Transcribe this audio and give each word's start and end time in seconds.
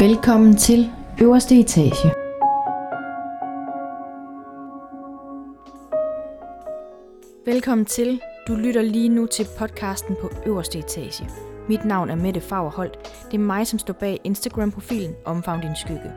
Velkommen 0.00 0.56
til 0.56 0.90
øverste 1.22 1.60
etage. 1.60 2.12
Velkommen 7.46 7.84
til. 7.86 8.20
Du 8.48 8.54
lytter 8.54 8.82
lige 8.82 9.08
nu 9.08 9.26
til 9.26 9.46
podcasten 9.58 10.16
på 10.20 10.30
øverste 10.46 10.78
etage. 10.78 11.30
Mit 11.68 11.84
navn 11.84 12.10
er 12.10 12.14
Mette 12.14 12.40
Fagerholt. 12.40 12.98
Det 13.30 13.34
er 13.34 13.38
mig, 13.38 13.66
som 13.66 13.78
står 13.78 13.94
bag 13.94 14.20
Instagram-profilen 14.24 15.14
Omfavn 15.24 15.60
din 15.60 15.76
skygge. 15.76 16.12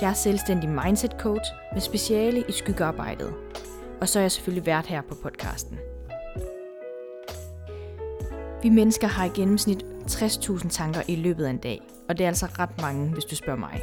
Jeg 0.00 0.10
er 0.10 0.14
selvstændig 0.14 0.68
mindset 0.68 1.12
coach 1.18 1.50
med 1.72 1.80
speciale 1.80 2.44
i 2.48 2.52
skyggearbejdet. 2.52 3.32
Og 4.00 4.08
så 4.08 4.18
er 4.18 4.22
jeg 4.22 4.32
selvfølgelig 4.32 4.66
vært 4.66 4.86
her 4.86 5.02
på 5.02 5.14
podcasten. 5.22 5.78
Vi 8.62 8.68
mennesker 8.68 9.06
har 9.06 9.24
i 9.24 9.30
gennemsnit 9.34 9.84
60.000 10.10 10.68
tanker 10.68 11.02
i 11.08 11.16
løbet 11.16 11.44
af 11.44 11.50
en 11.50 11.58
dag, 11.58 11.80
og 12.08 12.18
det 12.18 12.24
er 12.24 12.28
altså 12.28 12.46
ret 12.58 12.80
mange, 12.80 13.08
hvis 13.08 13.24
du 13.24 13.36
spørger 13.36 13.58
mig. 13.58 13.82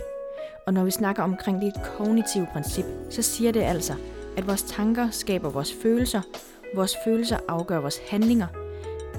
Og 0.68 0.74
når 0.74 0.84
vi 0.84 0.92
snakker 0.92 1.24
omkring 1.24 1.62
det 1.62 1.74
kognitive 1.84 2.48
princip, 2.54 2.86
så 3.10 3.22
siger 3.22 3.52
det 3.52 3.62
altså, 3.62 3.94
at 4.38 4.48
vores 4.48 4.64
tanker 4.64 5.10
skaber 5.10 5.50
vores 5.50 5.74
følelser, 5.82 6.22
vores 6.76 6.96
følelser 7.06 7.38
afgør 7.48 7.80
vores 7.80 8.00
handlinger. 8.10 8.48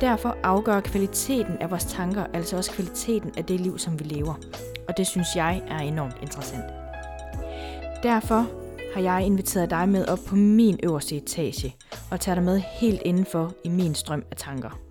Derfor 0.00 0.36
afgør 0.42 0.80
kvaliteten 0.80 1.56
af 1.60 1.70
vores 1.70 1.84
tanker 1.84 2.26
altså 2.34 2.56
også 2.56 2.70
kvaliteten 2.70 3.30
af 3.36 3.44
det 3.44 3.60
liv, 3.60 3.78
som 3.78 3.98
vi 3.98 4.04
lever. 4.04 4.34
Og 4.88 4.96
det 4.96 5.06
synes 5.06 5.28
jeg 5.36 5.62
er 5.68 5.78
enormt 5.78 6.16
interessant. 6.22 6.64
Derfor 8.02 8.46
har 8.94 9.00
jeg 9.00 9.26
inviteret 9.26 9.70
dig 9.70 9.88
med 9.88 10.08
op 10.08 10.18
på 10.26 10.36
min 10.36 10.80
øverste 10.82 11.16
etage 11.16 11.76
og 12.10 12.20
tager 12.20 12.34
dig 12.34 12.44
med 12.44 12.58
helt 12.58 13.02
indenfor 13.04 13.52
i 13.64 13.68
min 13.68 13.94
strøm 13.94 14.24
af 14.30 14.36
tanker. 14.36 14.87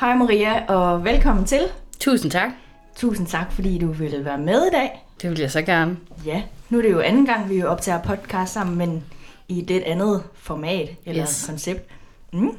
Hej 0.00 0.14
Maria, 0.16 0.66
og 0.66 1.04
velkommen 1.04 1.44
til. 1.44 1.60
Tusind 2.00 2.30
tak. 2.30 2.50
Tusind 2.96 3.26
tak, 3.26 3.52
fordi 3.52 3.78
du 3.78 3.92
ville 3.92 4.24
være 4.24 4.38
med 4.38 4.66
i 4.66 4.70
dag. 4.72 5.04
Det 5.22 5.30
vil 5.30 5.38
jeg 5.38 5.50
så 5.50 5.62
gerne. 5.62 5.96
Ja, 6.24 6.42
nu 6.70 6.78
er 6.78 6.82
det 6.82 6.90
jo 6.90 7.00
anden 7.00 7.26
gang, 7.26 7.50
vi 7.50 7.62
optager 7.62 8.02
podcast 8.02 8.52
sammen, 8.52 8.78
men 8.78 9.04
i 9.48 9.60
det 9.60 9.82
andet 9.82 10.22
format 10.34 10.88
eller 11.06 11.22
yes. 11.22 11.46
koncept. 11.48 11.90
Mm. 12.32 12.50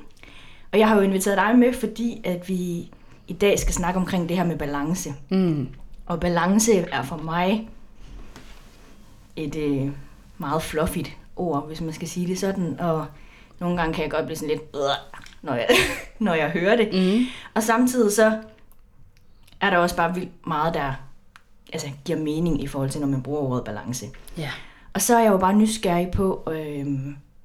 Og 0.72 0.80
jeg 0.80 0.88
har 0.88 0.96
jo 0.96 1.02
inviteret 1.02 1.38
dig 1.38 1.60
med, 1.60 1.74
fordi 1.74 2.22
at 2.24 2.50
vi 2.50 2.92
i 3.28 3.34
dag 3.34 3.60
skal 3.60 3.74
snakke 3.74 4.00
omkring 4.00 4.30
det 4.30 4.38
her 4.38 4.46
med 4.46 4.58
balance. 4.58 5.14
Mm. 5.30 5.70
Og 6.06 6.20
balance 6.20 6.74
er 6.78 7.04
for 7.04 7.18
mig 7.18 7.70
et 9.36 9.56
øh, 9.56 9.90
meget 10.38 10.62
fluffigt 10.62 11.18
ord, 11.36 11.68
hvis 11.68 11.82
man 11.82 11.94
skal 11.94 12.08
sige 12.08 12.28
det 12.28 12.40
sådan. 12.40 12.80
Og 12.80 13.06
nogle 13.60 13.78
gange 13.78 13.94
kan 13.94 14.04
jeg 14.04 14.12
godt 14.12 14.26
blive 14.26 14.38
sådan 14.38 14.50
lidt, 14.50 14.62
øh, 14.76 14.82
når 15.48 15.56
jeg, 15.56 15.68
når 16.20 16.34
jeg 16.34 16.50
hører 16.50 16.76
det. 16.76 16.90
Mm. 16.94 17.26
Og 17.54 17.64
samtidig 17.64 18.12
så 18.12 18.38
er 19.62 19.70
der 19.70 19.78
også 19.78 19.96
bare 19.96 20.14
vildt 20.14 20.48
meget, 20.48 20.74
der 20.74 20.94
altså, 21.74 21.88
giver 22.06 22.20
mening 22.20 22.64
i 22.64 22.68
forhold 22.68 22.90
til, 22.90 23.02
når 23.02 23.08
man 23.08 23.24
bruger 23.24 23.42
ordet 23.42 23.64
balance. 23.64 24.06
Ja. 24.38 24.52
Og 24.94 25.02
så 25.02 25.16
er 25.16 25.24
jeg 25.24 25.32
jo 25.32 25.38
bare 25.38 25.54
nysgerrig 25.54 26.12
på, 26.12 26.50
øh, 26.52 26.86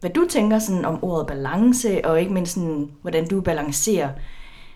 hvad 0.00 0.10
du 0.10 0.26
tænker 0.30 0.58
sådan 0.58 0.84
om 0.84 1.04
ordet 1.04 1.26
balance, 1.26 2.04
og 2.04 2.20
ikke 2.20 2.32
mindst 2.32 2.54
sådan, 2.54 2.90
hvordan 3.02 3.28
du 3.28 3.40
balancerer 3.40 4.08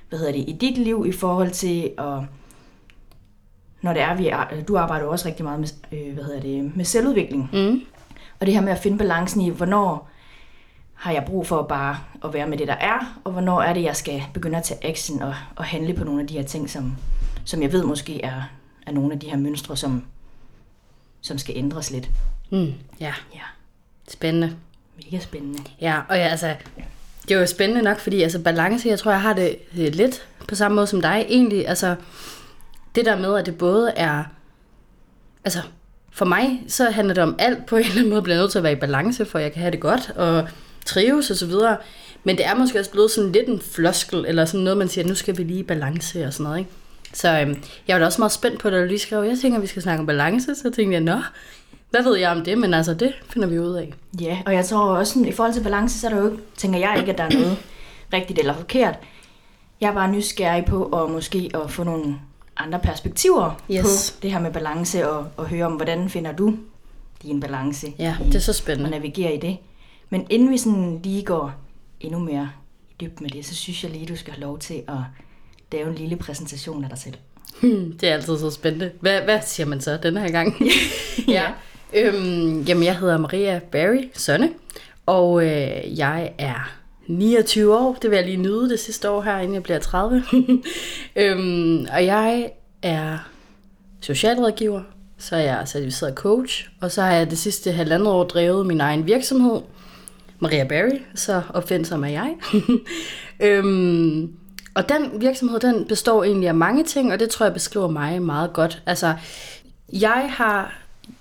hvad 0.08 0.18
hedder 0.18 0.32
det, 0.32 0.44
i 0.48 0.56
dit 0.60 0.78
liv 0.78 1.04
i 1.08 1.12
forhold 1.12 1.50
til 1.50 1.90
at 1.98 2.18
når 3.82 3.92
det 3.92 4.02
er, 4.02 4.14
vi 4.14 4.28
er, 4.28 4.44
du 4.68 4.76
arbejder 4.76 5.06
også 5.06 5.28
rigtig 5.28 5.44
meget 5.44 5.60
med, 5.60 5.68
øh, 5.92 6.14
hvad 6.14 6.24
hedder 6.24 6.40
det, 6.40 6.76
med 6.76 6.84
selvudvikling. 6.84 7.50
Mm. 7.52 7.80
Og 8.40 8.46
det 8.46 8.54
her 8.54 8.60
med 8.60 8.72
at 8.72 8.78
finde 8.78 8.98
balancen 8.98 9.40
i, 9.40 9.48
hvornår 9.48 10.10
har 10.96 11.12
jeg 11.12 11.24
brug 11.26 11.46
for 11.46 11.62
bare 11.62 11.98
at 12.24 12.32
være 12.34 12.46
med 12.48 12.58
det, 12.58 12.68
der 12.68 12.74
er, 12.74 13.20
og 13.24 13.32
hvornår 13.32 13.62
er 13.62 13.72
det, 13.74 13.82
jeg 13.82 13.96
skal 13.96 14.22
begynde 14.34 14.58
at 14.58 14.64
tage 14.64 14.86
action 14.86 15.22
og, 15.22 15.34
og 15.56 15.64
handle 15.64 15.94
på 15.94 16.04
nogle 16.04 16.20
af 16.20 16.26
de 16.26 16.34
her 16.34 16.42
ting, 16.42 16.70
som, 16.70 16.96
som 17.44 17.62
jeg 17.62 17.72
ved 17.72 17.84
måske 17.84 18.24
er, 18.24 18.42
er 18.86 18.92
nogle 18.92 19.12
af 19.12 19.20
de 19.20 19.30
her 19.30 19.36
mønstre, 19.36 19.76
som, 19.76 20.04
som 21.20 21.38
skal 21.38 21.56
ændres 21.56 21.90
lidt. 21.90 22.10
Mm. 22.50 22.72
Ja, 23.00 23.14
Ja, 23.34 23.40
spændende. 24.08 24.56
mega 25.04 25.18
spændende. 25.22 25.58
Ja, 25.80 26.00
og 26.08 26.16
ja, 26.16 26.22
altså, 26.28 26.54
det 27.28 27.34
er 27.34 27.40
jo 27.40 27.46
spændende 27.46 27.82
nok, 27.82 27.98
fordi 27.98 28.22
altså, 28.22 28.38
balance, 28.42 28.88
jeg 28.88 28.98
tror, 28.98 29.10
jeg 29.10 29.20
har 29.22 29.32
det 29.32 29.56
øh, 29.78 29.86
lidt 29.94 30.28
på 30.48 30.54
samme 30.54 30.74
måde 30.74 30.86
som 30.86 31.00
dig. 31.00 31.26
Egentlig, 31.28 31.68
altså, 31.68 31.96
det 32.94 33.04
der 33.04 33.18
med, 33.18 33.36
at 33.38 33.46
det 33.46 33.58
både 33.58 33.90
er, 33.90 34.24
altså, 35.44 35.58
for 36.10 36.24
mig, 36.24 36.62
så 36.68 36.90
handler 36.90 37.14
det 37.14 37.22
om 37.22 37.36
alt 37.38 37.66
på 37.66 37.76
en 37.76 37.82
eller 37.82 37.94
anden 37.96 38.10
måde, 38.10 38.22
bliver 38.22 38.36
nødt 38.38 38.50
til 38.50 38.58
at 38.58 38.62
være 38.62 38.72
i 38.72 38.76
balance, 38.76 39.24
for 39.24 39.38
jeg 39.38 39.52
kan 39.52 39.60
have 39.60 39.70
det 39.70 39.80
godt, 39.80 40.10
og 40.10 40.48
trives 40.86 41.30
og 41.30 41.36
så 41.36 41.46
videre. 41.46 41.76
Men 42.24 42.36
det 42.36 42.46
er 42.46 42.54
måske 42.54 42.78
også 42.78 42.90
blevet 42.90 43.10
sådan 43.10 43.32
lidt 43.32 43.48
en 43.48 43.60
floskel, 43.60 44.24
eller 44.28 44.44
sådan 44.44 44.60
noget, 44.60 44.76
man 44.76 44.88
siger, 44.88 45.06
nu 45.06 45.14
skal 45.14 45.38
vi 45.38 45.42
lige 45.42 45.64
balance 45.64 46.26
og 46.26 46.32
sådan 46.32 46.44
noget, 46.44 46.58
ikke? 46.58 46.70
Så 47.12 47.40
øhm, 47.40 47.62
jeg 47.88 47.94
var 47.94 47.98
da 48.00 48.06
også 48.06 48.20
meget 48.20 48.32
spændt 48.32 48.60
på, 48.60 48.70
da 48.70 48.80
du 48.80 48.86
lige 48.86 48.98
skrev, 48.98 49.22
jeg 49.22 49.38
tænker, 49.42 49.58
vi 49.60 49.66
skal 49.66 49.82
snakke 49.82 50.00
om 50.00 50.06
balance, 50.06 50.54
så 50.54 50.70
tænkte 50.70 50.92
jeg, 50.92 51.00
nå, 51.00 51.18
hvad 51.90 52.02
ved 52.02 52.16
jeg 52.16 52.30
om 52.30 52.44
det? 52.44 52.58
Men 52.58 52.74
altså, 52.74 52.94
det 52.94 53.12
finder 53.32 53.48
vi 53.48 53.58
ud 53.58 53.74
af. 53.74 53.92
Ja, 54.20 54.38
og 54.46 54.54
jeg 54.54 54.64
tror 54.64 54.96
også, 54.96 55.12
sådan, 55.12 55.28
i 55.28 55.32
forhold 55.32 55.54
til 55.54 55.62
balance, 55.62 56.00
så 56.00 56.06
er 56.06 56.10
der 56.10 56.18
jo, 56.20 56.30
ikke- 56.30 56.42
tænker 56.56 56.78
jeg 56.78 56.96
ikke, 56.98 57.12
at 57.12 57.18
der 57.18 57.24
er 57.24 57.30
noget 57.30 57.56
rigtigt 58.12 58.38
eller 58.38 58.54
forkert. 58.54 58.94
Jeg 59.80 59.88
er 59.88 59.94
bare 59.94 60.10
nysgerrig 60.12 60.64
på 60.64 60.84
at 60.84 61.10
måske 61.10 61.50
at 61.54 61.70
få 61.70 61.84
nogle 61.84 62.14
andre 62.56 62.78
perspektiver 62.78 63.60
Yes. 63.72 64.10
på 64.10 64.22
det 64.22 64.32
her 64.32 64.40
med 64.40 64.52
balance, 64.52 65.08
og, 65.10 65.26
og 65.36 65.46
høre 65.46 65.66
om, 65.66 65.72
hvordan 65.72 66.08
finder 66.10 66.32
du 66.32 66.54
din 67.22 67.40
balance 67.40 67.86
Ja, 67.98 68.16
i 68.24 68.26
det 68.26 68.34
er 68.34 68.38
så 68.38 68.50
at 68.50 68.54
spændende. 68.56 68.90
navigere 68.90 69.34
i 69.34 69.38
det. 69.40 69.56
Men 70.10 70.26
inden 70.30 70.50
vi 70.50 70.58
sådan 70.58 71.00
lige 71.04 71.22
går 71.22 71.52
endnu 72.00 72.18
mere 72.18 72.50
i 72.90 72.94
dybden 73.00 73.24
med 73.24 73.30
det, 73.30 73.46
så 73.46 73.54
synes 73.54 73.84
jeg 73.84 73.92
lige, 73.92 74.06
du 74.06 74.16
skal 74.16 74.32
have 74.32 74.40
lov 74.40 74.58
til 74.58 74.82
at 74.88 74.98
lave 75.72 75.88
en 75.88 75.94
lille 75.94 76.16
præsentation 76.16 76.84
af 76.84 76.90
dig 76.90 76.98
selv. 76.98 77.14
Hmm, 77.60 77.98
det 78.00 78.08
er 78.08 78.14
altid 78.14 78.38
så 78.38 78.50
spændende. 78.50 78.90
Hvad, 79.00 79.20
hvad 79.20 79.38
siger 79.44 79.66
man 79.66 79.80
så 79.80 79.98
denne 80.02 80.20
her 80.20 80.30
gang? 80.30 80.54
Ja. 81.28 81.44
Øhm, 81.94 82.62
jamen, 82.62 82.84
jeg 82.84 82.98
hedder 82.98 83.18
Maria 83.18 83.60
Barry 83.72 84.04
Sønne, 84.14 84.50
og 85.06 85.44
øh, 85.44 85.98
jeg 85.98 86.32
er 86.38 86.76
29 87.06 87.76
år. 87.76 87.94
Det 88.02 88.10
vil 88.10 88.16
jeg 88.16 88.24
lige 88.24 88.36
nyde 88.36 88.70
det 88.70 88.80
sidste 88.80 89.10
år 89.10 89.22
her, 89.22 89.38
inden 89.38 89.54
jeg 89.54 89.62
bliver 89.62 89.78
30. 89.78 90.22
øhm, 91.16 91.86
og 91.92 92.04
jeg 92.04 92.50
er 92.82 93.18
socialrådgiver, 94.00 94.82
så 95.18 95.36
er 95.36 95.40
jeg 95.40 95.68
certificeret 95.68 96.14
coach, 96.14 96.68
og 96.80 96.90
så 96.90 97.02
har 97.02 97.12
jeg 97.12 97.30
det 97.30 97.38
sidste 97.38 97.72
halvandet 97.72 98.08
år 98.08 98.24
drevet 98.24 98.66
min 98.66 98.80
egen 98.80 99.06
virksomhed, 99.06 99.60
Maria 100.38 100.64
Barry, 100.64 101.00
så 101.14 101.42
opfindsom 101.54 102.04
er 102.04 102.08
jeg. 102.08 102.34
øhm, 103.48 104.32
og 104.74 104.88
den 104.88 105.20
virksomhed, 105.20 105.60
den 105.60 105.84
består 105.88 106.24
egentlig 106.24 106.48
af 106.48 106.54
mange 106.54 106.84
ting, 106.84 107.12
og 107.12 107.20
det 107.20 107.30
tror 107.30 107.46
jeg 107.46 107.52
beskriver 107.52 107.88
mig 107.88 108.22
meget 108.22 108.52
godt. 108.52 108.82
Altså, 108.86 109.14
jeg 109.92 110.30
har 110.30 110.78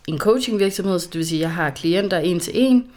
en 0.07 0.19
coachingvirksomhed, 0.19 0.99
så 0.99 1.07
det 1.07 1.17
vil 1.17 1.27
sige, 1.27 1.39
at 1.39 1.41
jeg 1.41 1.51
har 1.51 1.69
klienter 1.69 2.17
en 2.17 2.39
til 2.39 2.53
en. 2.55 2.87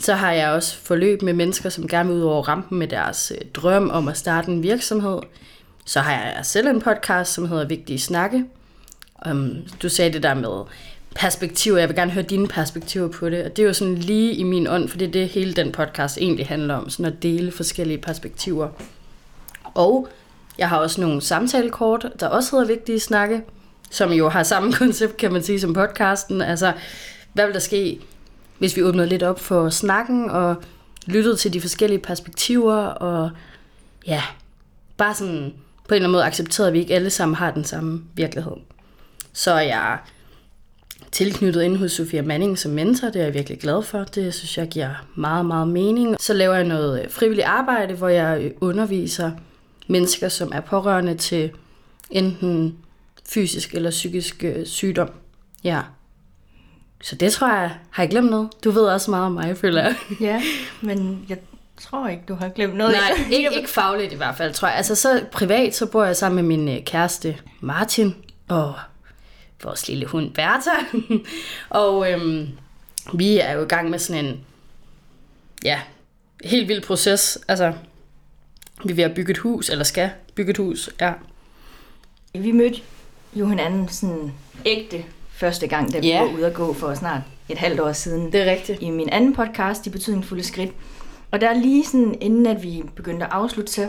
Så 0.00 0.14
har 0.14 0.32
jeg 0.32 0.50
også 0.50 0.78
forløb 0.78 1.22
med 1.22 1.32
mennesker, 1.32 1.68
som 1.68 1.88
gerne 1.88 2.08
vil 2.08 2.18
ud 2.18 2.22
over 2.22 2.42
rampen 2.42 2.78
med 2.78 2.88
deres 2.88 3.32
øh, 3.34 3.48
drøm 3.54 3.90
om 3.90 4.08
at 4.08 4.16
starte 4.16 4.48
en 4.48 4.62
virksomhed. 4.62 5.18
Så 5.86 6.00
har 6.00 6.12
jeg 6.12 6.40
selv 6.42 6.68
en 6.68 6.80
podcast, 6.80 7.32
som 7.32 7.48
hedder 7.48 7.66
Vigtige 7.66 7.98
Snakke. 7.98 8.44
Um, 9.30 9.56
du 9.82 9.88
sagde 9.88 10.12
det 10.12 10.22
der 10.22 10.34
med 10.34 10.64
perspektiver. 11.18 11.78
Jeg 11.78 11.88
vil 11.88 11.96
gerne 11.96 12.10
høre 12.10 12.24
dine 12.24 12.48
perspektiver 12.48 13.08
på 13.08 13.30
det. 13.30 13.44
Og 13.44 13.56
det 13.56 13.62
er 13.62 13.66
jo 13.66 13.72
sådan 13.72 13.94
lige 13.94 14.34
i 14.34 14.42
min 14.42 14.66
ånd, 14.66 14.88
for 14.88 14.98
det 14.98 15.08
er 15.08 15.12
det, 15.12 15.28
hele 15.28 15.52
den 15.54 15.72
podcast 15.72 16.18
egentlig 16.18 16.46
handler 16.46 16.74
om. 16.74 16.90
Sådan 16.90 17.12
at 17.12 17.22
dele 17.22 17.52
forskellige 17.52 17.98
perspektiver. 17.98 18.68
Og 19.64 20.08
jeg 20.58 20.68
har 20.68 20.78
også 20.78 21.00
nogle 21.00 21.20
samtalekort, 21.22 22.06
der 22.20 22.28
også 22.28 22.50
hedder 22.50 22.66
Vigtige 22.66 23.00
Snakke, 23.00 23.42
som 23.90 24.12
jo 24.12 24.28
har 24.28 24.42
samme 24.42 24.72
koncept, 24.82 25.16
kan 25.16 25.32
man 25.32 25.42
sige, 25.42 25.60
som 25.60 25.74
podcasten. 25.74 26.42
Altså, 26.42 26.72
hvad 27.32 27.44
vil 27.44 27.54
der 27.54 27.60
ske, 27.60 28.00
hvis 28.58 28.76
vi 28.76 28.82
åbner 28.82 29.04
lidt 29.04 29.22
op 29.22 29.40
for 29.40 29.70
snakken 29.70 30.30
og 30.30 30.54
lyttede 31.06 31.36
til 31.36 31.52
de 31.52 31.60
forskellige 31.60 31.98
perspektiver 31.98 32.76
og 32.76 33.30
ja, 34.06 34.22
bare 34.96 35.14
sådan 35.14 35.54
på 35.88 35.94
en 35.94 35.96
eller 35.96 36.08
anden 36.08 36.12
måde 36.12 36.24
accepterede, 36.24 36.68
at 36.68 36.74
vi 36.74 36.78
ikke 36.78 36.94
alle 36.94 37.10
sammen 37.10 37.36
har 37.36 37.50
den 37.50 37.64
samme 37.64 38.02
virkelighed. 38.14 38.52
Så 39.32 39.58
jeg 39.58 39.98
tilknyttet 41.12 41.62
ind 41.62 41.76
hos 41.76 41.92
Sofia 41.92 42.22
Manning 42.22 42.58
som 42.58 42.72
mentor. 42.72 43.08
Det 43.08 43.20
er 43.20 43.24
jeg 43.24 43.34
virkelig 43.34 43.58
glad 43.58 43.82
for. 43.82 44.04
Det 44.04 44.34
synes 44.34 44.58
jeg 44.58 44.68
giver 44.68 45.06
meget, 45.14 45.46
meget 45.46 45.68
mening. 45.68 46.16
Så 46.20 46.34
laver 46.34 46.54
jeg 46.54 46.64
noget 46.64 47.02
øh, 47.02 47.10
frivilligt 47.10 47.46
arbejde, 47.46 47.94
hvor 47.94 48.08
jeg 48.08 48.42
øh, 48.42 48.50
underviser 48.60 49.30
mennesker, 49.86 50.28
som 50.28 50.52
er 50.54 50.60
pårørende 50.60 51.14
til 51.14 51.50
enten 52.10 52.76
fysisk 53.28 53.74
eller 53.74 53.90
psykisk 53.90 54.44
øh, 54.44 54.66
sygdom. 54.66 55.10
Ja. 55.64 55.80
Så 57.02 57.16
det 57.16 57.32
tror 57.32 57.48
jeg, 57.48 57.70
har 57.90 58.02
jeg 58.02 58.10
glemt 58.10 58.30
noget? 58.30 58.48
Du 58.64 58.70
ved 58.70 58.82
også 58.82 59.10
meget 59.10 59.26
om 59.26 59.32
mig, 59.32 59.56
føler 59.56 59.82
jeg. 59.82 59.94
Ja, 60.20 60.42
men 60.80 61.26
jeg 61.28 61.38
tror 61.80 62.08
ikke, 62.08 62.22
du 62.28 62.34
har 62.34 62.48
glemt 62.48 62.76
noget. 62.76 62.92
Nej, 62.92 63.26
ikke, 63.36 63.54
ikke 63.56 63.70
fagligt 63.70 64.12
i 64.12 64.16
hvert 64.16 64.36
fald, 64.36 64.54
tror 64.54 64.68
jeg. 64.68 64.76
Altså 64.76 64.94
så 64.94 65.24
privat, 65.32 65.74
så 65.74 65.86
bor 65.86 66.04
jeg 66.04 66.16
sammen 66.16 66.46
med 66.46 66.56
min 66.56 66.82
kæreste 66.84 67.36
Martin 67.60 68.14
og 68.48 68.74
vores 69.62 69.88
lille 69.88 70.06
hund 70.06 70.30
Bertha. 70.30 70.98
og 71.82 72.12
øhm, 72.12 72.48
vi 73.14 73.38
er 73.38 73.52
jo 73.52 73.62
i 73.64 73.68
gang 73.68 73.90
med 73.90 73.98
sådan 73.98 74.24
en, 74.24 74.40
ja, 75.64 75.80
helt 76.44 76.68
vild 76.68 76.82
proces. 76.82 77.38
Altså, 77.48 77.72
vi 78.84 78.90
er 78.90 78.94
ved 78.94 79.04
at 79.04 79.14
bygge 79.14 79.30
et 79.30 79.38
hus, 79.38 79.68
eller 79.70 79.84
skal 79.84 80.10
bygge 80.34 80.50
et 80.50 80.56
hus, 80.56 80.90
ja. 81.00 81.12
Vi 82.34 82.52
mødte 82.52 82.80
jo 83.34 83.46
hinanden 83.48 83.88
sådan 83.88 84.32
ægte 84.64 85.04
første 85.30 85.66
gang, 85.66 85.92
da 85.92 85.98
vi 85.98 86.06
Ja. 86.06 86.22
var 86.22 86.32
ude 86.32 86.46
at 86.46 86.54
gå 86.54 86.72
for 86.72 86.94
snart 86.94 87.20
et 87.48 87.58
halvt 87.58 87.80
år 87.80 87.92
siden. 87.92 88.32
Det 88.32 88.40
er 88.40 88.50
rigtigt. 88.50 88.82
I 88.82 88.90
min 88.90 89.08
anden 89.08 89.34
podcast, 89.34 89.84
De 89.84 89.90
Betydningsfulde 89.90 90.42
Skridt. 90.42 90.70
Og 91.30 91.40
der 91.40 91.54
lige 91.54 91.84
sådan, 91.84 92.18
inden 92.20 92.46
at 92.46 92.62
vi 92.62 92.82
begyndte 92.96 93.26
at 93.26 93.32
afslutte, 93.32 93.72
så 93.72 93.88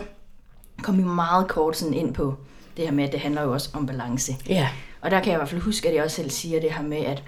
kom 0.82 0.98
vi 0.98 1.02
meget 1.02 1.48
kort 1.48 1.76
sådan 1.76 1.94
ind 1.94 2.14
på 2.14 2.34
det 2.76 2.84
her 2.84 2.92
med, 2.92 3.04
at 3.04 3.12
det 3.12 3.20
handler 3.20 3.42
jo 3.42 3.52
også 3.52 3.68
om 3.72 3.86
balance. 3.86 4.32
Ja. 4.48 4.68
Og 5.00 5.10
der 5.10 5.20
kan 5.20 5.26
jeg 5.32 5.36
i 5.36 5.40
hvert 5.40 5.48
fald 5.48 5.60
huske, 5.60 5.88
at 5.88 5.94
jeg 5.94 6.04
også 6.04 6.16
selv 6.16 6.30
siger 6.30 6.60
det 6.60 6.72
her 6.72 6.82
med, 6.82 6.96
at, 6.98 7.22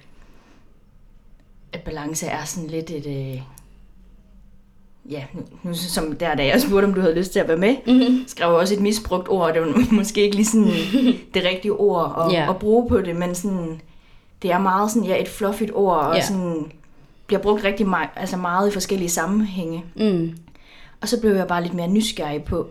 at 1.73 1.81
balance 1.81 2.27
er 2.27 2.45
sådan 2.45 2.71
lidt 2.71 2.91
et... 2.91 3.07
Øh, 3.07 3.43
ja, 5.11 5.25
nu, 5.63 5.75
som 5.75 6.17
der, 6.17 6.35
da 6.35 6.47
jeg 6.47 6.61
spurgte, 6.61 6.85
om 6.87 6.95
du 6.95 7.01
havde 7.01 7.15
lyst 7.15 7.33
til 7.33 7.39
at 7.39 7.49
være 7.49 7.57
med, 7.57 7.77
Mm-hmm. 7.87 8.25
skrev 8.29 8.49
jeg 8.49 8.57
også 8.57 8.75
et 8.75 8.81
misbrugt 8.81 9.29
ord, 9.29 9.49
og 9.49 9.55
det 9.55 9.63
var 9.63 9.93
måske 9.97 10.21
ikke 10.23 10.37
lige 10.37 10.47
sådan 10.47 10.69
det 11.35 11.45
rigtige 11.45 11.73
ord 11.73 12.25
at, 12.27 12.33
Ja. 12.33 12.51
at 12.51 12.57
bruge 12.59 12.89
på 12.89 13.01
det, 13.01 13.17
men 13.17 13.35
sådan, 13.35 13.81
det 14.43 14.53
er 14.53 14.59
meget 14.59 14.91
sådan, 14.91 15.09
ja, 15.09 15.21
et 15.23 15.29
fluffigt 15.29 15.71
ord, 15.75 15.97
og 15.97 16.15
Ja. 16.17 16.23
sådan, 16.23 16.73
bliver 17.27 17.41
brugt 17.43 17.65
rigtig 17.65 17.89
meget, 17.89 18.09
altså 18.17 18.37
meget 18.37 18.69
i 18.69 18.73
forskellige 18.73 19.09
sammenhænge. 19.11 19.85
Mm. 19.97 20.37
Og 21.01 21.09
så 21.09 21.21
blev 21.21 21.33
jeg 21.35 21.47
bare 21.47 21.63
lidt 21.63 21.75
mere 21.75 21.89
nysgerrig 21.89 22.45
på, 22.45 22.69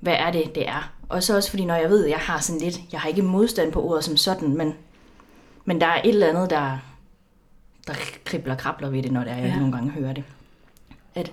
hvad 0.00 0.14
er 0.18 0.30
det, 0.30 0.54
det 0.54 0.68
er. 0.68 0.92
Og 1.08 1.22
så 1.22 1.36
også 1.36 1.50
fordi, 1.50 1.64
når 1.64 1.74
jeg 1.74 1.90
ved, 1.90 2.04
at 2.04 2.10
jeg 2.10 2.18
har 2.18 2.40
sådan 2.40 2.60
lidt, 2.60 2.80
jeg 2.92 3.00
har 3.00 3.08
ikke 3.08 3.22
modstand 3.22 3.72
på 3.72 3.82
ordet 3.82 4.04
som 4.04 4.16
sådan, 4.16 4.56
men, 4.56 4.74
men 5.64 5.80
der 5.80 5.86
er 5.86 6.00
et 6.02 6.08
eller 6.08 6.28
andet, 6.28 6.50
der, 6.50 6.78
der 7.86 7.94
kribler 8.24 8.52
og 8.52 8.58
krabler 8.58 8.90
ved 8.90 9.02
det, 9.02 9.12
når 9.12 9.20
det 9.24 9.32
er, 9.32 9.36
jeg 9.36 9.46
Ja. 9.48 9.56
nogle 9.56 9.72
gange 9.72 9.90
hører 9.90 10.12
det. 10.12 10.24
At, 11.14 11.32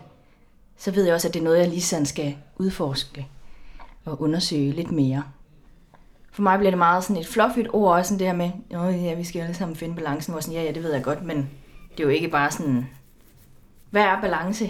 så 0.78 0.92
ved 0.92 1.06
jeg 1.06 1.14
også, 1.14 1.28
at 1.28 1.34
det 1.34 1.40
er 1.40 1.44
noget, 1.44 1.60
jeg 1.60 1.68
lige 1.68 1.82
sådan 1.82 2.06
skal 2.06 2.36
udforske 2.58 3.28
og 4.06 4.22
undersøge 4.22 4.72
lidt 4.72 4.92
mere. 4.92 5.24
For 6.32 6.42
mig 6.42 6.58
bliver 6.60 6.72
det 6.72 6.78
meget 6.78 7.04
sådan 7.04 7.18
et 7.22 7.28
fluffigt 7.28 7.68
ord, 7.74 7.98
og 7.98 8.06
sådan 8.06 8.20
det 8.20 8.28
her 8.28 8.34
med, 8.36 8.52
Åh, 8.76 9.04
ja, 9.06 9.14
vi 9.14 9.24
skal 9.24 9.42
alle 9.42 9.54
sammen 9.56 9.76
finde 9.76 9.96
balancen, 9.96 10.32
hvor 10.34 10.42
sådan, 10.42 10.56
ja, 10.56 10.64
ja, 10.64 10.72
det 10.72 10.84
ved 10.84 10.94
jeg 10.94 11.04
godt, 11.04 11.24
men 11.24 11.38
det 11.92 12.00
er 12.00 12.04
jo 12.04 12.10
ikke 12.10 12.28
bare 12.28 12.52
sådan, 12.52 12.90
hvad 13.90 14.02
er 14.04 14.22
balance? 14.22 14.70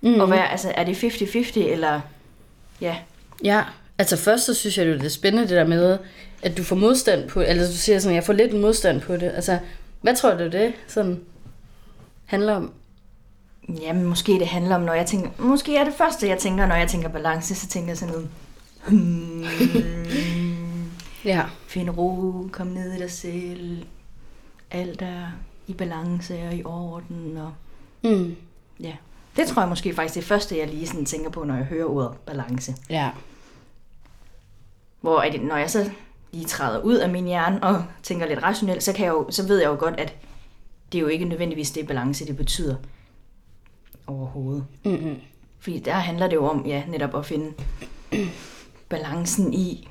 Mm. 0.00 0.20
Og 0.20 0.26
hvad, 0.26 0.38
altså, 0.38 0.72
er 0.76 0.84
det 0.84 1.04
50-50, 1.04 1.60
eller... 1.60 2.00
Ja, 2.80 2.96
Ja, 3.44 3.64
altså 4.02 4.16
først 4.16 4.44
så 4.46 4.54
synes 4.54 4.78
jeg 4.78 4.86
det 4.86 5.04
er 5.04 5.08
spændende 5.08 5.48
det 5.48 5.56
der 5.56 5.66
med, 5.66 5.98
at 6.42 6.56
du 6.56 6.64
får 6.64 6.76
modstand 6.76 7.28
på, 7.28 7.40
eller 7.40 7.66
du 7.66 7.72
siger 7.72 7.98
sådan, 7.98 8.14
jeg 8.14 8.24
får 8.24 8.32
lidt 8.32 8.60
modstand 8.60 9.00
på 9.00 9.12
det. 9.16 9.32
Altså, 9.34 9.58
hvad 10.00 10.16
tror 10.16 10.34
du 10.34 10.44
det 10.48 10.72
sådan 10.88 11.20
handler 12.24 12.54
om? 12.54 12.72
jamen, 13.82 14.04
måske 14.04 14.32
det 14.32 14.46
handler 14.46 14.74
om, 14.74 14.80
når 14.82 14.92
jeg 14.94 15.06
tænker... 15.06 15.30
Måske 15.38 15.76
er 15.76 15.84
det 15.84 15.94
første, 15.94 16.28
jeg 16.28 16.38
tænker, 16.38 16.66
når 16.66 16.74
jeg 16.74 16.88
tænker 16.88 17.08
balance, 17.08 17.54
så 17.54 17.68
tænker 17.68 17.88
jeg 17.90 17.98
sådan 17.98 18.14
noget... 18.14 18.28
Hmm, 18.88 19.44
Ja. 21.24 21.42
find 21.66 21.90
ro, 21.90 22.48
kom 22.52 22.66
ned 22.66 22.92
i 22.92 22.98
dig 22.98 23.10
selv. 23.10 23.82
Alt 24.70 25.02
er 25.02 25.26
i 25.66 25.72
balance 25.72 26.34
og 26.48 26.54
i 26.54 26.64
orden. 26.64 27.36
Og, 27.36 27.52
Mm. 28.10 28.36
ja. 28.80 28.92
Det 29.36 29.46
tror 29.48 29.62
jeg 29.62 29.68
måske 29.68 29.94
faktisk 29.94 30.14
det 30.14 30.24
første, 30.24 30.58
jeg 30.58 30.68
lige 30.68 30.86
sådan 30.86 31.04
tænker 31.04 31.30
på, 31.30 31.44
når 31.44 31.54
jeg 31.56 31.64
hører 31.64 31.84
ordet 31.84 32.10
balance. 32.26 32.74
Ja. 32.90 33.10
Hvor 35.02 35.18
at, 35.18 35.42
når 35.42 35.56
jeg 35.56 35.70
så 35.70 35.90
lige 36.32 36.44
træder 36.44 36.80
ud 36.80 36.94
af 36.94 37.10
min 37.10 37.24
hjerne 37.24 37.62
og 37.62 37.84
tænker 38.02 38.26
lidt 38.26 38.42
rationelt, 38.42 38.82
så, 38.82 38.92
kan 38.92 39.04
jeg 39.06 39.12
jo, 39.12 39.26
så 39.30 39.46
ved 39.46 39.58
jeg 39.60 39.68
jo 39.68 39.76
godt, 39.78 40.00
at 40.00 40.14
det 40.92 40.98
er 40.98 41.02
jo 41.02 41.08
ikke 41.08 41.24
nødvendigvis 41.24 41.70
det 41.70 41.86
balance, 41.86 42.26
det 42.26 42.36
betyder 42.36 42.76
overhovedet. 44.06 44.64
Mm-hmm. 44.84 45.16
Fordi 45.58 45.78
der 45.78 45.92
handler 45.92 46.26
det 46.26 46.36
jo 46.36 46.46
om, 46.46 46.66
ja, 46.66 46.82
netop 46.88 47.16
at 47.16 47.26
finde 47.26 47.52
balancen 48.88 49.54
i 49.54 49.88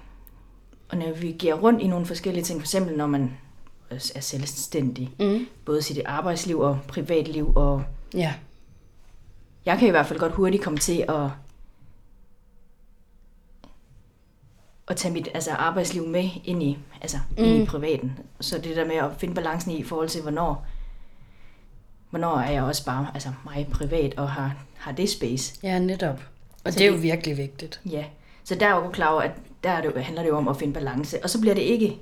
og 0.89 0.97
navigere 0.97 1.53
rundt 1.53 1.81
i 1.81 1.87
nogle 1.87 2.05
forskellige 2.05 2.43
ting. 2.43 2.59
For 2.59 2.63
eksempel 2.65 2.97
når 2.97 3.07
man 3.07 3.37
er 3.89 4.19
selvstændig. 4.21 5.09
Mm. 5.19 5.47
Både 5.65 5.81
sit 5.81 5.99
arbejdsliv 6.05 6.59
og 6.59 6.79
privatliv. 6.87 7.53
Og 7.55 7.83
Ja. 8.13 8.33
jeg 9.65 9.77
kan 9.77 9.87
i 9.87 9.91
hvert 9.91 10.05
fald 10.05 10.19
godt 10.19 10.31
hurtigt 10.33 10.63
komme 10.63 10.79
til 10.79 11.05
at, 11.09 11.27
at 14.91 14.97
tage 14.97 15.13
mit 15.13 15.27
altså 15.33 15.51
arbejdsliv 15.51 16.07
med 16.07 16.29
ind 16.45 16.63
i, 16.63 16.77
altså 17.01 17.17
mm. 17.37 17.43
ind 17.43 17.63
i 17.63 17.65
privaten. 17.65 18.19
Så 18.39 18.57
det 18.57 18.75
der 18.75 18.85
med 18.85 18.95
at 18.95 19.09
finde 19.17 19.33
balancen 19.35 19.71
i, 19.71 19.77
i 19.77 19.83
forhold 19.83 20.09
til, 20.09 20.21
hvornår, 20.21 20.65
hvornår 22.09 22.37
er 22.39 22.51
jeg 22.51 22.63
også 22.63 22.85
bare 22.85 23.07
altså 23.13 23.29
mig 23.45 23.67
privat 23.71 24.13
og 24.17 24.29
har, 24.31 24.55
har 24.77 24.91
det 24.91 25.09
space. 25.09 25.59
Ja, 25.63 25.79
netop. 25.79 26.19
Og 26.63 26.73
Så 26.73 26.79
det 26.79 26.85
er 26.85 26.89
jo 26.89 26.93
det- 26.95 27.03
virkelig 27.03 27.37
vigtigt. 27.37 27.81
Ja, 27.85 28.05
så 28.43 28.55
der 28.55 28.67
er 28.67 28.75
jo 28.75 28.89
klar 28.89 29.07
over, 29.13 29.21
at 29.21 29.31
der 29.63 29.69
er 29.69 29.81
det, 29.81 30.03
handler 30.03 30.21
det 30.23 30.29
jo 30.29 30.37
om 30.37 30.47
at 30.47 30.57
finde 30.57 30.73
balance. 30.73 31.23
Og 31.23 31.29
så 31.29 31.41
bliver 31.41 31.53
det 31.55 31.61
ikke, 31.61 31.97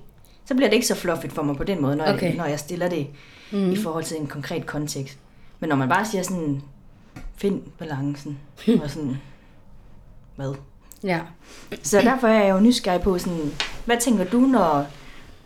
så 0.46 0.56
bliver 0.56 0.70
det 0.70 0.76
ikke 0.76 0.88
så 0.88 0.96
fluffigt 0.96 1.34
for 1.34 1.42
mig 1.44 1.56
på 1.58 1.64
den 1.64 1.82
måde, 1.82 1.96
når, 1.96 2.14
okay. 2.14 2.28
Jeg, 2.28 2.36
når 2.36 2.46
jeg 2.46 2.60
stiller 2.60 2.90
det 2.90 3.08
mm. 3.52 3.72
i 3.72 3.76
forhold 3.76 4.04
til 4.04 4.18
en 4.18 4.28
konkret 4.28 4.66
kontekst. 4.66 5.18
Men 5.60 5.70
når 5.70 5.76
man 5.76 5.90
bare 5.90 6.06
siger 6.06 6.24
sådan, 6.24 6.62
find 7.36 7.62
balancen, 7.78 8.40
og 8.84 8.90
sådan, 8.90 9.18
hvad? 10.36 10.54
Ja. 11.04 11.20
Så 11.84 12.02
derfor 12.02 12.28
er 12.28 12.44
jeg 12.44 12.54
jo 12.54 12.60
nysgerrig 12.60 13.02
på 13.02 13.18
sådan, 13.18 13.52
hvad 13.86 13.98
tænker 13.98 14.24
du, 14.24 14.40
når 14.40 14.86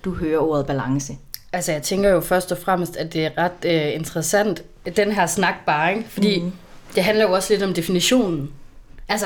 du 0.05 0.13
hører 0.15 0.39
ordet 0.39 0.65
balance? 0.65 1.13
Altså, 1.53 1.71
jeg 1.71 1.83
tænker 1.83 2.09
jo 2.09 2.21
først 2.21 2.51
og 2.51 2.57
fremmest, 2.57 2.97
at 2.97 3.13
det 3.13 3.25
er 3.25 3.29
ret 3.37 3.65
øh, 3.65 3.93
interessant, 3.93 4.63
den 4.95 5.11
her 5.11 5.25
snak 5.25 5.55
bare, 5.65 5.95
ikke? 5.95 6.09
Fordi 6.09 6.39
mm. 6.39 6.51
Det 6.95 7.03
handler 7.03 7.25
jo 7.25 7.31
også 7.31 7.53
lidt 7.53 7.63
om 7.63 7.73
definitionen. 7.73 8.51
Altså, 9.09 9.25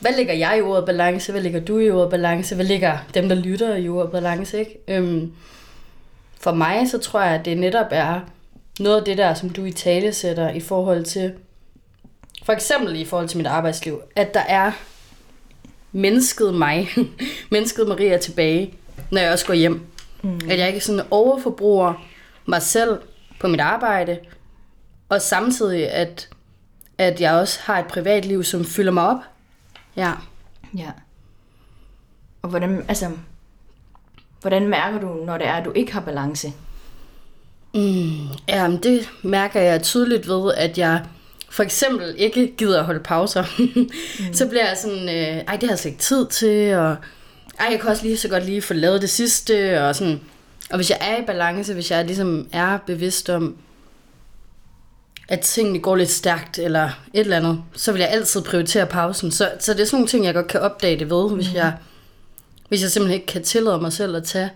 hvad 0.00 0.12
ligger 0.16 0.34
jeg 0.34 0.58
i 0.58 0.60
ordet 0.60 0.86
balance? 0.86 1.32
Hvad 1.32 1.42
ligger 1.42 1.60
du 1.60 1.78
i 1.78 1.90
ordet 1.90 2.10
balance? 2.10 2.54
Hvad 2.54 2.64
ligger 2.64 2.98
dem, 3.14 3.28
der 3.28 3.36
lytter 3.36 3.76
i 3.76 3.88
ordet 3.88 4.12
balance, 4.12 4.58
ikke? 4.58 4.78
Øhm, 4.88 5.32
for 6.40 6.52
mig, 6.52 6.88
så 6.90 6.98
tror 6.98 7.22
jeg, 7.22 7.34
at 7.34 7.44
det 7.44 7.58
netop 7.58 7.86
er 7.90 8.20
noget 8.80 8.96
af 8.96 9.04
det 9.04 9.18
der, 9.18 9.34
som 9.34 9.50
du 9.50 9.64
i 9.64 9.72
tale 9.72 10.12
sætter 10.12 10.50
i 10.50 10.60
forhold 10.60 11.04
til, 11.04 11.32
for 12.44 12.52
eksempel 12.52 12.96
i 12.96 13.04
forhold 13.04 13.28
til 13.28 13.38
mit 13.38 13.46
arbejdsliv, 13.46 14.02
at 14.16 14.34
der 14.34 14.40
er 14.40 14.72
mennesket 15.92 16.54
mig, 16.54 16.88
mennesket 17.50 17.88
Maria 17.88 18.18
tilbage, 18.18 18.74
når 19.10 19.20
jeg 19.20 19.32
også 19.32 19.46
går 19.46 19.54
hjem. 19.54 19.86
Mm. 20.22 20.40
At 20.50 20.58
jeg 20.58 20.68
ikke 20.68 20.80
sådan 20.80 21.06
overforbruger 21.10 21.94
mig 22.46 22.62
selv 22.62 23.00
på 23.40 23.48
mit 23.48 23.60
arbejde, 23.60 24.18
og 25.08 25.22
samtidig, 25.22 25.90
at, 25.90 26.28
at 26.98 27.20
jeg 27.20 27.34
også 27.34 27.60
har 27.62 27.78
et 27.78 27.86
privatliv, 27.86 28.44
som 28.44 28.64
fylder 28.64 28.92
mig 28.92 29.08
op. 29.08 29.18
Ja. 29.96 30.12
Ja. 30.76 30.90
Og 32.42 32.48
hvordan, 32.48 32.84
altså, 32.88 33.10
hvordan 34.40 34.68
mærker 34.68 35.00
du, 35.00 35.24
når 35.24 35.38
det 35.38 35.46
er, 35.46 35.52
at 35.52 35.64
du 35.64 35.72
ikke 35.72 35.92
har 35.92 36.00
balance? 36.00 36.52
Mm, 37.74 38.26
jamen, 38.48 38.82
det 38.82 39.10
mærker 39.22 39.60
jeg 39.60 39.82
tydeligt 39.82 40.28
ved, 40.28 40.54
at 40.54 40.78
jeg 40.78 41.04
for 41.50 41.62
eksempel 41.62 42.14
ikke 42.18 42.54
gider 42.58 42.78
at 42.78 42.84
holde 42.84 43.00
pauser. 43.00 43.44
mm. 43.58 43.90
Så 44.38 44.46
bliver 44.48 44.68
jeg 44.68 44.76
sådan, 44.76 45.08
øh, 45.08 45.44
ej, 45.48 45.56
det 45.56 45.62
har 45.62 45.70
jeg 45.70 45.78
slet 45.78 45.90
ikke 45.90 46.02
tid 46.02 46.26
til, 46.26 46.74
og 46.74 46.96
ej, 47.60 47.68
jeg 47.70 47.80
kan 47.80 47.90
også 47.90 48.02
lige 48.02 48.18
så 48.18 48.28
godt 48.28 48.44
lige 48.44 48.62
få 48.62 48.74
lavet 48.74 49.02
det 49.02 49.10
sidste, 49.10 49.82
og 49.82 49.96
sådan. 49.96 50.20
Og 50.70 50.76
hvis 50.76 50.90
jeg 50.90 50.98
er 51.00 51.22
i 51.22 51.26
balance, 51.26 51.74
hvis 51.74 51.90
jeg 51.90 52.04
ligesom 52.04 52.48
er 52.52 52.78
bevidst 52.86 53.30
om, 53.30 53.56
at 55.28 55.40
tingene 55.40 55.78
går 55.78 55.96
lidt 55.96 56.10
stærkt, 56.10 56.58
eller 56.58 56.84
et 57.14 57.20
eller 57.20 57.36
andet, 57.36 57.62
så 57.74 57.92
vil 57.92 57.98
jeg 57.98 58.08
altid 58.08 58.42
prioritere 58.42 58.86
pausen. 58.86 59.30
Så, 59.30 59.50
så 59.58 59.72
det 59.72 59.80
er 59.80 59.84
sådan 59.84 59.96
nogle 59.96 60.08
ting, 60.08 60.24
jeg 60.24 60.34
godt 60.34 60.46
kan 60.46 60.60
opdage 60.60 60.98
det 60.98 61.10
ved, 61.10 61.30
hvis 61.34 61.54
jeg, 61.54 61.76
hvis 62.68 62.82
jeg 62.82 62.90
simpelthen 62.90 63.20
ikke 63.20 63.32
kan 63.32 63.42
tillade 63.42 63.80
mig 63.80 63.92
selv 63.92 64.16
at 64.16 64.24
tage 64.24 64.50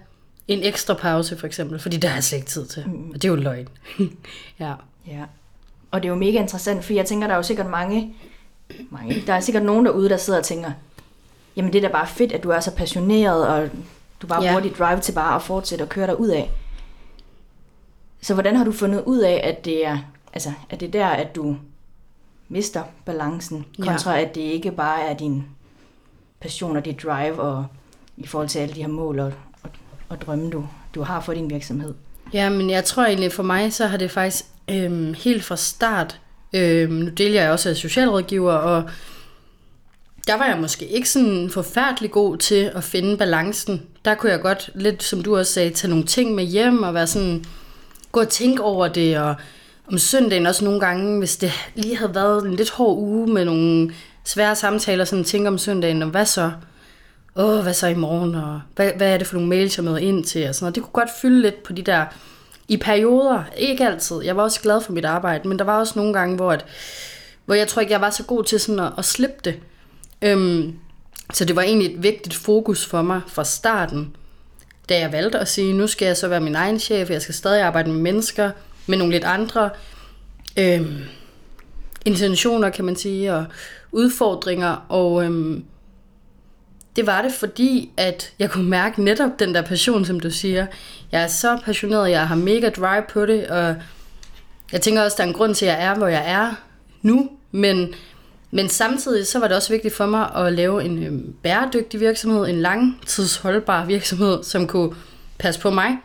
en 0.49 0.63
ekstra 0.63 0.95
pause, 0.95 1.39
for 1.39 1.47
eksempel, 1.47 1.79
fordi 1.79 1.97
der 1.97 2.09
har 2.09 2.17
jeg 2.17 2.25
slet 2.25 2.39
ikke 2.39 2.51
tid 2.51 2.67
til. 2.67 2.85
Mm. 2.87 3.11
Og 3.11 3.15
det 3.15 3.25
er 3.25 3.29
jo 3.29 3.35
løgn. 3.35 3.69
ja. 4.61 4.75
Ja. 5.07 5.25
Og 5.93 6.03
det 6.03 6.09
er 6.09 6.13
jo 6.13 6.19
mega 6.19 6.39
interessant, 6.41 6.85
for 6.85 6.93
jeg 6.93 7.07
tænker, 7.07 7.27
der 7.27 7.35
er 7.35 7.39
jo 7.39 7.43
sikkert 7.43 7.71
mange, 7.71 8.15
mange, 8.91 9.23
der 9.27 9.33
er 9.35 9.41
sikkert 9.41 9.63
nogen 9.65 9.87
derude, 9.87 10.09
der 10.09 10.17
sidder 10.17 10.39
og 10.39 10.45
tænker, 10.45 10.71
jamen 11.57 11.73
det 11.73 11.85
er 11.85 11.89
da 11.89 11.93
bare 11.93 12.07
fedt, 12.07 12.33
at 12.33 12.43
du 12.43 12.51
er 12.51 12.61
så 12.61 12.75
passioneret, 12.75 13.49
og 13.49 13.69
du 14.23 14.27
bare 14.27 14.43
Ja. 14.45 14.51
bruger 14.51 14.61
dit 14.63 14.79
drive 14.79 15.01
til 15.01 15.13
bare 15.13 15.35
at 15.35 15.43
fortsætte 15.43 15.83
og 15.83 15.89
køre 15.89 16.07
dig 16.07 16.21
ud 16.21 16.29
af. 16.29 16.51
Så 18.21 18.35
hvordan 18.35 18.57
har 18.57 18.65
du 18.65 18.73
fundet 18.73 19.03
ud 19.07 19.19
af, 19.19 19.41
at 19.45 19.65
det 19.65 19.87
er, 19.87 19.99
altså, 20.33 20.53
at 20.71 20.81
det 20.81 20.87
er 20.87 20.91
der, 20.93 21.07
at 21.07 21.37
du 21.37 21.57
mister 22.49 22.83
balancen, 23.05 23.67
Ja. 23.79 23.85
kontra 23.85 24.19
at 24.21 24.35
det 24.35 24.41
ikke 24.41 24.71
bare 24.71 25.03
er 25.03 25.15
din 25.17 25.45
passion 26.41 26.77
og 26.77 26.85
dit 26.85 27.03
drive, 27.03 27.41
og 27.41 27.67
i 28.17 28.27
forhold 28.27 28.49
til 28.49 28.59
alle 28.59 28.75
de 28.75 28.81
her 28.81 28.89
mål 28.89 29.19
og, 29.19 29.33
og, 29.63 29.71
og 30.09 30.21
drømme, 30.21 30.51
du, 30.51 30.67
du 30.95 31.03
har 31.03 31.21
for 31.21 31.35
din 31.35 31.51
virksomhed? 31.51 31.95
Ja, 32.33 32.49
men 32.49 32.71
jeg 32.71 32.85
tror 32.85 33.05
egentlig 33.05 33.33
for 33.33 33.43
mig, 33.43 33.73
så 33.73 33.87
har 33.87 33.97
det 33.97 34.11
faktisk 34.11 34.45
øhm, 34.71 35.14
helt 35.14 35.45
fra 35.45 35.57
start, 35.57 36.21
øhm, 36.52 36.92
nu 36.92 37.09
deler 37.09 37.42
jeg 37.42 37.50
også 37.50 37.69
af 37.69 37.76
socialrådgiver, 37.76 38.52
og 38.52 38.90
der 40.26 40.37
var 40.37 40.47
jeg 40.47 40.59
måske 40.61 40.87
ikke 40.87 41.09
sådan 41.09 41.50
forfærdelig 41.50 42.11
god 42.11 42.37
til 42.37 42.71
at 42.75 42.85
finde 42.85 43.16
balancen. 43.16 43.83
Der 44.04 44.14
kunne 44.14 44.33
jeg 44.33 44.40
godt, 44.40 44.71
lidt 44.75 45.02
som 45.02 45.23
du 45.23 45.37
også 45.37 45.52
sagde, 45.52 45.71
tage 45.71 45.90
nogle 45.90 46.04
ting 46.04 46.35
med 46.35 46.45
hjem 46.45 46.83
og 46.83 46.95
være 46.95 47.07
sådan, 47.07 47.45
gå 48.12 48.21
og 48.21 48.28
tænke 48.28 48.62
over 48.62 48.88
det, 48.88 49.19
og 49.19 49.35
om 49.92 49.99
søndagen 49.99 50.47
også 50.47 50.64
nogle 50.64 50.81
gange, 50.81 51.19
hvis 51.19 51.37
det 51.37 51.52
lige 51.75 51.97
havde 51.97 52.14
været 52.14 52.45
en 52.45 52.54
lidt 52.54 52.71
hård 52.71 52.99
uge 52.99 53.33
med 53.33 53.45
nogle 53.45 53.92
svære 54.25 54.57
samtaler, 54.57 55.04
sådan 55.04 55.25
tænke 55.25 55.49
om 55.49 55.59
søndagen, 55.59 56.02
og 56.02 56.09
hvad 56.09 56.26
så? 56.26 56.50
åh, 57.37 57.62
hvad 57.62 57.75
så 57.75 57.87
i 57.87 57.95
morgen, 57.95 58.35
og 58.35 58.61
hvad, 58.76 58.90
hvad 58.97 59.14
er 59.14 59.19
det 59.19 59.26
for 59.26 59.35
nogle 59.35 59.49
mails, 59.49 59.76
jeg 59.76 59.85
møder 59.85 59.99
ind 59.99 60.25
til, 60.25 60.49
og 60.49 60.54
sådan 60.54 60.64
noget. 60.64 60.75
Det 60.75 60.83
kunne 60.83 60.92
godt 60.92 61.11
fylde 61.23 61.42
lidt 61.42 61.62
på 61.62 61.73
de 61.73 61.83
der, 61.83 62.07
i 62.73 62.76
perioder, 62.76 63.45
ikke 63.57 63.87
altid. 63.87 64.23
Jeg 64.23 64.37
var 64.37 64.43
også 64.43 64.61
glad 64.61 64.81
for 64.81 64.93
mit 64.93 65.05
arbejde, 65.05 65.49
men 65.49 65.59
der 65.59 65.64
var 65.64 65.79
også 65.79 65.93
nogle 65.97 66.12
gange, 66.12 66.37
hvor, 66.37 66.52
at, 66.52 66.64
hvor 67.45 67.55
jeg 67.55 67.69
tror 67.69 67.81
ikke, 67.81 67.93
jeg 67.93 68.00
var 68.00 68.11
så 68.11 68.25
god 68.25 68.45
til 68.45 68.61
sådan 68.61 68.79
at, 68.79 68.93
at 68.99 69.05
slippe 69.05 69.37
det. 69.45 69.55
Øhm, 70.23 70.75
så 71.33 71.45
det 71.45 71.57
var 71.57 71.62
egentlig 71.62 71.95
et 71.95 72.02
vigtigt 72.02 72.35
fokus 72.35 72.87
for 72.87 73.02
mig 73.02 73.21
fra 73.26 73.45
starten, 73.45 74.17
da 74.88 74.99
jeg 74.99 75.12
valgte 75.12 75.38
at 75.38 75.49
sige, 75.49 75.73
nu 75.73 75.87
skal 75.87 76.07
jeg 76.07 76.17
så 76.17 76.29
være 76.29 76.41
min 76.41 76.55
egen 76.55 76.79
chef, 76.79 77.11
jeg 77.11 77.23
skal 77.23 77.35
stadig 77.35 77.62
arbejde 77.62 77.91
med 77.91 78.00
mennesker, 78.00 78.50
med 78.87 78.99
nogle 78.99 79.12
lidt 79.12 79.25
andre 79.25 79.71
øhm, 80.57 80.99
intentioner, 82.05 82.71
kan 82.71 82.85
man 82.85 82.97
sige, 82.97 83.35
og 83.35 83.45
udfordringer, 83.93 84.87
og 84.88 85.25
øhm, 85.25 85.64
det 86.97 87.07
var 87.07 87.23
det, 87.23 87.33
fordi 87.33 87.91
at 87.97 88.33
jeg 88.39 88.51
kunne 88.51 88.69
mærke 88.69 89.03
netop 89.03 89.31
den 89.39 89.55
der 89.55 89.63
passion, 89.63 90.05
som 90.05 90.21
du 90.21 90.31
siger. 90.31 90.67
Jeg 91.13 91.23
er 91.23 91.27
så 91.27 91.59
passioneret, 91.65 92.11
jeg 92.11 92.29
har 92.29 92.35
mega 92.35 92.69
drive 92.69 93.03
på 93.09 93.27
det, 93.27 93.47
og 93.47 93.77
jeg 94.73 94.81
tænker 94.81 95.03
også, 95.03 95.17
der 95.17 95.25
er 95.25 95.29
en 95.29 95.35
grund 95.35 95.55
til, 95.55 95.67
at 95.67 95.73
jeg 95.73 95.85
er, 95.85 95.95
hvor 95.95 96.07
jeg 96.07 96.31
er 96.31 96.55
nu, 97.03 97.31
men, 97.51 97.95
men 98.51 98.69
samtidig 98.69 99.27
så 99.27 99.39
var 99.39 99.49
det 99.49 99.57
også 99.57 99.73
vigtigt 99.73 99.95
for 99.95 100.07
mig 100.07 100.31
at 100.37 100.53
lave 100.53 100.85
en 100.85 101.03
øh, 101.03 101.35
bæredygtig 101.43 102.01
virksomhed, 102.01 102.49
en 102.49 102.61
langtidsholdbar 102.61 103.85
virksomhed, 103.85 104.43
som 104.43 104.67
kunne 104.67 104.95
passe 105.39 105.61
på 105.61 105.71
mig. 105.71 105.97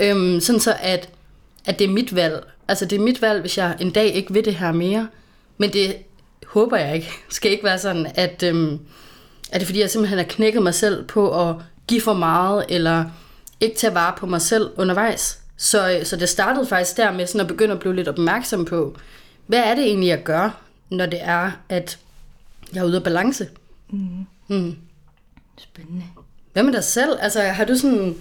Øhm, 0.00 0.40
sådan 0.40 0.60
så, 0.60 0.74
at, 0.80 1.08
at 1.64 1.78
det 1.78 1.84
er 1.84 1.92
mit 1.92 2.14
valg. 2.14 2.44
Altså 2.68 2.84
det 2.84 2.96
er 2.96 3.02
mit 3.02 3.22
valg, 3.22 3.40
hvis 3.40 3.58
jeg 3.58 3.76
en 3.80 3.90
dag 3.90 4.06
ikke 4.14 4.32
vil 4.32 4.44
det 4.44 4.54
her 4.54 4.72
mere. 4.72 5.08
Men 5.58 5.72
det 5.72 5.96
håber 6.46 6.76
jeg 6.76 6.94
ikke. 6.94 7.10
Det 7.26 7.34
skal 7.36 7.50
ikke 7.50 7.64
være 7.64 7.78
sådan, 7.78 8.06
at... 8.14 8.42
Øhm, 8.42 8.78
er 9.52 9.58
det 9.58 9.66
fordi, 9.66 9.80
jeg 9.80 9.90
simpelthen 9.90 10.18
har 10.18 10.26
knækket 10.28 10.62
mig 10.62 10.74
selv 10.74 11.04
på 11.04 11.48
at 11.48 11.56
give 11.86 12.00
for 12.00 12.14
meget, 12.14 12.64
eller 12.68 13.04
ikke 13.60 13.76
tage 13.76 13.94
vare 13.94 14.14
på 14.18 14.26
mig 14.26 14.42
selv 14.42 14.70
undervejs? 14.76 15.38
Så, 15.56 16.00
så 16.04 16.16
det 16.16 16.28
startede 16.28 16.66
faktisk 16.66 16.96
der 16.96 17.12
med 17.12 17.26
sådan 17.26 17.40
at 17.40 17.46
begynde 17.46 17.72
at 17.72 17.80
blive 17.80 17.96
lidt 17.96 18.08
opmærksom 18.08 18.64
på, 18.64 18.96
hvad 19.46 19.58
er 19.58 19.74
det 19.74 19.84
egentlig, 19.84 20.08
jeg 20.08 20.22
gør, 20.22 20.62
når 20.90 21.06
det 21.06 21.18
er, 21.22 21.50
at 21.68 21.98
jeg 22.74 22.80
er 22.80 22.84
ude 22.84 22.96
af 22.96 23.02
balance? 23.02 23.48
Mm. 23.90 24.26
Mm. 24.48 24.76
Spændende. 25.58 26.04
Hvad 26.52 26.62
med 26.62 26.72
dig 26.72 26.84
selv? 26.84 27.18
Altså, 27.20 27.42
har 27.42 27.64
du 27.64 27.76
sådan, 27.76 28.16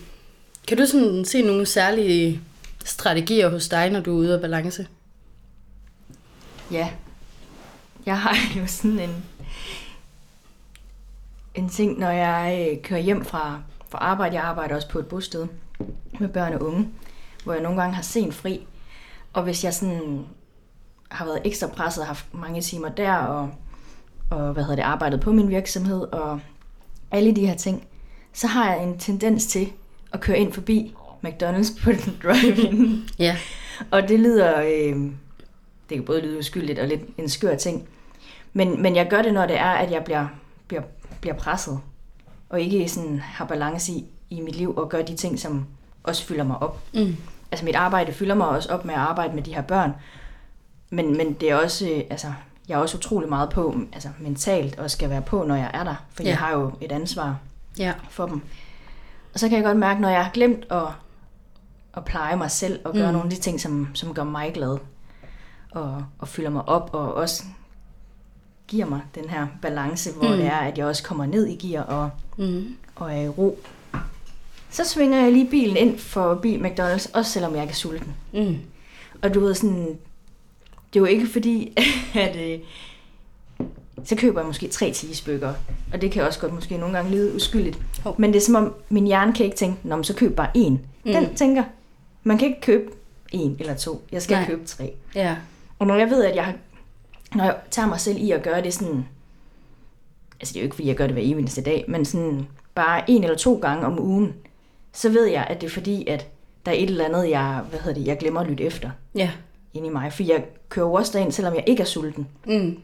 kan 0.68 0.78
du 0.78 0.86
sådan 0.86 1.26
se 1.26 1.42
nogle 1.42 1.66
særlige 1.66 2.42
strategier 2.86 3.50
hos 3.50 3.70
dig, 3.70 3.90
når 3.90 4.00
du 4.00 4.12
er 4.12 4.20
ude 4.20 4.34
af 4.34 4.42
balance? 4.42 4.88
Ja. 6.72 6.90
Jeg 8.06 8.20
har 8.20 8.60
jo 8.60 8.68
sådan 8.68 9.00
en, 9.00 9.24
en 11.55 11.70
ting, 11.70 12.00
når 12.00 12.10
jeg 12.10 12.70
øh, 12.72 12.84
kører 12.84 13.00
hjem 13.00 13.25
fra, 13.25 13.62
fra 13.89 13.98
arbejde. 13.98 14.36
Jeg 14.36 14.43
arbejder 14.43 14.75
også 14.75 14.89
på 14.89 15.00
et 15.00 15.08
bosted 15.08 15.48
med 16.20 16.29
børn 16.29 16.53
og 16.53 16.63
unge, 16.63 16.89
hvor 17.43 17.53
jeg 17.53 17.62
nogle 17.62 17.81
gange 17.81 17.96
har 17.96 18.03
sent 18.03 18.34
fri. 18.34 18.67
Og 19.34 19.43
hvis 19.43 19.63
jeg 19.63 19.74
sådan 19.74 20.25
har 21.10 21.25
været 21.25 21.41
ekstra 21.46 21.67
presset 21.67 22.01
og 22.01 22.08
haft 22.08 22.34
mange 22.34 22.62
timer 22.62 22.89
der, 22.89 23.15
og, 23.15 23.50
og 24.29 24.53
hvad 24.53 24.63
hedder 24.63 24.75
det, 24.75 24.84
arbejdet 24.84 25.20
på 25.20 25.31
min 25.31 25.50
virksomhed, 25.50 26.01
og 26.01 26.39
alle 27.12 27.36
de 27.36 27.48
her 27.48 27.55
ting, 27.55 27.88
så 28.34 28.48
har 28.48 28.74
jeg 28.74 28.84
en 28.84 29.00
tendens 29.00 29.46
til 29.46 29.72
at 30.13 30.20
køre 30.20 30.39
ind 30.39 30.53
forbi 30.53 30.96
McDonald's 31.25 31.84
på 31.84 31.91
den 31.91 32.17
drive-in. 32.24 33.10
Ja. 33.20 33.38
Og 33.91 34.08
det 34.08 34.20
lyder, 34.20 34.62
øh, 34.62 35.12
det 35.89 35.98
kan 35.98 36.05
både 36.05 36.22
lyde 36.22 36.39
uskyldigt 36.39 36.79
og 36.79 36.88
lidt 36.88 37.01
en 37.17 37.29
skør 37.29 37.55
ting, 37.55 37.88
men, 38.53 38.81
men 38.81 38.96
jeg 38.96 39.08
gør 39.10 39.22
det, 39.22 39.34
når 39.34 39.46
det 39.46 39.58
er, 39.60 39.72
at 39.72 39.91
jeg 39.91 40.03
bliver, 40.03 40.27
bliver, 40.67 40.81
bliver 41.22 41.36
presset, 41.36 41.80
og 42.50 42.62
ikke 42.62 42.90
sådan 42.90 43.20
har 43.20 43.46
balance 43.46 43.92
i, 43.92 44.06
i 44.30 44.42
mit 44.42 44.56
liv, 44.56 44.75
og 44.78 44.90
gør 44.90 45.01
de 45.01 45.16
ting, 45.16 45.40
som 45.40 45.66
også 46.04 46.25
fylder 46.25 46.44
mig 46.44 46.58
op. 46.62 46.80
Mm. 46.94 47.16
Altså 47.51 47.66
mit 47.66 47.75
arbejde 47.75 48.13
fylder 48.13 48.36
mig 48.36 48.48
også 48.48 48.70
op 48.70 48.86
med 48.86 48.94
at 48.94 49.00
arbejde 49.00 49.36
med 49.36 49.44
de 49.44 49.54
her 49.54 49.62
børn, 49.62 49.94
men, 50.90 51.18
men 51.18 51.34
det 51.34 51.50
er 51.51 51.56
også, 51.56 51.90
øh, 51.90 52.01
altså, 52.10 52.34
jeg 52.68 52.75
er 52.75 52.80
også 52.82 52.98
utrolig 52.98 53.30
meget 53.30 53.50
på, 53.50 53.75
altså 53.94 54.10
mentalt, 54.20 54.80
og 54.80 54.92
skal 54.92 55.10
være 55.10 55.22
på, 55.22 55.44
når 55.44 55.56
jeg 55.56 55.72
er 55.74 55.84
der, 55.84 55.96
for 56.13 56.24
Ja. 56.24 56.30
jeg 56.30 56.38
har 56.38 56.51
jo 56.51 56.72
et 56.82 56.92
ansvar 56.92 57.38
Ja. 57.80 57.94
for 58.10 58.25
dem. 58.25 58.42
Og 59.34 59.40
så 59.40 59.50
kan 59.50 59.58
jeg 59.58 59.66
godt 59.66 59.78
mærke, 59.78 60.01
når 60.01 60.10
jeg 60.10 60.24
har 60.24 60.32
glemt 60.32 60.66
at, 60.72 60.84
at 61.98 62.06
pleje 62.06 62.36
mig 62.36 62.51
selv, 62.51 62.80
og 62.86 62.94
gøre 62.94 63.08
mm. 63.08 63.13
nogle 63.13 63.24
af 63.24 63.30
de 63.30 63.42
ting, 63.42 63.62
som, 63.62 63.88
som 63.94 64.13
gør 64.13 64.24
mig 64.24 64.51
glad, 64.54 64.78
og, 65.72 66.04
og 66.20 66.28
fylder 66.28 66.50
mig 66.50 66.70
op, 66.70 66.90
og 66.94 67.13
også 67.13 67.44
giver 68.72 68.86
mig 68.86 69.01
den 69.16 69.30
her 69.30 69.48
balance, 69.62 70.12
hvor 70.12 70.30
Mm. 70.30 70.38
det 70.38 70.46
er, 70.46 70.58
at 70.58 70.78
jeg 70.78 70.86
også 70.86 71.04
kommer 71.04 71.25
ned 71.25 71.48
i 71.48 71.56
gear 71.68 71.84
og, 71.84 72.10
Mm. 72.38 72.75
og 72.96 73.13
er 73.13 73.22
i 73.22 73.28
ro. 73.28 73.60
Så 74.70 74.86
svinger 74.86 75.22
jeg 75.24 75.32
lige 75.32 75.50
bilen 75.50 75.78
ind 75.78 75.98
forbi 75.98 76.56
McDonald's, 76.58 77.12
også 77.13 77.32
selvom 77.32 77.54
jeg 77.56 77.62
ikke 77.62 77.72
er 77.72 77.75
sulten. 77.75 78.13
Mm. 78.34 78.56
Og 79.22 79.34
du 79.34 79.40
ved 79.40 79.54
sådan, 79.54 79.86
det 80.94 80.96
er 80.96 81.00
jo 81.00 81.06
ikke 81.06 81.28
fordi, 81.28 81.78
at 82.13 82.36
øh, 82.36 82.60
så 84.06 84.16
køber 84.16 84.40
jeg 84.42 84.48
måske 84.48 84.68
tre 84.68 84.94
cheeseburger, 84.94 85.54
og 85.94 86.01
det 86.01 86.12
kan 86.12 86.24
også 86.24 86.40
godt 86.40 86.54
måske 86.54 86.78
nogle 86.78 86.96
gange 86.98 87.12
lyde 87.12 87.36
uskyldigt. 87.36 87.80
Hov. 88.04 88.16
Men 88.18 88.34
det 88.34 88.38
er 88.42 88.46
som 88.46 88.56
om, 88.56 88.74
min 88.90 89.06
hjerne 89.08 89.34
kan 89.34 89.46
ikke 89.46 89.58
tænke, 89.58 89.78
Nå, 89.84 89.96
men 89.96 90.04
så 90.04 90.16
køb 90.16 90.36
bare 90.36 90.50
én. 90.58 90.70
Mm. 90.70 90.80
Den 91.06 91.36
tænker, 91.36 91.63
man 92.24 92.38
kan 92.38 92.48
ikke 92.48 92.62
købe 92.62 92.92
en 93.32 93.56
eller 93.60 93.75
to, 93.75 94.01
jeg 94.12 94.22
skal 94.22 94.36
Nej. 94.38 94.46
købe 94.46 94.66
tre. 94.66 94.94
Ja. 95.16 95.36
Og 95.80 95.88
når 95.88 95.96
jeg 95.96 96.10
ved, 96.10 96.24
at 96.24 96.36
jeg 96.36 96.46
har, 96.46 96.54
når 97.36 97.44
jeg 97.44 97.60
tager 97.72 97.88
mig 97.88 98.00
selv 98.00 98.18
i 98.18 98.32
at 98.32 98.44
gøre 98.44 98.62
det 98.62 98.74
sådan, 98.74 99.06
altså 100.40 100.54
det 100.54 100.56
er 100.60 100.62
jo 100.62 100.66
ikke 100.66 100.76
fordi, 100.76 100.88
jeg 100.88 100.96
gør 100.96 101.06
det 101.08 101.14
hver 101.14 101.24
eneste 101.24 101.62
dag, 101.62 101.86
men 101.88 102.06
sådan 102.06 102.48
bare 102.76 103.10
en 103.10 103.24
eller 103.24 103.38
to 103.38 103.60
gange 103.60 103.86
om 103.86 104.00
ugen, 104.00 104.34
så 104.94 105.10
ved 105.10 105.26
jeg, 105.26 105.44
at 105.50 105.62
det 105.62 105.68
er 105.68 105.72
fordi, 105.72 106.08
at 106.08 106.28
der 106.66 106.72
er 106.72 106.76
et 106.76 106.90
eller 106.90 107.06
andet, 107.06 107.30
jeg, 107.30 107.64
hvad 107.70 107.80
hedder 107.80 108.00
det, 108.00 108.08
jeg 108.08 108.18
glemmer 108.18 108.42
at 108.42 108.48
lytte 108.48 108.64
efter 108.64 108.90
Ja. 109.16 109.32
inde 109.74 109.88
i 109.88 109.92
mig. 109.92 110.14
For 110.14 110.24
jeg 110.24 110.46
kører 110.70 110.86
jo 110.86 110.94
også 110.94 111.18
derind, 111.18 111.32
selvom 111.32 111.56
jeg 111.56 111.64
ikke 111.68 111.82
er 111.82 111.86
sulten. 111.86 112.28
Mm. 112.46 112.78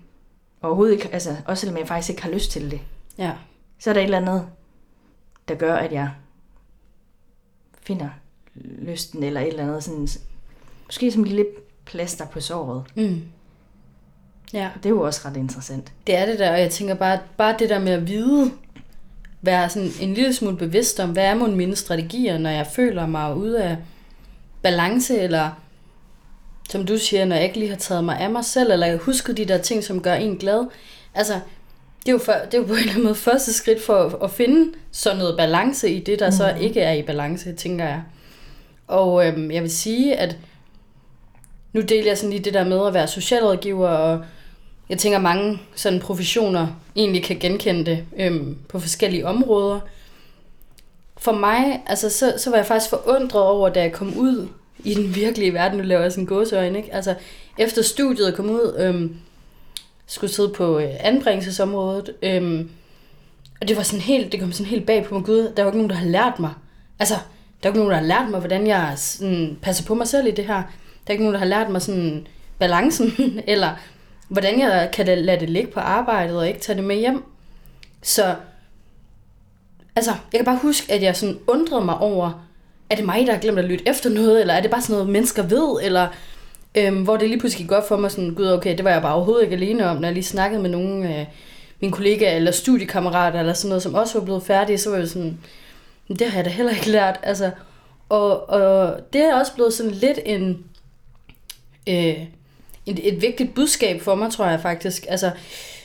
Overhovedet 0.62 0.94
ikke, 0.94 1.10
altså 1.13 1.36
også 1.46 1.62
selvom 1.62 1.77
jeg 1.77 1.88
faktisk 1.88 2.10
ikke 2.10 2.22
har 2.24 2.30
lyst 2.32 2.51
til 2.51 2.72
det. 2.72 2.82
Ja. 3.18 3.32
Så 3.80 3.89
er 3.89 3.94
der 3.94 4.01
et 4.01 4.06
eller 4.06 4.18
andet, 4.18 4.48
der 5.48 5.56
gør, 5.56 5.75
at 5.75 5.92
jeg 5.92 6.12
finder 7.82 8.10
lysten, 8.56 9.24
eller 9.24 9.42
et 9.42 9.48
eller 9.48 9.63
andet 9.68 9.84
sådan, 9.84 10.08
måske 10.86 11.12
som 11.12 11.22
en 11.22 11.27
lille 11.27 11.46
plaster 11.86 12.25
på 12.27 12.39
såret. 12.39 12.84
Mm. 12.96 13.22
Ja. 14.54 14.70
Det 14.77 14.86
er 14.86 14.89
jo 14.89 15.01
også 15.01 15.22
ret 15.25 15.38
interessant. 15.38 15.92
Det 16.08 16.16
er 16.16 16.25
det 16.25 16.39
der, 16.39 16.51
og 16.51 16.60
jeg 16.60 16.70
tænker 16.70 16.94
bare, 16.94 17.20
bare 17.38 17.56
det 17.60 17.70
der 17.70 17.80
med 17.80 17.92
at 17.92 18.08
vide, 18.08 18.51
være 19.42 19.70
sådan 19.70 19.92
en 20.01 20.13
lille 20.13 20.34
smule 20.34 20.58
bevidst 20.58 21.00
om, 21.00 21.10
hvad 21.10 21.25
er 21.25 21.36
mon 21.36 21.56
mine 21.56 21.75
strategier, 21.75 22.38
når 22.38 22.50
jeg 22.50 22.68
føler 22.68 23.08
mig 23.08 23.36
ude 23.36 23.63
af 23.63 23.77
balance, 24.62 25.20
eller 25.20 25.50
som 26.70 26.86
du 26.86 26.98
siger, 26.98 27.25
når 27.25 27.36
jeg 27.36 27.46
ikke 27.46 27.60
lige 27.60 27.70
har 27.70 27.77
taget 27.77 28.04
mig 28.04 28.20
af 28.20 28.30
mig 28.30 28.46
selv, 28.46 28.72
eller 28.72 28.88
jeg 28.88 28.98
husker 28.98 29.34
de 29.34 29.46
der 29.46 29.58
ting, 29.58 29.84
som 29.84 30.01
gør 30.01 30.13
en 30.13 30.38
glad. 30.38 30.68
Altså, 31.13 31.34
det 32.00 32.08
er 32.08 32.12
jo, 32.12 32.18
for, 32.18 32.32
det 32.32 32.54
er 32.54 32.58
jo 32.58 32.63
på 32.63 32.74
en 32.74 32.80
eller 32.80 32.92
anden 32.92 33.04
måde 33.04 33.16
første 33.16 33.54
skridt 33.54 33.84
for 33.84 33.94
at, 33.94 34.16
at 34.24 34.32
finde 34.32 34.74
sådan 34.92 35.18
noget 35.18 35.38
balance 35.38 35.89
i 35.89 36.00
det, 36.00 36.20
der 36.20 36.30
mm. 36.30 36.36
så 36.36 36.56
ikke 36.62 36.82
er 36.82 36.94
i 36.94 37.01
balance, 37.01 37.54
tænker 37.54 37.86
jeg. 37.86 38.01
Og 38.88 39.27
øhm, 39.27 39.51
jeg 39.51 39.62
vil 39.62 39.72
sige, 39.72 40.16
at 40.16 40.38
nu 41.74 41.82
deler 41.82 42.08
jeg 42.08 42.18
sådan 42.18 42.30
lige 42.30 42.44
det 42.44 42.54
der 42.54 42.63
med 42.63 42.88
at 42.88 42.94
være 42.94 43.08
socialrådgiver, 43.08 43.89
og 43.89 44.25
jeg 44.89 44.98
tænker 44.98 45.20
mange 45.20 45.62
sådan 45.75 46.00
professioner 46.00 46.67
egentlig 46.96 47.24
kan 47.24 47.39
genkende 47.39 47.86
det 47.86 48.03
øhm, 48.17 48.58
på 48.70 48.79
forskellige 48.79 49.27
områder. 49.27 49.79
For 51.17 51.32
mig, 51.32 51.82
altså 51.88 52.10
så, 52.10 52.34
så 52.38 52.50
var 52.50 52.58
jeg 52.58 52.65
faktisk 52.65 52.89
forundret 52.89 53.44
over, 53.44 53.70
da 53.70 53.82
jeg 53.82 53.91
kom 53.91 54.17
ud 54.17 54.48
i 54.84 54.94
den 54.94 55.15
virkelige 55.15 55.53
verden, 55.53 55.77
nu 55.77 55.84
laver 55.84 56.01
jeg 56.01 56.12
sådan 56.12 56.24
en 56.24 56.27
gåseøjne, 56.27 56.77
ikke? 56.77 56.94
Altså 56.94 57.15
efter 57.58 57.82
studiet 57.82 58.36
kom 58.36 58.50
ud, 58.50 58.75
øhm, 58.79 59.15
skulle 60.08 60.34
sidde 60.34 60.50
på 60.50 60.79
øh, 60.79 60.89
anbringelsesområdet, 61.00 62.13
øhm, 62.22 62.70
og 63.62 63.67
det 63.67 63.77
var 63.77 63.84
sådan 63.84 64.01
helt, 64.01 64.32
det 64.32 64.39
kom 64.39 64.51
sådan 64.51 64.70
helt 64.70 64.86
bag 64.86 65.06
på 65.06 65.15
mig, 65.15 65.24
gud, 65.24 65.53
der 65.58 65.63
var 65.63 65.72
ikke 65.72 65.77
nogen, 65.77 65.89
der 65.89 65.96
har 65.96 66.06
lært 66.06 66.39
mig. 66.39 66.53
Altså, 67.00 67.15
der 67.63 67.70
er 67.70 67.74
ikke 67.74 67.79
nogen, 67.79 67.91
der 67.91 67.98
har 67.98 68.06
lært 68.06 68.32
mig, 68.32 68.39
hvordan 68.39 68.67
jeg 68.67 68.94
sådan, 68.96 69.58
passer 69.62 69.86
på 69.86 69.94
mig 69.94 70.08
selv 70.08 70.27
i 70.27 70.32
det 70.32 70.46
her. 70.46 70.56
Der 70.56 70.62
er 71.08 71.12
ikke 71.12 71.24
nogen, 71.24 71.34
der 71.34 71.39
har 71.39 71.46
lært 71.46 71.70
mig 71.70 71.82
sådan 71.82 72.27
balancen, 72.60 73.13
eller 73.48 73.75
hvordan 74.27 74.60
jeg 74.60 74.89
kan 74.93 75.05
lade 75.05 75.39
det 75.39 75.50
ligge 75.50 75.72
på 75.72 75.79
arbejdet 75.79 76.38
og 76.38 76.48
ikke 76.48 76.60
tage 76.60 76.75
det 76.75 76.84
med 76.84 76.96
hjem. 76.96 77.24
Så 78.01 78.36
altså, 79.96 80.12
jeg 80.12 80.39
kan 80.39 80.46
bare 80.46 80.60
huske, 80.62 80.93
at 80.93 81.03
jeg 81.03 81.15
sådan 81.15 81.39
undrede 81.48 81.86
mig 81.86 81.98
over, 81.98 82.48
er 82.89 82.96
det 82.96 83.05
mig, 83.05 83.27
der 83.27 83.34
har 83.34 83.39
glemt 83.39 83.60
at 83.60 83.65
lytte 83.65 83.88
efter 83.88 84.10
noget, 84.10 84.41
eller 84.41 84.53
er 84.53 84.62
det 84.62 84.72
bare 84.72 84.81
sådan 84.81 84.93
noget, 84.93 85.10
mennesker 85.10 85.43
ved, 85.43 85.79
eller 85.84 86.07
øhm, 86.77 87.03
hvor 87.03 87.17
det 87.17 87.29
lige 87.29 87.39
pludselig 87.39 87.65
gik 87.65 87.72
op 87.72 87.88
for 87.88 87.98
mig 87.98 88.12
sådan, 88.12 88.36
gud, 88.36 88.51
okay, 88.51 88.77
det 88.77 88.86
var 88.86 88.91
jeg 88.91 89.01
bare 89.01 89.15
overhovedet 89.15 89.43
ikke 89.43 89.55
alene 89.55 89.89
om, 89.89 89.98
når 89.98 90.07
jeg 90.07 90.13
lige 90.13 90.24
snakkede 90.24 90.62
med 90.62 90.69
nogle 90.69 91.10
af 91.10 91.22
øh, 91.22 91.25
mine 91.79 91.93
kollegaer 91.93 92.36
eller 92.36 92.51
studiekammerater, 92.51 93.39
eller 93.39 93.53
sådan 93.53 93.69
noget, 93.69 93.84
som 93.84 93.93
også 93.93 94.19
var 94.19 94.25
blevet 94.25 94.43
færdige, 94.43 94.77
så 94.77 94.89
var 94.89 94.98
jeg 94.98 95.07
sådan, 95.07 95.39
det 96.10 96.27
har 96.27 96.38
jeg 96.38 96.46
da 96.46 96.50
heller 96.50 96.72
ikke 96.72 96.89
lært, 96.89 97.19
altså, 97.24 97.51
og, 98.10 98.50
og 98.50 99.00
det 99.13 99.22
er 99.22 99.36
også 99.39 99.53
blevet 99.53 99.74
sådan 99.74 99.91
lidt 99.91 100.19
en, 100.25 100.65
øh, 101.89 102.17
et, 102.88 103.13
et 103.13 103.22
vigtigt 103.22 103.53
budskab 103.53 104.01
for 104.01 104.15
mig, 104.15 104.32
tror 104.32 104.46
jeg 104.46 104.60
faktisk. 104.60 105.06
Altså, 105.10 105.32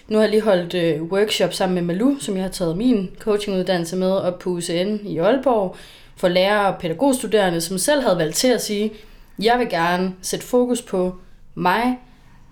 nu 0.08 0.18
har 0.18 0.22
jeg 0.22 0.30
lige 0.30 0.42
holdt 0.42 0.74
øh, 0.74 1.02
workshop 1.02 1.52
sammen 1.52 1.74
med 1.74 1.82
Malu, 1.82 2.18
som 2.20 2.34
jeg 2.36 2.44
har 2.44 2.50
taget 2.50 2.76
min 2.76 3.10
coachinguddannelse 3.18 3.96
med 3.96 4.10
op 4.10 4.38
på 4.38 4.50
UCN 4.50 4.98
i 5.06 5.18
Aalborg, 5.18 5.76
for 6.16 6.28
lærere 6.28 6.74
og 6.74 6.80
pædagogstuderende, 6.80 7.60
som 7.60 7.78
selv 7.78 8.02
havde 8.02 8.18
valgt 8.18 8.36
til 8.36 8.48
at 8.48 8.62
sige, 8.62 8.92
jeg 9.38 9.58
vil 9.58 9.68
gerne 9.68 10.14
sætte 10.22 10.46
fokus 10.46 10.82
på 10.82 11.14
mig, 11.54 11.98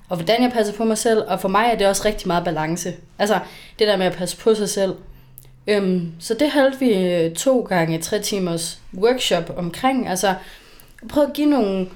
og 0.09 0.17
hvordan 0.17 0.43
jeg 0.43 0.53
passer 0.53 0.75
på 0.75 0.85
mig 0.85 0.99
selv, 0.99 1.23
og 1.29 1.41
for 1.41 1.49
mig 1.49 1.71
er 1.73 1.79
det 1.79 1.87
også 1.87 2.03
rigtig 2.05 2.27
meget 2.27 2.45
balance. 2.45 2.95
Altså 3.19 3.39
det 3.79 3.89
der 3.89 3.97
med 3.97 4.07
at 4.07 4.13
passe 4.13 4.37
på 4.37 4.55
sig 4.55 4.69
selv. 4.69 4.95
Øhm, 5.67 6.13
så 6.19 6.35
det 6.35 6.51
holdt 6.51 6.81
vi 6.81 6.95
øh, 6.95 7.35
to 7.35 7.61
gange 7.61 7.99
tre 7.99 8.19
timers 8.21 8.81
workshop 8.95 9.53
omkring. 9.57 10.09
Altså 10.09 10.35
prøv 11.09 11.23
at 11.23 11.33
give 11.33 11.47
nogle 11.47 11.87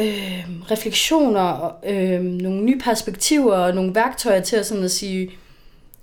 øh, 0.00 0.44
refleksioner, 0.70 1.76
øh, 1.84 2.20
nogle 2.20 2.62
nye 2.62 2.78
perspektiver 2.78 3.54
og 3.54 3.74
nogle 3.74 3.94
værktøjer 3.94 4.40
til 4.40 4.56
at, 4.56 4.66
sådan 4.66 4.84
at 4.84 4.90
sige, 4.90 5.30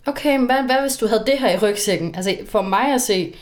okay, 0.06 0.38
men 0.38 0.46
hvad, 0.46 0.64
hvad 0.64 0.82
hvis 0.82 0.98
du 0.98 1.08
havde 1.08 1.24
det 1.26 1.40
her 1.40 1.50
i 1.50 1.58
rygsækken? 1.58 2.16
Altså 2.16 2.38
for 2.50 2.62
mig 2.62 2.94
at 2.94 3.02
se, 3.02 3.36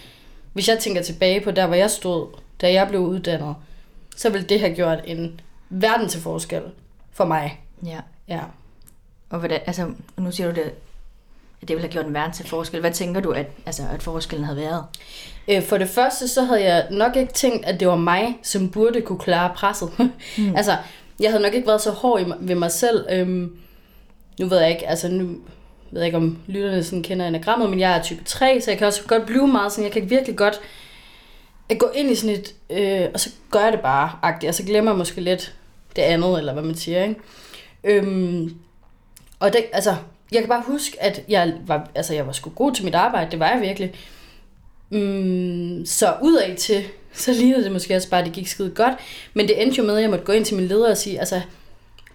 hvis 0.53 0.67
jeg 0.67 0.79
tænker 0.79 1.01
tilbage 1.01 1.41
på 1.41 1.51
der, 1.51 1.67
hvor 1.67 1.75
jeg 1.75 1.91
stod, 1.91 2.27
da 2.61 2.73
jeg 2.73 2.87
blev 2.87 3.01
uddannet, 3.01 3.55
så 4.15 4.29
ville 4.29 4.47
det 4.47 4.59
have 4.59 4.75
gjort 4.75 4.99
en 5.05 5.39
verden 5.69 6.09
til 6.09 6.21
forskel 6.21 6.61
for 7.11 7.25
mig. 7.25 7.59
Ja. 7.85 7.99
Ja. 8.27 8.41
Og 9.29 9.39
hvordan, 9.39 9.59
altså, 9.65 9.91
nu 10.17 10.31
siger 10.31 10.49
du 10.49 10.55
det, 10.55 10.73
at 11.61 11.67
det 11.67 11.69
ville 11.69 11.81
have 11.81 11.91
gjort 11.91 12.05
en 12.05 12.13
verden 12.13 12.33
til 12.33 12.47
forskel. 12.47 12.79
Hvad 12.79 12.91
tænker 12.91 13.21
du, 13.21 13.31
at, 13.31 13.47
altså, 13.65 13.83
at 13.93 14.03
forskellen 14.03 14.45
havde 14.45 14.57
været? 14.57 14.85
Øh, 15.47 15.63
For 15.63 15.77
det 15.77 15.89
første, 15.89 16.27
så 16.27 16.43
havde 16.43 16.63
jeg 16.63 16.87
nok 16.91 17.15
ikke 17.15 17.33
tænkt, 17.33 17.65
at 17.65 17.79
det 17.79 17.87
var 17.87 17.95
mig, 17.95 18.37
som 18.43 18.69
burde 18.69 19.01
kunne 19.01 19.19
klare 19.19 19.51
presset. 19.55 19.89
Mm. 20.37 20.55
altså, 20.55 20.77
jeg 21.19 21.31
havde 21.31 21.43
nok 21.43 21.53
ikke 21.53 21.67
været 21.67 21.81
så 21.81 21.91
hård 21.91 22.21
i 22.21 22.25
ved 22.39 22.55
mig 22.55 22.71
selv. 22.71 23.05
Øhm, 23.11 23.55
nu 24.39 24.47
ved 24.47 24.59
jeg 24.59 24.69
ikke, 24.69 24.87
altså 24.87 25.07
nu 25.07 25.23
ved 25.91 26.01
jeg 26.01 26.05
ikke, 26.05 26.17
om 26.17 26.37
lytterne 26.47 26.83
sådan 26.83 27.03
kender 27.03 27.27
enagrammet, 27.27 27.69
men 27.69 27.79
jeg 27.79 27.97
er 27.97 28.01
type 28.03 28.23
3, 28.23 28.61
så 28.61 28.71
jeg 28.71 28.77
kan 28.77 28.87
også 28.87 29.03
godt 29.07 29.25
blive 29.25 29.47
meget 29.47 29.71
sådan, 29.71 29.83
jeg 29.83 29.91
kan 29.91 30.09
virkelig 30.09 30.37
godt 30.37 30.61
at 31.69 31.79
gå 31.79 31.89
ind 31.95 32.11
i 32.11 32.15
sådan 32.15 32.35
et, 32.35 32.55
øh, 32.69 33.09
og 33.13 33.19
så 33.19 33.29
gør 33.51 33.59
jeg 33.59 33.71
det 33.71 33.81
bare, 33.81 34.11
agtigt, 34.21 34.49
og 34.49 34.55
så 34.55 34.63
glemmer 34.63 34.91
jeg 34.91 34.97
måske 34.97 35.21
lidt 35.21 35.55
det 35.95 36.01
andet, 36.01 36.37
eller 36.37 36.53
hvad 36.53 36.63
man 36.63 36.75
siger, 36.75 37.03
ikke? 37.03 37.15
Øhm, 37.83 38.55
og 39.39 39.53
det, 39.53 39.65
altså, 39.73 39.95
jeg 40.31 40.39
kan 40.41 40.49
bare 40.49 40.63
huske, 40.67 41.03
at 41.03 41.23
jeg 41.27 41.53
var, 41.65 41.89
altså, 41.95 42.13
jeg 42.13 42.27
var 42.27 42.31
sgu 42.31 42.49
god 42.49 42.73
til 42.73 42.85
mit 42.85 42.95
arbejde, 42.95 43.31
det 43.31 43.39
var 43.39 43.49
jeg 43.49 43.61
virkelig. 43.61 43.93
Mm, 44.91 45.85
så 45.85 46.13
udad 46.21 46.55
til, 46.55 46.83
så 47.13 47.31
lignede 47.31 47.63
det 47.63 47.71
måske 47.71 47.95
også 47.95 48.09
bare, 48.09 48.19
at 48.19 48.25
det 48.25 48.33
gik 48.33 48.47
skide 48.47 48.69
godt. 48.69 48.93
Men 49.33 49.47
det 49.47 49.61
endte 49.61 49.77
jo 49.77 49.83
med, 49.83 49.95
at 49.95 50.01
jeg 50.01 50.09
måtte 50.09 50.25
gå 50.25 50.31
ind 50.31 50.45
til 50.45 50.55
min 50.55 50.67
leder 50.67 50.89
og 50.89 50.97
sige, 50.97 51.19
altså, 51.19 51.41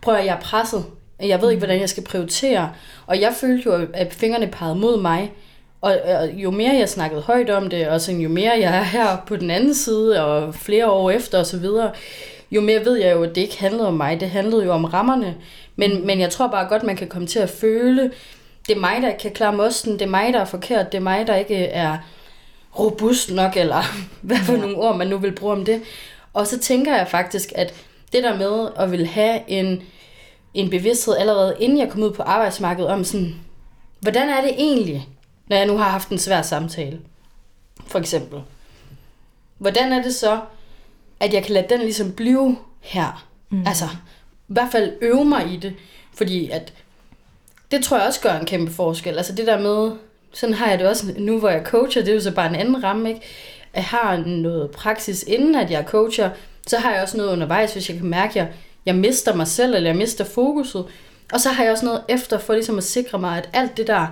prøv 0.02 0.14
at 0.14 0.25
jeg 0.25 0.35
er 0.37 0.40
presset. 0.40 0.85
Jeg 1.21 1.42
ved 1.42 1.50
ikke, 1.50 1.61
hvordan 1.61 1.80
jeg 1.80 1.88
skal 1.88 2.02
prioritere. 2.04 2.73
Og 3.06 3.21
jeg 3.21 3.35
følte 3.40 3.62
jo, 3.66 3.87
at 3.95 4.14
fingrene 4.14 4.47
pegede 4.47 4.76
mod 4.76 5.00
mig. 5.00 5.33
Og, 5.80 5.99
og 6.04 6.30
jo 6.33 6.50
mere 6.50 6.75
jeg 6.75 6.88
snakkede 6.88 7.23
højt 7.23 7.50
om 7.50 7.71
det, 7.71 7.88
og 7.88 8.00
sådan, 8.00 8.21
jo 8.21 8.28
mere 8.28 8.52
jeg 8.61 8.78
er 8.78 8.83
her 8.83 9.16
på 9.26 9.37
den 9.37 9.50
anden 9.50 9.75
side, 9.75 10.25
og 10.25 10.54
flere 10.54 10.90
år 10.90 11.11
efter 11.11 11.40
osv., 11.40 11.66
jo 12.50 12.61
mere 12.61 12.85
ved 12.85 12.97
jeg 12.97 13.12
jo, 13.12 13.23
at 13.23 13.35
det 13.35 13.40
ikke 13.40 13.61
handlede 13.61 13.88
om 13.88 13.95
mig. 13.95 14.21
Det 14.21 14.30
handlede 14.30 14.64
jo 14.64 14.73
om 14.73 14.85
rammerne. 14.85 15.35
Men, 15.76 16.06
men 16.06 16.21
jeg 16.21 16.30
tror 16.30 16.47
bare 16.47 16.68
godt, 16.68 16.83
man 16.83 16.97
kan 16.97 17.09
komme 17.09 17.28
til 17.28 17.38
at 17.38 17.50
føle, 17.50 18.11
det 18.68 18.76
er 18.76 18.80
mig, 18.80 19.02
der 19.02 19.09
ikke 19.09 19.21
kan 19.21 19.30
klare 19.30 19.52
mosten, 19.52 19.92
det 19.92 20.02
er 20.02 20.06
mig, 20.06 20.33
der 20.33 20.40
er 20.40 20.45
forkert, 20.45 20.92
det 20.92 20.99
er 20.99 21.02
mig, 21.02 21.26
der 21.26 21.37
ikke 21.37 21.56
er 21.56 21.97
robust 22.78 23.30
nok, 23.33 23.56
eller 23.56 23.83
hvad 24.23 24.37
for 24.38 24.52
Ja. 24.52 24.59
nogle 24.59 24.76
ord, 24.76 24.97
man 24.97 25.06
nu 25.06 25.18
vil 25.18 25.33
bruge 25.33 25.52
om 25.52 25.64
det. 25.64 25.83
Og 26.33 26.47
så 26.47 26.59
tænker 26.59 26.97
jeg 26.97 27.09
faktisk, 27.09 27.52
at 27.54 27.75
det 28.12 28.23
der 28.23 28.37
med 28.38 28.68
at 28.78 28.90
vil 28.90 29.06
have 29.06 29.40
en, 29.50 29.83
en 30.54 30.71
bevidsthed 30.71 31.16
allerede 31.16 31.56
inden 31.61 31.78
jeg 31.78 31.90
kom 31.90 32.02
ud 32.02 32.11
på 32.12 32.23
arbejdsmarkedet 32.23 32.90
om 32.90 33.04
sådan, 33.04 33.35
hvordan 34.00 34.29
er 34.29 34.40
det 34.40 34.50
egentlig, 34.59 35.09
når 35.48 35.57
jeg 35.57 35.66
nu 35.66 35.77
har 35.77 35.88
haft 35.88 36.09
en 36.09 36.18
svær 36.18 36.42
samtale, 36.42 37.00
for 37.87 37.98
eksempel. 37.98 38.40
Hvordan 39.59 39.92
er 39.92 40.03
det 40.03 40.14
så, 40.14 40.40
at 41.20 41.35
jeg 41.35 41.42
kan 41.44 41.53
lade 41.55 41.66
den 41.70 41.81
ligesom 41.81 42.12
blive 42.12 42.57
her? 42.81 43.27
Mm. 43.50 43.66
Altså, 43.66 43.85
i 44.48 44.53
hvert 44.53 44.72
fald 44.72 44.92
øve 45.00 45.24
mig 45.24 45.53
i 45.53 45.57
det, 45.57 45.74
fordi 46.14 46.50
at 46.50 46.72
det 47.70 47.85
tror 47.85 47.96
jeg 47.98 48.07
også 48.07 48.20
gør 48.20 48.33
en 48.38 48.46
kæmpe 48.46 48.72
forskel. 48.72 49.16
Altså 49.16 49.33
det 49.33 49.46
der 49.46 49.59
med, 49.61 49.96
sådan 50.37 50.55
har 50.55 50.70
jeg 50.70 50.79
det 50.79 50.88
også 50.88 51.14
nu, 51.18 51.38
hvor 51.38 51.49
jeg 51.49 51.62
coacher, 51.64 52.03
det 52.03 52.11
er 52.11 52.14
jo 52.14 52.20
så 52.20 52.31
bare 52.31 52.49
en 52.49 52.55
anden 52.55 52.85
ramme, 52.85 53.09
ikke? 53.09 53.20
Jeg 53.75 53.85
har 53.85 54.16
noget 54.16 54.70
praksis 54.70 55.22
inden, 55.22 55.55
at 55.55 55.70
jeg 55.70 55.85
coacher, 55.88 56.31
så 56.66 56.79
har 56.79 56.92
jeg 56.92 57.03
også 57.03 57.16
noget 57.16 57.33
undervejs, 57.33 57.72
hvis 57.72 57.88
jeg 57.88 57.96
kan 57.99 58.07
mærke, 58.07 58.31
at 58.31 58.37
jeg, 58.37 58.49
jeg 58.87 58.94
mister 58.94 59.35
mig 59.35 59.46
selv, 59.49 59.75
eller 59.75 59.90
jeg 59.90 59.96
mister 59.96 60.25
fokuset. 60.25 60.85
Og 61.33 61.40
så 61.40 61.49
har 61.49 61.62
jeg 61.62 61.72
også 61.72 61.85
noget 61.85 62.03
efter, 62.09 62.38
for 62.38 62.53
ligesom 62.53 62.79
at 62.79 62.85
sikre 62.85 63.18
mig, 63.18 63.38
at 63.38 63.49
alt 63.53 63.77
det 63.77 63.87
der, 63.87 64.07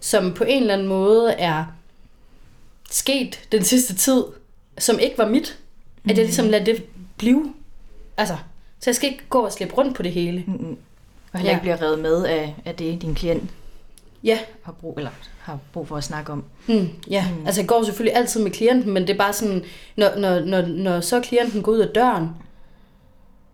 som 0.00 0.34
på 0.34 0.44
en 0.44 0.60
eller 0.62 0.74
anden 0.74 0.88
måde 0.88 1.32
er 1.32 1.64
sket 2.90 3.40
den 3.52 3.64
sidste 3.64 3.94
tid, 3.94 4.24
som 4.78 4.98
ikke 4.98 5.18
var 5.18 5.28
mit, 5.28 5.58
at 6.10 6.16
jeg 6.16 6.24
ligesom 6.24 6.48
lader 6.48 6.64
det 6.64 6.84
blive. 7.18 7.54
Altså, 8.16 8.36
så 8.80 8.90
jeg 8.90 8.94
skal 8.94 9.10
ikke 9.10 9.24
gå 9.28 9.38
og 9.40 9.52
slippe 9.52 9.74
rundt 9.74 9.96
på 9.96 10.02
det 10.02 10.12
hele. 10.12 10.44
Og 11.32 11.38
heller 11.38 11.50
Ja. 11.50 11.56
ikke 11.56 11.60
bliver 11.62 11.82
revet 11.82 11.98
med 11.98 12.24
af, 12.24 12.54
af 12.64 12.74
det, 12.74 13.02
din 13.02 13.14
klient 13.14 13.50
Ja, 14.24 14.38
har 14.62 14.72
brug, 14.72 14.94
eller 14.96 15.10
har 15.40 15.58
brug 15.72 15.88
for 15.88 15.96
at 15.96 16.04
snakke 16.04 16.32
om. 16.32 16.44
Mm, 16.66 16.88
ja, 17.10 17.26
mm. 17.30 17.46
altså 17.46 17.60
jeg 17.60 17.68
går 17.68 17.82
selvfølgelig 17.82 18.16
altid 18.16 18.42
med 18.42 18.50
klienten, 18.50 18.92
men 18.92 19.02
det 19.02 19.10
er 19.10 19.18
bare 19.18 19.32
sådan, 19.32 19.64
når, 19.96 20.10
når, 20.16 20.40
når, 20.40 20.62
når 20.62 21.00
så 21.00 21.20
klienten 21.20 21.62
går 21.62 21.72
ud 21.72 21.78
af 21.78 21.88
døren, 21.88 22.28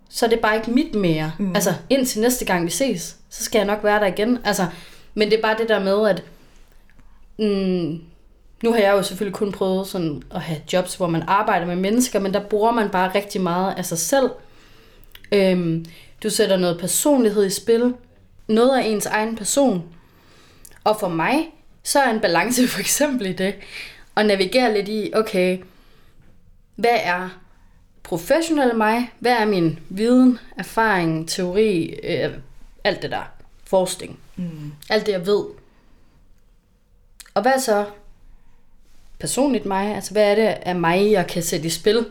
så 0.09 0.27
er 0.27 0.31
det 0.31 0.41
bare 0.41 0.57
ikke 0.57 0.71
mit 0.71 0.95
mere. 0.95 1.33
Mm. 1.39 1.55
Altså 1.55 1.75
indtil 1.91 2.21
næste 2.21 2.45
gang 2.45 2.65
vi 2.65 2.71
ses, 2.71 3.17
så 3.31 3.45
skal 3.45 3.59
jeg 3.59 3.67
nok 3.67 3.85
være 3.85 4.01
der 4.01 4.07
igen. 4.07 4.39
Altså, 4.45 4.67
men 5.15 5.31
det 5.31 5.39
er 5.39 5.43
bare 5.43 5.57
det 5.59 5.69
der 5.69 5.81
med, 5.85 6.09
at 6.09 6.23
mm, 7.39 8.01
nu 8.63 8.73
har 8.73 8.79
jeg 8.79 8.93
jo 8.93 9.03
selvfølgelig 9.03 9.37
kun 9.37 9.53
prøvet 9.53 9.87
sådan 9.87 10.23
at 10.35 10.41
have 10.41 10.61
jobs, 10.73 10.95
hvor 10.95 11.07
man 11.07 11.23
arbejder 11.27 11.67
med 11.67 11.77
mennesker, 11.77 12.21
men 12.21 12.35
der 12.35 12.41
bruger 12.41 12.71
man 12.71 12.89
bare 12.89 13.15
rigtig 13.15 13.41
meget 13.41 13.75
af 13.75 13.85
sig 13.85 13.99
selv. 13.99 14.31
Øhm, 15.33 15.85
du 16.23 16.31
sætter 16.31 16.57
noget 16.57 16.81
personlighed 16.81 17.47
i 17.47 17.51
spil, 17.51 17.95
noget 18.49 18.79
af 18.79 18.85
ens 18.87 19.07
egen 19.07 19.37
person. 19.37 19.83
Og 20.87 21.01
for 21.01 21.09
mig, 21.09 21.49
så 21.83 22.01
er 22.01 22.11
en 22.11 22.21
balance 22.21 22.69
for 22.69 22.81
eksempel 22.81 23.27
i 23.27 23.33
det, 23.33 23.55
at 24.17 24.27
navigere 24.27 24.75
lidt 24.75 24.89
i, 24.89 25.11
okay, 25.15 25.59
hvad 26.77 26.99
er 27.03 27.29
professionel 28.03 28.77
mig? 28.77 29.11
Hvad 29.19 29.33
er 29.33 29.45
min 29.45 29.79
viden, 29.89 30.39
erfaring, 30.59 31.29
teori, 31.29 31.85
øh, 31.85 32.31
alt 32.85 33.03
det 33.03 33.11
der, 33.11 33.23
forskning, 33.65 34.19
Mm. 34.37 34.73
alt 34.91 35.07
det 35.07 35.13
jeg 35.13 35.27
ved. 35.27 35.45
Og 37.35 37.43
hvad 37.43 37.61
så 37.61 37.87
personligt 39.19 39.67
mig? 39.67 39.95
Altså 39.95 40.13
hvad 40.13 40.31
er 40.31 40.35
det 40.35 40.43
af 40.43 40.75
mig, 40.75 41.11
jeg 41.13 41.27
kan 41.27 41.43
sætte 41.43 41.67
i 41.67 41.71
spil 41.71 42.07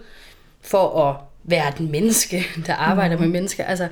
for 0.61 1.09
at 1.09 1.15
være 1.43 1.73
den 1.77 1.91
menneske, 1.91 2.45
der 2.67 2.73
arbejder 2.75 3.15
mm. 3.15 3.21
med 3.21 3.29
mennesker? 3.29 3.63
Altså 3.63 3.87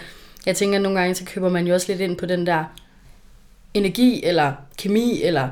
jeg 0.46 0.56
tænker 0.56 0.80
nogle 0.80 1.00
gange, 1.00 1.16
så 1.16 1.26
køber 1.26 1.50
man 1.50 1.68
jo 1.68 1.74
også 1.74 1.92
lidt 1.92 2.02
ind 2.02 2.18
på 2.18 2.26
den 2.26 2.48
der 2.48 2.66
energi 3.74 4.24
eller 4.24 4.54
kemi, 4.78 5.22
eller 5.24 5.50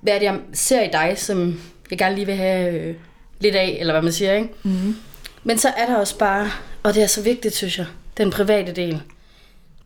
hvad 0.00 0.14
er 0.14 0.18
det, 0.18 0.26
jeg 0.26 0.40
ser 0.52 0.82
i 0.82 0.90
dig, 0.92 1.14
som 1.16 1.60
jeg 1.90 1.98
gerne 1.98 2.14
lige 2.14 2.26
vil 2.26 2.34
have 2.34 2.72
øh, 2.72 2.94
lidt 3.40 3.54
af, 3.54 3.76
eller 3.80 3.92
hvad 3.92 4.02
man 4.02 4.12
siger, 4.12 4.32
ikke? 4.32 4.48
Mm. 4.62 4.96
Men 5.44 5.58
så 5.58 5.68
er 5.68 5.86
der 5.86 5.96
også 5.96 6.18
bare, 6.18 6.50
og 6.82 6.94
det 6.94 7.02
er 7.02 7.06
så 7.06 7.22
vigtigt, 7.22 7.54
synes 7.54 7.78
jeg, 7.78 7.86
den 8.16 8.30
private 8.30 8.72
del. 8.72 9.02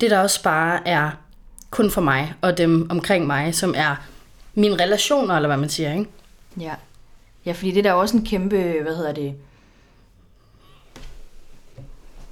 Det 0.01 0.11
der 0.11 0.19
også 0.19 0.43
bare 0.43 0.89
er 0.89 1.11
kun 1.71 1.91
for 1.91 2.01
mig 2.01 2.35
og 2.41 2.59
dem 2.59 2.91
omkring 2.91 3.27
mig, 3.27 3.55
som 3.55 3.75
er 3.77 3.97
mine 4.55 4.83
relationer, 4.83 5.35
eller 5.37 5.49
hvad 5.49 5.57
man 5.57 5.69
siger, 5.69 5.93
ikke? 5.93 6.07
Ja. 6.61 6.75
Ja, 7.47 7.53
fordi 7.53 7.71
det 7.71 7.85
der 7.85 7.91
er 7.91 7.95
også 7.95 8.17
en 8.17 8.25
kæmpe, 8.25 8.79
hvad 8.83 8.97
hedder 8.97 9.13
det? 9.13 9.35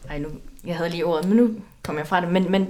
Ej, 0.08 0.18
nu, 0.18 0.28
jeg 0.64 0.76
havde 0.76 0.90
lige 0.90 1.06
ordet, 1.06 1.28
men 1.28 1.36
nu 1.36 1.50
kom 1.82 1.98
jeg 1.98 2.06
fra 2.06 2.20
det. 2.20 2.28
Men, 2.28 2.50
men, 2.50 2.68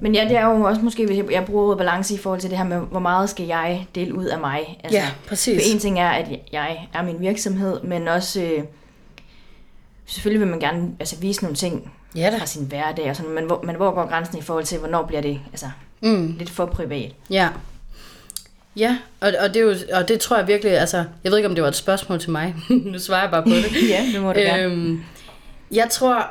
men 0.00 0.14
ja, 0.14 0.24
det 0.28 0.36
er 0.36 0.46
jo 0.46 0.62
også 0.62 0.80
måske, 0.82 1.06
hvis 1.06 1.16
jeg, 1.16 1.32
jeg 1.32 1.44
bruger 1.44 1.64
ordet 1.64 1.78
balance 1.78 2.14
i 2.14 2.18
forhold 2.18 2.40
til 2.40 2.50
det 2.50 2.58
her 2.58 2.64
med, 2.64 2.78
hvor 2.78 3.00
meget 3.00 3.30
skal 3.30 3.46
jeg 3.46 3.86
dele 3.94 4.14
ud 4.14 4.24
af 4.24 4.38
mig? 4.38 4.80
Altså, 4.84 4.98
Ja, 4.98 5.06
præcis. 5.28 5.62
For 5.62 5.72
en 5.74 5.78
ting 5.80 6.00
er, 6.00 6.08
at 6.10 6.26
jeg 6.52 6.88
er 6.94 7.02
min 7.02 7.16
virksomhed, 7.20 7.80
men 7.82 8.08
også, 8.08 8.42
øh, 8.42 8.62
selvfølgelig 10.06 10.40
vil 10.40 10.48
man 10.48 10.60
gerne 10.60 10.88
altså, 11.00 11.16
vise 11.20 11.42
nogle 11.42 11.56
ting 11.56 11.92
Ja 12.16 12.30
da. 12.30 12.38
fra 12.38 12.46
sin 12.46 12.64
hverdag, 12.64 13.10
og 13.10 13.16
sådan, 13.16 13.32
men, 13.32 13.44
hvor, 13.44 13.62
men 13.64 13.76
hvor 13.76 13.90
går 13.90 14.06
grænsen 14.08 14.38
i 14.38 14.42
forhold 14.42 14.64
til, 14.64 14.78
hvornår 14.78 15.02
bliver 15.02 15.20
det 15.22 15.40
altså, 15.52 15.66
Mm. 16.04 16.34
lidt 16.38 16.50
for 16.50 16.66
privat? 16.66 17.12
Ja. 17.30 17.48
Ja, 18.76 18.98
og, 19.20 19.32
og, 19.42 19.48
det 19.48 19.56
er 19.56 19.60
jo, 19.64 19.74
og 19.94 20.08
det 20.08 20.20
tror 20.20 20.36
jeg 20.36 20.46
virkelig, 20.48 20.78
altså, 20.78 21.04
jeg 21.24 21.30
ved 21.32 21.38
ikke, 21.38 21.48
om 21.48 21.54
det 21.54 21.62
var 21.62 21.68
et 21.68 21.74
spørgsmål 21.76 22.20
til 22.20 22.30
mig. 22.30 22.54
nu 22.92 22.98
svarer 22.98 23.20
jeg 23.22 23.30
bare 23.30 23.42
på 23.42 23.48
det. 23.48 23.88
ja, 23.90 24.04
det 24.12 24.22
må 24.22 24.32
du 24.32 24.38
gerne. 24.38 24.62
Øhm, 24.62 25.04
jeg 25.72 25.88
tror, 25.90 26.28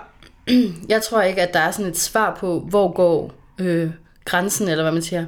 jeg 0.89 1.01
tror 1.01 1.21
ikke, 1.21 1.41
at 1.41 1.53
der 1.53 1.59
er 1.59 1.71
sådan 1.71 1.91
et 1.91 1.97
svar 1.97 2.37
på, 2.39 2.59
hvor 2.59 2.91
går 2.91 3.33
øh, 3.59 3.91
grænsen, 4.25 4.67
eller 4.67 4.83
hvad 4.83 4.91
man 4.91 5.01
siger. 5.01 5.25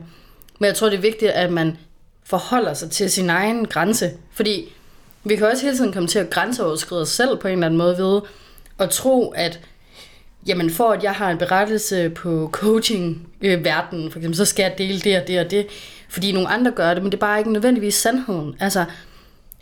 Men 0.60 0.68
jeg 0.68 0.76
tror, 0.76 0.90
det 0.90 0.98
er 0.98 1.02
vigtigt, 1.02 1.32
at 1.32 1.52
man 1.52 1.78
forholder 2.24 2.74
sig 2.74 2.92
til 2.92 3.12
sin 3.12 3.30
egen 3.30 3.66
grænse. 3.66 4.12
Fordi 4.32 4.74
vi 5.24 5.36
kan 5.36 5.48
også 5.48 5.64
hele 5.64 5.78
tiden 5.78 5.94
komme 5.94 6.08
til 6.08 6.20
at 6.20 6.30
grænseoverskride 6.30 7.02
os 7.02 7.10
selv 7.10 7.38
på 7.38 7.48
en 7.48 7.54
eller 7.54 7.66
anden 7.66 7.78
måde 7.78 7.98
ved 7.98 8.22
at 8.80 8.90
tro, 8.90 9.30
at 9.30 9.60
jamen 10.48 10.70
for 10.70 10.92
at 10.92 11.04
jeg 11.04 11.12
har 11.12 11.32
en 11.32 11.38
berettelse 11.38 12.10
på 12.10 12.50
coaching 12.52 13.28
verden, 13.42 14.12
for 14.12 14.20
eksempel, 14.20 14.38
så 14.38 14.46
skal 14.46 14.64
jeg 14.64 14.78
dele 14.78 15.00
det 15.00 15.22
og 15.22 15.28
det 15.28 15.40
og 15.40 15.52
det, 15.52 15.68
fordi 16.10 16.32
nogle 16.32 16.50
andre 16.50 16.72
gør 16.72 16.94
det, 16.94 17.04
men 17.04 17.12
det 17.12 17.18
er 17.18 17.20
bare 17.20 17.40
ikke 17.40 17.52
nødvendigvis 17.52 17.96
sandheden. 17.96 18.56
Altså, 18.60 18.86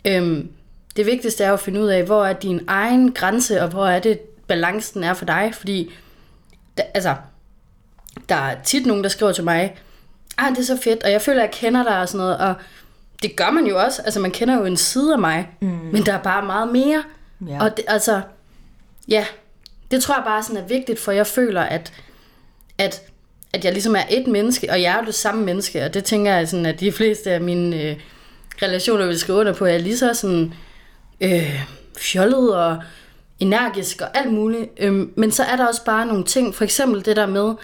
øhm, 0.04 0.48
det 0.96 1.06
vigtigste 1.06 1.44
er 1.44 1.52
at 1.52 1.60
finde 1.60 1.80
ud 1.80 1.88
af, 1.88 2.04
hvor 2.04 2.24
er 2.24 2.32
din 2.32 2.60
egen 2.66 3.12
grænse, 3.12 3.62
og 3.62 3.68
hvor 3.68 3.86
er 3.86 3.98
det, 3.98 4.20
balancen 4.46 5.04
er 5.04 5.14
for 5.14 5.24
dig, 5.24 5.50
fordi, 5.54 5.90
da, 6.78 6.82
altså, 6.94 7.14
der 8.28 8.34
er 8.34 8.56
tit 8.64 8.86
nogen, 8.86 9.02
der 9.02 9.08
skriver 9.10 9.32
til 9.32 9.44
mig, 9.44 9.76
ah, 10.38 10.50
det 10.50 10.58
er 10.58 10.62
så 10.64 10.78
fedt, 10.84 11.02
og 11.02 11.10
jeg 11.10 11.22
føler, 11.22 11.42
at 11.42 11.46
jeg 11.46 11.54
kender 11.54 11.82
dig 11.82 12.00
og 12.00 12.08
sådan 12.08 12.18
noget, 12.18 12.38
og 12.38 12.54
det 13.22 13.36
gør 13.36 13.50
man 13.50 13.66
jo 13.66 13.78
også, 13.78 14.02
altså 14.02 14.20
man 14.20 14.30
kender 14.30 14.58
jo 14.58 14.64
en 14.64 14.76
side 14.76 15.12
af 15.12 15.18
mig, 15.18 15.48
mm. 15.60 15.68
men 15.68 16.06
der 16.06 16.12
er 16.12 16.22
bare 16.22 16.46
meget 16.46 16.68
mere, 16.72 17.02
Ja. 17.48 17.64
og 17.64 17.76
det, 17.76 17.84
altså, 17.88 18.20
ja, 19.08 19.26
det 19.90 20.02
tror 20.02 20.14
jeg 20.14 20.24
bare 20.24 20.42
sådan 20.42 20.62
er 20.62 20.66
vigtigt, 20.66 20.98
for 21.00 21.12
jeg 21.12 21.26
føler, 21.26 21.60
at, 21.62 21.92
at, 22.78 23.02
at 23.52 23.64
jeg 23.64 23.72
ligesom 23.72 23.96
er 23.96 24.02
et 24.10 24.26
menneske, 24.26 24.70
og 24.70 24.82
jeg 24.82 24.92
er 24.94 24.98
jo 24.98 25.06
det 25.06 25.14
samme 25.14 25.44
menneske, 25.44 25.84
og 25.84 25.94
det 25.94 26.04
tænker 26.04 26.34
jeg 26.34 26.48
sådan, 26.48 26.66
at 26.66 26.80
de 26.80 26.92
fleste 26.92 27.30
af 27.30 27.40
mine 27.40 27.82
øh, 27.82 27.96
relationer 28.62 29.06
vil 29.06 29.18
skrive 29.18 29.38
under 29.38 29.52
på, 29.52 29.64
er 29.66 29.78
lige 29.78 29.98
så 29.98 30.14
sådan 30.14 30.54
øh, 31.20 31.64
fjollet 31.98 32.56
og 32.56 32.82
energisk 33.38 34.00
og 34.00 34.08
alt 34.18 34.32
muligt. 34.32 34.70
Øhm, 34.78 35.12
men 35.16 35.32
så 35.32 35.42
er 35.42 35.56
der 35.56 35.66
også 35.66 35.84
bare 35.84 36.06
nogle 36.06 36.24
ting, 36.24 36.54
for 36.54 36.64
eksempel 36.64 37.04
det 37.04 37.16
der 37.16 37.26
med, 37.26 37.54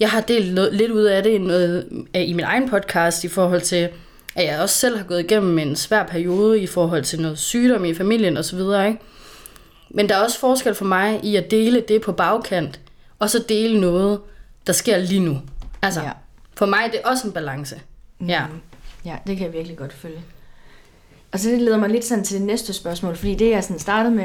jeg 0.00 0.10
har 0.10 0.20
delt 0.20 0.54
noget, 0.54 0.74
lidt 0.74 0.90
ud 0.90 1.02
af 1.02 1.22
det 1.22 1.30
i, 1.30 1.38
noget, 1.38 1.88
i 2.14 2.32
min 2.32 2.44
egen 2.44 2.68
podcast 2.68 3.24
i 3.24 3.28
forhold 3.28 3.60
til, 3.60 3.88
at 4.34 4.46
jeg 4.46 4.60
også 4.60 4.74
selv 4.78 4.96
har 4.96 5.04
gået 5.04 5.20
igennem 5.20 5.58
en 5.58 5.76
svær 5.76 6.06
periode 6.06 6.60
i 6.60 6.66
forhold 6.66 7.04
til 7.04 7.20
noget 7.20 7.38
sygdom 7.38 7.84
i 7.84 7.94
familien 7.94 8.36
osv., 8.36 8.58
ikke? 8.58 8.98
Men 9.90 10.08
der 10.08 10.16
er 10.16 10.22
også 10.22 10.38
forskel 10.38 10.74
for 10.74 10.84
mig 10.84 11.20
i 11.24 11.36
at 11.36 11.50
dele 11.50 11.84
det 11.88 12.00
på 12.02 12.12
bagkant, 12.12 12.80
og 13.18 13.30
så 13.30 13.44
dele 13.48 13.80
noget, 13.80 14.20
der 14.66 14.72
sker 14.72 14.98
lige 14.98 15.20
nu. 15.20 15.40
Altså, 15.82 16.00
Ja. 16.00 16.10
for 16.54 16.66
mig 16.66 16.88
det 16.92 17.00
er 17.04 17.08
også 17.08 17.26
en 17.26 17.32
balance. 17.32 17.80
Ja. 18.28 18.42
Ja, 19.04 19.16
det 19.26 19.36
kan 19.36 19.46
jeg 19.46 19.52
virkelig 19.54 19.76
godt 19.76 19.92
følge. 19.92 20.20
Og 21.32 21.38
så 21.40 21.48
det 21.50 21.60
leder 21.60 21.76
mig 21.76 21.88
lidt 21.90 22.04
sådan 22.04 22.24
til 22.24 22.38
det 22.38 22.46
næste 22.46 22.72
spørgsmål, 22.72 23.16
fordi 23.16 23.34
det 23.34 23.50
jeg 23.50 23.64
sådan 23.64 23.78
startede 23.78 24.14
med 24.14 24.24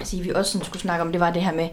at 0.00 0.06
sige, 0.06 0.22
vi 0.22 0.30
også 0.30 0.52
sådan 0.52 0.66
skulle 0.66 0.82
snakke 0.82 1.02
om, 1.02 1.12
det 1.12 1.20
var 1.20 1.32
det 1.32 1.42
her 1.42 1.52
med, 1.52 1.68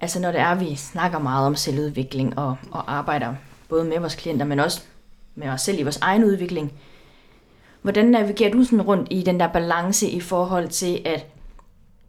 altså 0.00 0.20
når 0.20 0.32
det 0.32 0.40
er, 0.40 0.54
vi 0.54 0.74
snakker 0.74 1.18
meget 1.18 1.46
om 1.46 1.54
selvudvikling 1.54 2.38
og, 2.38 2.56
og 2.70 2.92
arbejder 2.92 3.34
både 3.68 3.84
med 3.84 3.98
vores 3.98 4.14
klienter, 4.14 4.46
men 4.46 4.60
også 4.60 4.82
med 5.34 5.48
os 5.48 5.60
selv 5.60 5.78
i 5.78 5.82
vores 5.82 5.96
egen 5.96 6.24
udvikling. 6.24 6.72
Hvordan 7.82 8.06
navigerer 8.06 8.50
du 8.52 8.64
sådan 8.64 8.82
rundt 8.82 9.08
i 9.10 9.22
den 9.22 9.40
der 9.40 9.48
balance 9.48 10.08
i 10.08 10.20
forhold 10.20 10.68
til, 10.68 11.02
at, 11.04 11.26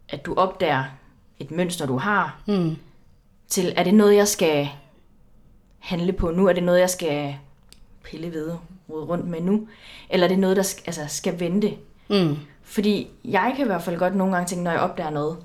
at 0.08 0.26
du 0.26 0.34
opdager 0.34 0.84
et 1.38 1.50
mønster, 1.50 1.86
du 1.86 1.96
har, 1.96 2.40
Mm. 2.46 2.76
til, 3.48 3.72
er 3.76 3.82
det 3.84 3.94
noget, 3.94 4.16
jeg 4.16 4.28
skal 4.28 4.68
handle 5.78 6.12
på 6.12 6.30
nu? 6.30 6.46
Er 6.48 6.52
det 6.52 6.62
noget, 6.62 6.80
jeg 6.80 6.90
skal 6.90 7.36
pille 8.04 8.32
ved, 8.32 8.52
rode 8.90 9.04
rundt 9.04 9.26
med 9.28 9.40
nu? 9.40 9.68
Eller 10.10 10.26
er 10.26 10.28
det 10.28 10.38
noget, 10.38 10.56
der 10.56 10.74
altså, 10.86 11.04
skal 11.08 11.40
vente? 11.40 11.74
Mm. 12.08 12.36
Fordi 12.62 13.10
jeg 13.24 13.52
kan 13.56 13.64
i 13.64 13.66
hvert 13.66 13.82
fald 13.82 13.98
godt 13.98 14.16
nogle 14.16 14.34
gange 14.34 14.48
tænke, 14.48 14.64
når 14.64 14.70
jeg 14.70 14.80
opdager 14.80 15.10
noget, 15.10 15.36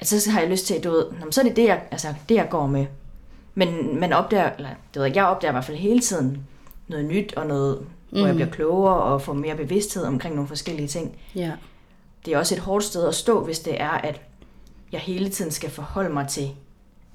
at 0.00 0.06
så 0.06 0.30
har 0.30 0.40
jeg 0.40 0.50
lyst 0.50 0.66
til, 0.66 0.84
du 0.84 0.90
ved, 0.90 1.04
"Nå, 1.18 1.24
men 1.24 1.32
så 1.32 1.40
er 1.40 1.44
det 1.44 1.56
det, 1.56 1.64
jeg, 1.64 1.82
altså, 1.90 2.08
det, 2.28 2.34
jeg 2.34 2.46
går 2.50 2.66
med. 2.66 2.86
Men 3.54 4.00
man 4.00 4.12
opdager, 4.12 4.50
eller 4.56 4.68
det 4.94 5.00
ved 5.00 5.04
jeg, 5.06 5.16
jeg 5.16 5.24
opdager 5.24 5.52
i 5.52 5.54
hvert 5.54 5.64
fald 5.64 5.76
hele 5.76 6.00
tiden 6.00 6.46
noget 6.88 7.04
nyt, 7.04 7.34
og 7.36 7.46
noget, 7.46 7.78
mm. 7.80 8.18
hvor 8.18 8.26
jeg 8.26 8.34
bliver 8.34 8.50
klogere 8.50 8.94
og 9.02 9.22
får 9.22 9.32
mere 9.32 9.54
bevidsthed 9.56 10.04
omkring 10.04 10.34
nogle 10.34 10.48
forskellige 10.48 10.88
ting. 10.88 11.16
Ja. 11.34 11.50
Det 12.26 12.34
er 12.34 12.38
også 12.38 12.54
et 12.54 12.60
hårdt 12.60 12.84
sted 12.84 13.08
at 13.08 13.14
stå, 13.14 13.44
hvis 13.44 13.58
det 13.58 13.80
er, 13.80 13.88
at 13.90 14.20
jeg 14.92 15.00
hele 15.00 15.28
tiden 15.28 15.50
skal 15.50 15.70
forholde 15.70 16.10
mig 16.10 16.28
til 16.28 16.50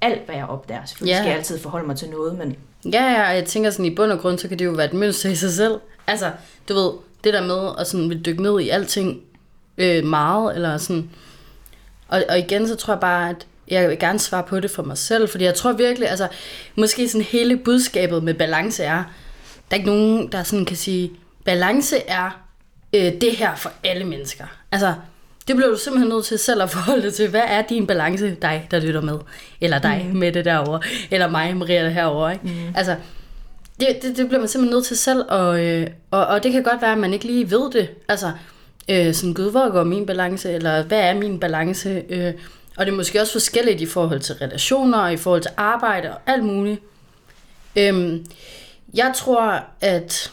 alt, 0.00 0.26
hvad 0.26 0.34
jeg 0.34 0.46
opdager. 0.46 0.84
Selvfølgelig 0.84 1.12
Ja. 1.12 1.18
skal 1.18 1.28
jeg 1.28 1.36
altid 1.38 1.58
forholde 1.58 1.86
mig 1.86 1.96
til 1.96 2.10
noget, 2.10 2.38
men 2.38 2.56
Ja, 2.92 3.04
ja, 3.04 3.28
og 3.28 3.34
jeg 3.36 3.44
tænker 3.44 3.70
sådan, 3.70 3.84
i 3.86 3.94
bund 3.94 4.12
og 4.12 4.18
grund, 4.18 4.38
så 4.38 4.48
kan 4.48 4.58
det 4.58 4.64
jo 4.64 4.70
være 4.70 4.86
et 4.86 4.92
mønster 4.92 5.30
i 5.30 5.34
sig 5.34 5.52
selv. 5.52 5.80
Altså, 6.06 6.30
du 6.68 6.74
ved, 6.74 6.92
det 7.24 7.34
der 7.34 7.46
med 7.46 7.68
at 7.78 7.86
sådan 7.86 8.08
vil 8.08 8.24
dykke 8.24 8.42
ned 8.42 8.60
i 8.60 8.68
alting 8.68 9.20
øh, 9.78 10.04
meget, 10.04 10.54
eller 10.54 10.78
sådan. 10.78 11.10
Og, 12.10 12.22
og 12.28 12.38
igen, 12.38 12.68
så 12.68 12.76
tror 12.76 12.94
jeg 12.94 13.00
bare, 13.00 13.30
at 13.30 13.46
jeg 13.68 13.88
vil 13.88 13.98
gerne 13.98 14.18
svare 14.18 14.42
på 14.42 14.60
det 14.60 14.70
for 14.70 14.82
mig 14.82 14.98
selv, 14.98 15.28
fordi 15.28 15.44
jeg 15.44 15.54
tror 15.54 15.72
virkelig, 15.72 16.08
altså, 16.08 16.28
måske 16.76 17.08
sådan 17.08 17.24
hele 17.24 17.56
budskabet 17.56 18.22
med 18.22 18.34
balance 18.34 18.82
er, 18.82 19.04
der 19.70 19.76
er 19.76 19.76
ikke 19.76 19.90
nogen, 19.90 20.32
der 20.32 20.42
sådan 20.42 20.64
kan 20.64 20.76
sige, 20.76 21.10
balance 21.44 21.96
er 22.08 22.40
øh, 22.92 23.12
det 23.20 23.36
her 23.36 23.54
for 23.54 23.72
alle 23.84 24.04
mennesker. 24.04 24.44
Altså, 24.72 24.94
det 25.48 25.56
bliver 25.56 25.70
du 25.70 25.76
simpelthen 25.76 26.08
nødt 26.08 26.24
til 26.24 26.38
selv 26.38 26.62
at 26.62 26.70
forholde 26.70 27.02
dig 27.02 27.14
til. 27.14 27.28
Hvad 27.28 27.42
er 27.46 27.62
din 27.62 27.86
balance, 27.86 28.34
dig, 28.34 28.68
der 28.70 28.80
lytter 28.80 29.00
med? 29.00 29.18
Eller 29.60 29.78
dig 29.78 30.06
mm. 30.08 30.18
med 30.18 30.32
det 30.32 30.44
derovre? 30.44 30.80
Eller 31.10 31.28
mig, 31.28 31.56
Maria, 31.56 31.84
der 31.84 31.90
herovre, 31.90 32.32
ikke? 32.32 32.44
Mm. 32.44 32.74
Altså, 32.74 32.96
det, 33.80 33.88
det, 34.02 34.16
det 34.16 34.28
bliver 34.28 34.40
man 34.40 34.48
simpelthen 34.48 34.74
nødt 34.76 34.84
til 34.84 34.96
selv, 34.96 35.24
og, 35.28 35.66
øh, 35.66 35.86
og, 36.10 36.26
og 36.26 36.42
det 36.42 36.52
kan 36.52 36.62
godt 36.62 36.82
være, 36.82 36.92
at 36.92 36.98
man 36.98 37.12
ikke 37.12 37.24
lige 37.24 37.50
ved 37.50 37.70
det. 37.70 37.88
Altså, 38.08 38.32
øh, 38.90 39.14
sådan, 39.14 39.34
gud, 39.34 39.50
hvor 39.50 39.72
går 39.72 39.84
min 39.84 40.06
balance, 40.06 40.52
eller 40.52 40.82
hvad 40.82 41.00
er 41.00 41.14
min 41.14 41.40
balance? 41.40 42.04
Øh, 42.08 42.34
og 42.76 42.86
det 42.86 42.92
er 42.92 42.96
måske 42.96 43.20
også 43.20 43.32
forskelligt 43.32 43.80
i 43.80 43.86
forhold 43.86 44.20
til 44.20 44.34
relationer, 44.34 44.98
og 44.98 45.12
i 45.12 45.16
forhold 45.16 45.42
til 45.42 45.50
arbejde 45.56 46.10
og 46.10 46.20
alt 46.26 46.44
muligt. 46.44 46.80
Øhm, 47.76 48.26
jeg 48.94 49.12
tror, 49.16 49.64
at... 49.80 50.32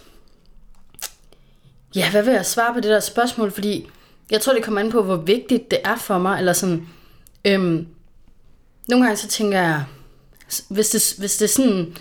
Ja, 1.95 2.11
hvad 2.11 2.23
vil 2.23 2.33
jeg 2.33 2.45
svare 2.45 2.73
på 2.73 2.79
det 2.79 2.91
der 2.91 2.99
spørgsmål? 2.99 3.51
Fordi 3.51 3.89
jeg 4.31 4.41
tror, 4.41 4.53
det 4.53 4.63
kommer 4.63 4.81
an 4.81 4.91
på, 4.91 5.03
hvor 5.03 5.15
vigtigt 5.15 5.71
det 5.71 5.79
er 5.85 5.95
for 5.95 6.17
mig, 6.17 6.39
eller 6.39 6.53
sådan... 6.53 6.87
Øhm, 7.45 7.87
nogle 8.87 9.05
gange 9.05 9.17
så 9.17 9.27
tænker 9.27 9.59
jeg, 9.59 9.83
hvis 10.69 10.89
det, 10.89 11.15
hvis 11.19 11.37
det 11.37 11.45
er 11.45 11.53
sådan, 11.53 11.95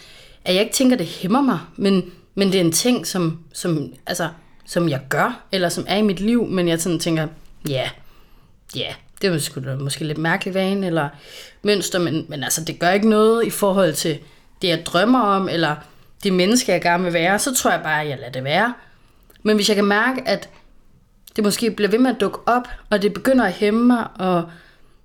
at 0.45 0.55
jeg 0.55 0.62
ikke 0.62 0.75
tænker, 0.75 0.97
det 0.97 1.07
hæmmer 1.07 1.40
mig, 1.40 1.59
men, 1.77 2.12
men 2.35 2.49
det 2.49 2.61
er 2.61 2.64
en 2.64 2.73
ting, 2.73 3.07
som, 3.07 3.38
som, 3.53 3.92
altså, 4.07 4.29
som 4.66 4.88
jeg 4.88 5.00
gør, 5.09 5.44
eller 5.52 5.68
som 5.68 5.85
er 5.88 5.96
i 5.96 6.02
mit 6.02 6.20
liv, 6.20 6.44
men 6.44 6.68
jeg 6.68 6.81
sådan 6.81 6.98
tænker, 6.98 7.29
ja, 7.68 7.90
ja, 8.76 8.94
det 9.22 9.29
er 9.29 9.33
måske, 9.33 9.61
måske 9.61 10.05
lidt 10.05 10.18
mærkelig 10.18 10.55
vane, 10.55 10.87
eller 10.87 11.09
mønster, 11.62 11.98
men, 11.98 12.26
men 12.29 12.42
altså, 12.42 12.64
det 12.64 12.79
gør 12.79 12.90
ikke 12.90 13.09
noget 13.09 13.46
i 13.46 13.50
forhold 13.50 13.92
til 13.92 14.18
det, 14.62 14.68
jeg 14.68 14.87
drømmer 14.87 15.20
om, 15.20 15.48
eller 15.48 15.76
det 16.22 16.33
menneske, 16.33 16.72
jeg 16.72 16.83
gerne 16.83 17.05
vil 17.05 17.12
være, 17.12 17.38
så 17.38 17.55
tror 17.55 17.70
jeg 17.70 17.83
bare, 17.83 18.02
at 18.02 18.09
jeg 18.09 18.18
lader 18.18 18.33
det 18.33 18.44
være. 18.44 18.74
Men 19.42 19.57
hvis 19.57 19.68
jeg 19.68 19.76
kan 19.76 19.85
mærke, 19.85 20.29
at 20.29 20.48
det 21.37 21.44
måske 21.44 21.70
bliver 21.70 21.90
ved 21.90 21.98
med 21.98 22.11
at 22.11 22.20
dukke 22.20 22.38
op, 22.46 22.68
og 22.90 23.02
det 23.02 23.14
begynder 23.14 23.44
at 23.44 23.52
hæmme 23.52 23.85
mig, 23.85 24.07
og 24.18 24.44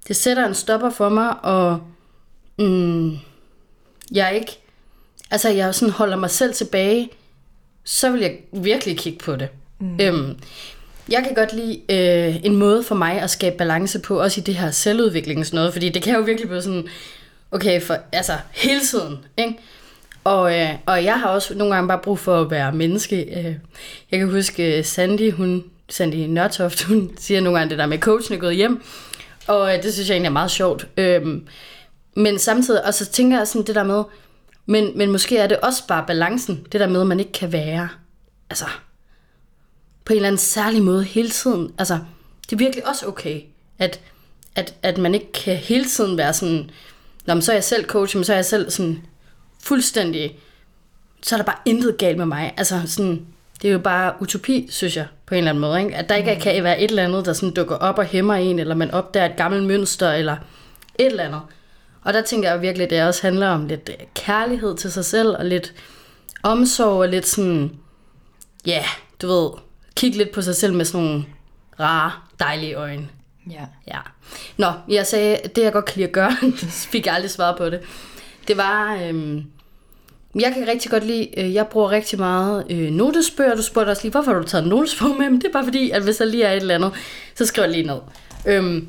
det 0.08 0.16
sætter 0.16 0.48
en 0.48 0.54
stopper 0.56 0.90
for 0.90 1.10
mig, 1.10 1.44
og 1.44 1.80
mm, 2.60 3.18
jeg 4.12 4.36
ikke, 4.36 4.60
altså 5.32 5.50
jeg 5.50 5.76
sådan 5.76 5.94
holder 5.94 6.18
mig 6.18 6.30
selv 6.30 6.54
tilbage, 6.54 7.10
så 7.84 8.12
vil 8.12 8.22
jeg 8.22 8.38
virkelig 8.52 8.98
kigge 8.98 9.20
på 9.20 9.36
det. 9.36 9.50
Mm. 9.80 10.00
Øhm, 10.02 10.38
jeg 11.10 11.24
kan 11.24 11.36
godt 11.36 11.54
lide 11.54 11.80
øh, 11.90 12.46
en 12.46 12.56
måde 12.56 12.84
for 12.84 12.96
mig 12.96 13.22
at 13.22 13.30
skabe 13.30 13.58
balance 13.58 14.00
på, 14.00 14.22
også 14.22 14.42
i 14.42 14.44
det 14.44 14.56
her 14.56 14.72
selvudvikling 14.72 15.40
og 15.40 15.46
sådan 15.46 15.58
noget, 15.58 15.74
fordi 15.74 15.90
det 15.90 16.04
kan 16.04 16.16
jo 16.16 16.22
virkelig 16.22 16.50
blive 16.50 16.62
sådan, 16.62 16.88
okay, 17.52 17.82
for, 17.82 17.98
altså 18.12 18.34
hele 18.52 18.82
tiden, 18.82 19.18
ikke? 19.38 19.58
Og, 20.24 20.60
øh, 20.60 20.70
og 20.86 21.04
jeg 21.04 21.20
har 21.20 21.30
også 21.30 21.56
nogle 21.56 21.76
gange 21.76 21.88
bare 21.88 22.00
brug 22.04 22.20
for 22.20 22.42
at 22.42 22.52
være 22.52 22.72
menneske. 22.72 23.40
Øh, 23.40 23.56
jeg 24.12 24.20
kan 24.20 24.30
huske 24.30 24.78
øh, 24.78 24.86
Sandy, 24.86 25.32
hun, 25.32 25.64
Sandy 25.90 26.16
Nørtoft, 26.16 26.84
hun 26.90 27.12
siger 27.18 27.42
nogle 27.42 27.60
gange 27.60 27.70
det 27.70 27.80
der 27.80 27.86
med, 27.86 28.00
coachen 28.00 28.38
er 28.38 28.42
gået 28.42 28.56
hjem, 28.56 28.84
og 29.48 29.78
øh, 29.78 29.84
det 29.84 29.94
synes 29.94 30.10
jeg 30.10 30.16
egentlig 30.16 30.30
er 30.30 30.34
meget 30.34 30.52
sjovt. 30.52 30.88
Øhm, 30.98 31.48
men 32.16 32.40
samtidig, 32.40 32.86
og 32.86 32.94
så 32.94 33.06
tænker 33.06 33.38
jeg 33.38 33.48
sådan 33.48 33.68
det 33.68 33.76
der 33.76 33.84
med, 33.84 34.04
men, 34.66 34.98
men 34.98 35.12
måske 35.12 35.38
er 35.38 35.48
det 35.48 35.60
også 35.60 35.88
bare 35.88 36.04
balancen, 36.08 36.68
det 36.72 36.80
der 36.80 36.88
med, 36.88 37.02
at 37.02 37.08
man 37.08 37.20
ikke 37.20 37.32
kan 37.32 37.52
være, 37.52 37.90
altså, 38.50 38.66
på 40.06 40.14
en 40.14 40.18
eller 40.18 40.28
anden 40.28 40.40
særlig 40.40 40.84
måde 40.84 41.04
hele 41.04 41.30
tiden. 41.30 41.74
Altså, 41.78 42.00
det 42.44 42.54
er 42.54 42.58
virkelig 42.58 42.88
også 42.88 43.08
okay, 43.08 43.42
at, 43.80 44.00
at, 44.56 44.74
at 44.84 44.98
man 44.98 45.14
ikke 45.14 45.32
kan 45.32 45.56
hele 45.56 45.86
tiden 45.86 46.18
være 46.18 46.34
sådan, 46.34 46.72
Nå, 47.26 47.34
men 47.34 47.42
så 47.42 47.52
er 47.52 47.56
jeg 47.56 47.64
selv 47.64 47.86
coach, 47.86 48.18
men 48.18 48.24
så 48.24 48.34
er 48.34 48.38
jeg 48.38 48.46
selv 48.46 48.70
sådan 48.70 49.02
fuldstændig, 49.64 50.40
så 51.24 51.36
er 51.36 51.38
der 51.38 51.46
bare 51.46 51.60
intet 51.66 51.98
galt 51.98 52.18
med 52.18 52.26
mig. 52.26 52.54
Altså 52.58 52.82
sådan, 52.86 53.26
det 53.62 53.68
er 53.68 53.72
jo 53.72 53.80
bare 53.80 54.14
utopi, 54.20 54.68
synes 54.70 54.98
jeg, 54.98 55.08
på 55.26 55.36
en 55.36 55.38
eller 55.38 55.50
anden 55.50 55.62
måde. 55.62 55.80
Ikke? 55.84 55.96
At 55.96 56.10
der 56.10 56.16
ikke 56.16 56.36
kan 56.42 56.64
være 56.64 56.82
et 56.82 56.90
eller 56.90 57.04
andet, 57.04 57.26
der 57.26 57.34
sådan 57.34 57.54
dukker 57.54 57.76
op 57.76 57.98
og 57.98 58.06
hæmmer 58.06 58.36
en, 58.36 58.60
eller 58.60 58.76
man 58.76 58.92
opdager 58.92 59.26
et 59.26 59.36
gammelt 59.38 59.64
mønster, 59.64 60.12
eller 60.12 60.36
et 61.00 61.06
eller 61.06 61.24
andet. 61.24 61.42
Og 62.04 62.14
der 62.14 62.22
tænker 62.22 62.52
jeg 62.52 62.62
virkelig, 62.62 62.86
at 62.86 62.90
det 62.90 63.04
også 63.04 63.22
handler 63.22 63.48
om 63.48 63.66
lidt 63.66 63.90
øh, 63.90 64.06
kærlighed 64.16 64.78
til 64.78 64.92
sig 64.92 65.06
selv, 65.06 65.36
og 65.38 65.46
lidt 65.46 65.74
omsorg, 66.44 67.00
og 67.00 67.10
lidt 67.10 67.28
sådan, 67.28 67.72
ja, 68.66 68.72
yeah, 68.72 68.86
du 69.22 69.28
ved, 69.28 69.50
kigge 69.96 70.18
lidt 70.18 70.32
på 70.32 70.42
sig 70.42 70.56
selv 70.56 70.74
med 70.74 70.86
sådan 70.86 71.06
nogle 71.06 71.26
rare, 71.80 72.12
dejlige 72.40 72.74
øjne. 72.74 73.10
ja. 73.52 73.66
Ja. 73.88 74.00
Nå, 74.58 74.72
jeg 74.90 75.08
sagde, 75.08 75.38
det 75.56 75.64
jeg 75.64 75.74
godt 75.74 75.86
kan 75.86 75.96
lide 75.96 76.08
at 76.08 76.14
gøre, 76.14 76.32
fik 76.92 77.06
jeg 77.06 77.14
aldrig 77.14 77.32
svaret 77.32 77.58
på 77.58 77.70
det. 77.70 77.80
Det 78.48 78.58
var, 78.58 78.96
øhm, 78.96 79.46
jeg 80.36 80.54
kan 80.54 80.68
rigtig 80.68 80.92
godt 80.92 81.06
lide, 81.06 81.40
øh, 81.40 81.54
jeg 81.54 81.68
bruger 81.68 81.92
rigtig 81.92 82.20
meget 82.20 82.66
øh, 82.70 82.92
notesbøger. 82.92 83.56
Du 83.56 83.62
spurgte 83.62 83.90
også 83.90 84.04
lige, 84.04 84.12
hvorfor 84.12 84.32
har 84.32 84.40
du 84.40 84.48
taget 84.48 84.64
en 84.64 84.70
notesbog 84.70 85.16
med? 85.20 85.30
Men 85.30 85.42
det 85.42 85.48
er 85.48 85.52
bare 85.52 85.64
fordi, 85.64 85.90
at 85.90 86.04
hvis 86.04 86.18
der 86.18 86.26
lige 86.26 86.44
er 86.44 86.52
et 86.52 86.62
eller 86.62 86.76
andet, 86.76 86.92
så 87.36 87.46
skriver 87.46 87.68
jeg 87.68 87.76
lige 87.76 87.88
ned. 87.88 88.00
Øhm, 88.46 88.88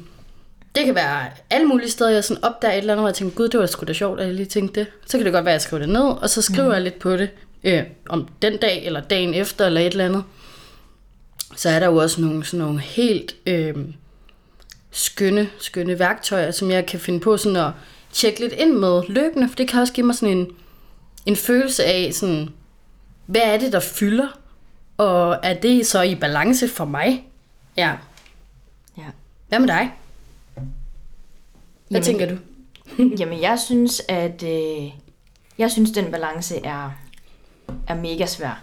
Det 0.75 0.85
kan 0.85 0.95
være 0.95 1.31
alle 1.51 1.67
mulige 1.67 1.91
steder, 1.91 2.11
jeg 2.11 2.25
sådan 2.25 2.45
opdager 2.45 2.73
et 2.73 2.79
eller 2.79 2.93
andet, 2.93 3.03
hvor 3.03 3.09
jeg 3.09 3.15
tænker, 3.15 3.37
gud, 3.37 3.49
det 3.49 3.61
var 3.61 3.67
sgu 3.67 3.85
da 3.85 3.93
sjovt, 3.93 4.21
at 4.21 4.27
jeg 4.27 4.35
lige 4.35 4.47
tænkte 4.47 4.81
det. 4.81 4.89
Så 5.07 5.19
kan 5.19 5.25
det 5.25 5.33
godt 5.33 5.45
være, 5.45 5.53
at 5.53 5.59
jeg 5.59 5.63
skriver 5.63 5.79
det 5.79 5.89
ned, 5.89 6.05
og 6.05 6.31
så 6.31 6.43
skriver 6.43 6.69
mm. 6.69 6.73
jeg 6.75 6.83
lidt 6.83 6.99
på 6.99 7.17
det 7.17 7.31
øh, 7.65 7.83
om 8.09 8.29
den 8.43 8.57
dag, 8.57 8.87
eller 8.87 9.01
dagen 9.01 9.35
efter, 9.35 9.67
eller 9.67 9.81
et 9.81 9.87
eller 9.87 10.05
andet. 10.05 10.25
Så 11.57 11.69
er 11.69 11.79
der 11.79 11.87
jo 11.87 11.97
også 11.97 12.21
nogle, 12.21 12.45
sådan 12.45 12.67
nogle 12.67 12.81
helt 12.81 13.37
øh, 13.47 13.75
skønne, 14.91 15.49
skønne 15.59 15.99
værktøjer, 15.99 16.51
som 16.51 16.71
jeg 16.71 16.87
kan 16.87 17.01
finde 17.01 17.21
på 17.21 17.37
sådan 17.37 17.57
at 17.57 17.71
tjekke 18.13 18.41
lidt 18.41 18.53
ind 18.53 18.73
med 18.73 19.03
løbende, 19.09 19.49
for 19.49 19.57
det 19.57 19.69
kan 19.69 19.81
også 19.81 19.93
give 19.93 20.07
mig 20.07 20.15
sådan 20.15 20.39
en, 20.39 20.47
en 21.27 21.37
følelse 21.37 21.85
af, 21.85 22.11
sådan, 22.15 22.49
hvad 23.27 23.43
er 23.45 23.59
det, 23.59 23.73
der 23.73 23.81
fylder, 23.81 24.29
og 24.97 25.39
er 25.43 25.55
det 25.55 25.87
så 25.87 26.03
i 26.03 26.15
balance 26.15 26.69
for 26.69 26.85
mig? 26.85 27.25
Ja. 27.77 27.93
Ja. 28.99 29.05
Hvad 29.49 29.59
med 29.59 29.69
dig? 29.69 29.91
Hvad 31.93 32.03
Jamen- 32.03 32.19
tænker 32.19 32.35
du? 32.35 32.41
Jamen, 33.21 33.41
jeg 33.41 33.59
synes, 33.59 34.03
at 34.09 34.43
øh, 34.43 34.91
jeg 35.59 35.71
synes, 35.71 35.91
den 35.91 36.11
balance 36.11 36.57
er, 36.65 36.91
er 37.89 37.95
mega 37.95 38.27
svær. 38.27 38.63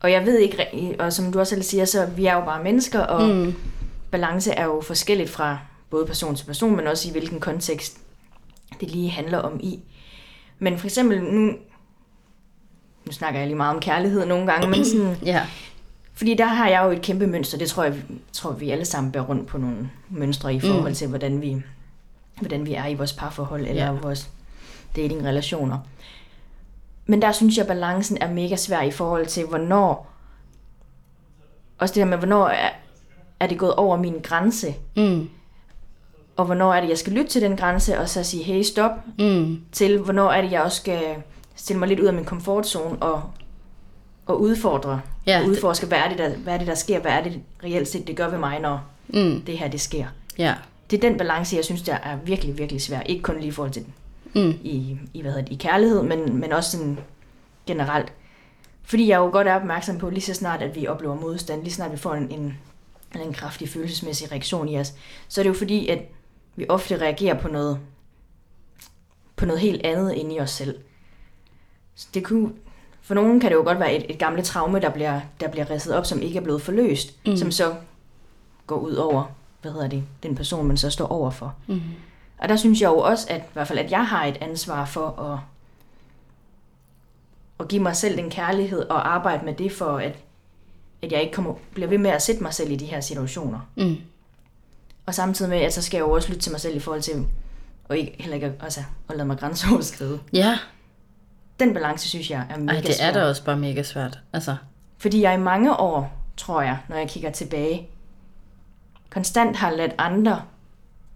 Og 0.00 0.12
jeg 0.12 0.26
ved 0.26 0.38
ikke, 0.38 0.96
og 0.98 1.12
som 1.12 1.32
du 1.32 1.38
også 1.38 1.50
selv 1.50 1.62
siger, 1.62 1.84
så 1.84 2.06
vi 2.06 2.26
er 2.26 2.34
jo 2.34 2.40
bare 2.40 2.62
mennesker, 2.64 3.00
og 3.00 3.28
mm. 3.28 3.54
balance 4.10 4.50
er 4.52 4.64
jo 4.64 4.80
forskelligt 4.80 5.30
fra 5.30 5.58
både 5.90 6.06
person 6.06 6.34
til 6.36 6.44
person, 6.46 6.76
men 6.76 6.86
også 6.86 7.08
i 7.08 7.12
hvilken 7.12 7.40
kontekst 7.40 7.98
det 8.80 8.90
lige 8.90 9.10
handler 9.10 9.38
om 9.38 9.60
i. 9.62 9.80
Men 10.58 10.78
for 10.78 10.86
eksempel 10.86 11.22
nu, 11.22 11.52
nu 13.04 13.12
snakker 13.12 13.40
jeg 13.40 13.46
lige 13.46 13.56
meget 13.56 13.74
om 13.74 13.80
kærlighed 13.80 14.26
nogle 14.26 14.52
gange, 14.52 14.68
men 14.68 14.84
sådan, 14.84 15.16
Ja. 15.24 15.46
Fordi 16.16 16.34
der 16.34 16.44
har 16.46 16.68
jeg 16.68 16.82
jo 16.84 16.90
et 16.90 17.02
kæmpe 17.02 17.26
mønster. 17.26 17.58
Det 17.58 17.68
tror 17.68 17.84
jeg, 17.84 17.94
tror 18.32 18.52
vi 18.52 18.70
alle 18.70 18.84
sammen 18.84 19.12
bærer 19.12 19.24
rundt 19.24 19.46
på 19.46 19.58
nogle 19.58 19.90
mønstre 20.10 20.54
i 20.54 20.60
forhold 20.60 20.94
til, 20.94 21.08
hvordan 21.08 21.40
vi, 21.40 21.62
hvordan 22.40 22.66
vi 22.66 22.74
er 22.74 22.86
i 22.86 22.94
vores 22.94 23.12
parforhold 23.12 23.66
eller 23.66 23.84
Ja. 23.84 23.90
vores 23.90 24.30
datingrelationer. 24.96 25.78
Men 27.06 27.22
der 27.22 27.32
synes 27.32 27.56
jeg, 27.56 27.62
at 27.62 27.68
balancen 27.68 28.18
er 28.20 28.32
mega 28.32 28.56
svær 28.56 28.82
i 28.82 28.90
forhold 28.90 29.26
til, 29.26 29.44
hvornår... 29.46 30.10
Også 31.78 31.94
det 31.94 32.00
der 32.00 32.06
med, 32.06 32.18
hvornår 32.18 32.48
er, 32.48 32.70
er 33.40 33.46
det 33.46 33.58
gået 33.58 33.74
over 33.74 33.96
min 33.96 34.14
grænse, 34.22 34.74
Mm. 34.96 35.28
og 36.36 36.44
hvornår 36.44 36.74
er 36.74 36.80
det, 36.80 36.88
jeg 36.88 36.98
skal 36.98 37.12
lytte 37.12 37.30
til 37.30 37.42
den 37.42 37.56
grænse, 37.56 37.98
og 37.98 38.08
så 38.08 38.24
sige, 38.24 38.42
hey, 38.44 38.62
stop, 38.62 38.90
Mm. 39.18 39.60
til 39.72 39.98
hvornår 39.98 40.30
er 40.30 40.42
det, 40.42 40.52
jeg 40.52 40.62
også 40.62 40.76
skal 40.76 41.00
stille 41.54 41.78
mig 41.78 41.88
lidt 41.88 42.00
ud 42.00 42.04
af 42.06 42.14
min 42.14 42.24
komfortzone 42.24 43.02
og, 43.02 43.22
og 44.26 44.40
udfordre. 44.40 45.00
Ja, 45.26 45.40
og 45.40 45.46
udforske, 45.48 45.86
hvad 45.86 45.98
er, 45.98 46.08
det, 46.08 46.18
der, 46.18 46.36
hvad 46.36 46.54
er 46.54 46.58
det, 46.58 46.66
der 46.66 46.74
sker? 46.74 47.00
Hvad 47.00 47.12
er 47.12 47.22
det 47.22 47.40
reelt 47.64 47.88
set, 47.88 48.06
det 48.06 48.16
gør 48.16 48.28
ved 48.28 48.38
mig, 48.38 48.60
når 48.60 48.80
Mm. 49.08 49.40
det 49.46 49.58
her, 49.58 49.68
det 49.68 49.80
sker? 49.80 50.06
Ja. 50.38 50.54
Det 50.90 50.96
er 51.04 51.08
den 51.08 51.18
balance, 51.18 51.56
jeg 51.56 51.64
synes, 51.64 51.82
der 51.82 51.94
er 51.94 52.16
virkelig, 52.16 52.58
virkelig 52.58 52.82
svær. 52.82 53.00
Ikke 53.00 53.22
kun 53.22 53.36
lige 53.36 53.48
i 53.48 53.50
forhold 53.50 53.72
til 53.72 53.84
Mm. 54.34 54.50
i, 54.62 54.98
i, 55.14 55.20
hvad 55.22 55.30
hedder 55.30 55.44
det, 55.44 55.52
i 55.52 55.56
kærlighed, 55.56 56.02
men, 56.02 56.40
men 56.40 56.52
også 56.52 56.70
sådan 56.70 56.98
generelt. 57.66 58.12
Fordi 58.82 59.08
jeg 59.08 59.16
jo 59.18 59.30
godt 59.30 59.46
er 59.46 59.54
opmærksom 59.54 59.98
på, 59.98 60.10
lige 60.10 60.20
så 60.20 60.34
snart, 60.34 60.62
at 60.62 60.74
vi 60.76 60.86
oplever 60.86 61.14
modstand, 61.20 61.60
lige 61.62 61.70
så 61.70 61.76
snart 61.76 61.92
vi 61.92 61.96
får 61.96 62.14
en, 62.14 62.30
en, 62.30 62.58
en 63.22 63.32
kraftig 63.32 63.68
følelsesmæssig 63.68 64.32
reaktion 64.32 64.68
i 64.68 64.78
os, 64.78 64.94
så 65.28 65.40
er 65.40 65.42
det 65.42 65.48
jo 65.48 65.54
fordi, 65.54 65.88
at 65.88 65.98
vi 66.56 66.66
ofte 66.68 66.96
reagerer 67.00 67.40
på 67.40 67.48
noget, 67.48 67.78
på 69.36 69.46
noget 69.46 69.60
helt 69.60 69.86
andet 69.86 70.12
inde 70.14 70.34
i 70.34 70.40
os 70.40 70.50
selv. 70.50 70.78
Så 71.94 72.06
det 72.14 72.24
kunne, 72.24 72.52
for 73.06 73.14
nogen 73.14 73.40
kan 73.40 73.50
det 73.50 73.56
jo 73.56 73.62
godt 73.62 73.80
være 73.80 73.94
et, 73.94 74.10
et 74.10 74.18
gamle 74.18 74.42
traume, 74.42 74.80
der 74.80 74.90
bliver, 74.90 75.20
der 75.40 75.48
bliver 75.48 75.70
ridset 75.70 75.94
op, 75.94 76.06
som 76.06 76.22
ikke 76.22 76.38
er 76.38 76.42
blevet 76.42 76.62
forløst, 76.62 77.26
mm. 77.26 77.36
som 77.36 77.50
så 77.50 77.74
går 78.66 78.76
ud 78.76 78.94
over, 78.94 79.24
hvad 79.62 79.72
hedder 79.72 79.88
det, 79.88 80.04
den 80.22 80.34
person, 80.34 80.66
man 80.66 80.76
så 80.76 80.90
står 80.90 81.06
overfor. 81.06 81.54
Mm. 81.66 81.80
Og 82.38 82.48
der 82.48 82.56
synes 82.56 82.80
jeg 82.80 82.88
jo 82.88 82.98
også, 82.98 83.26
at 83.30 83.40
i 83.40 83.52
hvert 83.52 83.68
fald, 83.68 83.78
at 83.78 83.90
jeg 83.90 84.06
har 84.06 84.24
et 84.24 84.36
ansvar 84.40 84.84
for 84.84 85.20
at, 85.20 85.38
at 87.60 87.68
give 87.68 87.82
mig 87.82 87.96
selv 87.96 88.16
den 88.16 88.30
kærlighed 88.30 88.88
og 88.88 89.14
arbejde 89.14 89.44
med 89.44 89.54
det 89.54 89.72
for, 89.72 89.98
at, 89.98 90.16
at 91.02 91.12
jeg 91.12 91.22
ikke 91.22 91.32
kommer, 91.32 91.54
bliver 91.74 91.88
ved 91.88 91.98
med 91.98 92.10
at 92.10 92.22
sætte 92.22 92.42
mig 92.42 92.54
selv 92.54 92.70
i 92.70 92.76
de 92.76 92.86
her 92.86 93.00
situationer. 93.00 93.60
Mm. 93.76 93.96
Og 95.06 95.14
samtidig 95.14 95.48
med, 95.48 95.58
at 95.58 95.72
så 95.72 95.82
skal 95.82 95.98
jeg 95.98 96.04
jo 96.04 96.10
også 96.10 96.28
lytte 96.28 96.42
til 96.42 96.52
mig 96.52 96.60
selv 96.60 96.76
i 96.76 96.80
forhold 96.80 97.02
til, 97.02 97.26
og 97.84 97.98
ikke, 97.98 98.16
heller 98.18 98.34
ikke 98.34 98.52
altså, 98.60 98.80
at 99.08 99.16
lade 99.16 99.26
mig 99.26 99.38
grænseoverskride. 99.38 100.20
Ja. 100.32 100.58
Den 101.60 101.74
balance, 101.74 102.08
synes 102.08 102.30
jeg, 102.30 102.46
er 102.50 102.58
mega 102.58 102.76
Ej, 102.76 102.80
det 102.80 102.94
svær. 102.94 103.06
er 103.06 103.12
da 103.12 103.24
også 103.24 103.44
bare 103.44 103.56
mega 103.56 103.82
svært. 103.82 104.18
Altså. 104.32 104.56
Fordi 104.98 105.22
jeg 105.22 105.34
i 105.34 105.40
mange 105.40 105.76
år, 105.76 106.12
tror 106.36 106.62
jeg, 106.62 106.78
når 106.88 106.96
jeg 106.96 107.08
kigger 107.08 107.30
tilbage, 107.30 107.88
konstant 109.10 109.56
har 109.56 109.70
ladt 109.70 109.92
andre 109.98 110.42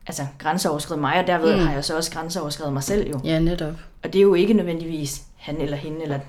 altså 0.07 0.26
grænseoverskride 0.38 1.00
mig, 1.00 1.18
og 1.18 1.26
derved 1.26 1.57
mm. 1.57 1.66
har 1.66 1.72
jeg 1.72 1.85
så 1.85 1.96
også 1.96 2.11
grænseoverskrevet 2.11 2.72
mig 2.72 2.83
selv 2.83 3.11
jo. 3.11 3.20
Ja, 3.24 3.38
netop. 3.38 3.74
Og 4.03 4.12
det 4.12 4.18
er 4.18 4.22
jo 4.22 4.35
ikke 4.35 4.55
nødvendigvis 4.55 5.22
han 5.37 5.61
eller 5.61 5.76
hende 5.76 6.03
eller 6.03 6.20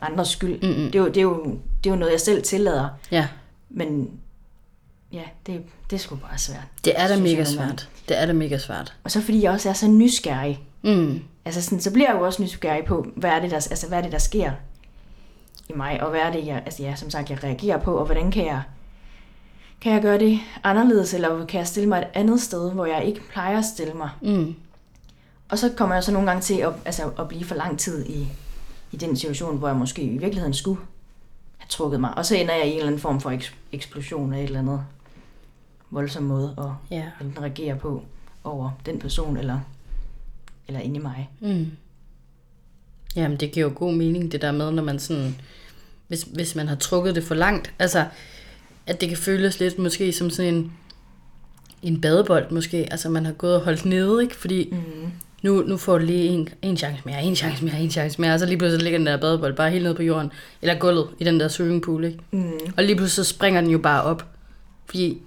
andres 0.00 0.28
skyld. 0.28 0.62
Mm-mm. 0.62 0.90
Det, 0.90 0.94
er 0.94 0.98
jo, 0.98 1.06
det, 1.06 1.16
er 1.16 1.22
jo, 1.22 1.44
det 1.84 1.90
er 1.90 1.94
jo 1.94 1.96
noget, 1.96 2.12
jeg 2.12 2.20
selv 2.20 2.42
tillader. 2.42 2.88
Ja. 3.10 3.28
Men 3.70 4.10
ja, 5.12 5.22
det, 5.46 5.62
det 5.90 5.96
er 5.96 6.00
sgu 6.00 6.16
bare 6.16 6.38
svært. 6.38 6.64
Det 6.84 6.92
er 6.96 7.08
da 7.08 7.16
mega 7.20 7.44
svært. 7.44 7.88
Det 8.08 8.20
er 8.20 8.26
da 8.26 8.32
mega 8.32 8.58
svært. 8.58 8.94
Og 9.04 9.10
så 9.10 9.20
fordi 9.20 9.42
jeg 9.42 9.52
også 9.52 9.68
er 9.68 9.72
så 9.72 9.88
nysgerrig. 9.88 10.60
Mm. 10.82 11.22
Altså 11.44 11.62
sådan, 11.62 11.80
så 11.80 11.92
bliver 11.92 12.10
jeg 12.10 12.18
jo 12.20 12.24
også 12.24 12.42
nysgerrig 12.42 12.84
på, 12.84 13.06
hvad 13.16 13.30
er 13.30 13.40
det, 13.40 13.50
der, 13.50 13.56
altså, 13.56 13.88
hvad 13.88 13.98
er 13.98 14.02
det, 14.02 14.12
der 14.12 14.18
sker 14.18 14.52
i 15.68 15.72
mig, 15.72 16.02
og 16.02 16.10
hvad 16.10 16.20
er 16.20 16.32
det, 16.32 16.46
jeg, 16.46 16.62
altså, 16.64 16.82
ja, 16.82 16.96
som 16.96 17.10
sagt, 17.10 17.30
jeg 17.30 17.44
reagerer 17.44 17.78
på, 17.78 17.94
og 17.96 18.04
hvordan 18.04 18.30
kan 18.30 18.46
jeg, 18.46 18.62
kan 19.80 19.92
jeg 19.92 20.02
gøre 20.02 20.18
det 20.18 20.38
anderledes, 20.64 21.14
eller 21.14 21.46
kan 21.46 21.58
jeg 21.58 21.66
stille 21.66 21.88
mig 21.88 21.98
et 21.98 22.08
andet 22.14 22.40
sted, 22.40 22.72
hvor 22.72 22.86
jeg 22.86 23.04
ikke 23.04 23.20
plejer 23.32 23.58
at 23.58 23.64
stille 23.64 23.94
mig. 23.94 24.10
Mm. 24.22 24.54
Og 25.48 25.58
så 25.58 25.72
kommer 25.76 25.94
jeg 25.94 26.04
så 26.04 26.12
nogle 26.12 26.28
gange 26.28 26.42
til 26.42 26.54
at, 26.54 26.72
altså, 26.84 27.10
at 27.18 27.28
blive 27.28 27.44
for 27.44 27.54
lang 27.54 27.78
tid 27.78 28.06
i, 28.06 28.28
i 28.92 28.96
den 28.96 29.16
situation, 29.16 29.56
hvor 29.58 29.68
jeg 29.68 29.76
måske 29.76 30.02
i 30.02 30.18
virkeligheden 30.18 30.54
skulle 30.54 30.80
have 31.58 31.68
trukket 31.68 32.00
mig. 32.00 32.14
Og 32.18 32.26
så 32.26 32.36
ender 32.36 32.54
jeg 32.54 32.66
i 32.66 32.70
en 32.70 32.74
eller 32.76 32.86
anden 32.86 33.00
form 33.00 33.20
for 33.20 33.30
eks- 33.30 33.54
eksplosion 33.72 34.32
af 34.32 34.38
et 34.38 34.44
eller 34.44 34.58
andet 34.58 34.84
voldsom 35.90 36.22
måde 36.22 36.54
at 36.58 36.96
Ja. 36.96 37.04
enten 37.20 37.42
reagere 37.42 37.76
på 37.76 38.02
over 38.44 38.70
den 38.86 38.98
person, 38.98 39.36
eller, 39.36 39.60
eller 40.68 40.80
inde 40.80 40.96
i 40.96 41.02
mig. 41.02 41.30
Mm. 41.40 41.66
Jamen, 43.16 43.36
det 43.40 43.52
giver 43.52 43.66
jo 43.66 43.72
god 43.76 43.94
mening, 43.94 44.32
det 44.32 44.42
der 44.42 44.52
med, 44.52 44.70
når 44.70 44.82
man 44.82 44.98
sådan... 44.98 45.36
Hvis, 46.08 46.22
hvis 46.22 46.54
man 46.54 46.68
har 46.68 46.76
trukket 46.76 47.14
det 47.14 47.24
for 47.24 47.34
langt. 47.34 47.72
Altså, 47.78 48.06
at 48.86 49.00
det 49.00 49.08
kan 49.08 49.18
føles 49.18 49.60
lidt 49.60 49.78
måske 49.78 50.12
som 50.12 50.30
sådan 50.30 50.54
en, 50.54 50.72
en 51.82 52.00
badebold 52.00 52.50
måske. 52.50 52.88
Altså, 52.90 53.08
man 53.08 53.26
har 53.26 53.32
gået 53.32 53.54
og 53.54 53.60
holdt 53.60 53.84
nede, 53.84 54.22
ikke? 54.22 54.36
Fordi 54.36 54.68
Mm. 54.72 55.10
nu, 55.42 55.62
nu 55.62 55.76
får 55.76 55.98
du 55.98 56.04
lige 56.04 56.28
en, 56.28 56.48
en 56.62 56.76
chance 56.76 57.02
mere, 57.04 57.22
en 57.22 57.36
chance 57.36 57.64
mere, 57.64 57.80
en 57.80 57.90
chance 57.90 58.20
mere. 58.20 58.32
Og 58.34 58.38
så 58.40 58.46
lige 58.46 58.58
pludselig 58.58 58.82
ligger 58.82 58.98
den 58.98 59.06
der 59.06 59.16
badebold 59.16 59.54
bare 59.56 59.70
helt 59.70 59.82
nede 59.82 59.94
på 59.94 60.02
jorden. 60.02 60.30
Eller 60.62 60.74
gulvet 60.78 61.08
i 61.18 61.24
den 61.24 61.40
der 61.40 61.48
swimmingpool, 61.48 62.04
ikke? 62.04 62.18
Mm. 62.30 62.50
Og 62.76 62.84
lige 62.84 62.96
pludselig 62.96 63.26
så 63.26 63.34
springer 63.34 63.60
den 63.60 63.70
jo 63.70 63.78
bare 63.78 64.02
op. 64.02 64.26
Fordi, 64.86 65.18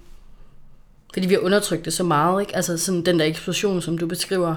fordi 1.14 1.26
vi 1.26 1.34
har 1.34 1.40
undertrykt 1.40 1.84
det 1.84 1.92
så 1.92 2.04
meget, 2.04 2.40
ikke? 2.40 2.56
Altså 2.56 2.78
sådan 2.78 3.04
den 3.06 3.18
der 3.18 3.24
eksplosion, 3.24 3.82
som 3.82 3.98
du 3.98 4.06
beskriver. 4.06 4.56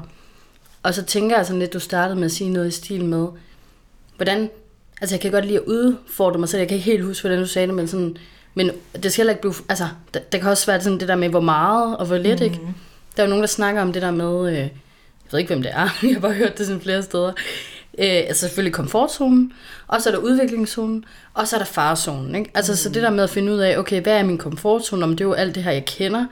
Og 0.83 0.93
så 0.93 1.03
tænker 1.03 1.37
jeg 1.37 1.45
sådan 1.45 1.59
lidt, 1.59 1.73
du 1.73 1.79
startede 1.79 2.15
med 2.15 2.25
at 2.25 2.31
sige 2.31 2.49
noget 2.49 2.67
i 2.67 2.71
stil 2.71 3.05
med, 3.05 3.27
hvordan, 4.15 4.49
altså 5.01 5.15
jeg 5.15 5.21
kan 5.21 5.31
godt 5.31 5.45
lide 5.45 5.57
at 5.57 5.65
udfordre 5.65 6.39
mig 6.39 6.49
selv, 6.49 6.59
jeg 6.59 6.67
kan 6.67 6.77
ikke 6.77 6.91
helt 6.91 7.03
huske, 7.03 7.21
hvordan 7.21 7.39
du 7.39 7.47
sagde 7.47 7.67
det, 7.67 7.75
men 7.75 7.87
sådan, 7.87 8.17
men 8.53 8.71
det 9.03 9.13
skal 9.13 9.21
heller 9.21 9.33
ikke 9.33 9.41
blive, 9.41 9.53
altså, 9.69 9.87
der, 10.13 10.19
der 10.19 10.37
kan 10.37 10.49
også 10.49 10.65
være 10.65 10.81
sådan 10.81 10.99
det 10.99 11.07
der 11.07 11.15
med, 11.15 11.29
hvor 11.29 11.39
meget 11.39 11.97
og 11.97 12.05
hvor 12.05 12.17
lidt, 12.17 12.39
mm. 12.39 12.45
ikke? 12.45 12.59
Der 13.17 13.23
er 13.23 13.27
jo 13.27 13.29
nogen, 13.29 13.43
der 13.43 13.47
snakker 13.47 13.81
om 13.81 13.93
det 13.93 14.01
der 14.01 14.11
med, 14.11 14.49
øh, 14.49 14.57
jeg 14.57 14.69
ved 15.31 15.39
ikke, 15.39 15.53
hvem 15.53 15.63
det 15.63 15.71
er, 15.71 15.89
jeg 16.03 16.13
har 16.13 16.19
bare 16.19 16.33
hørt 16.33 16.57
det 16.57 16.65
sådan 16.65 16.81
flere 16.81 17.03
steder, 17.03 17.31
øh, 17.97 18.23
altså 18.27 18.41
selvfølgelig 18.41 18.73
komfortzonen, 18.73 19.53
og 19.87 20.01
så 20.01 20.09
er 20.09 20.13
der 20.13 20.19
udviklingszonen, 20.19 21.05
og 21.33 21.47
så 21.47 21.55
er 21.55 21.57
der 21.57 21.65
farezonen, 21.65 22.35
ikke? 22.35 22.51
Altså, 22.53 22.71
mm. 22.71 22.75
så 22.75 22.89
det 22.89 23.03
der 23.03 23.09
med 23.09 23.23
at 23.23 23.29
finde 23.29 23.53
ud 23.53 23.57
af, 23.57 23.77
okay, 23.77 24.01
hvad 24.01 24.13
er 24.13 24.23
min 24.23 24.37
komfortzone, 24.37 25.03
om 25.03 25.11
det 25.11 25.21
er 25.21 25.27
jo 25.27 25.33
alt 25.33 25.55
det 25.55 25.63
her, 25.63 25.71
jeg 25.71 25.85
kender, 25.85 26.25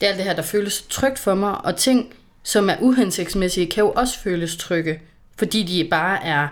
det 0.00 0.06
er 0.06 0.08
alt 0.08 0.16
det 0.16 0.24
her, 0.24 0.34
der 0.34 0.42
føles 0.42 0.82
trygt 0.82 1.18
for 1.18 1.34
mig, 1.34 1.64
og 1.64 1.76
ting, 1.76 2.14
som 2.44 2.70
er 2.70 2.76
uhensigtsmæssige, 2.80 3.66
kan 3.66 3.84
jo 3.84 3.90
også 3.90 4.18
føles 4.18 4.56
trygge, 4.56 5.00
fordi 5.38 5.62
de 5.62 5.88
bare 5.90 6.24
er 6.24 6.48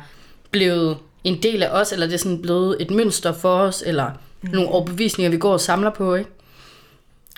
blevet 0.51 0.97
en 1.25 1.43
del 1.43 1.63
af 1.63 1.69
os, 1.81 1.93
eller 1.93 2.07
det 2.07 2.15
er 2.15 2.19
sådan 2.19 2.43
blevet 2.43 2.77
et 2.81 2.91
mønster 2.91 3.33
for 3.33 3.59
os, 3.59 3.83
eller 3.87 4.11
mm. 4.43 4.51
nogle 4.51 4.69
overbevisninger, 4.69 5.31
vi 5.31 5.39
går 5.39 5.53
og 5.53 5.61
samler 5.61 5.91
på, 5.91 6.15
ikke? 6.15 6.31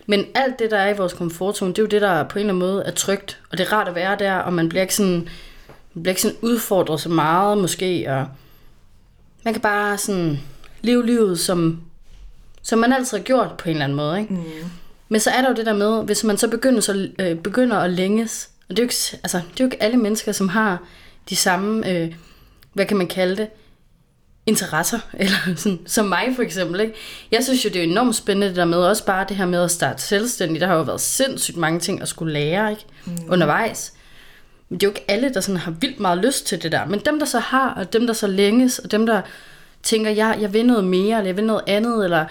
Men 0.07 0.25
alt 0.35 0.59
det, 0.59 0.71
der 0.71 0.79
er 0.79 0.95
i 0.95 0.97
vores 0.97 1.13
komfortzone, 1.13 1.73
det 1.73 1.79
er 1.79 1.83
jo 1.83 1.89
det, 1.89 2.03
der 2.03 2.23
på 2.23 2.39
en 2.39 2.41
eller 2.41 2.55
anden 2.55 2.69
måde 2.69 2.83
er 2.85 2.91
trygt, 2.91 3.41
og 3.51 3.59
det 3.59 3.67
er 3.67 3.73
rart 3.73 3.89
at 3.89 3.95
være 3.95 4.17
der, 4.19 4.35
og 4.35 4.53
man 4.53 4.69
bliver 4.69 4.83
ikke 4.83 4.95
sådan, 4.95 5.29
man 5.95 6.03
bliver 6.03 6.13
ikke 6.13 6.23
sådan 6.23 6.37
udfordret 6.43 7.01
så 7.01 7.09
meget, 7.09 7.59
måske, 7.59 8.07
og 8.09 8.27
man 9.45 9.55
kan 9.55 9.61
bare 9.63 9.99
sådan 9.99 10.41
leve 10.83 11.07
livet, 11.07 11.41
som, 11.41 11.81
som 12.63 12.79
man 12.79 12.93
altid 12.93 13.19
har 13.19 13.25
gjort 13.25 13.55
på 13.59 13.69
en 13.69 13.71
eller 13.71 13.85
anden 13.85 13.97
måde, 13.97 14.21
ikke? 14.21 14.35
Mm. 14.35 14.71
Men 15.09 15.21
så 15.21 15.31
er 15.31 15.41
der 15.41 15.49
jo 15.49 15.55
det 15.55 15.67
der 15.67 15.75
med, 15.75 16.05
hvis 16.05 16.25
man 16.25 16.39
så 16.39 16.49
begynder, 16.49 16.81
så, 16.81 17.09
øh, 17.19 17.37
begynder 17.37 17.77
at 17.77 17.91
længes, 17.91 18.51
og 18.69 18.77
det 18.77 18.79
er, 18.79 18.83
jo 18.83 18.87
ikke, 18.87 19.21
altså, 19.23 19.39
det 19.39 19.61
er 19.61 19.65
jo 19.65 19.67
ikke 19.67 19.83
alle 19.83 19.97
mennesker, 19.97 20.33
som 20.33 20.49
har 20.49 20.83
de 21.29 21.37
samme, 21.37 21.91
øh, 21.91 22.15
hvad 22.73 22.87
kan 22.87 22.97
man 22.97 23.07
kalde 23.07 23.37
det, 23.37 23.49
interesser, 24.47 24.99
eller 25.19 25.37
sådan, 25.57 25.81
som 25.87 26.07
mig 26.07 26.33
for 26.37 26.43
eksempel. 26.43 26.81
Ikke? 26.81 26.95
Jeg 27.33 27.45
synes 27.45 27.65
jo, 27.65 27.71
det 27.71 27.77
er 27.77 27.83
enormt 27.83 28.17
spændende 28.17 28.49
det 28.49 28.57
der 28.57 28.65
med, 28.65 28.79
også 28.79 29.05
bare 29.05 29.27
det 29.29 29.37
her 29.37 29.47
med 29.47 29.63
at 29.63 29.71
starte 29.71 30.03
selvstændigt. 30.03 30.61
Der 30.61 30.67
har 30.67 30.75
jo 30.75 30.83
været 30.83 31.01
sindssygt 31.01 31.57
mange 31.57 31.81
ting 31.81 32.03
at 32.03 32.09
skulle 32.09 32.33
lære 32.33 32.71
ikke? 32.71 32.85
Mm. 33.05 33.13
undervejs. 33.29 33.93
Men 34.69 34.81
det 34.81 34.87
er 34.87 34.91
jo 34.91 34.95
ikke 34.95 35.11
alle, 35.11 35.35
der 35.35 35.41
sådan 35.41 35.61
har 35.61 35.71
vildt 35.71 36.01
meget 36.01 36.19
lyst 36.19 36.47
til 36.47 36.63
det 36.63 36.73
der. 36.73 36.87
Men 36.87 37.01
dem, 37.01 37.19
der 37.19 37.27
så 37.27 37.39
har, 37.39 37.75
og 37.75 37.93
dem, 37.93 38.07
der 38.07 38.15
så 38.15 38.27
længes, 38.27 38.79
og 38.79 38.91
dem, 38.91 39.07
der 39.07 39.23
tænker, 39.83 40.11
jeg, 40.11 40.39
jeg 40.41 40.53
vil 40.53 40.67
noget 40.67 40.85
mere, 40.85 41.19
eller 41.19 41.29
jeg 41.29 41.37
vil 41.37 41.45
noget 41.45 41.63
andet, 41.67 42.05
eller 42.05 42.27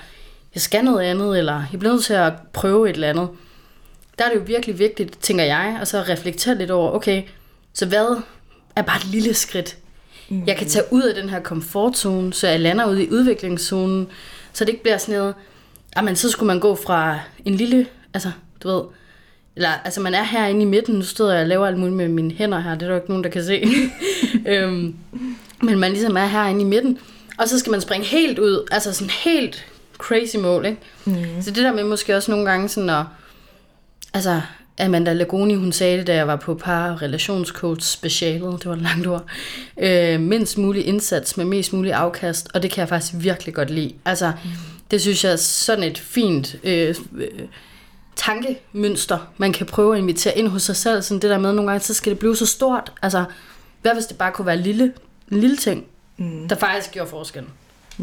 jeg 0.55 0.61
skal 0.61 0.83
noget 0.83 1.01
andet, 1.01 1.37
eller 1.37 1.63
jeg 1.71 1.79
bliver 1.79 1.93
nødt 1.93 2.03
til 2.03 2.13
at 2.13 2.33
prøve 2.53 2.89
et 2.89 2.93
eller 2.93 3.09
andet. 3.09 3.29
Der 4.17 4.25
er 4.25 4.29
det 4.29 4.35
jo 4.35 4.43
virkelig 4.45 4.79
vigtigt, 4.79 5.19
tænker 5.21 5.43
jeg, 5.43 5.77
at 5.81 5.87
så 5.87 6.01
reflektere 6.01 6.57
lidt 6.57 6.71
over, 6.71 6.91
okay, 6.91 7.23
så 7.73 7.85
hvad 7.85 8.21
er 8.75 8.81
bare 8.81 8.97
et 8.97 9.05
lille 9.05 9.33
skridt? 9.33 9.77
Mm. 10.29 10.43
Jeg 10.47 10.57
kan 10.57 10.67
tage 10.67 10.85
ud 10.91 11.01
af 11.01 11.15
den 11.15 11.29
her 11.29 11.39
komfortzone, 11.39 12.33
så 12.33 12.47
jeg 12.47 12.59
lander 12.59 12.85
ud 12.85 12.97
i 12.97 13.09
udviklingszonen, 13.11 14.07
så 14.53 14.65
det 14.65 14.71
ikke 14.71 14.83
bliver 14.83 14.97
sådan 14.97 15.19
noget, 15.19 15.35
men 16.03 16.15
så 16.15 16.29
skulle 16.29 16.47
man 16.47 16.59
gå 16.59 16.75
fra 16.75 17.19
en 17.45 17.55
lille, 17.55 17.87
altså, 18.13 18.31
du 18.63 18.67
ved, 18.67 18.81
eller, 19.55 19.69
altså 19.85 20.01
man 20.01 20.13
er 20.13 20.23
herinde 20.23 20.61
i 20.61 20.65
midten, 20.65 20.95
nu 20.95 21.01
står 21.01 21.31
jeg 21.31 21.41
og 21.41 21.47
laver 21.47 21.67
alt 21.67 21.77
muligt 21.77 21.95
med 21.95 22.07
mine 22.07 22.31
hænder 22.31 22.59
her, 22.59 22.71
det 22.71 22.81
er 22.81 22.87
der 22.87 22.93
jo 22.93 22.95
ikke 22.95 23.09
nogen, 23.09 23.23
der 23.23 23.29
kan 23.29 23.43
se. 23.43 23.63
øhm, 24.51 24.95
men 25.61 25.79
man 25.79 25.91
ligesom 25.91 26.17
er 26.17 26.25
herinde 26.25 26.61
i 26.61 26.63
midten, 26.63 26.99
og 27.37 27.49
så 27.49 27.59
skal 27.59 27.71
man 27.71 27.81
springe 27.81 28.05
helt 28.05 28.39
ud, 28.39 28.67
altså 28.71 28.93
sådan 28.93 29.09
helt 29.09 29.65
crazy 30.03 30.35
mål, 30.35 30.65
ikke? 30.65 30.81
Mm. 31.05 31.41
Så 31.41 31.51
det 31.51 31.63
der 31.63 31.73
med 31.73 31.83
måske 31.83 32.15
også 32.15 32.31
nogle 32.31 32.49
gange 32.49 32.69
sådan 32.69 32.89
at, 32.89 33.05
altså 34.13 34.41
Amanda 34.79 35.13
Lagoni, 35.13 35.55
hun 35.55 35.71
sagde 35.71 35.97
det, 35.97 36.07
da 36.07 36.15
jeg 36.15 36.27
var 36.27 36.35
på 36.35 36.55
par 36.55 37.01
relationscoach 37.01 37.87
specialet, 37.87 38.59
det 38.59 38.65
var 38.65 38.75
et 38.75 38.81
langt 38.81 39.07
ord, 39.07 39.25
øh, 39.77 40.19
mindst 40.19 40.57
mulig 40.57 40.85
indsats 40.85 41.37
med 41.37 41.45
mest 41.45 41.73
mulig 41.73 41.93
afkast, 41.93 42.49
og 42.53 42.63
det 42.63 42.71
kan 42.71 42.81
jeg 42.81 42.89
faktisk 42.89 43.13
virkelig 43.17 43.53
godt 43.53 43.69
lide. 43.69 43.93
Altså, 44.05 44.31
mm. 44.43 44.49
det 44.91 45.01
synes 45.01 45.23
jeg 45.23 45.31
er 45.31 45.35
sådan 45.35 45.83
et 45.83 45.97
fint 45.97 46.55
øh, 46.63 46.95
øh, 47.15 47.27
tankemønster, 48.15 49.17
man 49.37 49.53
kan 49.53 49.65
prøve 49.65 49.95
at 49.95 50.01
invitere 50.01 50.37
ind 50.37 50.47
hos 50.47 50.63
sig 50.63 50.75
selv, 50.75 51.01
sådan 51.01 51.21
det 51.21 51.29
der 51.29 51.37
med, 51.37 51.53
nogle 51.53 51.71
gange, 51.71 51.85
så 51.85 51.93
skal 51.93 52.09
det 52.09 52.19
blive 52.19 52.35
så 52.35 52.45
stort. 52.45 52.91
Altså, 53.01 53.25
hvad 53.81 53.93
hvis 53.93 54.05
det 54.05 54.17
bare 54.17 54.31
kunne 54.31 54.45
være 54.45 54.57
lille, 54.57 54.93
en 55.31 55.39
lille 55.39 55.57
ting, 55.57 55.85
mm. 56.17 56.47
der 56.47 56.55
faktisk 56.55 56.91
gjorde 56.91 57.09
forskellen? 57.09 57.49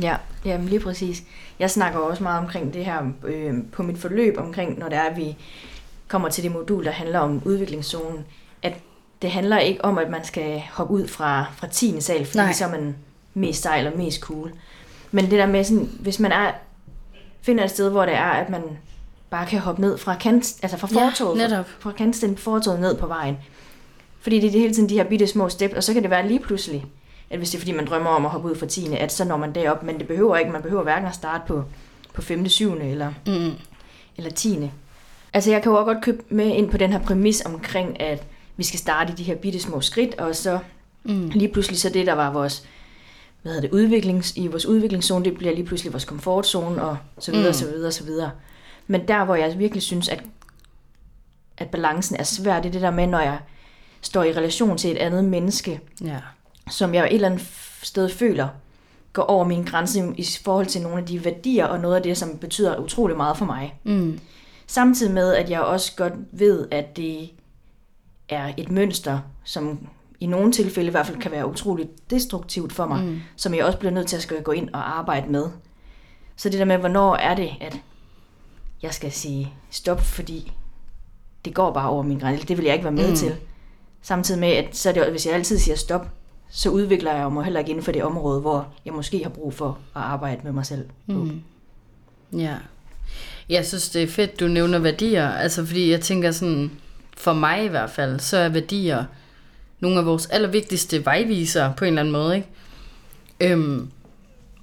Ja, 0.03 0.17
jamen 0.45 0.69
lige 0.69 0.81
præcis. 0.81 1.23
Jeg 1.59 1.71
snakker 1.71 1.99
også 1.99 2.23
meget 2.23 2.39
omkring 2.39 2.75
det 2.75 2.85
her 2.85 3.03
øh, 3.25 3.55
på 3.73 3.83
mit 3.83 3.99
forløb, 3.99 4.35
omkring 4.39 4.79
når 4.79 4.89
det 4.89 4.99
er, 4.99 5.03
at 5.03 5.17
vi 5.17 5.37
kommer 6.09 6.29
til 6.29 6.45
det 6.45 6.53
modul, 6.53 6.85
der 6.85 6.91
handler 6.91 7.19
om 7.19 7.43
udviklingszonen, 7.45 8.25
at 8.63 8.75
det 9.23 9.31
handler 9.31 9.59
ikke 9.59 9.85
om, 9.85 9.99
at 9.99 10.11
man 10.11 10.25
skal 10.25 10.63
hoppe 10.73 10.95
ud 10.95 11.09
fra, 11.09 11.45
fra 11.57 11.67
10. 11.67 12.01
sal, 12.01 12.27
fordi 12.27 12.39
Nej. 12.39 12.53
så 12.53 12.65
er 12.65 12.71
man 12.71 12.97
mest 13.35 13.63
sej 13.63 13.79
eller 13.79 13.97
mest 13.97 14.21
cool. 14.21 14.53
Men 15.11 15.25
det 15.25 15.39
der 15.39 15.47
med, 15.47 15.65
sådan, 15.65 15.91
hvis 16.01 16.21
man 16.21 16.33
er, 16.33 16.53
finder 17.43 17.65
et 17.65 17.71
sted, 17.71 17.91
hvor 17.91 18.05
det 18.05 18.15
er, 18.15 18.31
at 18.31 18.51
man 18.51 18.63
bare 19.31 19.47
kan 19.47 19.61
hoppe 19.61 19.81
ned 19.81 19.99
fra, 19.99 20.15
kant, 20.15 20.57
altså 20.63 20.77
fra 20.77 20.87
fortoget, 20.87 21.41
ja, 21.41 21.59
fra, 21.59 21.65
fra 21.79 21.93
kantsten 21.93 22.37
fortoget 22.37 22.81
ned 22.81 22.97
på 22.97 23.07
vejen. 23.07 23.37
Fordi 24.21 24.41
det 24.41 24.47
er 24.47 24.61
hele 24.61 24.75
tiden 24.75 24.89
de 24.89 24.95
her 24.95 25.05
bitte 25.05 25.27
små 25.27 25.49
step, 25.49 25.73
og 25.77 25.85
så 25.85 25.93
kan 25.93 26.03
det 26.03 26.11
være 26.11 26.29
lige 26.29 26.41
pludselig, 26.41 26.87
at 27.31 27.39
hvis 27.39 27.51
det 27.51 27.57
er 27.57 27.61
fordi, 27.61 27.73
man 27.73 27.87
drømmer 27.87 28.11
om 28.11 28.25
at 28.25 28.31
hoppe 28.31 28.51
ud 28.51 28.57
fra 28.57 28.67
10. 28.67 28.95
at 28.95 29.13
så 29.13 29.25
når 29.25 29.37
man 29.37 29.55
derop, 29.55 29.83
men 29.83 29.99
det 29.99 30.09
behøver 30.09 30.37
ikke, 30.37 30.51
man 30.51 30.63
behøver 30.63 30.83
hverken 30.83 31.09
at 31.09 31.15
starte 31.15 31.45
på, 31.47 31.65
på 32.15 32.23
5. 32.23 32.49
7. 32.49 32.73
eller, 32.73 33.13
mm. 33.27 33.53
eller 34.17 34.31
10. 34.31 34.71
Altså 35.33 35.51
jeg 35.51 35.63
kan 35.63 35.73
jo 35.73 35.79
også 35.79 35.93
godt 35.93 36.05
købe 36.05 36.23
med 36.29 36.47
ind 36.47 36.71
på 36.71 36.77
den 36.77 36.93
her 36.93 36.99
præmis 36.99 37.43
omkring, 37.47 38.01
at 38.01 38.25
vi 38.57 38.65
skal 38.65 38.79
starte 38.79 39.13
i 39.13 39.17
de 39.17 39.23
her 39.23 39.35
bitte 39.35 39.61
små 39.61 39.81
skridt, 39.81 40.15
og 40.15 40.37
så 40.37 40.59
mm. 41.05 41.29
lige 41.29 41.53
pludselig 41.53 41.81
så 41.81 41.89
det, 41.89 42.07
der 42.07 42.13
var 42.13 42.33
vores 42.33 42.67
hvad 43.43 43.53
hedder 43.53 43.69
det, 43.69 43.75
udviklings, 43.75 44.37
i 44.37 44.47
vores 44.47 44.67
udviklingszone, 44.67 45.25
det 45.25 45.37
bliver 45.37 45.55
lige 45.55 45.67
pludselig 45.67 45.93
vores 45.93 46.05
komfortzone, 46.05 46.83
og 46.83 46.97
så 47.19 47.33
videre, 47.33 47.49
mm. 47.49 47.55
så 47.55 47.67
videre, 47.67 47.93
så 47.93 48.05
videre. 48.05 48.31
Men 48.87 49.09
der, 49.09 49.25
hvor 49.25 49.35
jeg 49.35 49.59
virkelig 49.59 49.83
synes, 49.83 50.09
at, 50.09 50.23
at 51.59 51.69
balancen 51.69 52.17
er 52.17 52.23
svær, 52.23 52.61
det 52.61 52.69
er 52.69 52.73
det 52.73 52.83
der 52.83 52.91
med, 52.91 53.07
når 53.07 53.21
jeg 53.21 53.39
står 54.01 54.25
i 54.25 54.33
relation 54.33 54.79
til 54.79 54.91
et 54.91 54.97
andet 54.97 55.25
menneske, 55.25 55.81
ja. 56.05 56.19
Som 56.71 56.95
jeg 56.95 57.05
et 57.05 57.15
eller 57.15 57.29
andet 57.29 57.47
sted 57.83 58.09
føler, 58.09 58.49
går 59.13 59.23
over 59.23 59.45
min 59.45 59.65
grænse 59.65 60.13
i 60.17 60.27
forhold 60.45 60.67
til 60.67 60.83
nogle 60.83 60.99
af 60.99 61.07
de 61.07 61.25
værdier, 61.25 61.67
og 61.67 61.81
noget 61.81 61.97
af 61.97 62.03
det, 62.03 62.17
som 62.17 62.39
betyder 62.39 62.79
utrolig 62.79 63.17
meget 63.17 63.37
for 63.37 63.45
mig. 63.45 63.81
Mm. 63.85 64.21
Samtidig 64.67 65.13
med, 65.15 65.35
at 65.35 65.51
jeg 65.51 65.61
også 65.61 65.97
godt 65.97 66.13
ved, 66.33 66.69
at 66.71 66.97
det 66.97 67.31
er 68.29 68.53
et 68.57 68.71
mønster, 68.71 69.19
som 69.45 69.89
i 70.21 70.27
nogle 70.27 70.53
tilfælde 70.53 70.89
i 70.89 70.91
hvert 70.91 71.07
fald 71.07 71.19
kan 71.19 71.31
være 71.31 71.47
utroligt 71.47 72.11
destruktivt 72.11 72.73
for 72.73 72.87
mig, 72.87 73.05
mm. 73.05 73.21
som 73.37 73.55
jeg 73.55 73.65
også 73.65 73.79
bliver 73.79 73.93
nødt 73.93 74.07
til 74.07 74.17
at 74.17 74.23
skal 74.23 74.43
gå 74.43 74.53
ind 74.53 74.69
og 74.73 74.99
arbejde 74.99 75.31
med. 75.33 75.47
Så 76.37 76.49
det 76.49 76.59
der 76.59 76.65
med, 76.65 76.79
hvornår 76.79 77.17
er 77.17 77.35
det, 77.35 77.51
at 77.61 77.77
jeg 78.83 78.95
skal 78.95 79.13
sige 79.13 79.55
stop, 79.71 80.01
fordi 80.01 80.53
det 81.45 81.55
går 81.55 81.73
bare 81.73 81.89
over 81.89 82.03
min 82.03 82.19
grænse. 82.19 82.47
Det 82.47 82.57
vil 82.57 82.65
jeg 82.65 82.75
ikke 82.75 82.85
være 82.85 82.93
med 82.93 83.09
mm. 83.09 83.17
til. 83.17 83.37
Samtidig 84.03 84.41
med, 84.41 84.49
at 84.49 84.77
så 84.77 84.89
er 84.89 84.93
det, 84.93 85.11
hvis 85.11 85.27
jeg 85.27 85.35
altid 85.35 85.59
siger 85.59 85.77
stop, 85.77 86.09
så 86.51 86.71
udvikler 86.71 87.13
jeg 87.13 87.33
mig 87.33 87.45
heller 87.45 87.61
ikke 87.61 87.71
inden 87.71 87.85
for 87.85 87.93
det 87.93 88.05
område, 88.05 88.41
hvor 88.41 88.69
jeg 88.85 88.95
måske 88.95 89.23
har 89.23 89.31
brug 89.31 89.55
for 89.55 89.69
at 89.69 90.03
arbejde 90.03 90.41
med 90.45 90.53
mig 90.53 90.67
selv. 90.67 90.85
Mm. 91.07 91.43
Ja. 92.33 92.55
Jeg 93.49 93.67
synes, 93.67 93.89
det 93.89 94.03
er 94.03 94.07
fedt, 94.07 94.41
du 94.41 94.49
nævner 94.49 94.79
værdier. 94.79 95.29
Altså, 95.29 95.67
fordi 95.67 95.91
jeg 95.91 96.01
tænker 96.01 96.31
sådan, 96.31 96.71
for 97.17 97.33
mig 97.33 97.65
i 97.65 97.69
hvert 97.69 97.91
fald, 97.91 98.21
så 98.21 98.37
er 98.37 98.49
værdier 98.49 99.05
nogle 99.81 99.99
af 99.99 100.07
vores 100.07 100.27
allervigtigste 100.27 101.05
vejvisere 101.05 101.75
på 101.77 101.85
en 101.85 101.89
eller 101.89 102.01
anden 102.01 102.13
måde, 102.13 102.37
ikke? 102.37 102.49
Øhm, 103.41 103.91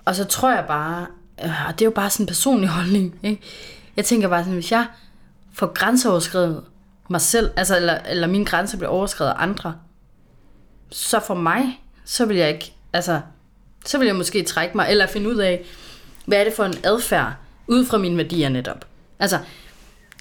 og 0.06 0.16
så 0.16 0.26
tror 0.26 0.52
jeg 0.56 0.66
bare, 0.68 1.08
øh, 1.44 1.68
og 1.68 1.74
det 1.74 1.82
er 1.82 1.86
jo 1.86 1.92
bare 1.92 2.10
sådan 2.10 2.24
en 2.24 2.28
personlig 2.28 2.70
holdning, 2.80 3.20
ikke? 3.24 3.42
Jeg 3.98 4.06
tænker 4.06 4.28
bare 4.28 4.44
sådan, 4.44 4.54
hvis 4.54 4.72
jeg 4.72 4.86
får 5.54 5.74
grænseoverskrevet 5.74 6.64
mig 7.10 7.22
selv, 7.22 7.52
altså, 7.56 7.76
eller, 7.76 8.00
eller 8.10 8.28
mine 8.28 8.46
grænser 8.46 8.78
bliver 8.78 8.90
overskrevet 8.90 9.32
af 9.32 9.36
andre, 9.38 9.76
så 10.90 11.20
for 11.28 11.34
mig, 11.34 11.82
så 12.06 12.26
vil 12.26 12.38
jeg 12.38 12.50
ikke, 12.50 12.74
altså, 12.94 13.22
så 13.86 13.98
vil 13.98 14.06
jeg 14.06 14.16
måske 14.16 14.44
trække 14.44 14.78
mig, 14.78 14.88
eller 14.90 15.08
finde 15.08 15.30
ud 15.30 15.36
af, 15.36 15.66
hvad 16.26 16.40
er 16.40 16.44
det 16.44 16.54
for 16.54 16.64
en 16.64 16.74
adfærd, 16.84 17.34
ud 17.68 17.86
fra 17.86 17.98
mine 17.98 18.18
værdier 18.18 18.50
netop. 18.50 18.86
Altså, 19.20 19.40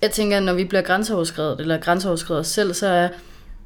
jeg 0.02 0.10
tænker, 0.10 0.40
når 0.40 0.54
vi 0.54 0.64
bliver 0.64 0.82
grænseoverskrevet, 0.82 1.60
eller 1.60 1.80
grænseoverskrevet 1.80 2.40
os 2.40 2.46
selv, 2.46 2.74
så 2.74 2.86
er, 2.86 3.08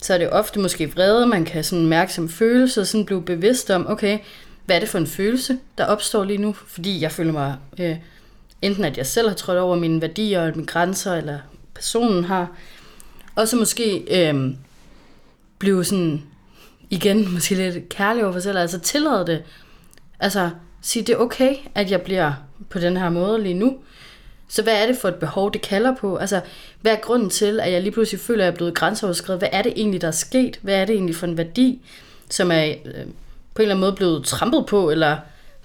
så 0.03 0.15
er 0.15 0.19
det 0.19 0.31
ofte 0.31 0.61
måske 0.61 0.93
vrede, 0.93 1.27
man 1.27 1.45
kan 1.45 1.65
sådan 1.65 1.87
mærke 1.87 2.13
som 2.13 2.29
følelse, 2.29 2.81
og 2.81 2.87
sådan 2.87 3.07
blive 3.07 3.23
bevidst 3.23 3.71
om, 3.71 3.87
okay, 3.89 4.19
hvad 4.67 4.77
er 4.77 4.81
det 4.81 4.89
for 4.89 4.99
en 4.99 5.07
følelse, 5.07 5.59
der 5.79 5.85
opstår 5.85 6.25
lige 6.25 6.39
nu? 6.39 6.53
Fordi 6.53 7.01
jeg 7.01 7.13
føler 7.13 7.33
mig, 7.33 7.57
øh, 7.81 7.97
enten 8.63 8.85
at 8.85 8.97
jeg 8.97 9.07
selv 9.07 9.29
har 9.29 9.35
trådt 9.35 9.59
over 9.59 9.77
mine 9.77 10.03
værdier, 10.03 10.43
eller 10.43 10.57
mine 10.57 10.67
grænser, 10.67 11.15
eller 11.15 11.39
personen 11.75 12.25
har. 12.25 12.49
Og 13.35 13.49
så 13.49 13.57
måske 13.57 14.05
øh, 14.31 14.55
blive 15.59 15.85
sådan, 15.85 16.23
igen, 16.91 17.33
måske 17.33 17.55
lidt 17.55 17.89
kærlig 17.89 18.25
over 18.25 18.33
for 18.33 18.41
selv, 18.41 18.59
altså 18.59 18.79
tillade 18.79 19.27
det. 19.27 19.43
Altså, 20.21 20.51
sige, 20.83 21.03
det 21.03 21.13
er 21.13 21.17
okay, 21.17 21.55
at 21.75 21.91
jeg 21.91 22.03
bliver 22.03 22.33
på 22.71 22.79
den 22.79 22.97
her 22.97 23.11
måde 23.11 23.43
lige 23.43 23.55
nu. 23.55 23.77
Så 24.49 24.63
hvad 24.63 24.83
er 24.83 24.87
det 24.87 24.97
for 24.97 25.09
et 25.09 25.15
behov, 25.15 25.53
det 25.53 25.63
kalder 25.63 25.95
på? 25.97 26.17
Altså, 26.17 26.41
hvad 26.81 26.93
er 26.93 26.97
grunden 26.97 27.31
til, 27.31 27.61
at 27.61 27.73
jeg 27.73 27.83
lige 27.83 27.93
pludselig 27.93 28.21
føler, 28.21 28.45
at 28.45 28.47
jeg 28.47 28.53
er 28.53 28.57
blevet 28.57 28.75
grænseoverskrevet? 28.75 29.41
Hvad 29.41 29.49
er 29.53 29.63
det 29.63 29.73
egentlig, 29.77 30.01
der 30.01 30.09
er 30.09 30.13
sket? 30.13 30.59
Hvad 30.63 30.75
er 30.75 30.85
det 30.85 30.95
egentlig 30.95 31.17
for 31.17 31.27
en 31.27 31.37
værdi, 31.37 31.81
som 32.31 32.51
er 32.51 32.65
øh, 32.65 32.75
på 33.55 33.63
en 33.63 33.63
eller 33.63 33.75
anden 33.75 33.81
måde 33.81 33.93
blevet 33.93 34.25
trampet 34.25 34.67
på, 34.67 34.91
eller 34.91 35.17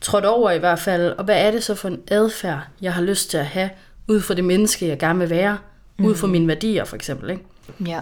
trådt 0.02 0.26
over 0.26 0.52
i 0.52 0.60
hvert 0.60 0.80
fald? 0.80 1.12
Og 1.18 1.24
hvad 1.24 1.42
er 1.42 1.52
det 1.52 1.64
så 1.64 1.76
for 1.76 1.88
en 1.88 2.02
adfærd, 2.08 2.60
jeg 2.82 2.94
har 2.94 3.02
lyst 3.02 3.30
til 3.30 3.38
at 3.38 3.46
have, 3.46 3.70
ud 4.08 4.22
fra 4.22 4.34
det 4.34 4.44
menneske, 4.44 4.88
jeg 4.88 5.00
gerne 5.00 5.20
vil 5.20 5.30
være? 5.30 5.58
Mm. 5.98 6.06
Ud 6.06 6.16
fra 6.16 6.28
mine 6.28 6.48
værdier, 6.48 6.86
for 6.86 6.96
eksempel, 6.96 7.30
ikke? 7.30 7.44
Ja. 7.86 8.00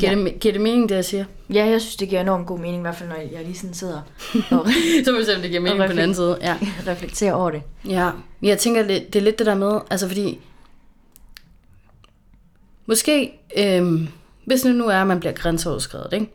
Giver, 0.00 0.12
ja. 0.12 0.24
det, 0.24 0.40
giver 0.40 0.52
det 0.52 0.60
mening, 0.62 0.88
det 0.88 0.94
jeg 0.94 1.04
siger? 1.04 1.24
Ja, 1.52 1.66
jeg 1.66 1.80
synes, 1.80 1.96
det 1.96 2.08
giver 2.08 2.20
enormt 2.20 2.46
god 2.46 2.58
mening, 2.58 2.76
i 2.76 2.80
hvert 2.80 2.96
fald 2.96 3.08
når 3.08 3.16
jeg 3.16 3.44
lige 3.44 3.56
sådan 3.56 3.74
sidder 3.74 4.02
og... 4.50 4.66
så 5.04 5.12
må 5.12 5.18
det 5.42 5.50
giver 5.50 5.60
mening 5.60 5.80
på 5.80 5.86
den 5.86 5.98
anden 5.98 6.14
side. 6.14 6.38
Ja. 6.40 6.56
reflekterer 6.86 7.32
over 7.32 7.50
det. 7.50 7.62
Ja, 7.88 8.10
jeg 8.42 8.58
tænker, 8.58 8.82
det, 8.82 9.12
det 9.12 9.18
er 9.18 9.24
lidt 9.24 9.38
det 9.38 9.46
der 9.46 9.54
med, 9.54 9.80
altså 9.90 10.08
fordi... 10.08 10.38
Måske, 12.86 13.32
øhm, 13.58 14.08
hvis 14.44 14.64
nu, 14.64 14.72
nu 14.72 14.86
er, 14.86 15.00
at 15.00 15.06
man 15.06 15.20
bliver 15.20 15.32
grænseoverskrevet, 15.32 16.12
ikke? 16.12 16.30